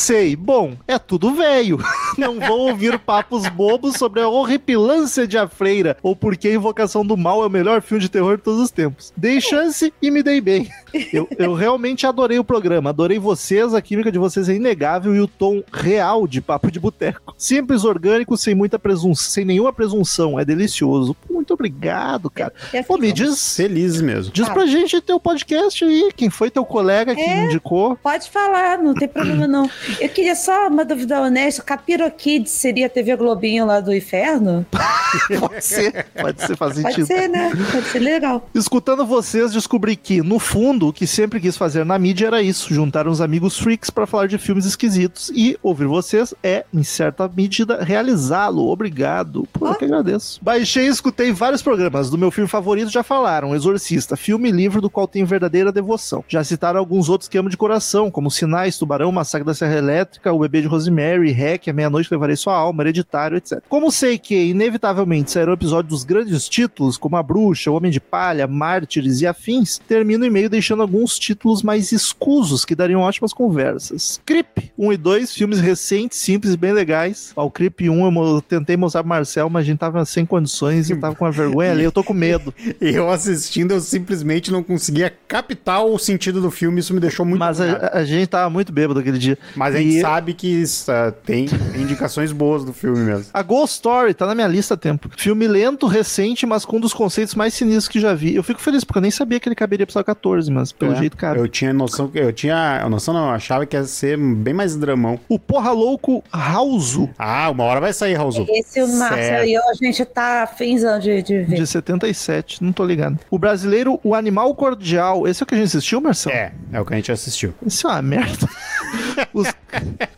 Pensei, 0.06 0.36
bom, 0.36 0.78
é 0.88 1.00
tudo 1.00 1.34
velho. 1.34 1.80
Não 2.16 2.40
vou 2.40 2.70
ouvir 2.70 3.00
papos 3.00 3.48
bobos 3.48 3.96
sobre 3.96 4.22
a 4.22 4.28
horripilância 4.28 5.26
de 5.26 5.36
A 5.36 5.48
Freira 5.48 5.98
ou 6.04 6.16
porque 6.16 6.54
Invocação 6.54 7.04
do 7.04 7.18
Mal 7.18 7.42
é 7.42 7.48
o 7.48 7.50
melhor 7.50 7.82
filme 7.82 8.04
de 8.04 8.08
terror 8.08 8.38
de 8.38 8.44
todos 8.44 8.62
os 8.62 8.70
tempos. 8.70 9.12
Dei 9.18 9.42
chance 9.42 9.92
e 10.00 10.12
me 10.12 10.22
dei 10.22 10.40
bem. 10.40 10.70
Eu, 11.12 11.28
eu 11.40 11.56
realmente 11.56 12.06
adorei 12.06 12.38
o 12.38 12.44
programa, 12.44 12.92
adorei 12.92 13.18
vocês, 13.18 13.74
a 13.74 13.82
química 13.82 14.12
de 14.12 14.20
vocês 14.20 14.48
é 14.48 14.54
inegável 14.54 15.16
e 15.16 15.20
o 15.20 15.28
tom 15.28 15.64
real 15.74 16.28
de 16.28 16.40
papo 16.40 16.70
de 16.70 16.80
boteco. 16.80 17.34
Simples, 17.36 17.84
orgânico, 17.84 18.38
sem 18.38 18.54
muita 18.54 18.78
presunção, 18.78 19.32
sem 19.32 19.44
nenhuma 19.44 19.74
presunção, 19.74 20.40
é 20.40 20.46
delicioso. 20.46 21.16
Muito 21.28 21.54
obrigado, 21.54 22.30
cara. 22.30 22.54
É, 22.72 22.78
é 22.78 22.84
Pô, 22.84 22.98
me 22.98 23.12
diz. 23.12 23.56
Feliz 23.56 24.00
mesmo. 24.00 24.32
Diz 24.32 24.48
pra 24.50 24.68
gente 24.68 25.02
teu 25.02 25.20
podcast 25.20 25.84
aí, 25.84 26.12
quem 26.16 26.30
foi 26.30 26.52
teu 26.52 26.64
colega 26.64 27.16
que 27.16 27.22
é, 27.22 27.46
indicou. 27.46 27.98
Pode 27.98 28.30
falar, 28.30 28.78
não 28.78 28.94
tem 28.94 29.08
problema 29.08 29.48
não. 29.48 29.68
Eu 30.00 30.10
queria 30.10 30.36
só 30.36 30.68
uma 30.68 30.84
dúvida 30.84 31.22
honesta, 31.22 31.62
Capiro 31.62 32.10
Kids 32.12 32.52
seria 32.52 32.88
a 32.88 32.90
TV 32.90 33.16
Globinho 33.16 33.66
lá 33.66 33.80
do 33.80 33.94
inferno? 33.94 34.66
pode 35.40 35.64
ser, 35.64 36.06
pode 36.20 36.42
ser, 36.42 36.58
faz 36.58 36.76
sentido. 36.76 37.08
Pode 37.08 37.22
ser, 37.22 37.30
né? 37.30 37.52
Pode 37.72 37.86
ser 37.88 38.00
legal. 38.00 38.50
Escutando 38.54 39.06
vocês, 39.06 39.54
descobri 39.54 39.96
que, 39.96 40.22
no 40.22 40.40
fundo, 40.40 40.90
o 40.90 40.94
que 40.94 41.08
sempre 41.08 41.40
quis 41.40 41.56
fazer 41.56 41.86
na 41.86 41.98
mídia 41.98 42.28
era 42.28 42.42
isso, 42.42 42.74
juntar 42.74 43.08
uns 43.08 43.22
amigos 43.22 43.58
freaks 43.58 43.90
para 43.90 44.06
falar 44.06 44.28
de 44.28 44.38
filmes 44.38 44.66
esquisitos 44.66 45.32
e 45.34 45.58
ouvir 45.64 45.88
vocês 45.88 46.34
é, 46.44 46.66
em 46.74 46.84
certa 46.84 47.30
medida, 47.34 47.84
realizá-lo. 47.84 48.68
Obrigado. 48.68 49.48
Pô, 49.54 49.68
eu 49.68 49.76
que 49.76 49.86
agradeço. 49.86 50.40
Baixei 50.42 50.86
e 50.86 50.90
escutei 50.90 51.32
vários 51.32 51.62
programas. 51.62 52.10
Do 52.10 52.18
meu 52.18 52.32
filme 52.32 52.50
favorito 52.50 52.92
já 52.92 53.04
falaram, 53.04 53.56
Exorcista, 53.56 54.16
filme 54.16 54.50
e 54.50 54.52
livro 54.52 54.82
do 54.82 54.90
qual 54.90 55.08
tenho 55.08 55.26
verdadeira 55.26 55.72
devoção. 55.72 56.24
Já 56.28 56.44
citaram 56.44 56.80
alguns 56.80 57.10
outros 57.10 57.30
que 57.30 57.38
amo 57.38 57.50
de 57.50 57.58
coração, 57.58 58.12
como 58.12 58.32
Sinais, 58.32 58.78
Tubarão, 58.78 59.12
Massacre 59.12 59.46
da 59.46 59.54
Serra 59.54 59.76
Elétrica, 59.86 60.34
O 60.34 60.40
Bebê 60.40 60.62
de 60.62 60.68
Rosemary, 60.68 61.32
Hack, 61.32 61.68
A 61.68 61.74
Meia-Noite 61.74 62.10
Levarei 62.12 62.36
Sua 62.36 62.56
Alma, 62.56 62.84
Hereditário, 62.84 63.38
etc. 63.38 63.62
Como 63.70 63.92
sei 63.92 64.18
que, 64.18 64.36
inevitavelmente, 64.36 65.32
será 65.32 65.52
um 65.52 65.54
episódio 65.54 65.90
dos 65.90 66.04
grandes 66.04 66.48
títulos, 66.50 66.98
como 66.98 67.18
A 67.18 67.24
Bruxa, 67.24 67.72
O 67.72 67.76
Homem 67.76 67.92
de 67.92 68.00
Palha, 68.00 68.48
Mártires 68.48 69.22
e 69.22 69.28
afins, 69.28 69.80
termino 69.88 70.24
o 70.24 70.28
e-mail 70.28 70.50
deixando 70.50 70.82
alguns 70.82 71.18
títulos 71.18 71.64
mais 71.64 71.92
escusos 71.92 72.66
que 72.66 72.76
dariam 72.76 73.02
ótimas 73.02 73.34
conversas. 73.34 74.20
Creep 74.26 74.72
1 74.78 74.94
e 74.94 74.98
2, 74.98 75.34
filmes 75.34 75.60
recentes, 75.60 76.18
simples 76.18 76.54
e 76.54 76.58
bem 76.58 76.74
legais. 76.74 77.32
O 77.36 77.50
Creep 77.50 77.82
1 77.82 78.26
eu 78.26 78.42
tentei 78.42 78.76
mostrar 78.78 79.02
pro 79.02 79.10
Marcel, 79.10 79.50
mas 79.50 79.64
a 79.64 79.66
gente 79.66 79.80
tava 79.80 80.04
sem 80.06 80.26
condições 80.26 80.90
e 80.90 80.96
tava 81.00 81.16
com 81.16 81.26
uma 81.26 81.32
vergonha 81.32 81.72
ali, 81.72 81.84
eu 81.84 81.92
tô 81.92 82.04
com 82.04 82.14
medo. 82.14 82.54
eu 82.80 83.10
assistindo, 83.10 83.72
eu 83.72 83.80
simplesmente 83.80 84.52
não 84.52 84.64
conseguia 84.64 85.14
captar 85.28 85.84
o 85.86 85.98
sentido 85.98 86.42
do 86.42 86.52
filme, 86.52 86.80
isso 86.80 86.94
me 86.94 87.00
deixou 87.00 87.26
muito 87.26 87.40
Mas 87.40 87.60
a, 87.62 87.92
a, 87.94 88.06
gente 88.06 88.28
tava 88.28 88.50
muito 88.50 88.72
bêbado 88.72 89.00
aquele 89.00 89.18
dia. 89.18 89.38
Mas 89.56 89.65
a 89.74 89.82
gente 89.82 90.02
sabe 90.02 90.34
que 90.34 90.64
uh, 90.64 91.12
tem 91.26 91.48
indicações 91.76 92.32
boas 92.32 92.64
do 92.64 92.74
filme 92.74 93.00
mesmo. 93.00 93.26
A 93.34 93.42
Ghost 93.42 93.76
Story 93.76 94.14
tá 94.14 94.26
na 94.26 94.36
minha 94.36 94.48
lista 94.48 94.74
há 94.74 94.78
tempo. 94.78 95.10
Filme 95.18 95.48
lento, 95.48 95.88
recente, 95.88 96.46
mas 96.46 96.66
com 96.66 96.78
um 96.78 96.80
dos 96.80 96.94
conceitos 96.94 97.36
mais 97.36 97.54
sinistros 97.54 97.88
que 97.88 98.00
já 98.00 98.14
vi. 98.14 98.36
Eu 98.36 98.44
fico 98.44 98.62
feliz 98.62 98.84
porque 98.84 99.00
eu 99.00 99.02
nem 99.02 99.12
sabia 99.12 99.40
que 99.40 99.48
ele 99.48 99.56
caberia 99.56 99.86
pro 99.86 100.04
14, 100.04 100.52
mas 100.52 100.72
pelo 100.72 100.94
é, 100.94 100.98
jeito 100.98 101.18
cabe. 101.18 101.40
Eu 101.40 101.48
tinha 101.48 101.74
noção, 101.74 102.12
eu 102.14 102.32
tinha 102.32 102.88
noção 102.90 103.14
não, 103.14 103.28
eu 103.28 103.32
achava 103.32 103.66
que 103.66 103.76
ia 103.76 103.84
ser 103.86 104.18
bem 104.18 104.54
mais 104.54 104.76
dramão. 104.76 105.20
O 105.30 105.40
Porra 105.40 105.72
Louco 105.72 106.24
Rauso. 106.32 107.10
Ah, 107.18 107.50
uma 107.50 107.64
hora 107.64 107.80
vai 107.80 107.94
sair, 107.94 108.14
Rauso. 108.14 108.46
Esse 108.50 108.82
o 108.82 108.88
Márcio 108.88 109.46
e 109.46 109.56
a 109.56 109.74
gente 109.74 110.04
tá 110.06 110.46
finzão 110.48 111.00
de, 111.00 111.22
de 111.22 111.40
ver. 111.44 111.56
De 111.56 111.68
77, 111.68 112.64
não 112.64 112.72
tô 112.72 112.86
ligado. 112.86 113.20
O 113.30 113.40
brasileiro, 113.40 114.00
o 114.04 114.14
Animal 114.14 114.54
Cordial. 114.56 115.28
Esse 115.28 115.42
é 115.42 115.44
o 115.44 115.48
que 115.48 115.56
a 115.56 115.58
gente 115.58 115.68
assistiu, 115.68 116.02
Marcelo? 116.02 116.36
É, 116.36 116.54
é 116.72 116.82
o 116.82 116.86
que 116.86 116.94
a 116.94 116.98
gente 116.98 117.12
assistiu. 117.12 117.54
Isso 117.66 117.88
é 117.88 117.92
uma 117.92 118.02
merda. 118.02 118.48
Os... 119.34 119.48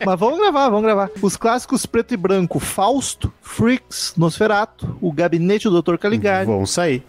Mas 0.04 0.20
vamos 0.20 0.38
gravar, 0.38 0.68
vamos 0.68 0.84
gravar. 0.84 1.10
Os 1.20 1.36
clássicos 1.36 1.86
preto 1.86 2.14
e 2.14 2.16
branco, 2.16 2.58
Fausto, 2.58 3.32
Freaks, 3.40 4.14
Nosferato, 4.16 4.96
O 5.00 5.12
Gabinete 5.12 5.68
do 5.68 5.82
Dr. 5.82 5.96
Caligari. 5.96 6.46
Vão 6.46 6.66
sair. 6.66 7.02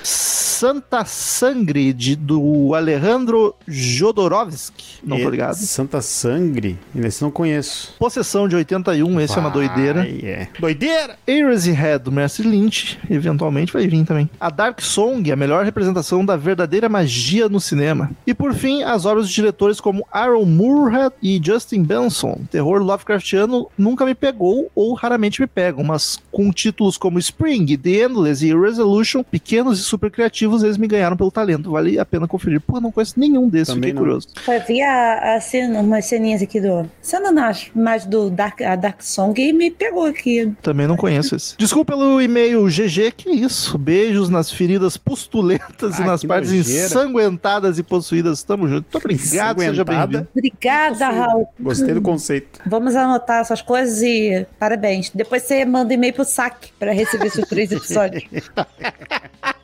Santa 0.59 1.05
Sangre, 1.05 1.93
de, 1.93 2.17
do 2.17 2.75
Alejandro 2.75 3.55
Jodorowsky. 3.65 4.99
Não 5.01 5.17
e 5.17 5.23
tô 5.23 5.29
ligado. 5.29 5.55
Santa 5.55 6.01
Sangre? 6.01 6.77
Esse 6.93 7.21
não 7.21 7.31
conheço. 7.31 7.95
Possessão 7.97 8.45
de 8.45 8.57
81, 8.57 9.21
esse 9.21 9.35
vai, 9.35 9.43
é 9.43 9.47
uma 9.47 9.53
doideira. 9.53 10.05
É. 10.05 10.49
Doideira! 10.59 11.17
Era's 11.25 11.65
Head, 11.65 12.03
do 12.03 12.11
Mestre 12.11 12.45
Lynch, 12.45 12.99
eventualmente 13.09 13.71
vai 13.71 13.87
vir 13.87 14.03
também. 14.03 14.29
A 14.37 14.49
Dark 14.49 14.81
Song, 14.81 15.31
a 15.31 15.35
melhor 15.37 15.63
representação 15.63 16.25
da 16.25 16.35
verdadeira 16.35 16.89
magia 16.89 17.47
no 17.47 17.61
cinema. 17.61 18.11
E 18.27 18.33
por 18.33 18.53
fim, 18.53 18.83
as 18.83 19.05
obras 19.05 19.29
de 19.29 19.35
diretores 19.35 19.79
como 19.79 20.05
Aaron 20.11 20.43
Moorhead 20.43 21.15
e 21.23 21.39
Justin 21.41 21.78
Benson. 21.83 22.39
Terror 22.51 22.81
Lovecraftiano 22.81 23.67
nunca 23.77 24.05
me 24.05 24.13
pegou 24.15 24.69
ou 24.75 24.93
raramente 24.93 25.41
me 25.41 25.47
pegam, 25.47 25.83
mas 25.83 26.17
com 26.31 26.51
títulos 26.51 26.97
como 26.97 27.19
Spring, 27.19 27.77
The 27.77 28.03
Endless 28.05 28.45
e 28.45 28.53
Resolution, 28.55 29.23
pequenos 29.23 29.79
e 29.79 29.83
super 29.83 30.09
criativos, 30.11 30.63
eles 30.63 30.77
me 30.77 30.87
ganharam 30.87 31.17
pelo 31.17 31.31
talento. 31.31 31.71
Vale 31.71 31.97
a 31.99 32.05
pena 32.05 32.27
conferir. 32.27 32.61
Pô, 32.61 32.79
não 32.79 32.91
conheço 32.91 33.19
nenhum 33.19 33.47
desses, 33.49 33.67
Também 33.73 33.89
fiquei 33.89 33.93
não. 33.93 34.01
curioso. 34.01 34.27
Eu 34.47 34.61
vi 34.67 34.81
a, 34.81 35.35
a 35.35 35.41
cena, 35.41 35.79
umas 35.79 36.05
ceninhas 36.05 36.41
aqui 36.41 36.59
do. 36.61 36.89
Cena 37.01 37.31
mais, 37.31 37.69
mais 37.75 38.05
do 38.05 38.29
Dark, 38.29 38.61
a 38.61 38.75
Dark 38.75 39.01
Song 39.01 39.39
e 39.41 39.53
me 39.53 39.69
pegou 39.71 40.05
aqui. 40.05 40.53
Também 40.61 40.87
não 40.87 40.95
conheço 40.97 41.35
esse. 41.35 41.55
Desculpa 41.57 41.93
pelo 41.93 42.21
e-mail 42.21 42.65
GG, 42.67 43.11
que 43.15 43.29
isso. 43.29 43.77
Beijos 43.77 44.29
nas 44.29 44.51
feridas 44.51 44.97
pustulentas 44.97 45.97
e 45.99 46.01
Ah, 46.03 46.05
nas 46.05 46.21
que 46.21 46.27
partes 46.27 46.51
nojeira. 46.51 46.85
ensanguentadas 46.85 47.77
e 47.79 47.83
possuídas. 47.83 48.43
Tamo 48.43 48.67
junto. 48.67 48.85
Muito 48.91 48.97
obrigado, 48.97 49.59
seja 49.59 49.83
bem-vindo. 49.83 50.27
Obrigada, 50.35 51.09
Raul. 51.09 51.47
Gostei 51.69 51.93
do 51.93 52.01
conceito. 52.01 52.59
Vamos 52.65 52.95
anotar 52.95 53.41
essas 53.41 53.61
coisas 53.61 54.01
e 54.01 54.45
parabéns. 54.57 55.11
Depois 55.13 55.43
você 55.43 55.63
manda 55.65 55.93
e-mail 55.93 56.13
pro 56.13 56.25
saque 56.25 56.71
pra 56.79 56.91
receber 56.91 57.27
esses 57.27 57.47
três 57.47 57.71
episódios. 57.71 58.23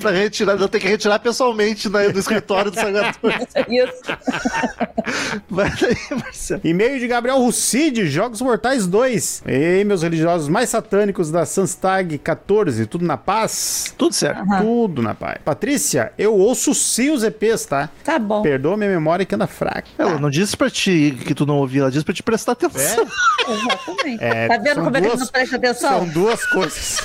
Pra 0.00 0.10
retirar, 0.12 0.52
eu 0.60 0.68
tenho 0.68 0.82
que 0.82 0.88
retirar 0.88 1.18
pessoalmente 1.18 1.88
né, 1.88 2.08
do 2.08 2.18
escritório 2.18 2.70
do 2.70 2.74
Sangator. 2.80 3.32
Isso. 3.68 5.42
Vai 5.50 5.70
daí, 5.70 5.96
Marcelo. 6.18 6.60
E-mail 6.64 6.98
de 7.00 7.08
Gabriel 7.08 7.38
Rucide, 7.38 8.06
Jogos 8.06 8.40
Mortais 8.40 8.86
2. 8.86 9.42
Ei, 9.46 9.84
meus 9.84 10.02
religiosos 10.02 10.48
mais 10.48 10.68
satânicos 10.70 11.30
da 11.30 11.44
Sanstag 11.44 12.16
14, 12.18 12.86
tudo 12.86 13.04
na 13.04 13.16
paz? 13.16 13.92
Tudo 13.98 14.14
certo. 14.14 14.40
Aham. 14.42 14.60
Tudo 14.62 15.02
na 15.02 15.14
paz. 15.14 15.38
Patrícia, 15.44 16.12
eu 16.16 16.34
ouço 16.34 16.74
sim 16.74 17.10
os 17.10 17.22
EPs, 17.24 17.66
tá? 17.66 17.90
Tá 18.04 18.18
bom. 18.18 18.40
Perdoa 18.42 18.76
minha 18.76 18.90
memória 18.90 19.26
que 19.26 19.34
anda 19.34 19.46
fraca. 19.48 19.88
Ela 19.98 20.18
não 20.18 20.30
disse 20.30 20.56
pra 20.56 20.70
ti 20.70 21.16
que 21.26 21.34
tu 21.34 21.44
não 21.44 21.56
ouvia, 21.56 21.82
ela 21.82 21.90
disse 21.90 22.04
pra 22.04 22.14
te 22.14 22.22
prestar 22.22 22.52
atenção. 22.52 23.04
Exatamente. 23.48 24.22
É, 24.22 24.48
tá 24.48 24.58
vendo 24.58 24.82
como 24.82 24.96
é 24.96 25.00
que 25.00 25.06
ele 25.06 25.08
duas- 25.08 25.20
não 25.20 25.26
presta 25.26 25.56
atenção? 25.56 25.90
São 25.98 26.08
duas 26.08 26.44
coisas. 26.46 26.98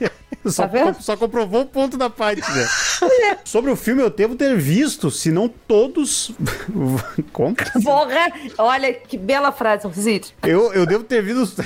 Só, 0.46 0.62
Tá 0.62 0.68
vendo? 0.68 1.02
só 1.02 1.16
comprovou 1.16 1.62
o 1.62 1.66
ponto 1.66 1.96
da 1.98 2.08
parte, 2.08 2.40
né? 2.50 2.66
Sobre 3.44 3.70
o 3.70 3.76
filme, 3.76 4.00
eu 4.02 4.08
devo 4.08 4.34
ter 4.36 4.56
visto, 4.56 5.10
se 5.10 5.30
não 5.30 5.48
todos. 5.48 6.32
Como? 7.32 7.54
Porra! 7.84 8.32
Olha 8.56 8.92
que 8.94 9.18
bela 9.18 9.52
frase, 9.52 9.86
Zid. 9.92 10.34
Eu, 10.42 10.72
eu 10.72 10.86
devo 10.86 11.04
ter 11.04 11.22
visto. 11.22 11.62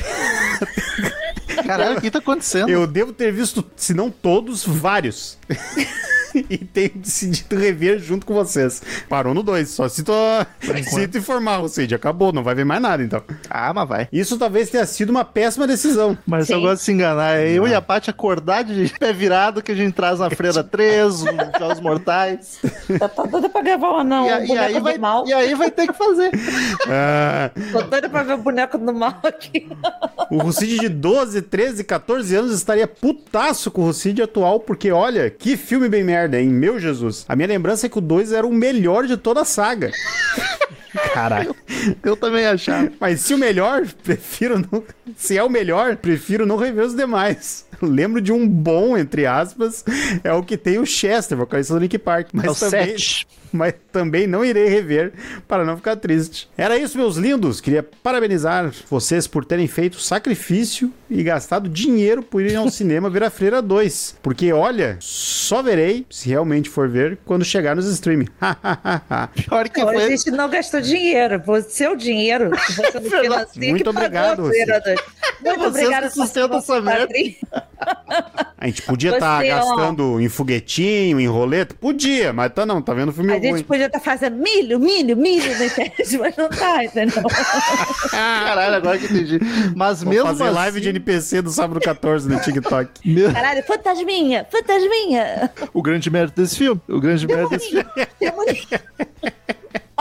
Caralho, 1.64 1.98
o 1.98 2.00
que 2.00 2.10
tá 2.10 2.18
acontecendo? 2.18 2.68
Eu 2.68 2.86
devo 2.86 3.12
ter 3.12 3.32
visto, 3.32 3.64
se 3.76 3.94
não 3.94 4.10
todos, 4.10 4.64
vários. 4.64 5.38
e 6.50 6.58
tenho 6.58 6.90
decidido 6.96 7.56
rever 7.56 7.98
junto 7.98 8.26
com 8.26 8.34
vocês. 8.34 8.82
Parou 9.08 9.32
no 9.34 9.42
2, 9.42 9.68
só 9.68 9.88
sinto, 9.88 10.12
sinto 10.84 11.18
informar, 11.18 11.58
ou 11.60 11.68
seja, 11.68 11.96
acabou, 11.96 12.32
não 12.32 12.42
vai 12.42 12.54
ver 12.54 12.64
mais 12.64 12.80
nada 12.82 13.02
então. 13.02 13.22
Ah, 13.48 13.72
mas 13.72 13.88
vai. 13.88 14.08
Isso 14.12 14.38
talvez 14.38 14.70
tenha 14.70 14.84
sido 14.86 15.10
uma 15.10 15.24
péssima 15.24 15.66
decisão. 15.66 16.16
Mas 16.26 16.48
eu 16.50 16.56
Sim. 16.56 16.62
gosto 16.62 16.78
de 16.78 16.84
se 16.84 16.92
enganar. 16.92 17.38
É 17.38 17.48
eu 17.50 17.66
e 17.68 17.74
a 17.74 17.80
Paty 17.80 18.10
acordar 18.10 18.64
de 18.64 18.92
pé 18.98 19.12
virado 19.12 19.62
que 19.62 19.72
a 19.72 19.74
gente 19.74 19.92
traz 19.94 20.18
na 20.18 20.30
Freira 20.30 20.62
3, 20.64 21.04
os 21.06 21.20
Jogos 21.58 21.80
Mortais. 21.80 22.58
Tá, 22.98 23.08
tá 23.08 23.22
doida 23.24 23.48
pra 23.48 23.60
gravar 23.62 23.88
ou 23.90 24.04
não? 24.04 24.26
E, 24.26 24.30
a- 24.32 24.38
o 24.38 24.44
e 24.44 24.46
boneco 24.46 24.64
aí 24.66 24.74
do 24.74 24.82
vai, 24.82 24.98
mal. 24.98 25.26
e 25.26 25.32
aí 25.32 25.54
vai 25.54 25.70
ter 25.70 25.86
que 25.86 25.92
fazer. 25.92 26.30
Ah, 26.86 27.50
Tô 27.72 27.82
doida 27.82 28.08
pra 28.08 28.22
ver 28.22 28.34
o 28.34 28.38
boneco 28.38 28.76
do 28.78 28.92
mal 28.92 29.18
aqui. 29.22 29.68
o 30.30 30.38
Rucide 30.38 30.78
de 30.80 30.88
12, 30.88 31.42
13, 31.42 31.84
14 31.84 32.34
anos 32.36 32.52
estaria 32.54 32.86
putaço 32.86 33.70
com 33.70 33.82
o 33.82 33.84
Rucide 33.86 34.22
atual, 34.22 34.60
porque 34.60 34.90
olha, 34.92 35.30
que 35.30 35.56
filme 35.56 35.88
bem 35.88 36.04
merda, 36.04 36.23
hein? 36.32 36.48
Meu 36.48 36.78
Jesus. 36.80 37.24
A 37.28 37.36
minha 37.36 37.48
lembrança 37.48 37.86
é 37.86 37.88
que 37.88 37.98
o 37.98 38.00
2 38.00 38.32
era 38.32 38.46
o 38.46 38.52
melhor 38.52 39.06
de 39.06 39.16
toda 39.16 39.42
a 39.42 39.44
saga. 39.44 39.90
Caralho. 41.12 41.54
Eu 42.02 42.16
também 42.16 42.46
achava. 42.46 42.90
Mas 43.00 43.20
se 43.20 43.34
o 43.34 43.38
melhor, 43.38 43.84
prefiro 44.02 44.58
não. 44.58 44.82
Se 45.16 45.36
é 45.36 45.42
o 45.42 45.50
melhor, 45.50 45.96
prefiro 45.96 46.46
não 46.46 46.56
rever 46.56 46.84
os 46.84 46.94
demais. 46.94 47.66
Lembro 47.82 48.20
de 48.20 48.32
um 48.32 48.48
bom, 48.48 48.96
entre 48.96 49.26
aspas, 49.26 49.84
é 50.22 50.32
o 50.32 50.42
que 50.42 50.56
tem 50.56 50.78
o 50.78 50.86
Chester, 50.86 51.36
vocalista 51.36 51.74
do 51.74 51.80
Link 51.80 51.98
Park. 51.98 52.28
Mas 52.32 52.46
É 52.46 52.50
o 52.50 52.54
também, 52.54 52.86
7. 52.98 53.26
mas 53.56 53.74
também 53.92 54.26
não 54.26 54.44
irei 54.44 54.68
rever 54.68 55.12
para 55.46 55.64
não 55.64 55.76
ficar 55.76 55.96
triste. 55.96 56.48
Era 56.58 56.76
isso, 56.76 56.98
meus 56.98 57.16
lindos. 57.16 57.60
Queria 57.60 57.82
parabenizar 57.82 58.72
vocês 58.90 59.26
por 59.26 59.44
terem 59.44 59.68
feito 59.68 60.00
sacrifício 60.00 60.92
e 61.08 61.22
gastado 61.22 61.68
dinheiro 61.68 62.22
por 62.22 62.42
irem 62.42 62.56
ao 62.56 62.68
cinema 62.70 63.08
ver 63.08 63.22
a 63.22 63.30
Freira 63.30 63.62
2. 63.62 64.16
Porque, 64.20 64.52
olha, 64.52 64.96
só 65.00 65.62
verei, 65.62 66.04
se 66.10 66.28
realmente 66.28 66.68
for 66.68 66.88
ver, 66.88 67.18
quando 67.24 67.44
chegar 67.44 67.76
nos 67.76 67.86
streaming. 67.86 68.26
Pior 69.34 69.68
que 69.68 69.80
Não, 69.80 69.88
a 69.88 69.92
foi. 69.92 70.08
gente 70.08 70.30
não 70.32 70.50
gastou 70.50 70.80
dinheiro. 70.80 71.42
O 71.46 71.62
seu 71.62 71.94
dinheiro, 71.94 72.50
que 72.66 72.72
você 72.72 73.00
não 73.00 73.10
financia, 73.10 73.70
Muito 73.70 73.90
obrigado. 73.90 74.42
Muito 74.42 75.60
Vocês 75.60 75.98
que 75.98 76.10
sustentam 76.10 76.58
essa 76.58 76.80
merda. 76.80 77.14
A 78.58 78.66
gente 78.66 78.82
podia 78.82 79.12
estar 79.12 79.44
ó. 79.44 79.46
gastando 79.46 80.20
em 80.20 80.28
foguetinho, 80.28 81.20
em 81.20 81.26
roleta? 81.26 81.74
Podia, 81.74 82.32
mas 82.32 82.52
tá 82.52 82.64
não, 82.64 82.80
tá 82.80 82.94
vendo 82.94 83.12
filme 83.12 83.32
Gente 83.44 83.64
podia 83.64 83.86
estar 83.86 84.00
fazendo 84.00 84.36
milho, 84.36 84.78
milho, 84.78 85.16
milho 85.16 85.58
na 85.58 85.66
internet, 85.66 86.18
mas 86.18 86.36
não 86.36 86.48
tá, 86.48 86.84
entendeu? 86.84 87.22
Caralho, 88.10 88.74
agora 88.76 88.98
que 88.98 89.06
entendi. 89.06 89.38
Mas 89.74 90.02
Vou 90.02 90.12
mesmo 90.12 90.26
fazer 90.26 90.44
assim, 90.44 90.54
live 90.54 90.80
de 90.80 90.88
NPC 90.88 91.42
do 91.42 91.50
sábado 91.50 91.80
14 91.80 92.28
no 92.28 92.40
TikTok. 92.40 92.90
Caralho, 93.32 93.62
fantasminha, 93.64 94.46
fantasminha. 94.50 95.50
o 95.72 95.82
grande 95.82 96.10
mérito 96.10 96.40
desse 96.40 96.56
filme, 96.56 96.80
o 96.88 97.00
grande 97.00 97.26
mérito 97.26 97.50
desse 97.50 97.70
filme. 97.70 97.86
Demoninho. 98.20 98.66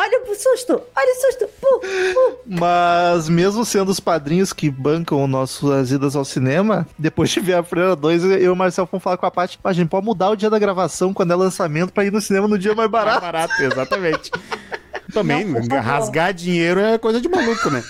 Olha 0.05 0.21
o 0.29 0.35
susto, 0.35 0.81
olha 0.95 1.13
o 1.13 1.21
susto. 1.21 1.47
Pu, 1.61 1.79
pu. 1.79 2.39
Mas 2.45 3.29
mesmo 3.29 3.63
sendo 3.63 3.89
os 3.89 3.99
padrinhos 4.01 4.51
que 4.51 4.69
bancam 4.69 5.25
nossas 5.27 5.91
idas 5.91 6.13
ao 6.15 6.25
cinema, 6.25 6.85
depois 6.99 7.29
de 7.29 7.39
ver 7.39 7.53
a 7.53 7.63
Freira 7.63 7.95
2, 7.95 8.23
eu 8.25 8.37
e 8.41 8.49
o 8.49 8.55
Marcel 8.55 8.85
fomos 8.85 9.01
falar 9.03 9.15
com 9.17 9.25
a 9.25 9.31
Paty, 9.31 9.57
"Pá, 9.59 9.69
a 9.69 9.73
gente 9.73 9.87
pode 9.87 10.05
mudar 10.05 10.29
o 10.31 10.35
dia 10.35 10.49
da 10.49 10.59
gravação 10.59 11.13
quando 11.13 11.31
é 11.31 11.35
lançamento 11.35 11.93
pra 11.93 12.03
ir 12.03 12.11
no 12.11 12.19
cinema 12.19 12.47
no 12.49 12.57
dia 12.57 12.75
mais 12.75 12.91
Mais 12.91 13.05
barato. 13.05 13.21
barato, 13.21 13.53
exatamente. 13.63 14.29
Também, 15.13 15.45
Não, 15.45 15.79
rasgar 15.81 16.33
dinheiro 16.33 16.79
é 16.79 16.97
coisa 16.97 17.21
de 17.21 17.29
maluco, 17.29 17.69
né? 17.69 17.83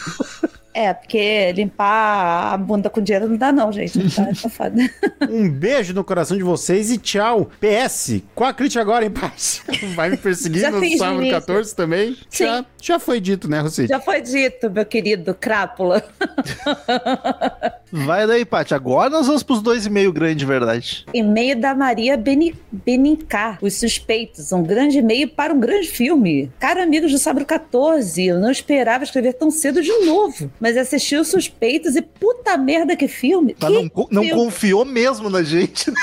É, 0.74 0.94
porque 0.94 1.52
limpar 1.54 2.54
a 2.54 2.58
bunda 2.58 2.90
com 2.90 3.02
dinheiro 3.02 3.30
não 3.30 3.38
dá, 3.38 3.52
não, 3.52 3.72
gente. 3.72 4.00
Tá, 4.16 4.26
tá 4.26 4.50
foda. 4.50 4.76
Um 5.30 5.50
beijo 5.50 5.94
no 5.94 6.04
coração 6.04 6.36
de 6.36 6.44
vocês 6.44 6.92
e 6.92 6.98
tchau. 6.98 7.50
PS, 7.60 8.22
qual 8.34 8.50
a 8.50 8.54
crítica 8.54 8.82
agora, 8.82 9.06
hein, 9.06 9.12
paz? 9.12 9.62
Vai 9.96 10.10
me 10.10 10.18
perseguir 10.18 10.72
no 10.72 10.84
sábado 10.98 11.22
início. 11.22 11.40
14 11.40 11.76
também? 11.76 12.18
Sim. 12.30 12.46
Já, 12.46 12.66
já 12.82 13.00
foi 13.00 13.20
dito, 13.20 13.48
né, 13.48 13.60
Rossi? 13.60 13.88
Já 13.88 14.00
foi 14.00 14.22
dito, 14.22 14.70
meu 14.72 14.86
querido 14.86 15.34
crápula. 15.36 16.04
Vai 17.92 18.26
daí, 18.26 18.44
Paty. 18.44 18.74
Agora 18.74 19.08
nós 19.10 19.28
vamos 19.28 19.44
pros 19.44 19.62
dois 19.62 19.86
e 19.86 19.90
meio 19.90 20.12
grande 20.12 20.38
de 20.38 20.46
verdade. 20.46 21.06
E-mail 21.14 21.60
da 21.60 21.76
Maria 21.76 22.18
Beni, 22.18 22.56
Benincá, 22.72 23.60
Os 23.62 23.76
Suspeitos, 23.76 24.52
um 24.52 24.64
grande 24.64 24.98
e-mail 24.98 25.30
para 25.30 25.54
um 25.54 25.60
grande 25.60 25.88
filme. 25.88 26.52
Cara, 26.60 26.82
amigos 26.82 27.12
do 27.12 27.20
Sábado 27.20 27.46
14, 27.46 28.26
eu 28.26 28.40
não 28.40 28.50
esperava 28.50 29.04
escrever 29.04 29.34
tão 29.34 29.52
cedo 29.52 29.80
de 29.82 29.92
novo, 30.06 30.52
mas 30.64 30.78
assisti 30.78 31.18
Os 31.18 31.28
Suspeitos 31.28 31.98
e 31.98 32.02
puta 32.02 32.56
merda 32.58 32.96
que 32.96 33.06
filme. 33.10 33.54
Mas 33.60 33.70
que 33.70 33.76
não, 33.76 33.90
co- 33.90 34.08
não 34.10 34.24
filme. 34.24 34.42
confiou 34.42 34.86
mesmo 34.86 35.30
na 35.30 35.44
gente. 35.44 35.92
né? 35.92 35.98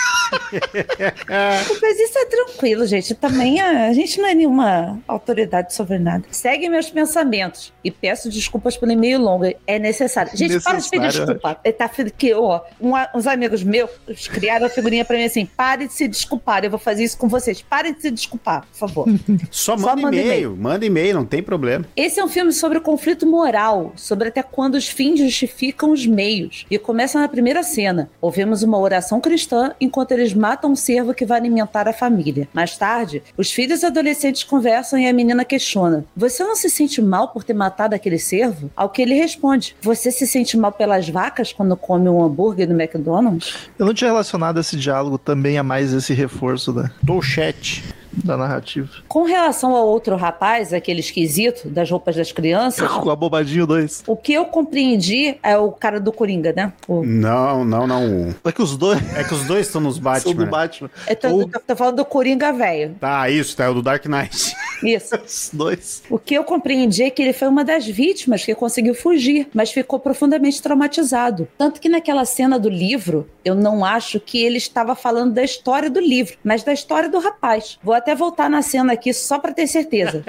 Mas 1.83 1.99
isso 1.99 2.19
é 2.19 2.25
tranquilo, 2.27 2.87
gente. 2.87 3.15
Também 3.15 3.59
a, 3.61 3.87
a 3.87 3.93
gente 3.95 4.21
não 4.21 4.29
é 4.29 4.35
nenhuma 4.35 5.01
autoridade 5.09 5.75
sobre 5.75 5.99
nada. 5.99 6.25
Segue 6.31 6.69
meus 6.69 6.91
pensamentos 6.91 7.73
e 7.83 7.91
peço 7.91 8.29
desculpas 8.29 8.77
pelo 8.77 8.93
e-mail 8.93 9.19
longo. 9.21 9.45
É 9.67 9.79
necessário. 9.79 10.31
Gente, 10.37 10.61
para 10.61 10.79
de 10.79 10.89
pedir 10.91 11.03
Necessário, 11.05 11.35
desculpa. 11.35 11.61
É, 11.65 11.73
Tá, 11.73 11.89
que, 12.19 12.35
ó, 12.35 12.61
um- 12.81 12.93
uns 13.15 13.27
amigos 13.27 13.63
meus 13.63 13.89
criaram 14.31 14.67
a 14.67 14.69
figurinha 14.69 15.05
pra 15.05 15.17
mim 15.17 15.25
assim: 15.25 15.47
pare 15.47 15.87
de 15.87 15.95
se 15.95 16.07
desculpar. 16.07 16.63
Eu 16.65 16.71
vou 16.71 16.79
fazer 16.79 17.05
isso 17.05 17.17
com 17.17 17.27
vocês. 17.27 17.63
Parem 17.63 17.95
de 17.95 18.03
se 18.03 18.11
desculpar, 18.11 18.67
por 18.73 18.77
favor. 18.79 19.07
Só 19.51 19.77
manda 19.79 20.15
e-mail, 20.15 20.55
manda 20.57 20.85
e-mail, 20.85 21.15
não 21.15 21.25
tem 21.25 21.43
problema. 21.43 21.87
Esse 21.97 22.21
é 22.21 22.25
um 22.25 22.29
filme 22.29 22.53
sobre 22.53 22.77
o 22.79 22.81
conflito 22.83 23.27
moral, 23.27 23.93
sobre 23.97 24.29
até 24.29 24.43
quando 24.51 24.75
os 24.75 24.89
fins 24.89 25.19
justificam 25.21 25.93
os 25.93 26.07
meios. 26.07 26.67
E 26.71 26.79
começa 26.79 27.21
na 27.21 27.29
primeira 27.29 27.63
cena. 27.63 28.11
Ouvimos 28.21 28.63
uma 28.63 28.79
oração 28.79 29.21
cristã 29.21 29.73
enquanto 29.81 30.13
eles 30.13 30.35
matam 30.35 30.73
um 30.73 30.77
cervo 30.77 31.15
que 31.15 31.25
vai 31.25 31.39
alimentar 31.39 31.89
a 31.89 31.93
família. 31.93 32.49
Mais 32.53 32.77
tarde, 32.77 33.23
os 33.37 33.51
filhos 33.51 33.85
adolescentes 33.85 34.45
conversam 34.45 34.99
e 34.99 35.07
a 35.07 35.13
menina 35.13 35.45
questiona: 35.45 36.05
Você 36.17 36.43
não 36.45 36.57
se 36.57 36.71
sente 36.71 37.01
mal 37.01 37.29
por 37.29 37.45
ter 37.45 37.55
matado 37.55 37.95
aquele 37.95 38.19
cervo? 38.19 38.71
Ao 38.77 38.89
que 38.89 39.03
ele 39.03 39.15
responde: 39.15 39.77
Você 39.83 40.11
se 40.11 40.27
sente 40.27 40.57
mal 40.57 40.73
pelas 40.73 41.09
vacas 41.09 41.53
quando 41.53 41.77
come 41.77 42.09
um 42.09 42.23
hambúrguer 42.23 42.69
no 42.69 42.81
McDonald's? 42.81 43.55
Eu 43.79 43.87
não 43.87 43.95
tinha 43.95 44.11
relacionado 44.11 44.61
esse 44.61 44.77
diálogo 44.77 45.19
também 45.19 45.59
a 45.59 45.63
mais 45.63 45.93
esse 45.93 46.13
reforço, 46.15 46.73
né? 46.73 46.91
Tô 47.07 47.21
chat. 47.23 47.83
Da 48.13 48.37
narrativa. 48.37 48.89
Com 49.09 49.25
relação 49.25 49.75
ao 49.75 49.87
outro 49.87 50.17
rapaz, 50.17 50.73
aquele 50.73 51.01
esquisito 51.01 51.69
das 51.69 51.91
roupas 51.91 52.17
das 52.17 52.33
crianças, 52.33 52.89
Com 53.01 53.11
a 53.11 53.17
bobadinho 53.17 53.67
2. 53.67 54.05
o 54.07 54.17
que 54.17 54.33
eu 54.33 54.45
compreendi 54.47 55.39
é 55.43 55.57
o 55.57 55.71
cara 55.73 56.01
do 56.01 56.13
Coringa, 56.13 56.53
né? 56.53 56.73
O, 56.89 57.05
Não, 57.05 57.65
não, 57.65 57.87
não. 57.87 58.35
É 58.45 58.53
que 58.53 58.63
os 58.63 58.77
dois 58.77 58.99
É 59.17 59.25
que 59.25 59.35
os 59.35 59.45
dois 59.45 59.67
estão 59.67 59.81
nos 59.81 59.95
são 60.01 60.03
Batman. 60.03 60.35
do 60.35 60.45
né? 60.45 60.51
Batman. 60.51 60.91
eu 61.09 61.17
tô, 61.17 61.29
Ou- 61.29 61.49
tô- 61.49 61.61
tô 61.61 61.77
falando 61.77 61.97
do 61.97 62.05
Coringa 62.05 62.53
velho. 62.53 62.95
Tá, 63.01 63.29
isso, 63.31 63.57
tá, 63.57 63.65
é 63.65 63.69
o 63.69 63.75
do 63.75 63.83
Dark 63.83 64.05
Knight. 64.07 64.55
Isso. 64.83 65.15
Os 65.15 65.51
dois. 65.53 66.03
O 66.09 66.19
que 66.19 66.33
eu 66.33 66.43
compreendi 66.43 67.03
é 67.03 67.11
que 67.11 67.21
ele 67.21 67.35
foi 67.35 67.47
uma 67.49 67.63
das 67.63 67.87
vítimas 67.87 68.43
que 68.47 68.55
conseguiu 68.55 68.95
fugir, 68.95 69.47
mas 69.53 69.71
ficou 69.71 69.99
profundamente 70.01 70.63
traumatizado. 70.63 71.47
Tanto 71.59 71.79
que 71.83 71.87
naquela 71.89 72.25
cena 72.25 72.59
do 72.59 72.71
livro, 72.71 73.29
eu 73.45 73.55
não 73.55 73.85
acho 73.85 74.19
que 74.19 74.43
ele 74.43 74.57
estava 74.57 74.95
falando 74.95 75.35
da 75.35 75.43
história 75.45 75.91
do 75.91 76.01
livro, 76.01 76.35
mas 76.43 76.63
da 76.63 76.73
história 76.73 77.11
do 77.11 77.19
rapaz. 77.19 77.79
Vou 77.83 77.93
até 78.01 78.15
voltar 78.15 78.51
na 78.51 78.63
cena 78.63 78.95
aqui 78.95 79.13
só 79.13 79.39
para 79.39 79.53
ter 79.53 79.67
certeza. 79.67 80.25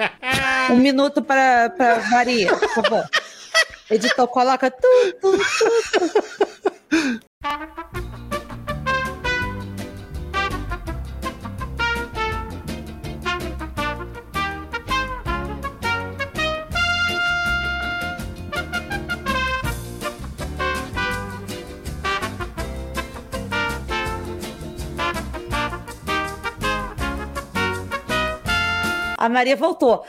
Um 0.70 0.76
minuto 0.76 1.22
para 1.22 1.72
Maria, 2.10 2.56
por 2.56 2.68
favor. 2.68 3.04
Editor, 3.90 4.28
coloca 4.28 4.70
tu, 4.70 5.12
tu, 5.20 5.38
tu, 5.38 6.08
tu. 7.42 8.11
A 29.22 29.28
Maria 29.28 29.54
voltou. 29.54 30.04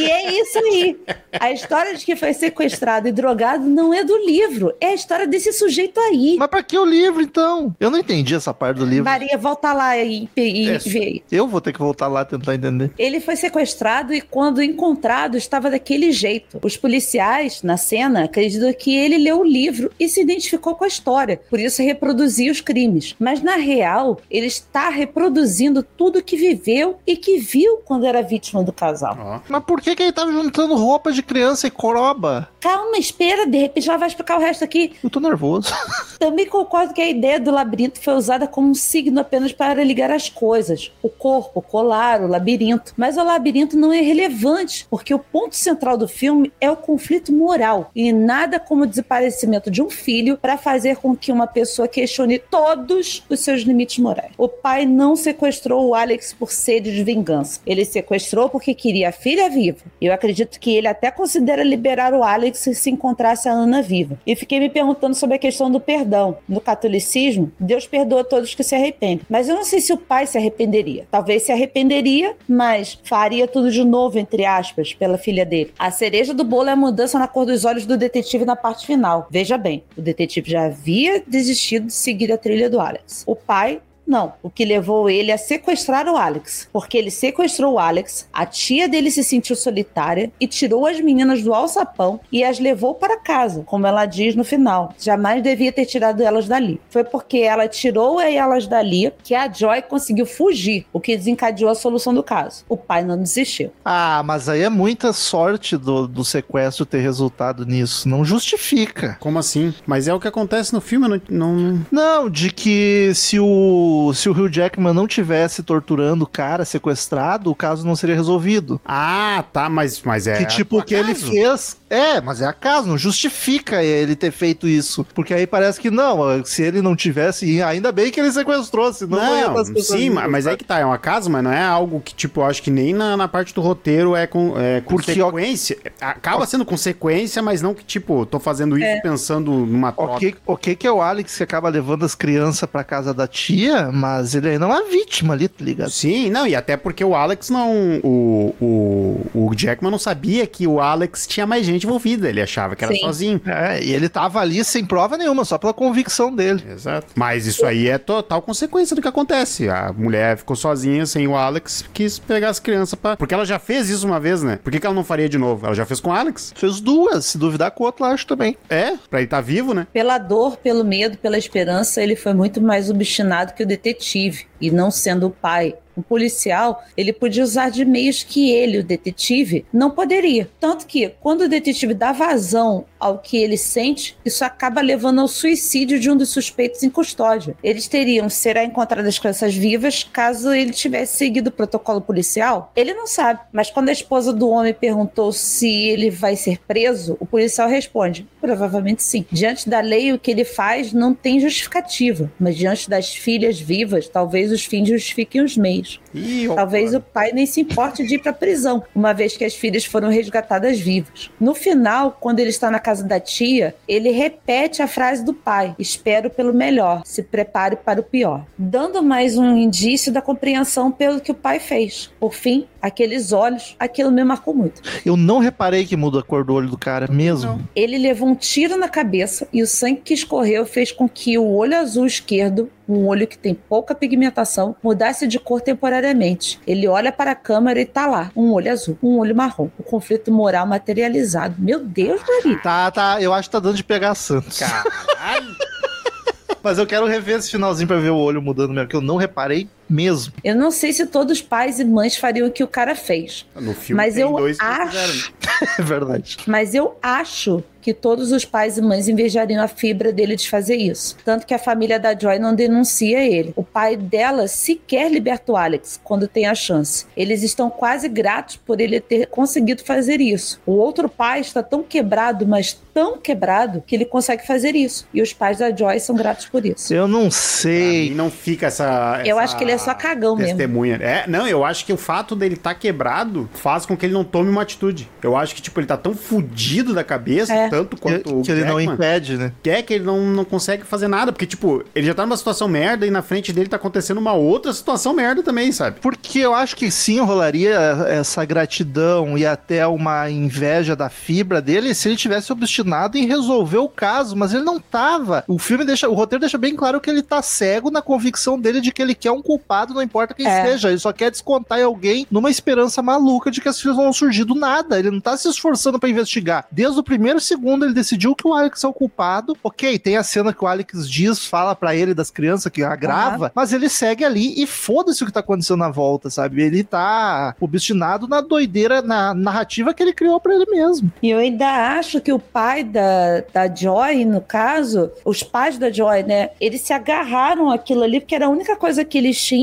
E 0.00 0.10
é 0.10 0.40
isso 0.40 0.58
aí. 0.58 0.98
A 1.38 1.52
história 1.52 1.94
de 1.94 2.04
que 2.04 2.16
foi 2.16 2.32
sequestrado 2.32 3.08
e 3.08 3.12
drogado 3.12 3.66
não 3.66 3.92
é 3.92 4.04
do 4.04 4.16
livro, 4.24 4.74
é 4.80 4.88
a 4.88 4.94
história 4.94 5.26
desse 5.26 5.52
sujeito 5.52 5.98
aí. 6.00 6.36
Mas 6.38 6.48
pra 6.48 6.62
que 6.62 6.78
o 6.78 6.84
livro, 6.84 7.22
então? 7.22 7.74
Eu 7.78 7.90
não 7.90 7.98
entendi 7.98 8.34
essa 8.34 8.52
parte 8.52 8.78
do 8.78 8.84
livro. 8.84 9.04
Maria, 9.04 9.36
volta 9.38 9.72
lá 9.72 9.96
e, 9.96 10.28
e, 10.36 10.68
É, 10.68 10.78
vê 10.78 10.98
aí. 10.98 11.22
Eu 11.30 11.46
vou 11.46 11.60
ter 11.60 11.72
que 11.72 11.78
voltar 11.78 12.08
lá 12.08 12.24
tentar 12.24 12.54
entender. 12.54 12.90
Ele 12.98 13.20
foi 13.20 13.36
sequestrado 13.36 14.12
e, 14.14 14.20
quando 14.20 14.62
encontrado, 14.62 15.36
estava 15.36 15.70
daquele 15.70 16.12
jeito. 16.12 16.58
Os 16.62 16.76
policiais, 16.76 17.62
na 17.62 17.76
cena, 17.76 18.24
acreditam 18.24 18.72
que 18.72 18.94
ele 18.96 19.18
leu 19.18 19.40
o 19.40 19.44
livro 19.44 19.90
e 19.98 20.08
se 20.08 20.20
identificou 20.20 20.74
com 20.74 20.84
a 20.84 20.88
história, 20.88 21.40
por 21.48 21.58
isso 21.60 21.82
reproduzia 21.82 22.50
os 22.50 22.60
crimes. 22.60 23.14
Mas, 23.18 23.42
na 23.42 23.56
real, 23.56 24.18
ele 24.30 24.46
está 24.46 24.88
reproduzindo 24.88 25.82
tudo 25.82 26.22
que 26.22 26.36
viveu 26.36 26.98
e 27.06 27.16
que 27.16 27.38
viu 27.38 27.78
quando 27.84 28.06
era 28.06 28.22
vítima 28.22 28.62
do 28.62 28.72
casal. 28.72 29.16
Ó. 29.18 29.40
Mas 29.48 29.64
por 29.64 29.80
que, 29.86 29.94
que 29.94 30.02
ele 30.02 30.12
tava 30.12 30.32
juntando 30.32 30.74
roupa 30.74 31.12
de 31.12 31.22
criança 31.22 31.68
e 31.68 31.70
coroba? 31.70 32.48
Calma, 32.60 32.98
espera, 32.98 33.46
de 33.46 33.58
repente 33.58 33.88
ela 33.88 33.98
vai 33.98 34.08
explicar 34.08 34.36
o 34.36 34.40
resto 34.40 34.64
aqui. 34.64 34.94
Eu 35.02 35.08
tô 35.08 35.20
nervoso. 35.20 35.72
Também 36.18 36.46
concordo 36.46 36.92
que 36.92 37.00
a 37.00 37.08
ideia 37.08 37.38
do 37.38 37.52
labirinto 37.52 38.00
foi 38.00 38.14
usada 38.14 38.48
como 38.48 38.70
um 38.70 38.74
signo 38.74 39.20
apenas 39.20 39.52
para 39.52 39.84
ligar 39.84 40.10
as 40.10 40.28
coisas. 40.28 40.90
O 41.02 41.08
corpo, 41.08 41.60
o 41.60 41.62
colar, 41.62 42.22
o 42.22 42.26
labirinto. 42.26 42.94
Mas 42.96 43.16
o 43.16 43.22
labirinto 43.22 43.76
não 43.76 43.92
é 43.92 44.00
relevante, 44.00 44.86
porque 44.90 45.14
o 45.14 45.18
ponto 45.18 45.54
central 45.54 45.96
do 45.96 46.08
filme 46.08 46.52
é 46.60 46.68
o 46.70 46.76
conflito 46.76 47.32
moral. 47.32 47.90
E 47.94 48.12
nada 48.12 48.58
como 48.58 48.82
o 48.82 48.86
desaparecimento 48.86 49.70
de 49.70 49.82
um 49.82 49.90
filho 49.90 50.36
para 50.36 50.58
fazer 50.58 50.96
com 50.96 51.14
que 51.14 51.30
uma 51.30 51.46
pessoa 51.46 51.86
questione 51.86 52.38
todos 52.38 53.22
os 53.28 53.40
seus 53.40 53.60
limites 53.60 53.98
morais. 53.98 54.32
O 54.36 54.48
pai 54.48 54.84
não 54.84 55.14
sequestrou 55.14 55.86
o 55.86 55.94
Alex 55.94 56.32
por 56.32 56.50
sede 56.50 56.92
de 56.92 57.04
vingança. 57.04 57.60
Ele 57.64 57.84
sequestrou 57.84 58.48
porque 58.48 58.74
queria 58.74 59.10
a 59.10 59.12
filha 59.12 59.48
viva. 59.48 59.65
Eu 60.00 60.12
acredito 60.12 60.60
que 60.60 60.74
ele 60.74 60.88
até 60.88 61.10
considera 61.10 61.62
liberar 61.62 62.14
o 62.14 62.22
Alex 62.22 62.58
se 62.58 62.74
se 62.74 62.90
encontrasse 62.90 63.48
a 63.48 63.52
Ana 63.52 63.82
viva. 63.82 64.18
E 64.26 64.36
fiquei 64.36 64.60
me 64.60 64.68
perguntando 64.68 65.14
sobre 65.14 65.36
a 65.36 65.38
questão 65.38 65.70
do 65.70 65.80
perdão. 65.80 66.38
No 66.48 66.60
catolicismo, 66.60 67.50
Deus 67.58 67.86
perdoa 67.86 68.22
todos 68.22 68.54
que 68.54 68.62
se 68.62 68.74
arrependem. 68.74 69.26
Mas 69.28 69.48
eu 69.48 69.56
não 69.56 69.64
sei 69.64 69.80
se 69.80 69.92
o 69.92 69.96
pai 69.96 70.26
se 70.26 70.38
arrependeria. 70.38 71.06
Talvez 71.10 71.42
se 71.42 71.52
arrependeria, 71.52 72.36
mas 72.48 72.98
faria 73.02 73.48
tudo 73.48 73.70
de 73.70 73.84
novo, 73.84 74.18
entre 74.18 74.44
aspas, 74.44 74.92
pela 74.92 75.18
filha 75.18 75.44
dele. 75.44 75.72
A 75.78 75.90
cereja 75.90 76.32
do 76.32 76.44
bolo 76.44 76.68
é 76.68 76.72
a 76.72 76.76
mudança 76.76 77.18
na 77.18 77.26
cor 77.26 77.46
dos 77.46 77.64
olhos 77.64 77.86
do 77.86 77.96
detetive 77.96 78.44
na 78.44 78.56
parte 78.56 78.86
final. 78.86 79.26
Veja 79.30 79.58
bem, 79.58 79.82
o 79.96 80.00
detetive 80.00 80.50
já 80.50 80.66
havia 80.66 81.22
desistido 81.26 81.86
de 81.86 81.92
seguir 81.92 82.32
a 82.32 82.38
trilha 82.38 82.70
do 82.70 82.80
Alex. 82.80 83.24
O 83.26 83.34
pai 83.34 83.80
não, 84.06 84.34
o 84.42 84.48
que 84.48 84.64
levou 84.64 85.10
ele 85.10 85.32
a 85.32 85.38
sequestrar 85.38 86.06
o 86.08 86.16
Alex. 86.16 86.68
Porque 86.72 86.96
ele 86.96 87.10
sequestrou 87.10 87.74
o 87.74 87.78
Alex, 87.78 88.28
a 88.32 88.46
tia 88.46 88.88
dele 88.88 89.10
se 89.10 89.24
sentiu 89.24 89.56
solitária 89.56 90.30
e 90.40 90.46
tirou 90.46 90.86
as 90.86 91.00
meninas 91.00 91.42
do 91.42 91.52
alçapão 91.52 92.20
e 92.30 92.44
as 92.44 92.58
levou 92.58 92.94
para 92.94 93.18
casa, 93.18 93.64
como 93.64 93.86
ela 93.86 94.06
diz 94.06 94.36
no 94.36 94.44
final. 94.44 94.94
Jamais 94.98 95.42
devia 95.42 95.72
ter 95.72 95.86
tirado 95.86 96.22
elas 96.22 96.46
dali. 96.46 96.80
Foi 96.88 97.02
porque 97.02 97.38
ela 97.38 97.66
tirou 97.66 98.20
elas 98.20 98.66
dali 98.66 99.12
que 99.24 99.34
a 99.34 99.50
Joy 99.50 99.82
conseguiu 99.82 100.26
fugir, 100.26 100.86
o 100.92 101.00
que 101.00 101.16
desencadeou 101.16 101.70
a 101.70 101.74
solução 101.74 102.14
do 102.14 102.22
caso. 102.22 102.64
O 102.68 102.76
pai 102.76 103.04
não 103.04 103.18
desistiu. 103.18 103.72
Ah, 103.84 104.22
mas 104.24 104.48
aí 104.48 104.62
é 104.62 104.68
muita 104.68 105.12
sorte 105.12 105.76
do, 105.76 106.06
do 106.06 106.24
sequestro 106.24 106.86
ter 106.86 107.00
resultado 107.00 107.66
nisso. 107.66 108.08
Não 108.08 108.24
justifica. 108.24 109.16
Como 109.18 109.38
assim? 109.38 109.74
Mas 109.86 110.06
é 110.06 110.14
o 110.14 110.20
que 110.20 110.28
acontece 110.28 110.72
no 110.72 110.80
filme, 110.80 111.08
não. 111.08 111.20
não... 111.28 111.86
Não, 111.90 112.30
de 112.30 112.50
que 112.50 113.12
se 113.14 113.38
o, 113.38 113.95
se 114.14 114.28
o 114.28 114.32
Hugh 114.32 114.50
Jackman 114.50 114.92
não 114.92 115.06
tivesse 115.06 115.62
torturando 115.62 116.24
o 116.24 116.28
cara 116.28 116.64
sequestrado, 116.64 117.50
o 117.50 117.54
caso 117.54 117.86
não 117.86 117.96
seria 117.96 118.14
resolvido. 118.14 118.80
Ah, 118.84 119.44
tá, 119.52 119.68
mas, 119.68 120.02
mas 120.02 120.26
é. 120.26 120.38
que 120.38 120.46
tipo, 120.46 120.78
o 120.78 120.82
que 120.82 120.94
ele 120.94 121.14
fez. 121.14 121.76
É, 121.88 122.20
mas 122.20 122.40
é 122.40 122.46
acaso, 122.46 122.88
não 122.88 122.98
justifica 122.98 123.82
ele 123.82 124.16
ter 124.16 124.32
feito 124.32 124.66
isso. 124.66 125.06
Porque 125.14 125.32
aí 125.32 125.46
parece 125.46 125.80
que 125.80 125.90
não, 125.90 126.44
se 126.44 126.62
ele 126.62 126.82
não 126.82 126.96
tivesse, 126.96 127.46
e 127.46 127.62
ainda 127.62 127.92
bem 127.92 128.10
que 128.10 128.18
ele 128.18 128.32
sequestrou, 128.32 128.92
senão 128.92 129.18
não, 129.18 129.36
ia 129.36 129.42
Não, 129.42 129.48
estar 129.50 129.60
as 129.60 129.70
pessoas 129.70 130.00
sim, 130.00 130.10
mas, 130.10 130.30
mas 130.30 130.46
é 130.46 130.56
que 130.56 130.64
tá, 130.64 130.80
é 130.80 130.86
um 130.86 130.92
acaso, 130.92 131.30
mas 131.30 131.44
não 131.44 131.52
é 131.52 131.62
algo 131.62 132.00
que, 132.00 132.12
tipo, 132.14 132.40
eu 132.40 132.44
acho 132.46 132.60
que 132.62 132.70
nem 132.70 132.92
na, 132.92 133.16
na 133.16 133.28
parte 133.28 133.54
do 133.54 133.60
roteiro 133.60 134.16
é 134.16 134.26
com 134.26 134.54
é 134.58 134.80
Porque, 134.80 135.12
ó- 135.22 135.30
consequência. 135.30 135.78
Acaba 136.00 136.44
sendo 136.46 136.64
consequência, 136.64 137.40
mas 137.40 137.62
não 137.62 137.72
que, 137.72 137.84
tipo, 137.84 138.26
tô 138.26 138.40
fazendo 138.40 138.76
isso 138.76 139.02
pensando 139.02 139.52
numa 139.52 139.92
troca. 139.92 140.14
Ok, 140.14 140.34
ok 140.44 140.74
que 140.76 140.86
é 140.86 140.90
o 140.92 141.00
Alex 141.00 141.36
que 141.36 141.42
acaba 141.42 141.68
levando 141.68 142.04
as 142.04 142.14
crianças 142.14 142.68
pra 142.68 142.82
casa 142.82 143.14
da 143.14 143.28
tia, 143.28 143.90
mas 143.92 144.34
ele 144.34 144.48
ainda 144.48 144.64
é 144.64 144.68
uma 144.68 144.82
vítima 144.84 145.34
ali, 145.34 145.46
tá 145.46 145.64
ligado? 145.64 145.90
Sim, 145.90 146.30
não, 146.30 146.46
e 146.46 146.54
até 146.56 146.76
porque 146.76 147.04
o 147.04 147.14
Alex 147.14 147.48
não. 147.48 148.00
O, 148.02 148.54
o, 148.60 149.26
o 149.50 149.54
Jackman 149.54 149.90
não 149.90 149.98
sabia 149.98 150.46
que 150.46 150.66
o 150.66 150.80
Alex 150.80 151.26
tinha 151.26 151.46
mais 151.46 151.64
gente 151.64 151.75
envolvida, 151.84 152.28
ele 152.28 152.40
achava 152.40 152.76
que 152.76 152.84
era 152.84 152.94
Sim. 152.94 153.00
sozinho. 153.00 153.40
É, 153.44 153.82
e 153.82 153.92
ele 153.92 154.08
tava 154.08 154.40
ali 154.40 154.64
sem 154.64 154.84
prova 154.84 155.16
nenhuma, 155.16 155.44
só 155.44 155.58
pela 155.58 155.74
convicção 155.74 156.34
dele. 156.34 156.62
Exato. 156.70 157.08
Mas 157.14 157.46
isso 157.46 157.66
aí 157.66 157.88
é 157.88 157.98
total 157.98 158.40
consequência 158.40 158.94
do 158.94 159.02
que 159.02 159.08
acontece. 159.08 159.68
A 159.68 159.92
mulher 159.92 160.38
ficou 160.38 160.56
sozinha 160.56 161.04
sem 161.06 161.26
o 161.26 161.36
Alex, 161.36 161.84
quis 161.92 162.18
pegar 162.18 162.50
as 162.50 162.60
crianças 162.60 162.94
pra. 162.94 163.16
Porque 163.16 163.34
ela 163.34 163.44
já 163.44 163.58
fez 163.58 163.90
isso 163.90 164.06
uma 164.06 164.20
vez, 164.20 164.42
né? 164.42 164.58
Por 164.62 164.70
que, 164.70 164.80
que 164.80 164.86
ela 164.86 164.94
não 164.94 165.04
faria 165.04 165.28
de 165.28 165.38
novo? 165.38 165.66
Ela 165.66 165.74
já 165.74 165.84
fez 165.84 166.00
com 166.00 166.10
o 166.10 166.12
Alex. 166.12 166.52
Fez 166.56 166.80
duas, 166.80 167.26
se 167.26 167.38
duvidar 167.38 167.70
com 167.70 167.82
o 167.82 167.86
outro, 167.86 168.04
acho 168.04 168.26
também. 168.26 168.56
É, 168.68 168.92
pra 169.10 169.18
ele 169.18 169.26
estar 169.26 169.40
vivo, 169.40 169.74
né? 169.74 169.86
Pela 169.92 170.18
dor, 170.18 170.56
pelo 170.56 170.84
medo, 170.84 171.18
pela 171.18 171.38
esperança, 171.38 172.02
ele 172.02 172.16
foi 172.16 172.34
muito 172.34 172.60
mais 172.60 172.90
obstinado 172.90 173.52
que 173.54 173.62
o 173.62 173.66
detetive. 173.66 174.46
E 174.60 174.70
não 174.70 174.90
sendo 174.90 175.26
o 175.26 175.30
pai, 175.30 175.74
um 175.96 176.02
policial, 176.02 176.84
ele 176.96 177.12
podia 177.12 177.42
usar 177.42 177.70
de 177.70 177.84
meios 177.84 178.22
que 178.22 178.50
ele, 178.52 178.78
o 178.78 178.84
detetive, 178.84 179.64
não 179.72 179.90
poderia. 179.90 180.48
Tanto 180.60 180.86
que, 180.86 181.08
quando 181.20 181.42
o 181.42 181.48
detetive 181.48 181.94
dá 181.94 182.12
vazão 182.12 182.84
ao 182.98 183.18
que 183.18 183.36
ele 183.36 183.56
sente, 183.56 184.16
isso 184.24 184.44
acaba 184.44 184.80
levando 184.80 185.20
ao 185.20 185.28
suicídio 185.28 185.98
de 185.98 186.10
um 186.10 186.16
dos 186.16 186.28
suspeitos 186.28 186.82
em 186.82 186.90
custódia. 186.90 187.56
Eles 187.62 187.88
teriam 187.88 188.28
será 188.28 188.64
encontradas 188.64 189.08
as 189.08 189.18
crianças 189.18 189.54
vivas 189.54 190.04
caso 190.04 190.52
ele 190.52 190.72
tivesse 190.72 191.16
seguido 191.16 191.48
o 191.48 191.52
protocolo 191.52 192.00
policial? 192.00 192.72
Ele 192.76 192.92
não 192.92 193.06
sabe, 193.06 193.40
mas 193.52 193.70
quando 193.70 193.88
a 193.88 193.92
esposa 193.92 194.32
do 194.32 194.48
homem 194.48 194.74
perguntou 194.74 195.32
se 195.32 195.68
ele 195.68 196.10
vai 196.10 196.36
ser 196.36 196.58
preso, 196.66 197.16
o 197.20 197.26
policial 197.26 197.68
responde: 197.68 198.26
provavelmente 198.40 199.02
sim. 199.02 199.24
Diante 199.30 199.68
da 199.68 199.80
lei, 199.80 200.12
o 200.12 200.18
que 200.18 200.30
ele 200.30 200.44
faz 200.44 200.92
não 200.92 201.14
tem 201.14 201.40
justificativa, 201.40 202.30
mas 202.38 202.56
diante 202.56 202.90
das 202.90 203.14
filhas 203.14 203.58
vivas, 203.60 204.08
talvez 204.08 204.45
os 204.52 204.64
fins 204.64 204.88
justifiquem 204.88 205.42
os 205.42 205.56
meios. 205.56 206.00
Ih, 206.14 206.48
Talvez 206.54 206.94
o 206.94 207.00
pai 207.00 207.32
nem 207.32 207.46
se 207.46 207.60
importe 207.60 208.06
de 208.06 208.16
ir 208.16 208.18
para 208.18 208.32
prisão, 208.32 208.82
uma 208.94 209.12
vez 209.12 209.36
que 209.36 209.44
as 209.44 209.54
filhas 209.54 209.84
foram 209.84 210.08
resgatadas 210.08 210.78
vivas. 210.78 211.30
No 211.40 211.54
final, 211.54 212.16
quando 212.20 212.40
ele 212.40 212.50
está 212.50 212.70
na 212.70 212.78
casa 212.78 213.04
da 213.04 213.20
tia, 213.20 213.74
ele 213.86 214.10
repete 214.10 214.82
a 214.82 214.88
frase 214.88 215.24
do 215.24 215.34
pai: 215.34 215.74
Espero 215.78 216.30
pelo 216.30 216.54
melhor, 216.54 217.02
se 217.04 217.22
prepare 217.22 217.76
para 217.76 218.00
o 218.00 218.04
pior. 218.04 218.44
Dando 218.56 219.02
mais 219.02 219.36
um 219.36 219.56
indício 219.56 220.12
da 220.12 220.22
compreensão 220.22 220.90
pelo 220.90 221.20
que 221.20 221.32
o 221.32 221.34
pai 221.34 221.58
fez. 221.58 222.10
Por 222.18 222.34
fim, 222.34 222.66
aqueles 222.86 223.32
olhos, 223.32 223.74
aquilo 223.78 224.10
me 224.10 224.22
marcou 224.22 224.54
muito. 224.54 224.80
Eu 225.04 225.16
não 225.16 225.38
reparei 225.38 225.84
que 225.84 225.96
muda 225.96 226.20
a 226.20 226.22
cor 226.22 226.44
do 226.44 226.54
olho 226.54 226.68
do 226.68 226.78
cara 226.78 227.08
mesmo. 227.08 227.66
Ele 227.74 227.98
levou 227.98 228.28
um 228.28 228.34
tiro 228.34 228.78
na 228.78 228.88
cabeça 228.88 229.48
e 229.52 229.62
o 229.62 229.66
sangue 229.66 230.02
que 230.04 230.14
escorreu 230.14 230.64
fez 230.64 230.92
com 230.92 231.08
que 231.08 231.36
o 231.36 231.44
olho 231.44 231.76
azul 231.76 232.06
esquerdo, 232.06 232.70
um 232.88 233.06
olho 233.06 233.26
que 233.26 233.36
tem 233.36 233.54
pouca 233.54 233.94
pigmentação, 233.94 234.76
mudasse 234.82 235.26
de 235.26 235.38
cor 235.38 235.60
temporariamente. 235.60 236.60
Ele 236.66 236.86
olha 236.86 237.10
para 237.10 237.32
a 237.32 237.34
câmera 237.34 237.80
e 237.80 237.84
tá 237.84 238.06
lá, 238.06 238.30
um 238.36 238.52
olho 238.52 238.70
azul, 238.70 238.96
um 239.02 239.18
olho 239.18 239.34
marrom. 239.34 239.68
O 239.78 239.82
conflito 239.82 240.30
moral 240.30 240.66
materializado. 240.66 241.56
Meu 241.58 241.80
Deus, 241.80 242.20
Maria. 242.26 242.58
Tá, 242.62 242.90
tá, 242.90 243.20
eu 243.20 243.32
acho 243.32 243.48
que 243.48 243.52
tá 243.52 243.58
dando 243.58 243.76
de 243.76 243.84
pegar 243.84 244.14
Santos. 244.14 244.58
Caralho. 244.58 245.56
Mas 246.62 246.78
eu 246.78 246.86
quero 246.86 247.06
rever 247.06 247.38
esse 247.38 247.50
finalzinho 247.50 247.86
pra 247.86 247.98
ver 247.98 248.10
o 248.10 248.16
olho 248.16 248.42
mudando 248.42 248.72
mesmo, 248.72 248.88
que 248.88 248.96
eu 248.96 249.00
não 249.00 249.16
reparei 249.16 249.68
mesmo. 249.88 250.32
Eu 250.42 250.54
não 250.54 250.70
sei 250.70 250.92
se 250.92 251.06
todos 251.06 251.38
os 251.38 251.42
pais 251.42 251.78
e 251.80 251.84
mães 251.84 252.16
fariam 252.16 252.48
o 252.48 252.50
que 252.50 252.64
o 252.64 252.68
cara 252.68 252.94
fez. 252.94 253.46
No 253.54 253.72
filme 253.74 254.02
Mas 254.02 254.14
tem 254.14 254.22
eu 254.22 254.36
acho-. 254.60 255.32
É 255.78 255.82
verdade. 255.82 256.36
Mas 256.46 256.74
eu 256.74 256.98
acho 257.02 257.64
que 257.80 257.94
todos 257.94 258.32
os 258.32 258.44
pais 258.44 258.76
e 258.76 258.82
mães 258.82 259.06
invejariam 259.08 259.62
a 259.62 259.68
fibra 259.68 260.12
dele 260.12 260.34
de 260.36 260.50
fazer 260.50 260.74
isso. 260.74 261.16
Tanto 261.24 261.46
que 261.46 261.54
a 261.54 261.58
família 261.58 262.00
da 262.00 262.18
Joy 262.18 262.38
não 262.38 262.52
denuncia 262.52 263.24
ele. 263.24 263.52
O 263.54 263.62
pai 263.62 263.96
dela 263.96 264.48
sequer 264.48 265.08
liberta 265.10 265.52
o 265.52 265.56
Alex 265.56 265.98
quando 266.02 266.26
tem 266.26 266.46
a 266.46 266.54
chance. 266.54 267.06
Eles 267.16 267.42
estão 267.44 267.70
quase 267.70 268.08
gratos 268.08 268.56
por 268.56 268.80
ele 268.80 269.00
ter 269.00 269.26
conseguido 269.28 269.84
fazer 269.84 270.20
isso. 270.20 270.60
O 270.66 270.72
outro 270.72 271.08
pai 271.08 271.40
está 271.40 271.62
tão 271.62 271.80
quebrado, 271.82 272.44
mas 272.46 272.76
tão 272.92 273.18
quebrado, 273.18 273.82
que 273.86 273.94
ele 273.94 274.04
consegue 274.04 274.44
fazer 274.46 274.74
isso. 274.74 275.06
E 275.14 275.22
os 275.22 275.32
pais 275.32 275.58
da 275.58 275.74
Joy 275.74 276.00
são 276.00 276.16
gratos 276.16 276.46
por 276.46 276.66
isso. 276.66 276.92
Eu 276.92 277.06
não 277.06 277.28
Pra 277.28 277.30
sei. 277.30 278.10
mim 278.10 278.16
não 278.16 278.30
fica 278.30 278.66
essa, 278.66 279.22
Eu 279.24 279.36
essa 279.38 279.44
acho 279.44 279.56
que 279.58 279.62
ele 279.64 279.72
é 279.72 279.75
só 279.78 279.94
cagão 279.94 280.36
mesmo. 280.36 280.56
testemunha. 280.56 280.96
É, 280.96 281.24
não, 281.26 281.46
eu 281.46 281.64
acho 281.64 281.84
que 281.84 281.92
o 281.92 281.96
fato 281.96 282.34
dele 282.36 282.54
estar 282.54 282.74
quebrado 282.74 283.48
faz 283.54 283.86
com 283.86 283.96
que 283.96 284.06
ele 284.06 284.12
não 284.14 284.24
tome 284.24 284.50
uma 284.50 284.62
atitude. 284.62 285.08
Eu 285.22 285.36
acho 285.36 285.54
que, 285.54 285.62
tipo, 285.62 285.78
ele 285.80 285.86
tá 285.86 285.96
tão 285.96 286.14
fudido 286.14 286.94
da 286.94 287.04
cabeça, 287.04 287.52
É. 287.52 287.68
tanto 287.68 287.96
Que, 287.96 288.02
quanto 288.02 288.38
o 288.40 288.42
que 288.42 288.50
ele 288.50 288.64
não 288.64 288.78
Jackman, 288.78 288.94
impede, 288.94 289.36
né? 289.36 289.52
que 289.62 289.70
é 289.70 289.82
que 289.82 289.94
ele 289.94 290.04
não, 290.04 290.20
não 290.26 290.44
consegue 290.44 290.84
fazer 290.84 291.08
nada. 291.08 291.32
Porque, 291.32 291.46
tipo, 291.46 291.84
ele 291.94 292.06
já 292.06 292.14
tá 292.14 292.24
numa 292.24 292.36
situação 292.36 292.68
merda 292.68 293.06
e 293.06 293.10
na 293.10 293.22
frente 293.22 293.52
dele 293.52 293.68
tá 293.68 293.76
acontecendo 293.76 294.18
uma 294.18 294.32
outra 294.32 294.72
situação 294.72 295.12
merda 295.14 295.42
também, 295.42 295.72
sabe? 295.72 296.00
Porque 296.00 296.38
eu 296.38 296.54
acho 296.54 296.76
que 296.76 296.90
sim, 296.90 297.20
rolaria 297.20 297.74
essa 298.08 298.44
gratidão 298.44 299.36
e 299.38 299.46
até 299.46 299.86
uma 299.86 300.28
inveja 300.30 300.94
da 300.96 301.08
fibra 301.08 301.60
dele 301.60 301.94
se 301.94 302.08
ele 302.08 302.16
tivesse 302.16 302.52
obstinado 302.52 303.16
em 303.16 303.26
resolver 303.26 303.78
o 303.78 303.88
caso, 303.88 304.36
mas 304.36 304.52
ele 304.52 304.64
não 304.64 304.78
tava. 304.80 305.44
O 305.46 305.58
filme 305.58 305.84
deixa, 305.84 306.08
o 306.08 306.14
roteiro 306.14 306.40
deixa 306.40 306.58
bem 306.58 306.74
claro 306.74 307.00
que 307.00 307.08
ele 307.08 307.22
tá 307.22 307.40
cego 307.42 307.90
na 307.90 308.02
convicção 308.02 308.58
dele 308.58 308.80
de 308.80 308.92
que 308.92 309.00
ele 309.00 309.14
quer 309.14 309.30
um 309.32 309.42
culpado, 309.42 309.65
não 309.94 310.02
importa 310.02 310.34
quem 310.34 310.46
É. 310.46 310.64
seja, 310.64 310.88
ele 310.90 310.98
só 310.98 311.12
quer 311.12 311.30
descontar 311.30 311.78
em 311.78 311.82
alguém 311.82 312.26
numa 312.30 312.50
esperança 312.50 313.02
maluca 313.02 313.50
de 313.50 313.60
que 313.60 313.68
as 313.68 313.80
filhas 313.80 313.96
vão 313.96 314.12
surgir 314.12 314.44
do 314.44 314.54
nada. 314.54 314.98
Ele 314.98 315.10
não 315.10 315.20
tá 315.20 315.36
se 315.36 315.48
esforçando 315.48 315.98
pra 315.98 316.08
investigar. 316.08 316.66
Desde 316.70 316.98
o 316.98 317.02
primeiro 317.02 317.40
segundo 317.40 317.84
ele 317.84 317.94
decidiu 317.94 318.34
que 318.34 318.46
o 318.46 318.54
Alex 318.54 318.82
é 318.84 318.88
o 318.88 318.92
culpado. 318.92 319.56
OK, 319.62 319.98
tem 319.98 320.16
a 320.16 320.22
cena 320.22 320.52
que 320.52 320.64
o 320.64 320.66
Alex 320.66 321.08
diz, 321.08 321.44
fala 321.46 321.74
pra 321.74 321.94
ele 321.94 322.14
das 322.14 322.30
crianças 322.30 322.70
que 322.70 322.82
agrava, 322.82 323.50
mas 323.54 323.72
ele 323.72 323.88
segue 323.88 324.24
ali 324.24 324.60
e 324.62 324.66
foda-se 324.66 325.22
o 325.22 325.26
que 325.26 325.32
tá 325.32 325.40
acontecendo 325.40 325.78
na 325.78 325.90
volta, 325.90 326.30
sabe? 326.30 326.62
Ele 326.62 326.82
tá 326.84 327.54
obstinado 327.60 328.26
na 328.28 328.40
doideira, 328.40 329.02
na 329.02 329.34
narrativa 329.34 329.92
que 329.94 330.02
ele 330.02 330.12
criou 330.12 330.40
pra 330.40 330.54
ele 330.54 330.66
mesmo. 330.66 331.10
E 331.22 331.30
eu 331.30 331.38
ainda 331.38 331.66
acho 331.98 332.20
que 332.20 332.32
o 332.32 332.38
pai 332.38 332.84
da, 332.84 333.42
da 333.52 333.72
Joy, 333.74 334.24
no 334.24 334.40
caso, 334.40 335.10
os 335.24 335.42
pais 335.42 335.78
da 335.78 335.90
Joy, 335.90 336.22
né? 336.22 336.50
Eles 336.60 336.80
se 336.82 336.92
agarraram 336.92 337.70
àquilo 337.70 338.02
ali 338.02 338.20
porque 338.20 338.34
era 338.34 338.46
a 338.46 338.50
única 338.50 338.76
coisa 338.76 339.04
que 339.04 339.18
eles 339.18 339.42
tinham, 339.42 339.55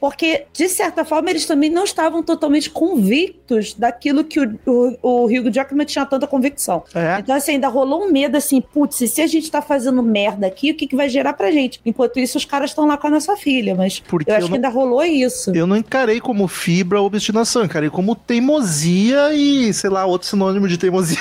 porque, 0.00 0.44
de 0.52 0.68
certa 0.68 1.04
forma, 1.04 1.30
eles 1.30 1.46
também 1.46 1.70
não 1.70 1.84
estavam 1.84 2.22
totalmente 2.22 2.70
convictos 2.70 3.74
daquilo 3.74 4.24
que 4.24 4.40
o, 4.40 4.58
o, 4.66 4.96
o 5.02 5.24
Hugh 5.26 5.50
Jackman 5.52 5.86
tinha 5.86 6.04
tanta 6.06 6.26
convicção. 6.26 6.82
É. 6.94 7.18
Então, 7.20 7.34
assim, 7.34 7.52
ainda 7.52 7.68
rolou 7.68 8.04
um 8.04 8.10
medo 8.12 8.36
assim, 8.36 8.60
putz, 8.60 8.96
se 9.10 9.22
a 9.22 9.26
gente 9.26 9.50
tá 9.50 9.62
fazendo 9.62 10.02
merda 10.02 10.46
aqui, 10.46 10.70
o 10.70 10.74
que, 10.74 10.86
que 10.86 10.96
vai 10.96 11.08
gerar 11.08 11.32
pra 11.34 11.50
gente? 11.50 11.80
Enquanto 11.84 12.18
isso, 12.18 12.36
os 12.38 12.44
caras 12.44 12.70
estão 12.70 12.86
lá 12.86 12.96
com 12.96 13.06
a 13.06 13.10
nossa 13.10 13.36
filha, 13.36 13.74
mas 13.74 14.00
Porque 14.00 14.30
eu 14.30 14.34
eu 14.34 14.38
acho 14.38 14.46
que 14.46 14.50
não- 14.50 14.56
ainda 14.56 14.68
rolou 14.68 15.02
isso. 15.04 15.50
Eu 15.54 15.66
não 15.66 15.76
encarei 15.76 16.20
como 16.20 16.46
fibra 16.48 17.00
ou 17.00 17.06
obstinação, 17.06 17.64
encarei 17.64 17.90
como 17.90 18.14
teimosia 18.14 19.32
e, 19.32 19.72
sei 19.72 19.90
lá, 19.90 20.04
outro 20.06 20.28
sinônimo 20.28 20.68
de 20.68 20.76
teimosia. 20.78 21.18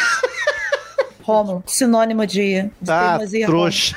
Rômulo, 1.21 1.63
sinônimo 1.67 2.25
de, 2.25 2.63
de 2.81 2.91
Ah, 2.91 3.15
teimosia, 3.17 3.45
trouxa. 3.45 3.95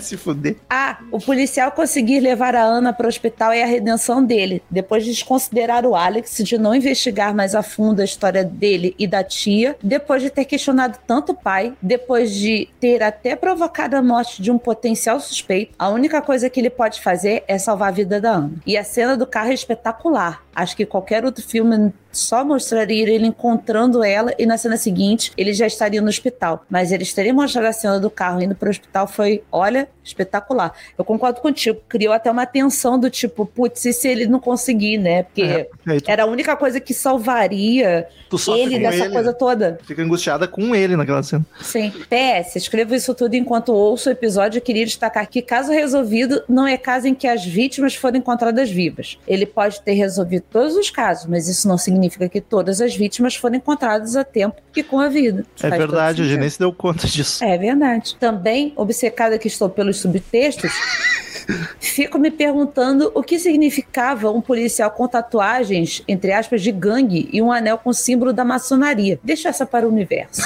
Se 0.00 0.16
fuder. 0.16 0.56
Ah, 0.68 0.98
o 1.10 1.20
policial 1.20 1.70
conseguir 1.70 2.20
levar 2.20 2.54
a 2.56 2.62
Ana 2.62 2.92
para 2.92 3.06
o 3.06 3.08
hospital 3.08 3.52
é 3.52 3.62
a 3.62 3.66
redenção 3.66 4.24
dele. 4.24 4.62
Depois 4.70 5.04
de 5.04 5.10
desconsiderar 5.10 5.86
o 5.86 5.94
Alex, 5.94 6.36
de 6.38 6.58
não 6.58 6.74
investigar 6.74 7.34
mais 7.34 7.54
a 7.54 7.62
fundo 7.62 8.00
a 8.00 8.04
história 8.04 8.44
dele 8.44 8.94
e 8.98 9.06
da 9.06 9.22
tia, 9.22 9.76
depois 9.82 10.22
de 10.22 10.30
ter 10.30 10.44
questionado 10.44 10.98
tanto 11.06 11.32
o 11.32 11.34
pai, 11.34 11.74
depois 11.80 12.34
de 12.34 12.68
ter 12.80 13.02
até 13.02 13.36
provocado 13.36 13.96
a 13.96 14.02
morte 14.02 14.42
de 14.42 14.50
um 14.50 14.58
potencial 14.58 15.20
suspeito, 15.20 15.74
a 15.78 15.88
única 15.88 16.20
coisa 16.20 16.50
que 16.50 16.60
ele 16.60 16.70
pode 16.70 17.00
fazer 17.00 17.44
é 17.46 17.56
salvar 17.58 17.88
a 17.88 17.92
vida 17.92 18.20
da 18.20 18.32
Ana. 18.32 18.52
E 18.66 18.76
a 18.76 18.84
cena 18.84 19.16
do 19.16 19.26
carro 19.26 19.50
é 19.50 19.54
espetacular. 19.54 20.42
Acho 20.54 20.76
que 20.76 20.86
qualquer 20.86 21.24
outro 21.24 21.44
filme 21.46 21.92
só 22.14 22.44
mostraria 22.44 23.08
ele 23.08 23.26
encontrando 23.26 24.02
ela 24.02 24.34
e 24.38 24.46
na 24.46 24.56
cena 24.56 24.76
seguinte 24.76 25.32
ele 25.36 25.52
já 25.52 25.66
estaria 25.66 26.00
no 26.00 26.08
hospital. 26.08 26.64
Mas 26.68 26.92
eles 26.92 27.12
terem 27.12 27.32
mostrado 27.32 27.68
a 27.68 27.72
cena 27.72 28.00
do 28.00 28.10
carro 28.10 28.42
indo 28.42 28.54
pro 28.54 28.70
hospital 28.70 29.06
foi, 29.06 29.42
olha, 29.50 29.88
espetacular. 30.02 30.72
Eu 30.96 31.04
concordo 31.04 31.40
contigo. 31.40 31.80
Criou 31.88 32.12
até 32.12 32.30
uma 32.30 32.46
tensão 32.46 32.98
do 32.98 33.10
tipo, 33.10 33.46
putz, 33.46 33.84
e 33.84 33.92
se 33.92 34.08
ele 34.08 34.26
não 34.26 34.38
conseguir, 34.38 34.98
né? 34.98 35.24
Porque 35.24 35.42
É, 35.42 35.68
era 36.06 36.24
a 36.24 36.26
única 36.26 36.56
coisa 36.56 36.80
que 36.80 36.94
salvaria 36.94 38.06
ele 38.48 38.78
dessa 38.78 39.04
ele, 39.04 39.14
coisa 39.14 39.32
toda. 39.32 39.78
Fica 39.84 40.02
angustiada 40.02 40.46
com 40.46 40.74
ele 40.74 40.96
naquela 40.96 41.22
cena. 41.22 41.44
Sim. 41.60 41.90
PS, 41.90 42.56
escrevo 42.56 42.94
isso 42.94 43.14
tudo 43.14 43.34
enquanto 43.34 43.72
ouço 43.72 44.08
o 44.08 44.12
episódio. 44.12 44.58
Eu 44.58 44.62
queria 44.62 44.84
destacar 44.84 45.28
que, 45.28 45.40
caso 45.40 45.72
resolvido, 45.72 46.42
não 46.48 46.66
é 46.66 46.76
caso 46.76 47.06
em 47.06 47.14
que 47.14 47.26
as 47.26 47.44
vítimas 47.44 47.94
foram 47.94 48.18
encontradas 48.18 48.70
vivas. 48.70 49.18
Ele 49.26 49.46
pode 49.46 49.80
ter 49.82 49.92
resolvido 49.92 50.44
todos 50.50 50.76
os 50.76 50.90
casos, 50.90 51.26
mas 51.26 51.48
isso 51.48 51.66
não 51.68 51.78
significa 51.78 52.03
que 52.08 52.40
todas 52.40 52.80
as 52.80 52.94
vítimas 52.94 53.34
foram 53.34 53.56
encontradas 53.56 54.16
a 54.16 54.24
tempo 54.24 54.56
e 54.74 54.82
com 54.82 55.00
a 55.00 55.08
vida. 55.08 55.44
É 55.56 55.68
Faz 55.68 55.78
verdade, 55.78 56.22
a 56.22 56.24
gente 56.24 56.40
nem 56.40 56.50
se 56.50 56.58
deu 56.58 56.72
conta 56.72 57.06
disso. 57.06 57.44
É 57.44 57.56
verdade. 57.56 58.16
Também, 58.18 58.72
obcecada 58.76 59.38
que 59.38 59.48
estou 59.48 59.68
pelos 59.68 59.98
subtextos, 59.98 60.72
fico 61.80 62.18
me 62.18 62.30
perguntando 62.30 63.10
o 63.14 63.22
que 63.22 63.38
significava 63.38 64.30
um 64.30 64.40
policial 64.40 64.90
com 64.90 65.06
tatuagens, 65.08 66.02
entre 66.08 66.32
aspas, 66.32 66.62
de 66.62 66.72
gangue 66.72 67.28
e 67.32 67.40
um 67.42 67.50
anel 67.52 67.78
com 67.78 67.92
símbolo 67.92 68.32
da 68.32 68.44
maçonaria. 68.44 69.18
Deixa 69.22 69.48
essa 69.48 69.64
para 69.66 69.86
o 69.86 69.90
universo. 69.90 70.42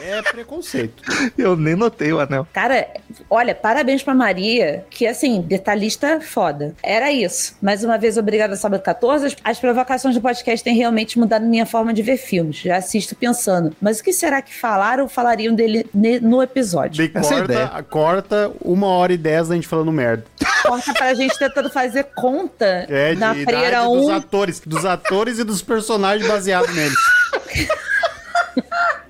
Aí 0.00 0.10
é 0.10 0.22
preconceito. 0.22 1.02
Eu 1.36 1.56
nem 1.56 1.74
notei 1.74 2.12
o 2.12 2.20
anel. 2.20 2.46
Cara, 2.52 2.86
olha, 3.30 3.54
parabéns 3.54 4.02
pra 4.02 4.14
Maria, 4.14 4.84
que 4.90 5.06
assim, 5.06 5.40
detalhista 5.40 6.20
foda. 6.20 6.74
Era 6.82 7.12
isso. 7.12 7.56
Mais 7.62 7.84
uma 7.84 7.96
vez, 7.98 8.16
obrigada, 8.16 8.56
sábado 8.56 8.82
14. 8.82 9.26
As- 9.26 9.36
As 9.44 9.60
provocações 9.60 10.14
do 10.14 10.20
podcast 10.20 10.64
têm 10.64 10.74
realmente 10.76 11.18
mudado 11.18 11.44
minha 11.46 11.64
forma 11.66 11.92
de 11.94 12.02
ver 12.02 12.16
filmes. 12.16 12.56
Já 12.56 12.76
assisto 12.76 13.14
pensando, 13.14 13.74
mas 13.80 14.00
o 14.00 14.04
que 14.04 14.12
será 14.12 14.42
que 14.42 14.52
falaram 14.54 15.04
ou 15.04 15.08
falariam 15.08 15.54
dele 15.54 15.86
no 16.22 16.42
episódio? 16.42 17.04
É 17.04 17.18
a 17.18 17.20
corta, 17.22 17.44
ideia. 17.44 17.82
corta 17.88 18.52
uma 18.60 18.86
hora 18.88 19.12
e 19.12 19.16
dez 19.16 19.48
da 19.48 19.54
gente 19.54 19.68
falando 19.68 19.92
merda. 19.92 20.23
Corta 20.62 20.92
pra 20.94 21.14
gente 21.14 21.38
tentando 21.38 21.70
fazer 21.70 22.04
conta 22.14 22.86
É, 22.88 23.14
de 23.14 23.20
na 23.20 23.34
freira 23.34 23.84
dos 23.84 24.06
1. 24.06 24.10
atores, 24.14 24.60
dos 24.64 24.84
atores 24.84 25.38
e 25.38 25.44
dos 25.44 25.62
personagens 25.62 26.26
baseados 26.26 26.74
neles. 26.74 26.96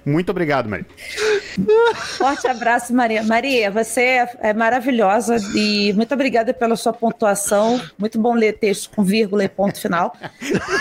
Muito 0.07 0.29
obrigado, 0.31 0.69
Maria. 0.69 0.85
Forte 2.19 2.47
abraço, 2.47 2.93
Maria. 2.93 3.23
Maria, 3.23 3.71
você 3.71 4.01
é, 4.03 4.29
é 4.43 4.53
maravilhosa 4.53 5.37
e 5.55 5.95
muito 5.95 6.13
obrigada 6.13 6.53
pela 6.53 6.77
sua 6.77 6.93
pontuação. 6.93 7.81
Muito 7.97 8.21
bom 8.21 8.35
ler 8.35 8.59
texto 8.59 8.91
com 8.91 9.03
vírgula 9.03 9.45
e 9.45 9.49
ponto 9.49 9.81
final. 9.81 10.15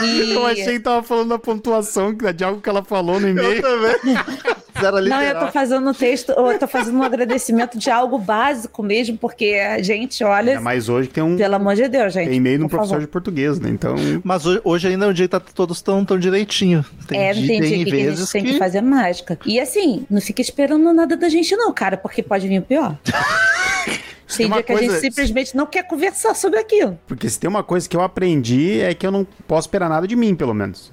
E... 0.03 0.33
Eu 0.33 0.45
achei 0.45 0.73
que 0.73 0.79
tava 0.81 1.01
falando 1.03 1.29
da 1.29 1.39
pontuação 1.39 2.13
de 2.13 2.43
algo 2.43 2.59
que 2.59 2.67
ela 2.69 2.83
falou 2.83 3.17
no 3.19 3.27
Eu 3.29 3.31
e-mail. 3.31 3.61
também. 3.61 3.95
Zero 4.79 4.91
Não, 4.97 4.99
eu 4.99 5.03
literal. 5.27 5.45
tô 5.45 5.51
fazendo 5.51 5.89
um 5.89 5.93
texto, 5.93 6.31
eu 6.31 6.59
tô 6.59 6.67
fazendo 6.67 6.97
um 6.97 7.03
agradecimento 7.03 7.77
de 7.77 7.89
algo 7.89 8.17
básico 8.17 8.81
mesmo, 8.83 9.17
porque 9.17 9.55
a 9.55 9.81
gente, 9.81 10.23
olha, 10.23 10.51
Ainda 10.53 10.61
mais 10.61 10.89
hoje 10.89 11.07
que 11.07 11.13
tem 11.13 11.23
um 11.23 11.37
pelo 11.37 11.55
amor 11.55 11.75
de 11.75 11.87
Deus, 11.87 12.13
gente. 12.13 12.27
tem 12.29 12.37
e-mail 12.37 12.57
de 12.59 12.63
um 12.63 12.67
por 12.67 12.77
professor 12.77 12.93
favor. 12.95 13.01
de 13.01 13.07
português, 13.07 13.59
né? 13.59 13.69
Então, 13.69 13.95
Mas 14.23 14.45
hoje, 14.45 14.61
hoje 14.63 14.87
ainda 14.87 15.05
é 15.05 15.09
um 15.09 15.13
dia 15.13 15.25
que 15.25 15.31
tá, 15.31 15.39
todos 15.39 15.81
tão, 15.81 16.03
tão 16.03 16.17
direitinho. 16.19 16.83
Tem, 17.07 17.19
É, 17.19 17.33
não 17.33 17.41
di- 17.41 17.47
tem 17.47 17.61
dia 17.61 17.69
tem 17.69 17.85
que, 17.85 17.91
a 18.07 18.15
gente 18.15 18.31
tem 18.31 18.43
que... 18.43 18.51
que 18.53 18.57
fazer 18.59 18.81
mágica. 18.81 19.37
E 19.45 19.59
assim, 19.59 20.05
não 20.09 20.19
fica 20.21 20.41
esperando 20.41 20.91
nada 20.93 21.15
da 21.15 21.29
gente, 21.29 21.55
não, 21.55 21.71
cara, 21.73 21.95
porque 21.97 22.21
pode 22.23 22.47
vir 22.47 22.59
o 22.59 22.63
pior. 22.63 22.97
Tem 24.35 24.45
uma 24.45 24.55
dia 24.57 24.63
que 24.63 24.71
a 24.71 24.75
gente 24.77 24.87
coisa- 24.87 25.01
simplesmente 25.01 25.55
não 25.55 25.65
quer 25.65 25.83
conversar 25.83 26.33
sobre 26.35 26.59
aquilo. 26.59 26.97
porque 27.07 27.29
se 27.29 27.39
tem 27.39 27.49
uma 27.49 27.63
coisa 27.63 27.87
que 27.87 27.95
eu 27.95 28.01
aprendi 28.01 28.79
é 28.79 28.93
que 28.93 29.05
eu 29.05 29.11
não 29.11 29.25
posso 29.47 29.67
esperar 29.67 29.89
nada 29.89 30.07
de 30.07 30.15
mim, 30.15 30.35
pelo 30.35 30.53
menos. 30.53 30.91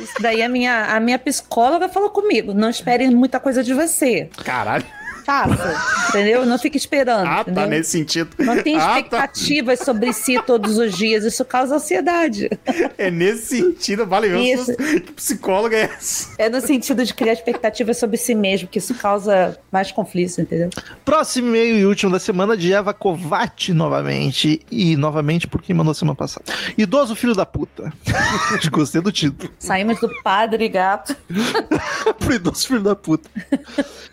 Isso 0.00 0.14
daí 0.20 0.42
a 0.42 0.48
minha, 0.48 0.84
a 0.96 1.00
minha 1.00 1.18
psicóloga 1.18 1.88
falou 1.88 2.10
comigo. 2.10 2.52
Não 2.54 2.68
espere 2.70 3.08
muita 3.10 3.38
coisa 3.40 3.62
de 3.62 3.74
você. 3.74 4.28
Caralho. 4.44 4.84
Faça. 5.30 6.08
Entendeu? 6.08 6.44
Não 6.44 6.58
fica 6.58 6.76
esperando. 6.76 7.24
Ah, 7.26 7.42
entendeu? 7.42 7.62
tá 7.62 7.68
nesse 7.68 7.90
sentido. 7.90 8.30
Não 8.38 8.60
tem 8.62 8.76
Ah, 8.76 8.80
tá. 8.80 8.86
expectativas 8.98 9.78
sobre 9.80 10.12
si 10.12 10.42
todos 10.44 10.76
os 10.76 10.96
dias. 10.96 11.24
Isso 11.24 11.44
causa 11.44 11.76
ansiedade. 11.76 12.50
É 12.98 13.10
nesse 13.12 13.60
sentido, 13.60 14.04
vale 14.06 14.26
Isso. 14.52 14.74
que 14.76 15.12
psicóloga 15.12 15.76
é 15.76 15.82
essa? 15.82 16.30
É 16.36 16.48
no 16.48 16.60
sentido 16.60 17.04
de 17.04 17.14
criar 17.14 17.32
expectativas 17.34 17.96
sobre 17.96 18.16
si 18.16 18.34
mesmo, 18.34 18.66
que 18.66 18.78
isso 18.78 18.92
causa 18.94 19.56
mais 19.70 19.92
conflitos, 19.92 20.36
entendeu? 20.38 20.68
Próximo 21.04 21.48
e-mail 21.48 21.76
e 21.78 21.86
último 21.86 22.10
da 22.10 22.18
semana 22.18 22.56
de 22.56 22.72
Eva 22.72 22.92
Kovac 22.92 23.72
novamente. 23.72 24.60
E 24.70 24.96
novamente 24.96 25.46
porque 25.46 25.72
mandou 25.72 25.94
semana 25.94 26.16
passada. 26.16 26.44
Idoso 26.76 27.14
filho 27.14 27.34
da 27.36 27.46
puta. 27.46 27.92
Gostei 28.72 29.00
do 29.00 29.12
título. 29.12 29.52
Saímos 29.60 30.00
do 30.00 30.10
padre 30.22 30.68
gato. 30.68 31.14
Pro 32.18 32.34
idoso 32.34 32.66
filho 32.66 32.82
da 32.82 32.96
puta. 32.96 33.30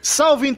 Salvem 0.02 0.54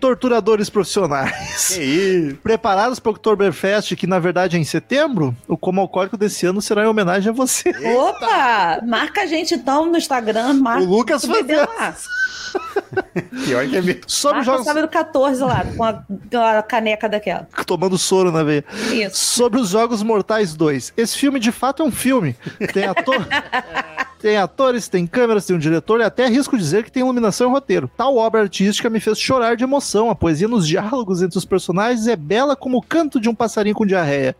profissionais. 0.70 1.68
Que 1.76 1.82
isso? 1.82 2.36
Preparados 2.42 3.00
para 3.00 3.10
o 3.10 3.12
Oktoberfest, 3.14 3.96
que 3.96 4.08
na 4.08 4.20
verdade 4.20 4.58
é 4.58 4.60
em 4.60 4.64
setembro? 4.64 5.36
O 5.48 5.58
Como 5.58 5.82
Alcoólico 5.82 6.18
desse 6.18 6.46
ano 6.46 6.62
será 6.62 6.84
em 6.84 6.88
homenagem 6.88 7.30
a 7.30 7.34
você. 7.34 7.70
Opa! 7.70 8.82
Marca 8.86 9.22
a 9.22 9.26
gente 9.26 9.54
então 9.54 9.86
no 9.86 9.98
Instagram. 9.98 10.54
Marca 10.54 10.84
O 10.84 10.88
Lucas 10.88 11.26
foi 11.26 11.44
lá. 11.44 11.96
Pior 13.46 13.68
que 13.68 13.78
é 13.78 13.82
mesmo. 13.82 14.02
Sobre 14.08 14.38
Marca 14.38 14.52
jogos. 14.52 14.66
sábado 14.66 14.88
14 14.88 15.44
lá, 15.44 15.66
com 15.78 15.84
a, 15.84 15.94
com 15.94 16.38
a 16.38 16.64
caneca 16.64 17.08
daquela. 17.08 17.48
Tomando 17.66 17.98
soro 17.98 18.32
na 18.32 18.44
veia. 18.44 18.66
Isso. 18.92 19.18
Sobre 19.18 19.60
os 19.60 19.70
Jogos 19.70 20.02
Mortais 20.02 20.56
2. 20.56 20.94
Esse 20.98 21.18
filme 21.18 21.40
de 21.40 21.52
fato 21.52 21.84
é 21.84 21.86
um 21.86 21.92
filme. 21.92 22.36
Tem 22.74 22.86
ator. 22.86 23.28
Tem 24.20 24.36
atores, 24.36 24.90
tem 24.90 25.08
câmeras, 25.08 25.46
tem 25.46 25.56
um 25.56 25.60
diretor 25.60 26.02
e 26.02 26.04
até 26.04 26.26
arrisco 26.26 26.58
dizer 26.58 26.84
que 26.84 26.92
tem 26.92 27.02
iluminação 27.02 27.48
e 27.48 27.52
roteiro. 27.52 27.90
Tal 27.96 28.18
obra 28.18 28.42
artística 28.42 28.90
me 28.90 29.00
fez 29.00 29.18
chorar 29.18 29.56
de 29.56 29.64
emoção. 29.64 30.10
A 30.10 30.16
poesia 30.16 30.48
nos 30.48 30.68
diálogos 30.68 31.22
entre 31.22 31.38
os 31.38 31.46
personagens 31.46 32.06
é 32.06 32.18
bela 32.18 32.54
como 32.54 32.78
o 32.78 32.82
canto 32.82 33.20
de 33.20 33.30
um 33.30 33.36
passarinho 33.36 33.76
com 33.76 33.86
diarreia. 33.86 34.36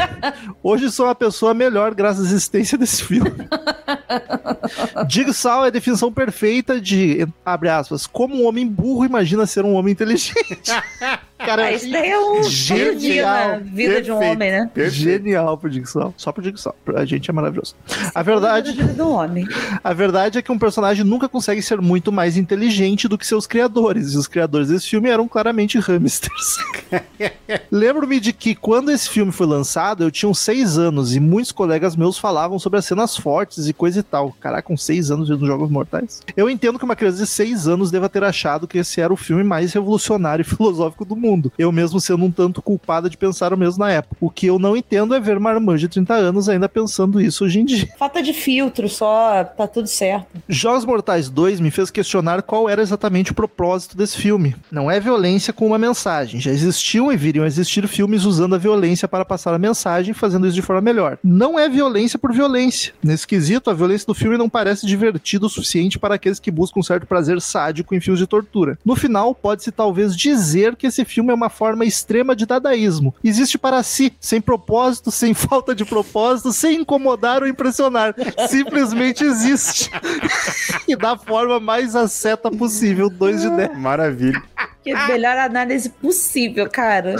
Hoje 0.62 0.90
sou 0.90 1.06
uma 1.06 1.14
pessoa 1.14 1.52
melhor 1.52 1.94
graças 1.94 2.24
à 2.24 2.28
existência 2.30 2.78
desse 2.78 3.04
filme. 3.04 3.30
Jigsaw 5.06 5.64
é 5.64 5.68
a 5.68 5.70
definição 5.70 6.10
perfeita 6.10 6.80
de, 6.80 7.28
abre 7.44 7.68
aspas, 7.68 8.06
como 8.06 8.34
um 8.36 8.46
homem 8.46 8.66
burro 8.66 9.04
imagina 9.04 9.46
ser 9.46 9.66
um 9.66 9.74
homem 9.74 9.92
inteligente. 9.92 10.72
Cara, 11.44 11.64
Ah, 11.66 11.72
isso 11.72 11.90
daí 11.90 12.10
é 12.10 12.18
um 12.20 12.42
Genial. 12.42 12.94
dia 12.96 13.24
na 13.24 13.58
vida 13.58 14.02
de 14.02 14.10
um 14.12 14.18
Perfeito. 14.18 14.32
homem, 14.36 14.50
né? 14.50 14.70
Perfeito. 14.72 14.94
Genial 15.22 15.56
pro 15.58 15.70
Jigsaw. 15.70 16.14
Só 16.16 16.32
pro 16.32 16.42
Jigsaw. 16.42 16.74
A 16.94 17.04
gente 17.04 17.28
é 17.30 17.32
maravilhoso. 17.32 17.74
A 18.14 18.22
verdade, 18.22 18.72
do 18.72 19.08
homem. 19.10 19.46
a 19.82 19.92
verdade 19.92 20.38
é 20.38 20.42
que 20.42 20.52
um 20.52 20.58
personagem 20.58 21.04
nunca 21.04 21.28
consegue 21.28 21.62
ser 21.62 21.80
muito 21.80 22.12
mais 22.12 22.36
inteligente 22.36 23.08
do 23.08 23.16
que 23.18 23.26
seus 23.26 23.46
criadores. 23.46 24.12
E 24.12 24.18
os 24.18 24.26
criadores 24.26 24.68
desse 24.68 24.88
filme 24.88 25.08
eram 25.08 25.26
claramente 25.26 25.78
hamsters. 25.78 26.58
Lembro-me 27.70 28.20
de 28.20 28.32
que 28.32 28.54
quando 28.54 28.90
esse 28.90 29.08
filme 29.08 29.32
foi 29.32 29.46
lançado, 29.46 30.02
eu 30.04 30.10
tinha 30.10 30.28
uns 30.28 30.38
seis 30.38 30.78
anos 30.78 31.14
e 31.14 31.20
muitos 31.20 31.52
colegas 31.52 31.96
meus 31.96 32.18
falavam 32.18 32.58
sobre 32.58 32.78
as 32.78 32.84
cenas 32.84 33.16
fortes 33.16 33.66
e 33.66 33.72
coisa 33.72 34.00
e 34.00 34.02
tal. 34.02 34.34
Caraca, 34.40 34.62
com 34.62 34.76
seis 34.76 35.10
anos 35.10 35.28
vendo 35.28 35.46
Jogos 35.46 35.70
Mortais. 35.70 36.22
Eu 36.36 36.48
entendo 36.50 36.78
que 36.78 36.84
uma 36.84 36.96
criança 36.96 37.18
de 37.18 37.26
seis 37.26 37.66
anos 37.66 37.90
deva 37.90 38.08
ter 38.08 38.24
achado 38.24 38.66
que 38.68 38.78
esse 38.78 39.00
era 39.00 39.12
o 39.12 39.16
filme 39.16 39.42
mais 39.44 39.72
revolucionário 39.72 40.42
e 40.42 40.44
filosófico 40.56 41.04
do 41.04 41.16
mundo. 41.16 41.29
Eu 41.58 41.70
mesmo 41.70 42.00
sendo 42.00 42.24
um 42.24 42.30
tanto 42.30 42.62
culpada 42.62 43.08
de 43.08 43.16
pensar 43.16 43.52
o 43.52 43.56
mesmo 43.56 43.80
na 43.80 43.90
época. 43.90 44.16
O 44.20 44.30
que 44.30 44.46
eu 44.46 44.58
não 44.58 44.76
entendo 44.76 45.14
é 45.14 45.20
ver 45.20 45.36
uma 45.36 45.52
irmã 45.52 45.76
de 45.76 45.88
30 45.88 46.14
anos 46.14 46.48
ainda 46.48 46.68
pensando 46.68 47.20
isso 47.20 47.44
hoje 47.44 47.60
em 47.60 47.64
dia. 47.64 47.88
Falta 47.98 48.22
de 48.22 48.32
filtro 48.32 48.88
só, 48.88 49.44
tá 49.44 49.66
tudo 49.66 49.86
certo. 49.86 50.26
Jogos 50.48 50.84
Mortais 50.84 51.28
2 51.28 51.60
me 51.60 51.70
fez 51.70 51.90
questionar 51.90 52.42
qual 52.42 52.68
era 52.68 52.82
exatamente 52.82 53.32
o 53.32 53.34
propósito 53.34 53.96
desse 53.96 54.16
filme. 54.16 54.56
Não 54.70 54.90
é 54.90 54.98
violência 54.98 55.52
com 55.52 55.66
uma 55.66 55.78
mensagem. 55.78 56.40
Já 56.40 56.50
existiam 56.50 57.12
e 57.12 57.16
viriam 57.16 57.44
a 57.44 57.48
existir 57.48 57.86
filmes 57.86 58.24
usando 58.24 58.54
a 58.54 58.58
violência 58.58 59.06
para 59.06 59.24
passar 59.24 59.54
a 59.54 59.58
mensagem, 59.58 60.14
fazendo 60.14 60.46
isso 60.46 60.54
de 60.54 60.62
forma 60.62 60.80
melhor. 60.80 61.18
Não 61.22 61.58
é 61.58 61.68
violência 61.68 62.18
por 62.18 62.32
violência. 62.32 62.92
Nesse 63.02 63.26
quesito, 63.26 63.70
a 63.70 63.74
violência 63.74 64.06
do 64.06 64.14
filme 64.14 64.38
não 64.38 64.48
parece 64.48 64.86
divertida 64.86 65.46
o 65.46 65.50
suficiente 65.50 65.98
para 65.98 66.14
aqueles 66.14 66.40
que 66.40 66.50
buscam 66.50 66.80
um 66.80 66.82
certo 66.82 67.06
prazer 67.06 67.40
sádico 67.40 67.94
em 67.94 68.00
filmes 68.00 68.20
de 68.20 68.26
tortura. 68.26 68.78
No 68.84 68.96
final, 68.96 69.34
pode-se 69.34 69.70
talvez 69.70 70.16
dizer 70.16 70.76
que 70.76 70.86
esse 70.86 71.04
filme 71.04 71.19
é 71.28 71.34
uma 71.34 71.50
forma 71.50 71.84
extrema 71.84 72.34
de 72.34 72.46
dadaísmo. 72.46 73.14
Existe 73.22 73.58
para 73.58 73.82
si, 73.82 74.12
sem 74.20 74.40
propósito, 74.40 75.10
sem 75.10 75.34
falta 75.34 75.74
de 75.74 75.84
propósito, 75.84 76.52
sem 76.52 76.80
incomodar 76.80 77.42
ou 77.42 77.48
impressionar. 77.48 78.14
Simplesmente 78.48 79.24
existe. 79.24 79.90
e 80.86 80.96
da 80.96 81.16
forma 81.16 81.58
mais 81.58 81.96
aceta 81.96 82.50
possível, 82.50 83.10
2 83.10 83.42
de 83.42 83.50
10. 83.50 83.78
Maravilha. 83.78 84.42
Que 84.82 84.94
melhor 84.94 85.36
análise 85.36 85.90
possível, 85.90 86.68
cara. 86.70 87.16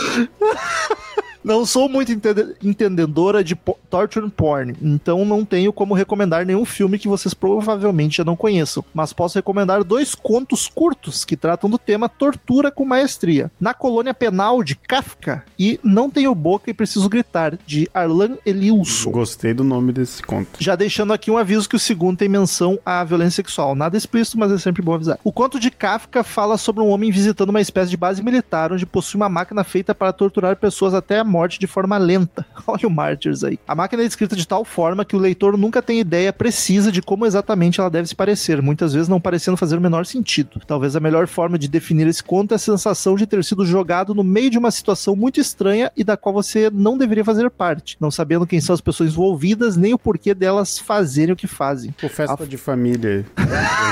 Não 1.42 1.64
sou 1.64 1.88
muito 1.88 2.12
entende- 2.12 2.54
entendedora 2.62 3.42
de 3.42 3.54
po- 3.56 3.78
torture 3.88 4.28
porn, 4.30 4.74
então 4.82 5.24
não 5.24 5.44
tenho 5.44 5.72
como 5.72 5.94
recomendar 5.94 6.44
nenhum 6.44 6.64
filme 6.64 6.98
que 6.98 7.08
vocês 7.08 7.32
provavelmente 7.34 8.18
já 8.18 8.24
não 8.24 8.36
conheçam, 8.36 8.84
mas 8.94 9.12
posso 9.12 9.38
recomendar 9.38 9.82
dois 9.84 10.14
contos 10.14 10.68
curtos 10.68 11.24
que 11.24 11.36
tratam 11.36 11.68
do 11.70 11.78
tema 11.78 12.08
tortura 12.08 12.70
com 12.70 12.84
maestria. 12.84 13.50
Na 13.60 13.72
Colônia 13.74 14.12
Penal 14.14 14.62
de 14.62 14.74
Kafka 14.76 15.44
e 15.58 15.78
Não 15.82 16.10
Tenho 16.10 16.34
Boca 16.34 16.70
e 16.70 16.74
Preciso 16.74 17.08
Gritar, 17.08 17.58
de 17.66 17.88
Arlan 17.94 18.36
Eliulson. 18.44 19.10
Gostei 19.10 19.54
do 19.54 19.64
nome 19.64 19.92
desse 19.92 20.22
conto. 20.22 20.50
Já 20.58 20.76
deixando 20.76 21.12
aqui 21.12 21.30
um 21.30 21.38
aviso 21.38 21.68
que 21.68 21.76
o 21.76 21.80
segundo 21.80 22.18
tem 22.18 22.28
menção 22.28 22.78
à 22.84 23.02
violência 23.04 23.36
sexual. 23.36 23.74
Nada 23.74 23.96
explícito, 23.96 24.38
mas 24.38 24.52
é 24.52 24.58
sempre 24.58 24.82
bom 24.82 24.94
avisar. 24.94 25.18
O 25.24 25.32
conto 25.32 25.58
de 25.58 25.70
Kafka 25.70 26.22
fala 26.22 26.56
sobre 26.58 26.82
um 26.82 26.88
homem 26.88 27.10
visitando 27.10 27.50
uma 27.50 27.60
espécie 27.60 27.90
de 27.90 27.96
base 27.96 28.22
militar 28.22 28.72
onde 28.72 28.84
possui 28.86 29.16
uma 29.18 29.28
máquina 29.28 29.64
feita 29.64 29.94
para 29.94 30.12
torturar 30.12 30.56
pessoas 30.56 30.94
até 30.94 31.18
a 31.18 31.24
morte 31.30 31.58
de 31.58 31.66
forma 31.66 31.96
lenta. 31.96 32.44
Olha 32.66 32.86
o 32.86 32.90
Martyrs 32.90 33.44
aí. 33.44 33.58
A 33.66 33.74
máquina 33.74 34.02
é 34.02 34.06
descrita 34.06 34.36
de 34.36 34.46
tal 34.46 34.64
forma 34.64 35.04
que 35.04 35.16
o 35.16 35.18
leitor 35.18 35.56
nunca 35.56 35.80
tem 35.80 36.00
ideia 36.00 36.32
precisa 36.32 36.92
de 36.92 37.00
como 37.00 37.24
exatamente 37.24 37.80
ela 37.80 37.88
deve 37.88 38.08
se 38.08 38.14
parecer, 38.14 38.60
muitas 38.60 38.92
vezes 38.92 39.08
não 39.08 39.20
parecendo 39.20 39.56
fazer 39.56 39.76
o 39.76 39.80
menor 39.80 40.04
sentido. 40.04 40.60
Talvez 40.66 40.96
a 40.96 41.00
melhor 41.00 41.26
forma 41.26 41.58
de 41.58 41.68
definir 41.68 42.06
esse 42.06 42.22
conto 42.22 42.52
é 42.52 42.56
a 42.56 42.58
sensação 42.58 43.14
de 43.14 43.26
ter 43.26 43.42
sido 43.44 43.64
jogado 43.64 44.14
no 44.14 44.24
meio 44.24 44.50
de 44.50 44.58
uma 44.58 44.70
situação 44.70 45.14
muito 45.14 45.40
estranha 45.40 45.90
e 45.96 46.04
da 46.04 46.16
qual 46.16 46.34
você 46.34 46.70
não 46.70 46.98
deveria 46.98 47.24
fazer 47.24 47.48
parte, 47.50 47.96
não 48.00 48.10
sabendo 48.10 48.46
quem 48.46 48.60
são 48.60 48.74
as 48.74 48.80
pessoas 48.80 49.10
envolvidas 49.10 49.76
nem 49.76 49.94
o 49.94 49.98
porquê 49.98 50.34
delas 50.34 50.78
fazerem 50.78 51.32
o 51.32 51.36
que 51.36 51.46
fazem. 51.46 51.92
Pô, 51.92 52.08
festa 52.08 52.46
de 52.46 52.56
família 52.56 53.24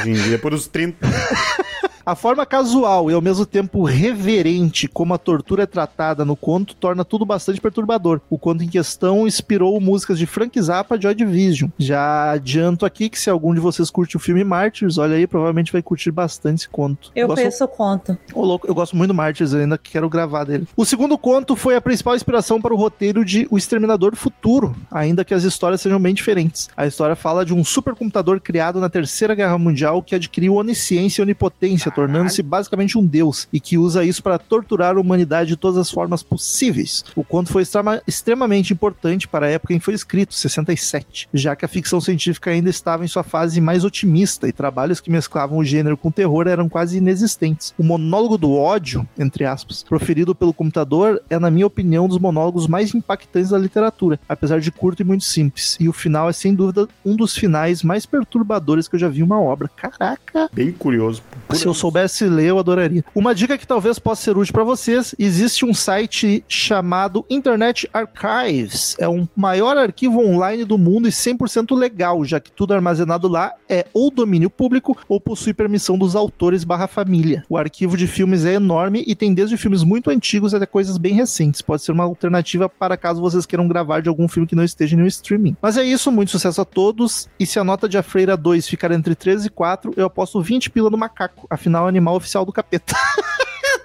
hoje 0.01 0.11
em 0.11 0.15
dia, 0.15 0.39
por 0.39 0.53
os 0.53 0.67
30. 0.67 1.07
A 2.09 2.15
forma 2.15 2.47
casual 2.47 3.11
e 3.11 3.13
ao 3.13 3.21
mesmo 3.21 3.45
tempo 3.45 3.85
reverente 3.85 4.89
como 4.89 5.13
a 5.13 5.19
tortura 5.19 5.65
é 5.65 5.67
tratada 5.67 6.25
no 6.25 6.35
conto 6.35 6.75
torna 6.75 7.05
tudo 7.05 7.27
bastante 7.27 7.61
perturbador. 7.61 8.23
O 8.31 8.39
conto 8.39 8.65
em 8.65 8.67
questão 8.67 9.27
inspirou 9.27 9.79
músicas 9.79 10.19
de 10.19 10.25
Frank 10.25 10.59
Zappa 10.59 10.97
e 10.97 11.03
Joy 11.03 11.15
Division. 11.15 11.69
Já 11.77 12.31
adianto 12.31 12.87
aqui 12.87 13.11
que 13.11 13.21
se 13.21 13.29
algum 13.29 13.53
de 13.53 13.61
vocês 13.61 13.91
curte 13.91 14.17
o 14.17 14.19
filme 14.19 14.43
Martyrs, 14.43 14.97
olha 14.97 15.17
aí, 15.17 15.27
provavelmente 15.27 15.71
vai 15.71 15.83
curtir 15.83 16.11
bastante 16.11 16.61
esse 16.61 16.69
conto. 16.71 17.13
Eu 17.15 17.27
Gosto- 17.29 17.41
conheço 17.43 17.65
o 17.65 17.69
conto. 17.69 18.17
Ô, 18.33 18.43
louco, 18.43 18.67
eu 18.67 18.75
gosto 18.75 18.97
muito 18.97 19.09
do 19.09 19.15
Martyrs, 19.15 19.53
eu 19.53 19.61
ainda 19.61 19.77
quero 19.77 20.09
gravar 20.09 20.45
dele. 20.45 20.67
O 20.75 20.87
segundo 20.87 21.19
conto 21.19 21.55
foi 21.57 21.77
a 21.77 21.81
principal 21.83 22.17
inspiração 22.17 22.59
para 22.59 22.73
o 22.73 22.77
roteiro 22.79 23.23
de 23.23 23.47
O 23.51 23.59
Exterminador 23.59 24.13
do 24.13 24.17
Futuro, 24.17 24.75
ainda 24.91 25.27
que 25.27 25.35
as 25.35 25.45
histórias 25.45 25.83
sejam 25.83 26.01
bem 26.01 26.15
diferentes. 26.15 26.71
A 26.75 26.87
história 26.87 27.15
fala 27.15 27.45
de 27.45 27.53
um 27.53 27.63
supercomputador 27.63 28.41
criado 28.41 28.81
na 28.81 28.89
Terceira 28.89 29.35
Guerra 29.35 29.59
Mundial 29.59 30.03
que 30.03 30.15
adquiriu 30.15 30.55
onisciência 30.55 31.21
e 31.21 31.23
onipotência, 31.25 31.93
tornando-se 31.99 32.43
basicamente 32.45 32.97
um 32.97 33.05
deus, 33.05 33.49
e 33.53 33.59
que 33.59 33.77
usa 33.77 34.05
isso 34.05 34.23
para 34.23 34.39
torturar 34.39 34.97
a 34.97 35.01
humanidade 35.01 35.49
de 35.51 35.57
todas 35.57 35.79
as 35.79 35.91
formas 35.91 36.23
possíveis. 36.23 37.05
O 37.17 37.25
conto 37.25 37.51
foi 37.51 37.63
extrema- 37.63 38.01
extremamente 38.07 38.73
importante 38.73 39.27
para 39.27 39.47
a 39.47 39.51
época 39.51 39.75
em 39.75 39.81
que 39.81 39.85
foi 39.85 39.95
escrito, 39.95 40.33
67, 40.33 41.29
já 41.35 41.57
que 41.57 41.65
a 41.65 41.69
ficção 41.69 42.01
científica 42.01 42.51
ainda 42.51 42.71
estava 42.71 43.05
em 43.05 43.09
sua 43.09 43.25
fase 43.25 43.61
mais 43.61 43.83
otimista 43.85 44.47
e 44.47 44.53
trabalhos 44.53 45.01
que 45.01 45.11
mesclavam 45.11 45.59
o 45.59 45.65
gênero 45.65 45.97
com 45.97 46.09
o 46.09 46.13
terror 46.13 46.47
eram 46.47 46.69
quase 46.69 46.99
inexistentes. 46.99 47.75
O 47.77 47.83
monólogo 47.83 48.39
do 48.39 48.53
ódio, 48.55 49.05
entre 49.19 49.45
aspas, 49.45 49.83
proferido 49.83 50.35
pelo 50.37 50.55
computador 50.55 51.21
é, 51.29 51.37
na 51.37 51.51
minha 51.51 51.67
opinião, 51.67 52.05
um 52.05 52.09
dos 52.09 52.19
monólogos 52.19 52.69
mais 52.69 52.95
impactantes 52.95 53.51
da 53.51 53.59
literatura, 53.59 54.21
apesar 54.29 54.61
de 54.61 54.71
curto 54.71 55.03
e 55.03 55.05
muito 55.05 55.25
simples. 55.25 55.77
E 55.81 55.89
o 55.89 55.93
final 55.93 56.29
é, 56.29 56.33
sem 56.33 56.55
dúvida, 56.55 56.87
um 57.05 57.17
dos 57.17 57.37
finais 57.37 57.83
mais 57.83 58.07
perturbadores 58.07 58.87
que 58.87 58.95
eu 58.95 59.01
já 59.01 59.09
vi 59.09 59.19
em 59.21 59.25
uma 59.25 59.41
obra. 59.41 59.69
Caraca! 59.75 60.49
Bem 60.53 60.71
curioso. 60.71 61.23
Se 61.53 61.67
eu 61.67 61.75
soubesse 61.89 62.27
ler, 62.27 62.49
eu 62.49 62.59
adoraria. 62.59 63.05
Uma 63.15 63.35
dica 63.35 63.57
que 63.57 63.67
talvez 63.67 63.99
possa 63.99 64.23
ser 64.23 64.37
útil 64.37 64.53
para 64.53 64.65
vocês: 64.65 65.15
existe 65.19 65.65
um 65.65 65.73
site 65.73 66.45
chamado 66.47 67.25
Internet 67.31 67.89
Archives. 67.93 68.95
É 68.99 69.09
um 69.09 69.27
maior 69.35 69.77
arquivo 69.77 70.21
online 70.21 70.65
do 70.65 70.77
mundo 70.77 71.09
e 71.09 71.11
100% 71.11 71.77
legal, 71.77 72.25
já 72.25 72.39
que 72.39 72.53
tudo 72.53 72.75
armazenado 72.75 73.27
lá 73.27 73.55
é 73.69 73.87
ou 73.93 74.11
domínio 74.11 74.51
público 74.51 74.97
ou 75.09 75.21
possui 75.21 75.55
permissão 75.55 75.97
dos 75.99 76.15
autores 76.15 76.65
barra 76.65 76.87
família. 76.87 77.45
O 77.49 77.57
arquivo 77.57 77.97
de 77.97 78.07
filmes 78.07 78.45
é 78.45 78.55
enorme 78.55 79.03
e 79.07 79.15
tem 79.15 79.33
desde 79.33 79.57
filmes 79.57 79.83
muito 79.83 80.11
antigos 80.11 80.53
até 80.53 80.67
coisas 80.67 80.99
bem 80.99 81.15
recentes. 81.15 81.63
Pode 81.63 81.83
ser 81.83 81.93
uma 81.93 82.05
alternativa 82.05 82.69
para 82.69 82.97
caso 82.97 83.21
vocês 83.21 83.47
queiram 83.47 83.67
gravar 83.67 84.01
de 84.01 84.09
algum 84.09 84.29
filme 84.29 84.47
que 84.47 84.55
não 84.55 84.65
esteja 84.65 84.97
no 84.97 85.07
streaming. 85.07 85.57
Mas 85.63 85.77
é 85.77 85.85
isso, 85.85 86.13
muito 86.13 86.31
sucesso 86.31 86.61
a 86.61 86.65
todos. 86.65 87.29
E 87.39 87.47
se 87.47 87.59
a 87.59 87.65
nota 87.65 87.89
de 87.89 87.97
A 87.97 88.03
Freira 88.03 88.37
2 88.37 88.69
ficar 88.69 88.91
entre 88.91 89.15
13 89.15 89.47
e 89.47 89.51
4, 89.51 89.95
eu 89.97 90.07
aposto 90.07 90.41
20 90.41 90.71
pila 90.71 90.91
no 90.91 90.99
macaco. 90.99 91.47
Afinal, 91.49 91.68
é 91.77 91.83
o 91.83 91.87
animal 91.87 92.17
oficial 92.17 92.45
do 92.45 92.53
capeta. 92.53 92.95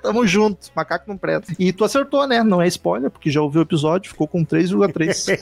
Tamo 0.01 0.27
junto, 0.27 0.67
macaco 0.75 1.05
não 1.07 1.17
presta. 1.17 1.53
E 1.57 1.71
tu 1.71 1.85
acertou, 1.85 2.27
né? 2.27 2.43
Não 2.43 2.61
é 2.61 2.67
spoiler, 2.67 3.09
porque 3.09 3.31
já 3.31 3.41
ouviu 3.41 3.61
o 3.61 3.63
episódio, 3.63 4.11
ficou 4.11 4.27
com 4.27 4.45
3,3. 4.45 5.39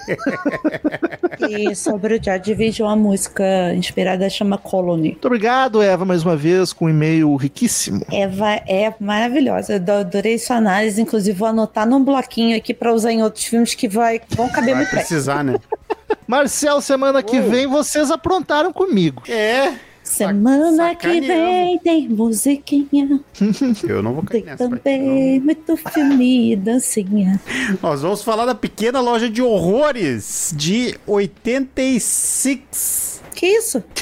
E 1.49 1.75
sobre 1.75 2.15
o 2.15 2.23
George 2.23 2.43
Division, 2.43 2.87
uma 2.87 2.95
música 2.95 3.73
inspirada 3.73 4.29
chama 4.29 4.59
Colony. 4.59 5.09
Muito 5.09 5.25
obrigado, 5.25 5.81
Eva, 5.81 6.05
mais 6.05 6.23
uma 6.23 6.35
vez, 6.35 6.71
com 6.71 6.85
um 6.85 6.89
e-mail 6.89 7.35
riquíssimo. 7.35 8.05
Eva 8.11 8.51
é 8.67 8.93
maravilhosa. 8.99 9.73
Eu 9.83 9.97
adorei 9.97 10.37
sua 10.37 10.57
análise. 10.57 11.01
Inclusive, 11.01 11.35
vou 11.35 11.47
anotar 11.47 11.87
num 11.87 12.03
bloquinho 12.03 12.55
aqui 12.55 12.75
pra 12.75 12.93
usar 12.93 13.11
em 13.11 13.23
outros 13.23 13.45
filmes 13.45 13.73
que 13.73 13.87
vai, 13.87 14.21
vão 14.29 14.49
caber 14.49 14.75
Vai 14.75 14.83
muito 14.83 14.91
bem. 14.91 14.99
precisar, 14.99 15.43
né? 15.43 15.55
Marcel, 16.27 16.79
semana 16.79 17.23
que 17.23 17.39
vem 17.39 17.65
vocês 17.65 18.11
aprontaram 18.11 18.71
comigo. 18.71 19.23
É. 19.27 19.73
Semana 20.03 20.93
que 20.95 21.07
sacaneando. 21.07 21.27
vem 21.27 21.79
tem 21.79 22.09
musiquinha, 22.09 23.19
Eu 23.87 24.03
não 24.03 24.13
vou 24.13 24.23
tem 24.25 24.41
cair 24.41 24.51
nessa. 24.51 24.67
vai 24.69 24.79
ter, 24.79 24.97
também 24.99 25.39
muito 25.39 25.77
filme 25.77 26.51
e 26.51 26.55
dancinha. 26.55 27.39
Nós 27.81 28.01
vamos 28.01 28.21
falar 28.23 28.45
da 28.45 28.53
pequena 28.55 28.99
loja 28.99 29.29
de 29.29 29.41
horrores 29.41 30.53
de 30.55 30.95
86. 31.07 33.21
Que 33.33 33.45
isso? 33.47 33.81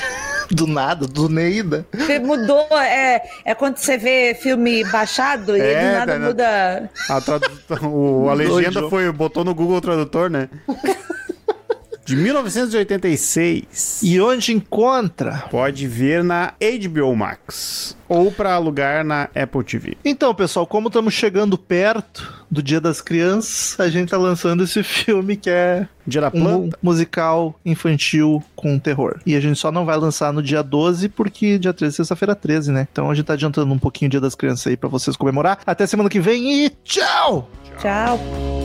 Do 0.51 0.65
nada, 0.65 1.05
do 1.05 1.29
Neida. 1.29 1.85
Mudou, 2.25 2.65
é, 2.79 3.21
é 3.45 3.53
quando 3.53 3.77
você 3.77 3.99
vê 3.99 4.33
filme 4.33 4.83
baixado 4.85 5.55
e 5.55 5.61
É, 5.61 5.79
do 5.79 5.85
nada 5.99 6.13
tá, 6.13 6.19
muda. 6.25 6.89
A, 7.07 7.21
tradu- 7.21 7.51
o- 7.87 8.27
a 8.27 8.33
legenda 8.33 8.89
foi, 8.89 9.11
botou 9.11 9.45
no 9.45 9.53
Google 9.53 9.79
Tradutor, 9.79 10.27
né? 10.31 10.49
De 12.09 12.15
1986. 12.15 14.01
E 14.01 14.19
onde 14.19 14.51
encontra? 14.51 15.43
Pode 15.51 15.87
ver 15.87 16.23
na 16.23 16.53
HBO 16.59 17.15
Max. 17.15 17.95
Ou 18.07 18.31
pra 18.31 18.55
alugar 18.55 19.05
na 19.05 19.29
Apple 19.35 19.63
TV. 19.63 19.95
Então, 20.03 20.33
pessoal, 20.33 20.65
como 20.65 20.87
estamos 20.87 21.13
chegando 21.13 21.55
perto 21.55 22.33
do 22.49 22.63
Dia 22.63 22.81
das 22.81 22.99
Crianças, 22.99 23.79
a 23.79 23.87
gente 23.89 24.09
tá 24.09 24.17
lançando 24.17 24.63
esse 24.63 24.81
filme 24.81 25.37
que 25.37 25.51
é 25.51 25.87
Dia 26.07 26.21
da 26.21 26.29
um 26.29 26.31
Planta. 26.31 26.79
musical 26.81 27.53
infantil 27.63 28.43
com 28.55 28.79
terror. 28.79 29.19
E 29.23 29.35
a 29.35 29.39
gente 29.39 29.59
só 29.59 29.71
não 29.71 29.85
vai 29.85 29.95
lançar 29.95 30.33
no 30.33 30.41
dia 30.41 30.63
12, 30.63 31.09
porque 31.09 31.59
dia 31.59 31.73
13 31.73 31.93
é 31.93 31.97
sexta-feira 31.97 32.33
13, 32.33 32.71
né? 32.71 32.87
Então 32.91 33.11
a 33.11 33.13
gente 33.13 33.25
tá 33.27 33.33
adiantando 33.33 33.71
um 33.71 33.77
pouquinho 33.77 34.07
o 34.07 34.11
Dia 34.11 34.21
das 34.21 34.33
Crianças 34.33 34.65
aí 34.65 34.75
pra 34.75 34.89
vocês 34.89 35.15
comemorar. 35.15 35.59
Até 35.63 35.85
semana 35.85 36.09
que 36.09 36.19
vem 36.19 36.65
e 36.65 36.69
tchau! 36.83 37.47
Tchau. 37.79 38.58